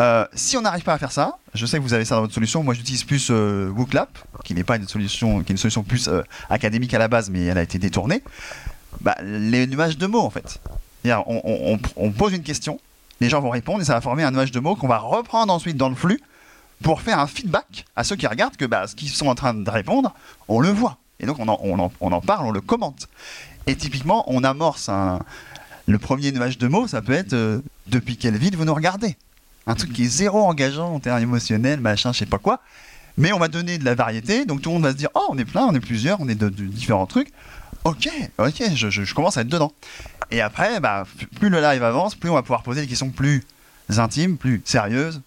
Euh, 0.00 0.26
si 0.34 0.56
on 0.56 0.62
n'arrive 0.62 0.82
pas 0.82 0.92
à 0.92 0.98
faire 0.98 1.12
ça, 1.12 1.38
je 1.54 1.64
sais 1.64 1.78
que 1.78 1.82
vous 1.82 1.94
avez 1.94 2.04
ça 2.04 2.16
dans 2.16 2.22
votre 2.22 2.34
solution. 2.34 2.62
Moi, 2.62 2.74
j'utilise 2.74 3.04
plus 3.04 3.28
euh, 3.30 3.70
Wooklap, 3.70 4.18
qui 4.44 4.52
n'est 4.54 4.64
pas 4.64 4.76
une 4.76 4.86
solution, 4.86 5.42
qui 5.42 5.52
est 5.52 5.54
une 5.54 5.56
solution 5.56 5.82
plus 5.82 6.08
euh, 6.08 6.20
académique 6.50 6.92
à 6.92 6.98
la 6.98 7.08
base, 7.08 7.30
mais 7.30 7.44
elle 7.44 7.56
a 7.56 7.62
été 7.62 7.78
détournée. 7.78 8.22
Bah, 9.00 9.16
les 9.22 9.66
nuages 9.66 9.98
de 9.98 10.06
mots, 10.06 10.20
en 10.20 10.30
fait. 10.30 10.60
On, 11.04 11.78
on, 11.96 12.10
pose 12.10 12.32
une 12.32 12.42
question, 12.42 12.80
les 13.20 13.28
gens 13.28 13.40
vont 13.40 13.50
répondre 13.50 13.80
et 13.80 13.84
ça 13.84 13.94
va 13.94 14.00
former 14.00 14.24
un 14.24 14.32
nuage 14.32 14.50
de 14.50 14.58
mots 14.58 14.74
qu'on 14.74 14.88
va 14.88 14.98
reprendre 14.98 15.52
ensuite 15.52 15.76
dans 15.76 15.88
le 15.88 15.94
flux 15.94 16.20
pour 16.82 17.00
faire 17.00 17.20
un 17.20 17.28
feedback 17.28 17.84
à 17.94 18.02
ceux 18.02 18.16
qui 18.16 18.26
regardent 18.26 18.56
que 18.56 18.64
bah, 18.64 18.88
ce 18.88 18.96
qu'ils 18.96 19.10
sont 19.10 19.28
en 19.28 19.36
train 19.36 19.54
de 19.54 19.70
répondre, 19.70 20.12
on 20.48 20.58
le 20.58 20.70
voit. 20.70 20.98
Et 21.20 21.26
donc 21.26 21.38
on 21.38 21.46
en, 21.46 21.58
on 21.62 21.78
en, 21.78 21.92
en 22.00 22.20
parle, 22.20 22.46
on 22.46 22.50
le 22.50 22.60
commente. 22.60 23.08
Et 23.68 23.76
typiquement, 23.76 24.24
on 24.26 24.42
amorce 24.42 24.88
un, 24.88 25.20
le 25.86 25.98
premier 25.98 26.32
nuage 26.32 26.58
de 26.58 26.66
mots, 26.66 26.88
ça 26.88 27.00
peut 27.02 27.12
être 27.12 27.62
depuis 27.86 28.16
quelle 28.16 28.36
ville 28.36 28.56
vous 28.56 28.64
nous 28.64 28.74
regardez? 28.74 29.16
Un 29.66 29.74
truc 29.74 29.92
qui 29.92 30.04
est 30.04 30.08
zéro 30.08 30.44
engageant 30.44 30.94
en 30.94 31.00
termes 31.00 31.20
émotionnels, 31.20 31.80
machin, 31.80 32.12
je 32.12 32.18
sais 32.18 32.26
pas 32.26 32.38
quoi. 32.38 32.60
Mais 33.18 33.32
on 33.32 33.38
va 33.38 33.48
donner 33.48 33.78
de 33.78 33.84
la 33.84 33.94
variété, 33.94 34.44
donc 34.44 34.62
tout 34.62 34.68
le 34.68 34.74
monde 34.74 34.84
va 34.84 34.92
se 34.92 34.96
dire 34.96 35.08
Oh, 35.14 35.26
on 35.30 35.38
est 35.38 35.44
plein, 35.44 35.64
on 35.64 35.74
est 35.74 35.80
plusieurs, 35.80 36.20
on 36.20 36.28
est 36.28 36.34
de, 36.34 36.48
différents 36.48 37.06
trucs. 37.06 37.32
Ok, 37.86 38.08
ok, 38.38 38.74
je, 38.74 39.14
commence 39.14 39.36
à 39.36 39.42
être 39.42 39.48
dedans. 39.48 39.72
Et 40.32 40.40
après, 40.40 40.80
bah, 40.80 41.04
plus 41.36 41.50
le 41.50 41.60
live 41.60 41.84
avance, 41.84 42.16
plus 42.16 42.28
on 42.28 42.34
va 42.34 42.42
pouvoir 42.42 42.64
poser 42.64 42.80
des 42.80 42.88
questions 42.88 43.10
plus 43.10 43.44
intimes, 43.96 44.38
plus 44.38 44.60
sérieuses, 44.64 45.20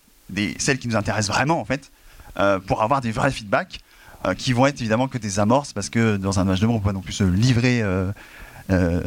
celles 0.57 0.77
qui 0.77 0.89
nous 0.89 0.97
intéressent 0.97 1.33
vraiment 1.33 1.61
en 1.61 1.63
fait, 1.63 1.89
euh, 2.37 2.59
pour 2.59 2.83
avoir 2.83 2.99
des 2.99 3.11
vrais 3.11 3.31
feedbacks 3.31 3.79
euh, 4.25 4.33
qui 4.33 4.51
vont 4.51 4.65
être 4.65 4.81
évidemment 4.81 5.07
que 5.07 5.17
des 5.17 5.39
amorces, 5.39 5.71
parce 5.71 5.89
que 5.89 6.17
dans 6.17 6.41
un 6.41 6.43
match 6.43 6.59
de 6.59 6.67
mots, 6.67 6.73
on 6.73 6.79
peut 6.79 6.89
pas 6.89 6.91
non 6.93 6.99
plus 6.99 7.13
se 7.13 7.23
livrer 7.23 7.81
euh, 7.81 8.11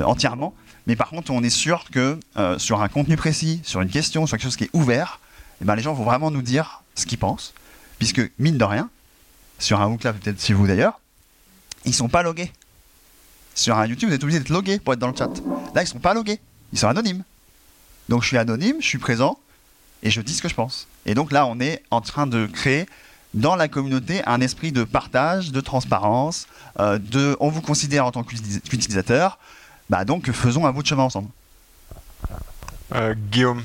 entièrement. 0.03 0.55
Mais 0.86 0.96
par 0.96 1.11
contre, 1.11 1.30
on 1.30 1.42
est 1.42 1.50
sûr 1.50 1.84
que 1.92 2.18
sur 2.57 2.80
un 2.80 2.88
contenu 2.88 3.16
précis, 3.16 3.61
sur 3.64 3.82
une 3.82 3.90
question, 3.90 4.26
sur 4.26 4.38
quelque 4.38 4.44
chose 4.44 4.57
qui 4.57 4.64
est 4.64 4.70
ouvert, 4.72 5.20
eh 5.61 5.66
ben, 5.66 5.76
les 5.76 5.82
gens 5.82 5.92
vont 5.92 6.05
vraiment 6.05 6.30
nous 6.30 6.42
dire 6.42 6.82
ce 6.94 7.05
qu'ils 7.05 7.18
pensent, 7.18 7.53
puisque 7.98 8.22
mine 8.38 8.57
de 8.57 8.64
rien, 8.64 8.88
sur 9.59 9.82
un 9.82 9.90
là 10.03 10.14
peut-être 10.14 10.42
chez 10.42 10.55
vous 10.55 10.66
d'ailleurs, 10.66 11.00
ils 11.84 11.94
sont 11.94 12.09
pas 12.09 12.22
logués. 12.22 12.50
Sur 13.55 13.76
un 13.76 13.86
YouTube, 13.86 14.09
vous 14.09 14.14
êtes 14.14 14.22
obligé 14.22 14.38
d'être 14.38 14.50
logué 14.50 14.78
pour 14.78 14.92
être 14.94 14.98
dans 14.98 15.09
le 15.09 15.16
chat. 15.16 15.30
Là, 15.74 15.82
ils 15.82 15.86
sont 15.86 15.98
pas 15.98 16.14
logués, 16.14 16.40
ils 16.72 16.78
sont 16.78 16.88
anonymes. 16.88 17.22
Donc 18.09 18.22
je 18.22 18.28
suis 18.28 18.38
anonyme, 18.38 18.76
je 18.80 18.86
suis 18.86 18.98
présent 18.98 19.38
et 20.03 20.11
je 20.11 20.20
dis 20.20 20.34
ce 20.34 20.42
que 20.42 20.48
je 20.48 20.55
pense. 20.55 20.86
Et 21.07 21.14
donc 21.14 21.32
là, 21.32 21.46
on 21.46 21.61
est 21.61 21.82
en 21.90 22.00
train 22.00 22.26
de 22.26 22.46
créer 22.46 22.86
dans 23.34 23.57
la 23.57 23.68
communauté 23.68 24.22
un 24.26 24.40
esprit 24.40 24.72
de 24.72 24.84
partage, 24.84 25.53
de 25.53 25.61
transparence, 25.61 26.46
euh, 26.80 26.98
de 26.98 27.36
on 27.40 27.48
vous 27.48 27.62
considère 27.62 28.07
en 28.07 28.12
tant 28.12 28.22
qu'utilisateur, 28.22 29.38
bah 29.88 30.05
donc 30.05 30.30
faisons 30.32 30.66
un 30.66 30.72
bout 30.72 30.82
de 30.82 30.88
chemin 30.88 31.05
ensemble. 31.05 31.28
Euh, 32.94 33.14
Guillaume, 33.30 33.62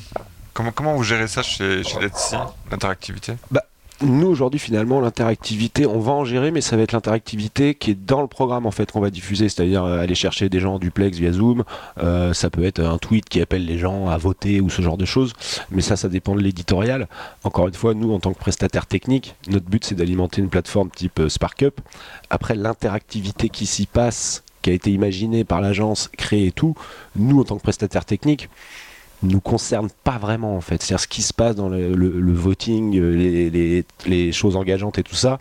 Comment, 0.57 0.95
vous 0.95 1.03
gérez 1.03 1.27
ça 1.27 1.43
chez, 1.43 1.83
chez 1.83 1.99
Let's 1.99 2.33
l'interactivité? 2.71 3.35
Bah, 3.51 3.63
nous 4.01 4.27
aujourd'hui 4.27 4.59
finalement 4.59 5.01
l'interactivité 5.01 5.87
on 5.87 5.99
va 5.99 6.11
en 6.11 6.23
gérer 6.23 6.51
mais 6.51 6.61
ça 6.61 6.77
va 6.77 6.83
être 6.83 6.91
l'interactivité 6.91 7.73
qui 7.73 7.91
est 7.91 8.05
dans 8.05 8.21
le 8.21 8.27
programme 8.27 8.65
en 8.65 8.71
fait 8.71 8.91
qu'on 8.91 8.99
va 8.99 9.09
diffuser. 9.09 9.49
C'est-à-dire 9.49 9.83
euh, 9.83 9.99
aller 9.99 10.15
chercher 10.15 10.49
des 10.49 10.59
gens 10.59 10.75
en 10.75 10.79
duplex 10.79 11.17
via 11.17 11.31
Zoom. 11.31 11.63
Euh, 12.01 12.33
ça 12.33 12.49
peut 12.49 12.63
être 12.63 12.79
un 12.79 12.97
tweet 12.97 13.27
qui 13.27 13.41
appelle 13.41 13.65
les 13.65 13.77
gens 13.77 14.07
à 14.07 14.17
voter 14.17 14.61
ou 14.61 14.69
ce 14.69 14.81
genre 14.81 14.97
de 14.97 15.05
choses. 15.05 15.33
Mais 15.71 15.81
ça 15.81 15.95
ça 15.95 16.09
dépend 16.09 16.35
de 16.35 16.41
l'éditorial. 16.41 17.07
Encore 17.43 17.67
une 17.67 17.73
fois 17.73 17.93
nous 17.93 18.13
en 18.13 18.19
tant 18.19 18.33
que 18.33 18.39
prestataire 18.39 18.85
technique 18.85 19.35
notre 19.49 19.65
but 19.65 19.83
c'est 19.83 19.95
d'alimenter 19.95 20.41
une 20.41 20.49
plateforme 20.49 20.89
type 20.89 21.19
euh, 21.19 21.29
SparkUp 21.29 21.81
après 22.29 22.55
l'interactivité 22.55 23.49
qui 23.49 23.65
s'y 23.65 23.85
passe 23.85 24.43
qui 24.61 24.69
a 24.69 24.73
été 24.73 24.91
imaginée 24.91 25.43
par 25.43 25.61
l'agence 25.61 26.09
créée 26.17 26.47
et 26.47 26.51
tout 26.51 26.75
nous 27.15 27.39
en 27.39 27.43
tant 27.43 27.57
que 27.57 27.63
prestataire 27.63 28.05
technique 28.05 28.49
nous 29.23 29.39
concerne 29.39 29.89
pas 30.03 30.17
vraiment 30.17 30.55
en 30.55 30.61
fait. 30.61 30.81
C'est-à-dire 30.81 30.99
ce 30.99 31.07
qui 31.07 31.21
se 31.21 31.33
passe 31.33 31.55
dans 31.55 31.69
le, 31.69 32.33
voting, 32.33 32.99
les, 32.99 33.85
les, 34.05 34.31
choses 34.31 34.55
engageantes 34.55 34.99
et 34.99 35.03
tout 35.03 35.15
ça. 35.15 35.39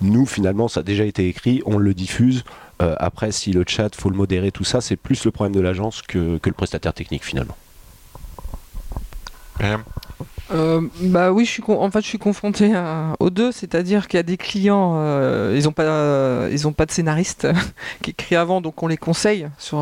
Nous, 0.00 0.26
finalement, 0.26 0.68
ça 0.68 0.80
a 0.80 0.82
déjà 0.82 1.04
été 1.04 1.28
écrit, 1.28 1.62
on 1.64 1.78
le 1.78 1.94
diffuse. 1.94 2.44
Euh, 2.82 2.96
après, 2.98 3.30
si 3.30 3.52
le 3.52 3.64
chat, 3.66 3.94
faut 3.94 4.10
le 4.10 4.16
modérer, 4.16 4.50
tout 4.50 4.64
ça, 4.64 4.80
c'est 4.80 4.96
plus 4.96 5.24
le 5.24 5.30
problème 5.30 5.54
de 5.54 5.60
l'agence 5.60 6.02
que, 6.02 6.38
que, 6.38 6.48
le 6.48 6.54
prestataire 6.54 6.92
technique 6.92 7.24
finalement. 7.24 7.56
Euh, 10.50 10.80
bah 11.02 11.30
oui, 11.30 11.44
je 11.44 11.50
suis 11.50 11.62
en 11.68 11.88
fait 11.92 12.00
je 12.00 12.06
suis 12.08 12.18
confronté 12.18 12.72
aux 13.20 13.30
deux, 13.30 13.52
c'est-à-dire 13.52 14.08
qu'il 14.08 14.16
y 14.16 14.20
a 14.20 14.24
des 14.24 14.36
clients, 14.36 14.94
euh, 14.96 15.54
ils 15.56 15.64
n'ont 15.64 15.72
pas, 15.72 16.48
ils 16.50 16.66
ont 16.66 16.72
pas 16.72 16.84
de 16.84 16.90
scénariste 16.90 17.46
qui 18.02 18.10
écrit 18.10 18.34
avant, 18.34 18.60
donc 18.60 18.82
on 18.82 18.88
les 18.88 18.96
conseille 18.96 19.48
sur 19.56 19.78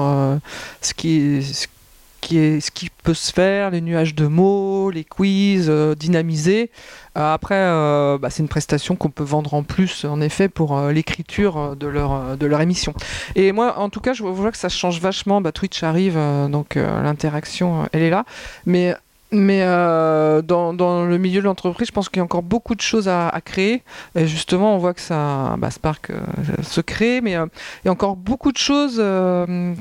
ce 0.82 0.92
qui, 0.92 1.42
ce 1.42 1.66
qui 2.20 2.38
est 2.38 2.60
ce 2.60 2.70
qui 2.70 2.90
peut 3.02 3.14
se 3.14 3.32
faire, 3.32 3.70
les 3.70 3.80
nuages 3.80 4.14
de 4.14 4.26
mots, 4.26 4.90
les 4.90 5.04
quiz 5.04 5.66
euh, 5.68 5.94
dynamisés. 5.94 6.70
Euh, 7.16 7.34
après, 7.34 7.56
euh, 7.56 8.18
bah, 8.18 8.30
c'est 8.30 8.42
une 8.42 8.48
prestation 8.48 8.96
qu'on 8.96 9.10
peut 9.10 9.24
vendre 9.24 9.54
en 9.54 9.62
plus, 9.62 10.04
en 10.04 10.20
effet, 10.20 10.48
pour 10.48 10.80
l'écriture 10.88 11.76
de 11.76 11.86
leur, 11.86 12.36
de 12.36 12.46
leur 12.46 12.60
émission. 12.60 12.94
Et 13.34 13.52
moi, 13.52 13.78
en 13.78 13.88
tout 13.88 14.00
cas, 14.00 14.12
je 14.12 14.22
vois 14.22 14.52
que 14.52 14.58
ça 14.58 14.68
change 14.68 15.00
vachement. 15.00 15.40
Bah, 15.40 15.52
Twitch 15.52 15.82
arrive, 15.82 16.18
donc 16.50 16.76
l'interaction, 16.76 17.88
elle 17.92 18.02
est 18.02 18.10
là. 18.10 18.24
Mais 18.66 18.94
mais 19.32 19.60
dans, 19.60 20.74
dans, 20.74 21.04
le 21.04 21.16
milieu 21.16 21.40
de 21.40 21.46
l'entreprise, 21.46 21.86
je 21.86 21.92
pense 21.92 22.08
qu'il 22.08 22.18
y 22.18 22.20
a 22.20 22.24
encore 22.24 22.42
beaucoup 22.42 22.74
de 22.74 22.80
choses 22.80 23.08
à, 23.08 23.32
créer. 23.44 23.82
Et 24.16 24.26
justement, 24.26 24.74
on 24.74 24.78
voit 24.78 24.92
que 24.92 25.00
ça, 25.00 25.54
bah, 25.58 25.70
Spark 25.70 26.10
se 26.62 26.80
crée, 26.80 27.20
mais 27.20 27.32
il 27.32 27.84
y 27.84 27.88
a 27.88 27.92
encore 27.92 28.16
beaucoup 28.16 28.50
de 28.50 28.58
choses 28.58 29.02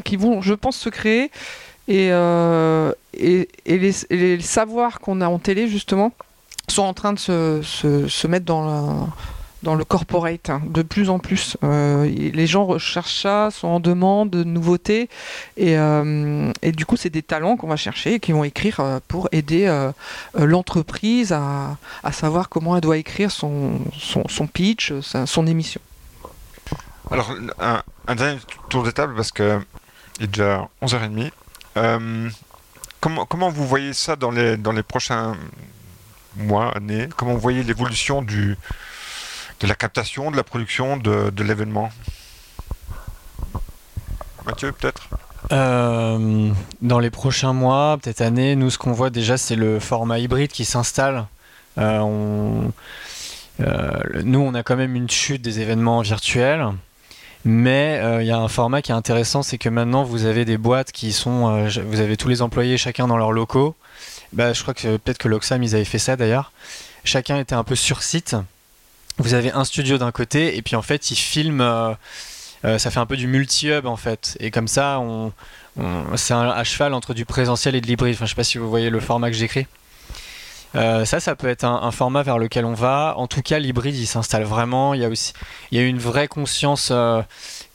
qui 0.04 0.18
vont, 0.18 0.42
je 0.42 0.54
pense, 0.54 0.78
se 0.78 0.90
créer. 0.90 1.32
Et, 1.90 2.10
euh, 2.12 2.94
les, 3.16 4.40
savoirs 4.42 5.00
qu'on 5.00 5.22
a 5.22 5.28
en 5.28 5.40
télé, 5.40 5.68
justement, 5.68 6.14
sont 6.68 6.84
en 6.84 6.94
train 6.94 7.14
de 7.14 7.20
se, 7.20 8.28
mettre 8.28 8.46
dans, 8.46 9.76
le 9.76 9.84
corporate 9.84 10.52
hein, 10.52 10.62
de 10.68 10.84
plus 10.84 11.10
en 11.10 11.18
plus. 11.18 11.58
Euh, 11.64 12.06
les 12.06 12.46
gens 12.46 12.66
recherchent 12.66 13.24
ça, 13.24 13.50
sont 13.52 13.68
en 13.68 13.80
demande 13.80 14.30
de 14.30 14.44
nouveautés. 14.44 15.10
Et, 15.58 15.80
euh, 15.80 16.52
et 16.62 16.72
du 16.72 16.86
coup, 16.86 16.96
c'est 16.96 17.10
des 17.10 17.24
talents 17.24 17.58
qu'on 17.58 17.68
va 17.68 17.76
chercher 17.76 18.14
et 18.14 18.20
qui 18.20 18.34
vont 18.34 18.44
écrire 18.44 19.02
pour 19.08 19.28
aider 19.32 19.68
l'entreprise 20.36 21.34
à, 21.34 21.76
savoir 22.12 22.50
comment 22.50 22.76
elle 22.76 22.82
doit 22.82 22.98
écrire 22.98 23.32
son, 23.32 23.80
pitch, 24.54 24.94
son 25.02 25.48
émission. 25.48 25.82
Alors, 27.10 27.34
un, 27.60 27.82
un 28.08 28.16
dernier 28.16 28.40
tour 28.70 28.84
de 28.84 28.92
table 28.92 29.16
parce 29.16 29.32
que 29.32 29.60
il 30.20 30.26
est 30.26 30.28
déjà 30.28 30.70
11h30. 30.84 31.32
Euh, 31.78 32.30
comment, 33.00 33.26
comment 33.26 33.50
vous 33.50 33.68
voyez 33.68 33.94
ça 33.94 34.16
dans 34.16 34.32
les, 34.32 34.58
dans 34.58 34.72
les 34.72 34.84
prochains 34.84 35.36
mois, 36.36 36.76
années? 36.76 37.08
Comment 37.16 37.34
vous 37.34 37.40
voyez 37.40 37.64
l'évolution 37.64 38.22
du, 38.22 38.58
de 39.60 39.68
la 39.68 39.76
captation, 39.76 40.32
de 40.32 40.38
la 40.38 40.44
production 40.44 40.98
de, 40.98 41.30
de 41.30 41.44
l'événement? 41.44 41.92
Mathieu, 44.46 44.72
peut-être? 44.72 45.10
Euh, 45.52 46.52
Dans 46.82 47.00
les 47.00 47.10
prochains 47.10 47.54
mois, 47.54 47.98
peut-être 48.02 48.22
années, 48.22 48.56
nous, 48.56 48.70
ce 48.70 48.78
qu'on 48.78 48.92
voit 48.92 49.10
déjà, 49.10 49.38
c'est 49.38 49.56
le 49.56 49.80
format 49.80 50.20
hybride 50.20 50.52
qui 50.52 50.66
s'installe. 50.66 51.26
Euh, 51.78 52.62
nous, 54.24 54.40
on 54.40 54.54
a 54.54 54.64
quand 54.64 54.76
même 54.76 54.96
une 54.96 55.10
chute 55.10 55.42
des 55.42 55.60
événements 55.60 56.02
virtuels. 56.02 56.68
Mais 57.46 58.00
euh, 58.02 58.22
il 58.22 58.28
y 58.28 58.32
a 58.32 58.38
un 58.38 58.48
format 58.48 58.82
qui 58.82 58.92
est 58.92 58.96
intéressant, 58.96 59.44
c'est 59.44 59.58
que 59.58 59.70
maintenant 59.70 60.04
vous 60.04 60.26
avez 60.26 60.44
des 60.44 60.58
boîtes 60.58 60.92
qui 60.92 61.14
sont, 61.14 61.48
euh, 61.48 61.70
vous 61.86 62.00
avez 62.02 62.18
tous 62.18 62.28
les 62.28 62.42
employés 62.42 62.78
chacun 62.78 63.08
dans 63.08 63.18
leurs 63.18 63.32
locaux. 63.32 63.76
Bah, 64.34 64.54
je 64.54 64.62
crois 64.62 64.74
que 64.74 64.98
peut-être 64.98 65.18
que 65.18 65.28
l'Oxam 65.28 65.64
ils 65.64 65.74
avaient 65.76 65.86
fait 65.86 66.00
ça 66.00 66.16
d'ailleurs. 66.16 66.52
Chacun 67.06 67.38
était 67.40 67.56
un 67.56 67.64
peu 67.64 67.76
sur 67.76 68.04
site. 68.04 68.36
Vous 69.18 69.34
avez 69.34 69.52
un 69.52 69.64
studio 69.64 69.98
d'un 69.98 70.12
côté 70.12 70.58
et 70.58 70.62
puis 70.62 70.76
en 70.76 70.82
fait 70.82 71.12
ils 71.12 71.16
filment. 71.16 71.96
Euh, 72.66 72.78
ça 72.78 72.92
fait 72.92 73.00
un 73.00 73.06
peu 73.06 73.16
du 73.16 73.28
multi-hub 73.28 73.86
en 73.86 73.96
fait. 73.96 74.36
Et 74.42 74.52
comme 74.52 74.68
ça, 74.68 75.00
on, 75.00 75.32
c'est 76.16 76.34
à 76.34 76.64
cheval 76.66 76.94
entre 76.94 77.14
du 77.14 77.24
présentiel 77.24 77.74
et 77.76 77.82
de 77.82 77.88
l'hybride. 77.88 78.16
Enfin, 78.16 78.26
je 78.26 78.32
sais 78.32 78.36
pas 78.36 78.44
si 78.44 78.58
vous 78.58 78.70
voyez 78.70 78.90
le 78.90 79.00
format 79.00 79.30
que 79.30 79.38
j'écris. 79.38 79.66
Euh, 80.76 81.04
ça, 81.06 81.20
ça 81.20 81.36
peut 81.36 81.48
être 81.48 81.64
un, 81.64 81.92
format 81.92 82.24
vers 82.24 82.38
lequel 82.38 82.66
on 82.66 82.74
va. 82.74 83.14
En 83.18 83.28
tout 83.28 83.42
cas, 83.42 83.60
l'hybride, 83.60 83.96
il 83.96 84.06
s'installe 84.06 84.44
vraiment. 84.44 84.94
Il 84.94 85.02
y 85.02 85.06
a 85.06 85.10
aussi, 85.10 85.34
il 85.72 85.80
y 85.80 85.82
a 85.82 85.86
une 85.86 85.98
vraie 85.98 86.28
conscience 86.28 86.90
euh, 86.92 87.22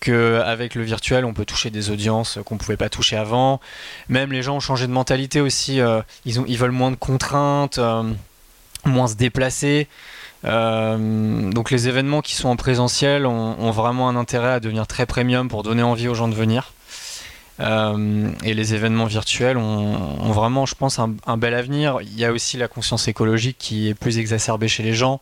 que 0.01 0.41
avec 0.45 0.75
le 0.75 0.83
virtuel, 0.83 1.25
on 1.25 1.35
peut 1.35 1.45
toucher 1.45 1.71
des 1.71 1.91
audiences 1.91 2.39
qu'on 2.45 2.57
pouvait 2.57 2.77
pas 2.77 2.89
toucher 2.89 3.17
avant. 3.17 3.61
Même 4.09 4.33
les 4.33 4.43
gens 4.43 4.57
ont 4.57 4.61
changé 4.61 4.87
de 4.87 4.93
mentalité 4.93 5.41
aussi. 5.41 5.81
Euh, 5.81 6.03
ils 6.25 6.41
ont, 6.41 6.45
ils 6.47 6.59
veulent 6.59 6.71
moins 6.71 6.91
de 6.91 6.97
contraintes, 6.97 7.81
moins 8.85 9.09
se 9.09 9.15
déplacer. 9.15 9.89
donc 10.45 11.71
les 11.71 11.89
événements 11.89 12.21
qui 12.21 12.35
sont 12.35 12.49
en 12.49 12.57
présentiel 12.57 13.27
ont, 13.27 13.71
vraiment 13.71 14.09
un 14.09 14.17
intérêt 14.17 14.53
à 14.53 14.61
devenir 14.61 14.87
très 14.87 15.07
premium 15.07 15.49
pour 15.49 15.63
donner 15.63 15.83
envie 15.83 16.07
aux 16.07 16.15
gens 16.15 16.29
de 16.29 16.35
venir. 16.35 16.73
Euh, 17.61 18.31
et 18.43 18.55
les 18.55 18.75
événements 18.75 19.07
virtuels 19.07 19.57
ont, 19.57 20.33
vraiment, 20.33 20.67
je 20.67 20.75
pense, 20.75 20.99
un, 20.99 21.37
bel 21.37 21.55
avenir. 21.55 21.99
Il 22.03 22.19
y 22.19 22.25
a 22.25 22.33
aussi 22.33 22.57
la 22.57 22.69
conscience 22.69 23.09
écologique 23.09 23.57
qui 23.59 23.89
est 23.89 23.95
plus 23.95 24.19
exacerbée 24.19 24.69
chez 24.69 24.83
les 24.83 24.95
gens. 24.95 25.21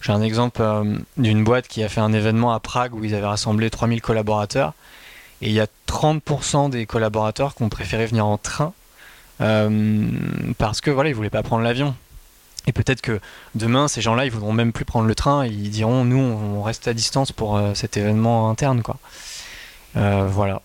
J'ai 0.00 0.12
un 0.12 0.22
exemple 0.22 0.60
euh, 0.62 0.98
d'une 1.16 1.44
boîte 1.44 1.66
qui 1.66 1.82
a 1.82 1.88
fait 1.88 2.00
un 2.00 2.12
événement 2.12 2.52
à 2.52 2.60
Prague 2.60 2.94
où 2.94 3.04
ils 3.04 3.14
avaient 3.14 3.26
rassemblé 3.26 3.70
3000 3.70 4.00
collaborateurs. 4.02 4.74
Et 5.42 5.48
il 5.48 5.52
y 5.52 5.60
a 5.60 5.66
30% 5.88 6.70
des 6.70 6.86
collaborateurs 6.86 7.54
qui 7.54 7.62
ont 7.62 7.68
préféré 7.68 8.06
venir 8.06 8.26
en 8.26 8.38
train 8.38 8.72
euh, 9.40 10.10
parce 10.58 10.80
que 10.80 10.90
voilà, 10.90 11.10
ils 11.10 11.14
voulaient 11.14 11.30
pas 11.30 11.42
prendre 11.42 11.64
l'avion. 11.64 11.94
Et 12.66 12.72
peut-être 12.72 13.02
que 13.02 13.20
demain, 13.54 13.88
ces 13.88 14.00
gens-là, 14.00 14.24
ils 14.24 14.30
voudront 14.30 14.52
même 14.52 14.72
plus 14.72 14.86
prendre 14.86 15.06
le 15.06 15.14
train. 15.14 15.44
ils 15.44 15.70
diront, 15.70 16.04
nous, 16.04 16.18
on 16.18 16.62
reste 16.62 16.88
à 16.88 16.94
distance 16.94 17.30
pour 17.30 17.60
cet 17.74 17.98
événement 17.98 18.48
interne, 18.48 18.80
quoi. 18.80 18.96
voilà. 19.94 20.62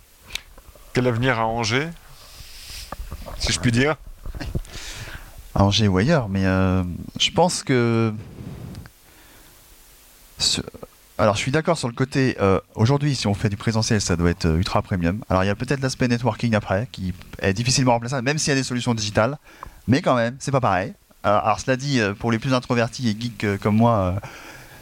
Quel 0.93 1.05
avenir 1.07 1.39
à 1.39 1.45
Angers 1.45 1.89
Si 3.37 3.53
je 3.53 3.59
puis 3.59 3.71
dire 3.71 3.95
À 5.53 5.63
Angers 5.63 5.87
ou 5.87 5.97
ailleurs, 5.97 6.29
mais 6.29 6.45
euh, 6.45 6.83
je 7.19 7.31
pense 7.31 7.63
que. 7.63 8.13
Alors, 11.17 11.35
je 11.35 11.41
suis 11.41 11.51
d'accord 11.51 11.77
sur 11.77 11.87
le 11.87 11.93
côté. 11.93 12.37
Euh, 12.39 12.59
aujourd'hui, 12.75 13.13
si 13.13 13.27
on 13.27 13.33
fait 13.33 13.49
du 13.49 13.57
présentiel, 13.57 14.01
ça 14.01 14.15
doit 14.15 14.31
être 14.31 14.45
euh, 14.45 14.57
ultra 14.57 14.81
premium. 14.81 15.21
Alors, 15.29 15.43
il 15.43 15.47
y 15.47 15.49
a 15.49 15.55
peut-être 15.55 15.81
l'aspect 15.81 16.07
networking 16.07 16.55
après, 16.55 16.87
qui 16.91 17.13
est 17.39 17.53
difficilement 17.53 17.91
remplaçable, 17.91 18.23
même 18.23 18.37
s'il 18.37 18.51
y 18.51 18.53
a 18.53 18.59
des 18.59 18.63
solutions 18.63 18.95
digitales. 18.95 19.37
Mais 19.87 20.01
quand 20.01 20.15
même, 20.15 20.37
c'est 20.39 20.51
pas 20.51 20.61
pareil. 20.61 20.93
Alors, 21.23 21.59
cela 21.59 21.75
dit, 21.75 21.99
pour 22.19 22.31
les 22.31 22.39
plus 22.39 22.53
introvertis 22.53 23.09
et 23.09 23.17
geeks 23.19 23.59
comme 23.59 23.75
moi, 23.75 24.15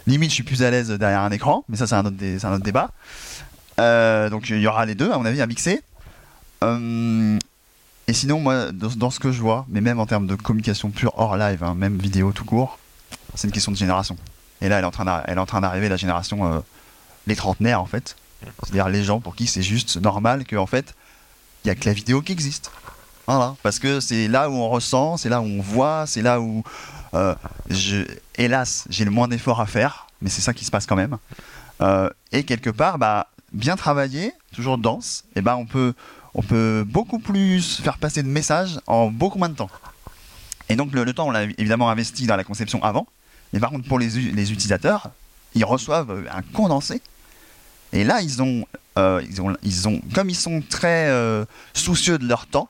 limite, 0.06 0.30
je 0.30 0.36
suis 0.36 0.44
plus 0.44 0.62
à 0.62 0.70
l'aise 0.70 0.90
derrière 0.90 1.22
un 1.22 1.32
écran. 1.32 1.66
Mais 1.68 1.78
ça, 1.78 1.88
c'est 1.88 1.96
un, 1.96 2.06
un, 2.06 2.54
autre 2.54 2.64
débat. 2.64 2.92
donc, 4.30 4.50
il 4.50 4.60
y 4.60 4.68
aura 4.68 4.86
les 4.86 4.94
deux, 4.94 5.12
à 5.12 5.18
mon 5.18 5.26
avis, 5.26 5.42
à 5.42 5.48
mixer. 5.48 5.82
Euh, 6.64 7.38
et 8.08 8.14
sinon, 8.14 8.40
moi, 8.40 8.72
dans, 8.72 9.10
ce 9.10 9.20
que 9.20 9.32
je 9.32 9.42
vois, 9.42 9.66
mais 9.70 9.82
même 9.82 10.00
en 10.00 10.06
termes 10.06 10.28
de 10.28 10.36
communication 10.36 10.90
pure 10.90 11.14
hors 11.18 11.38
live, 11.38 11.64
hein, 11.64 11.76
même 11.76 11.98
vidéo 11.98 12.32
tout 12.32 12.46
court, 12.46 12.80
c'est 13.36 13.48
une 13.48 13.54
question 13.54 13.72
de 13.72 13.78
génération. 13.78 14.18
Et 14.62 14.70
là, 14.70 14.78
elle 14.78 14.84
est 14.84 15.40
en 15.40 15.46
train 15.46 15.62
d'arriver, 15.62 15.90
la 15.90 15.98
génération, 15.98 16.52
euh, 16.52 16.60
les 17.28 17.36
trentenaires 17.36 17.82
en 17.82 17.86
fait. 17.86 18.16
C'est-à-dire 18.64 18.88
les 18.90 19.04
gens 19.04 19.20
pour 19.20 19.36
qui 19.36 19.48
c'est 19.48 19.64
juste 19.64 19.98
normal 19.98 20.46
qu'en 20.46 20.68
fait, 20.68 20.96
il 21.64 21.68
n'y 21.68 21.72
a 21.72 21.76
que 21.76 21.86
la 21.86 21.94
vidéo 21.94 22.22
qui 22.22 22.32
existe. 22.32 22.72
Voilà. 23.28 23.56
Parce 23.62 23.80
que 23.80 24.00
c'est 24.00 24.28
là 24.28 24.50
où 24.50 24.54
on 24.54 24.70
ressent, 24.70 25.18
c'est 25.18 25.30
là 25.30 25.42
où 25.42 25.46
on 25.46 25.62
voit, 25.62 26.06
c'est 26.08 26.22
là 26.22 26.40
où, 26.40 26.64
euh, 27.14 27.36
hélas, 28.38 28.86
j'ai 28.90 29.06
le 29.06 29.12
moins 29.12 29.28
d'efforts 29.28 29.60
à 29.60 29.66
faire, 29.66 30.08
mais 30.22 30.30
c'est 30.30 30.42
ça 30.42 30.54
qui 30.54 30.66
se 30.66 30.72
passe 30.72 30.86
quand 30.86 30.96
même. 30.96 31.18
et 32.32 32.44
quelque 32.44 32.70
part, 32.70 32.98
bah, 32.98 33.28
bien 33.52 33.76
travailler, 33.76 34.34
toujours 34.54 34.78
dense, 34.78 35.24
et 35.36 35.42
ben 35.42 35.56
on 35.56 35.66
peut 35.66 35.94
on 36.38 36.44
peut 36.44 36.86
beaucoup 36.88 37.20
plus 37.20 37.82
faire 37.82 37.98
passer 37.98 38.22
de 38.24 38.28
messages 38.28 38.80
en 38.86 39.08
beaucoup 39.10 39.40
moins 39.40 39.50
de 39.50 39.56
temps. 39.56 39.70
Et 40.70 40.76
donc 40.76 40.94
le, 40.94 41.12
temps, 41.14 41.28
on 41.28 41.32
l'a 41.32 41.44
évidemment 41.44 41.90
investi 41.90 42.28
dans 42.28 42.36
la 42.36 42.44
conception 42.44 42.84
avant, 42.84 43.08
mais 43.52 43.60
par 43.60 43.72
contre 43.72 43.88
pour 43.88 44.00
les, 44.00 44.52
utilisateurs, 44.52 45.10
ils 45.56 45.66
reçoivent 45.66 46.28
un 46.32 46.42
condensé. 46.54 47.02
Et 47.92 48.04
là, 48.04 48.22
ils 48.22 48.42
ont, 48.42 48.66
euh, 48.98 49.22
comme 50.14 50.30
ils 50.30 50.36
sont 50.36 50.62
très 50.70 51.08
euh, 51.08 51.46
soucieux 51.74 52.18
de 52.20 52.28
leur 52.28 52.46
temps, 52.46 52.70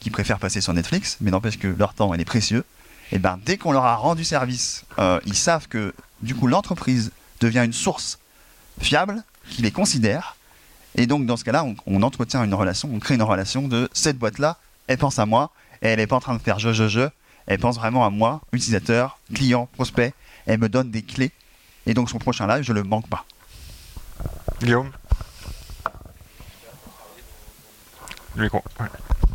qui 0.00 0.10
préfèrent 0.10 0.38
passer 0.38 0.60
sur 0.60 0.72
Netflix, 0.72 1.18
mais 1.20 1.30
n'empêche 1.30 1.58
que 1.58 1.68
leur 1.68 1.94
temps, 1.94 2.12
est 2.12 2.24
précieux. 2.24 2.64
Et 3.12 3.18
ben 3.18 3.38
dès 3.44 3.56
qu'on 3.56 3.72
leur 3.72 3.84
a 3.84 3.94
rendu 3.94 4.24
service, 4.24 4.84
euh, 4.98 5.20
ils 5.26 5.36
savent 5.36 5.68
que 5.68 5.94
du 6.22 6.34
coup 6.34 6.48
l'entreprise 6.48 7.12
devient 7.40 7.62
une 7.64 7.72
source 7.72 8.18
fiable, 8.80 9.22
qui 9.50 9.62
les 9.62 9.70
considère, 9.70 10.35
et 10.96 11.06
donc, 11.06 11.26
dans 11.26 11.36
ce 11.36 11.44
cas-là, 11.44 11.64
on, 11.86 12.02
entretient 12.02 12.42
une 12.42 12.54
relation, 12.54 12.88
on 12.92 12.98
crée 12.98 13.14
une 13.14 13.22
relation 13.22 13.68
de 13.68 13.88
cette 13.92 14.18
boîte-là, 14.18 14.56
elle 14.86 14.96
pense 14.96 15.18
à 15.18 15.26
moi, 15.26 15.50
et 15.82 15.88
elle 15.88 15.98
n'est 15.98 16.06
pas 16.06 16.16
en 16.16 16.20
train 16.20 16.34
de 16.34 16.40
faire 16.40 16.58
je, 16.58 16.72
je, 16.72 16.88
je, 16.88 17.08
elle 17.46 17.58
pense 17.58 17.76
vraiment 17.76 18.04
à 18.04 18.10
moi, 18.10 18.40
utilisateur, 18.52 19.18
client, 19.34 19.68
prospect, 19.74 20.14
elle 20.46 20.58
me 20.58 20.70
donne 20.70 20.90
des 20.90 21.02
clés, 21.02 21.32
et 21.84 21.92
donc 21.92 22.08
son 22.08 22.18
prochain 22.18 22.46
live, 22.46 22.62
je 22.62 22.72
ne 22.72 22.78
le 22.78 22.84
manque 22.84 23.08
pas. 23.08 23.26
Guillaume? 24.60 24.90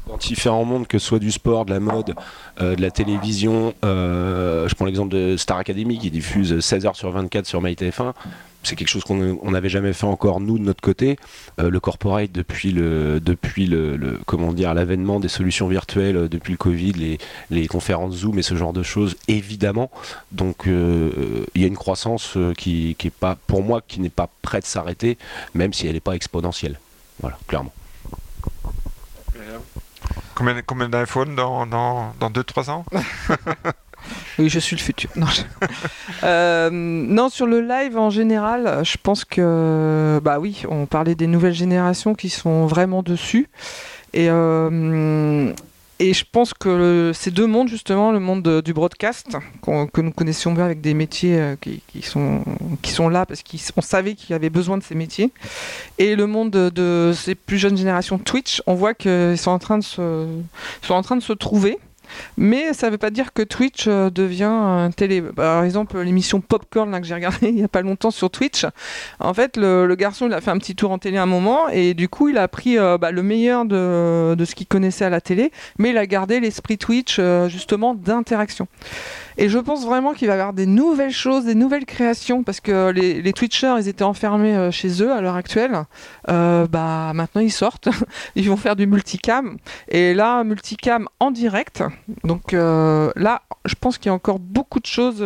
Dans 0.08 0.18
différents 0.18 0.66
mondes, 0.66 0.88
que 0.88 0.98
ce 0.98 1.08
soit 1.08 1.20
du 1.20 1.32
sport, 1.32 1.66
de 1.66 1.74
la 1.74 1.80
mode, 1.80 2.16
euh, 2.60 2.76
de 2.76 2.82
la 2.82 2.92
télévision, 2.92 3.74
euh, 3.86 4.68
je 4.68 4.76
prends 4.76 4.86
l'exemple 4.86 5.10
de 5.10 5.38
Star 5.38 5.58
Academy 5.58 5.98
qui 6.00 6.10
diffuse 6.10 6.60
16 6.60 6.86
h 6.86 6.94
sur 6.96 7.12
24 7.12 7.46
sur 7.46 7.62
MyTF1 7.62 8.14
c'est 8.64 8.76
quelque 8.76 8.88
chose 8.88 9.04
qu'on 9.04 9.52
n'avait 9.52 9.70
jamais 9.70 9.94
fait 9.94 10.06
encore 10.06 10.40
nous 10.40 10.58
de 10.58 10.64
notre 10.64 10.82
côté. 10.82 11.18
Euh, 11.60 11.70
le 11.70 11.80
corporate 11.80 12.32
depuis 12.32 12.72
le 12.72 13.20
depuis 13.20 13.66
le, 13.66 14.20
comment 14.26 14.54
dire 14.54 14.74
l'avènement 14.74 15.20
des 15.20 15.28
solutions 15.28 15.68
virtuelles 15.68 16.18
euh, 16.18 16.28
depuis 16.28 16.52
le 16.52 16.58
Covid, 16.58 16.94
les, 16.94 17.18
les, 17.50 17.68
conférences 17.68 18.16
Zoom 18.16 18.40
et 18.40 18.42
ce 18.44 18.56
genre 18.56 18.74
de 18.74 18.84
choses 18.84 19.16
évidemment. 19.28 19.90
Donc 20.32 20.68
euh, 20.68 21.46
il 21.56 21.62
y 21.62 21.64
a 21.64 21.68
une 21.68 21.78
croissance 21.78 22.38
qui, 22.58 22.96
qui 22.98 23.08
est 23.08 23.12
pas 23.12 23.36
pour 23.48 23.64
moi 23.64 23.82
qui 23.88 24.00
n'est 24.00 24.10
pas 24.10 24.30
prête 24.42 24.64
de 24.64 24.68
s'arrêter, 24.68 25.18
même 25.54 25.74
si 25.74 25.88
elle 25.88 25.94
n'est 25.94 26.00
pas 26.00 26.14
exponentielle. 26.14 26.80
Voilà, 27.20 27.38
clairement. 27.48 27.74
Combien, 30.36 30.62
combien 30.64 30.90
d'iPhone 30.90 31.36
dans 31.36 31.66
2-3 31.66 31.70
dans, 31.70 32.30
dans 32.30 32.72
ans? 32.72 32.86
Oui, 34.42 34.50
je 34.50 34.60
suis 34.60 34.76
le 34.76 34.82
futur. 34.82 35.10
Non, 35.16 35.28
euh, 36.24 36.70
non, 36.72 37.30
sur 37.30 37.46
le 37.46 37.62
live 37.62 37.98
en 37.98 38.10
général, 38.10 38.82
je 38.84 38.98
pense 39.02 39.24
que, 39.24 40.20
bah 40.24 40.40
oui, 40.40 40.64
on 40.68 40.88
parlait 40.88 41.16
des 41.16 41.28
nouvelles 41.28 41.54
générations 41.54 42.16
qui 42.16 42.30
sont 42.30 42.66
vraiment 42.66 43.04
dessus. 43.04 43.50
Et, 44.14 44.28
euh, 44.30 45.54
et 46.02 46.14
je 46.16 46.26
pense 46.30 46.56
que 46.56 47.12
ces 47.14 47.30
deux 47.30 47.46
mondes, 47.46 47.68
justement, 47.68 48.12
le 48.12 48.20
monde 48.20 48.62
du 48.62 48.74
broadcast, 48.74 49.38
que 49.64 50.02
nous 50.02 50.12
connaissions 50.12 50.52
bien 50.52 50.66
avec 50.66 50.82
des 50.82 50.96
métiers 50.96 51.40
euh, 51.40 51.56
qui, 51.62 52.02
sont, 52.02 52.44
qui 52.82 52.90
sont 52.90 53.08
là 53.08 53.28
parce 53.28 53.44
qu'on 53.44 53.82
savait 53.82 54.16
qu'il 54.16 54.32
y 54.32 54.34
avait 54.34 54.50
besoin 54.50 54.80
de 54.80 54.84
ces 54.84 54.96
métiers, 54.96 55.32
et 56.00 56.16
le 56.16 56.26
monde 56.26 56.50
de, 56.50 57.14
ces 57.16 57.36
plus 57.36 57.60
jeunes 57.60 57.78
générations 57.78 58.18
Twitch, 58.18 58.64
on 58.66 58.74
voit 58.74 58.96
qu'ils 58.96 59.38
sont, 59.38 59.52
en 59.52 59.60
train 59.60 59.78
de 59.78 59.84
se, 59.84 60.26
sont 60.82 60.96
en 60.96 61.04
train 61.04 61.18
de 61.18 61.22
se 61.22 61.34
trouver. 61.34 61.78
Mais 62.38 62.74
ça 62.74 62.88
ne 62.88 62.92
veut 62.92 62.98
pas 62.98 63.10
dire 63.10 63.34
que 63.34 63.42
Twitch 63.42 63.86
euh, 63.88 64.10
devient 64.10 64.44
un 64.44 64.92
télé. 64.92 65.22
Par 65.22 65.64
exemple, 65.64 66.00
l'émission 66.00 66.42
Popcorn 66.42 67.00
que 67.00 67.08
j'ai 67.08 67.14
regardé 67.14 67.38
il 67.50 67.56
n'y 67.56 67.64
a 67.64 67.68
pas 67.68 67.82
longtemps 67.82 68.12
sur 68.12 68.30
Twitch. 68.30 68.66
En 69.20 69.34
fait, 69.34 69.58
le, 69.58 69.94
garçon 69.96 70.28
il 70.28 70.34
a 70.34 70.42
fait 70.42 70.52
un 70.52 70.58
petit 70.58 70.76
tour 70.76 70.92
en 70.92 70.98
télé 70.98 71.18
un 71.18 71.26
moment 71.26 71.70
et 71.70 71.94
du 71.94 72.10
coup 72.10 72.30
il 72.30 72.38
a 72.38 72.48
pris 72.48 72.78
euh, 72.78 72.98
bah, 72.98 73.12
le 73.12 73.24
meilleur 73.24 73.66
de, 73.66 74.36
ce 74.44 74.56
qu'il 74.56 74.68
connaissait 74.68 75.06
à 75.06 75.10
la 75.10 75.22
télé, 75.22 75.52
mais 75.78 75.92
il 75.92 75.98
a 75.98 76.06
gardé 76.06 76.40
l'esprit 76.40 76.78
Twitch 76.78 77.18
euh, 77.20 77.48
justement 77.50 77.94
d'interaction. 77.94 78.68
Et 79.42 79.50
je 79.50 79.58
pense 79.58 79.84
vraiment 79.88 80.14
qu'il 80.14 80.28
va 80.28 80.36
y 80.36 80.40
avoir 80.40 80.54
des 80.54 80.68
nouvelles 80.68 81.12
choses, 81.12 81.46
des 81.46 81.56
nouvelles 81.56 81.86
créations, 81.86 82.44
parce 82.44 82.60
que 82.60 82.92
les, 82.92 83.34
Twitchers, 83.34 83.74
ils 83.80 83.88
étaient 83.88 84.04
enfermés 84.04 84.56
euh, 84.56 84.70
chez 84.70 85.02
eux 85.02 85.12
à 85.12 85.20
l'heure 85.20 85.36
actuelle. 85.36 85.82
Euh, 86.30 86.68
bah, 86.68 87.12
maintenant, 87.16 87.42
ils 87.42 87.52
sortent, 87.52 87.90
ils 88.36 88.48
vont 88.48 88.56
faire 88.56 88.76
du 88.76 88.86
multicam. 88.86 89.58
Et 89.88 90.14
là, 90.14 90.44
multicam 90.44 91.08
en 91.20 91.32
direct. 91.32 91.84
Donc 92.24 92.54
euh, 92.54 93.12
là, 93.16 93.42
je 93.66 93.74
pense 93.74 93.98
qu'il 93.98 94.08
y 94.08 94.10
a 94.10 94.14
encore 94.14 94.38
beaucoup 94.38 94.80
de 94.80 94.86
choses 94.86 95.26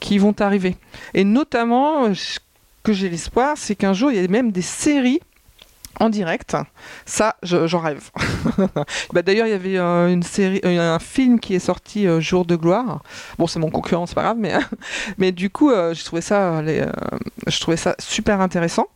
qui 0.00 0.18
vont 0.18 0.34
arriver. 0.40 0.76
Et 1.14 1.22
notamment, 1.22 2.12
ce 2.14 2.40
que 2.82 2.92
j'ai 2.92 3.08
l'espoir, 3.08 3.54
c'est 3.56 3.76
qu'un 3.76 3.92
jour, 3.92 4.10
il 4.10 4.20
y 4.20 4.24
a 4.24 4.26
même 4.26 4.50
des 4.50 4.60
séries 4.60 5.20
en 6.00 6.08
direct. 6.08 6.56
Ça, 7.04 7.36
j'en 7.42 7.80
rêve. 7.80 8.10
bah, 9.12 9.22
D'ailleurs, 9.22 9.46
il 9.46 9.50
y 9.50 9.54
avait 9.54 9.78
euh, 9.78 10.08
une 10.08 10.22
série, 10.22 10.60
euh, 10.64 10.94
un 10.94 10.98
film 10.98 11.40
qui 11.40 11.54
est 11.54 11.60
sorti 11.60 12.06
euh, 12.06 12.20
Jour 12.20 12.44
de 12.44 12.56
gloire. 12.56 13.02
Bon, 13.38 13.46
c'est 13.46 13.58
mon 13.58 13.70
concurrent, 13.70 14.06
c'est 14.06 14.14
pas 14.14 14.22
grave, 14.22 14.38
mais, 15.18 15.32
du 15.32 15.50
coup, 15.50 15.70
je 15.70 16.04
trouvais 16.04 16.22
ça, 16.22 16.62
je 16.62 17.76
ça 17.76 17.96
super 17.98 18.40
intéressant. 18.40 18.86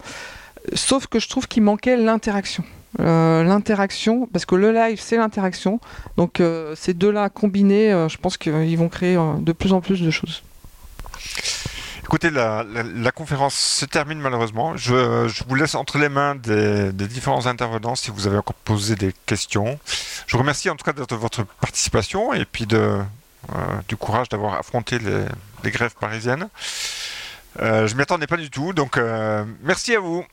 Sauf 0.75 1.07
que 1.07 1.19
je 1.19 1.29
trouve 1.29 1.49
qu'il 1.49 1.63
manquait 1.63 1.97
l'interaction. 1.97 2.65
l'interaction, 2.99 4.29
parce 4.33 4.45
que 4.45 4.55
le 4.55 4.73
live 4.73 5.01
c'est 5.01 5.17
l'interaction, 5.17 5.81
donc 6.17 6.43
ces 6.75 6.93
deux-là 6.93 7.31
combinés, 7.31 7.91
je 8.09 8.17
pense 8.19 8.37
qu'ils 8.37 8.77
vont 8.77 8.89
créer 8.89 9.17
de 9.39 9.53
plus 9.53 9.73
en 9.73 9.81
plus 9.81 10.03
de 10.03 10.11
choses. 10.11 10.43
Écoutez, 12.11 12.31
la, 12.31 13.13
conférence 13.15 13.55
se 13.55 13.85
termine 13.85 14.19
malheureusement. 14.19 14.77
Je, 14.77 15.45
vous 15.47 15.55
laisse 15.55 15.77
entre 15.77 15.97
les 15.97 16.09
mains 16.09 16.35
des, 16.35 16.91
différents 16.93 17.47
intervenants 17.47 17.95
si 17.95 18.11
vous 18.11 18.27
avez 18.27 18.37
encore 18.37 18.57
posé 18.57 18.97
des 18.97 19.15
questions. 19.27 19.79
Je 20.27 20.33
vous 20.33 20.41
remercie 20.41 20.69
en 20.71 20.75
tout 20.75 20.85
cas 20.85 20.93
de 20.93 21.15
votre 21.15 21.45
participation 21.61 22.33
et 22.33 22.45
puis 22.45 22.67
euh, 22.73 23.01
du 23.87 23.97
courage 23.97 24.29
d'avoir 24.29 24.55
affronté 24.55 24.99
les, 24.99 25.71
grèves 25.71 25.95
parisiennes. 26.01 26.49
Euh, 27.61 27.87
je 27.87 27.95
m'y 27.95 28.03
attendais 28.03 28.27
pas 28.27 28.39
du 28.39 28.51
tout, 28.51 28.73
donc 28.73 28.97
euh, 28.97 29.45
merci 29.63 29.95
à 29.95 30.01
vous. 30.01 30.27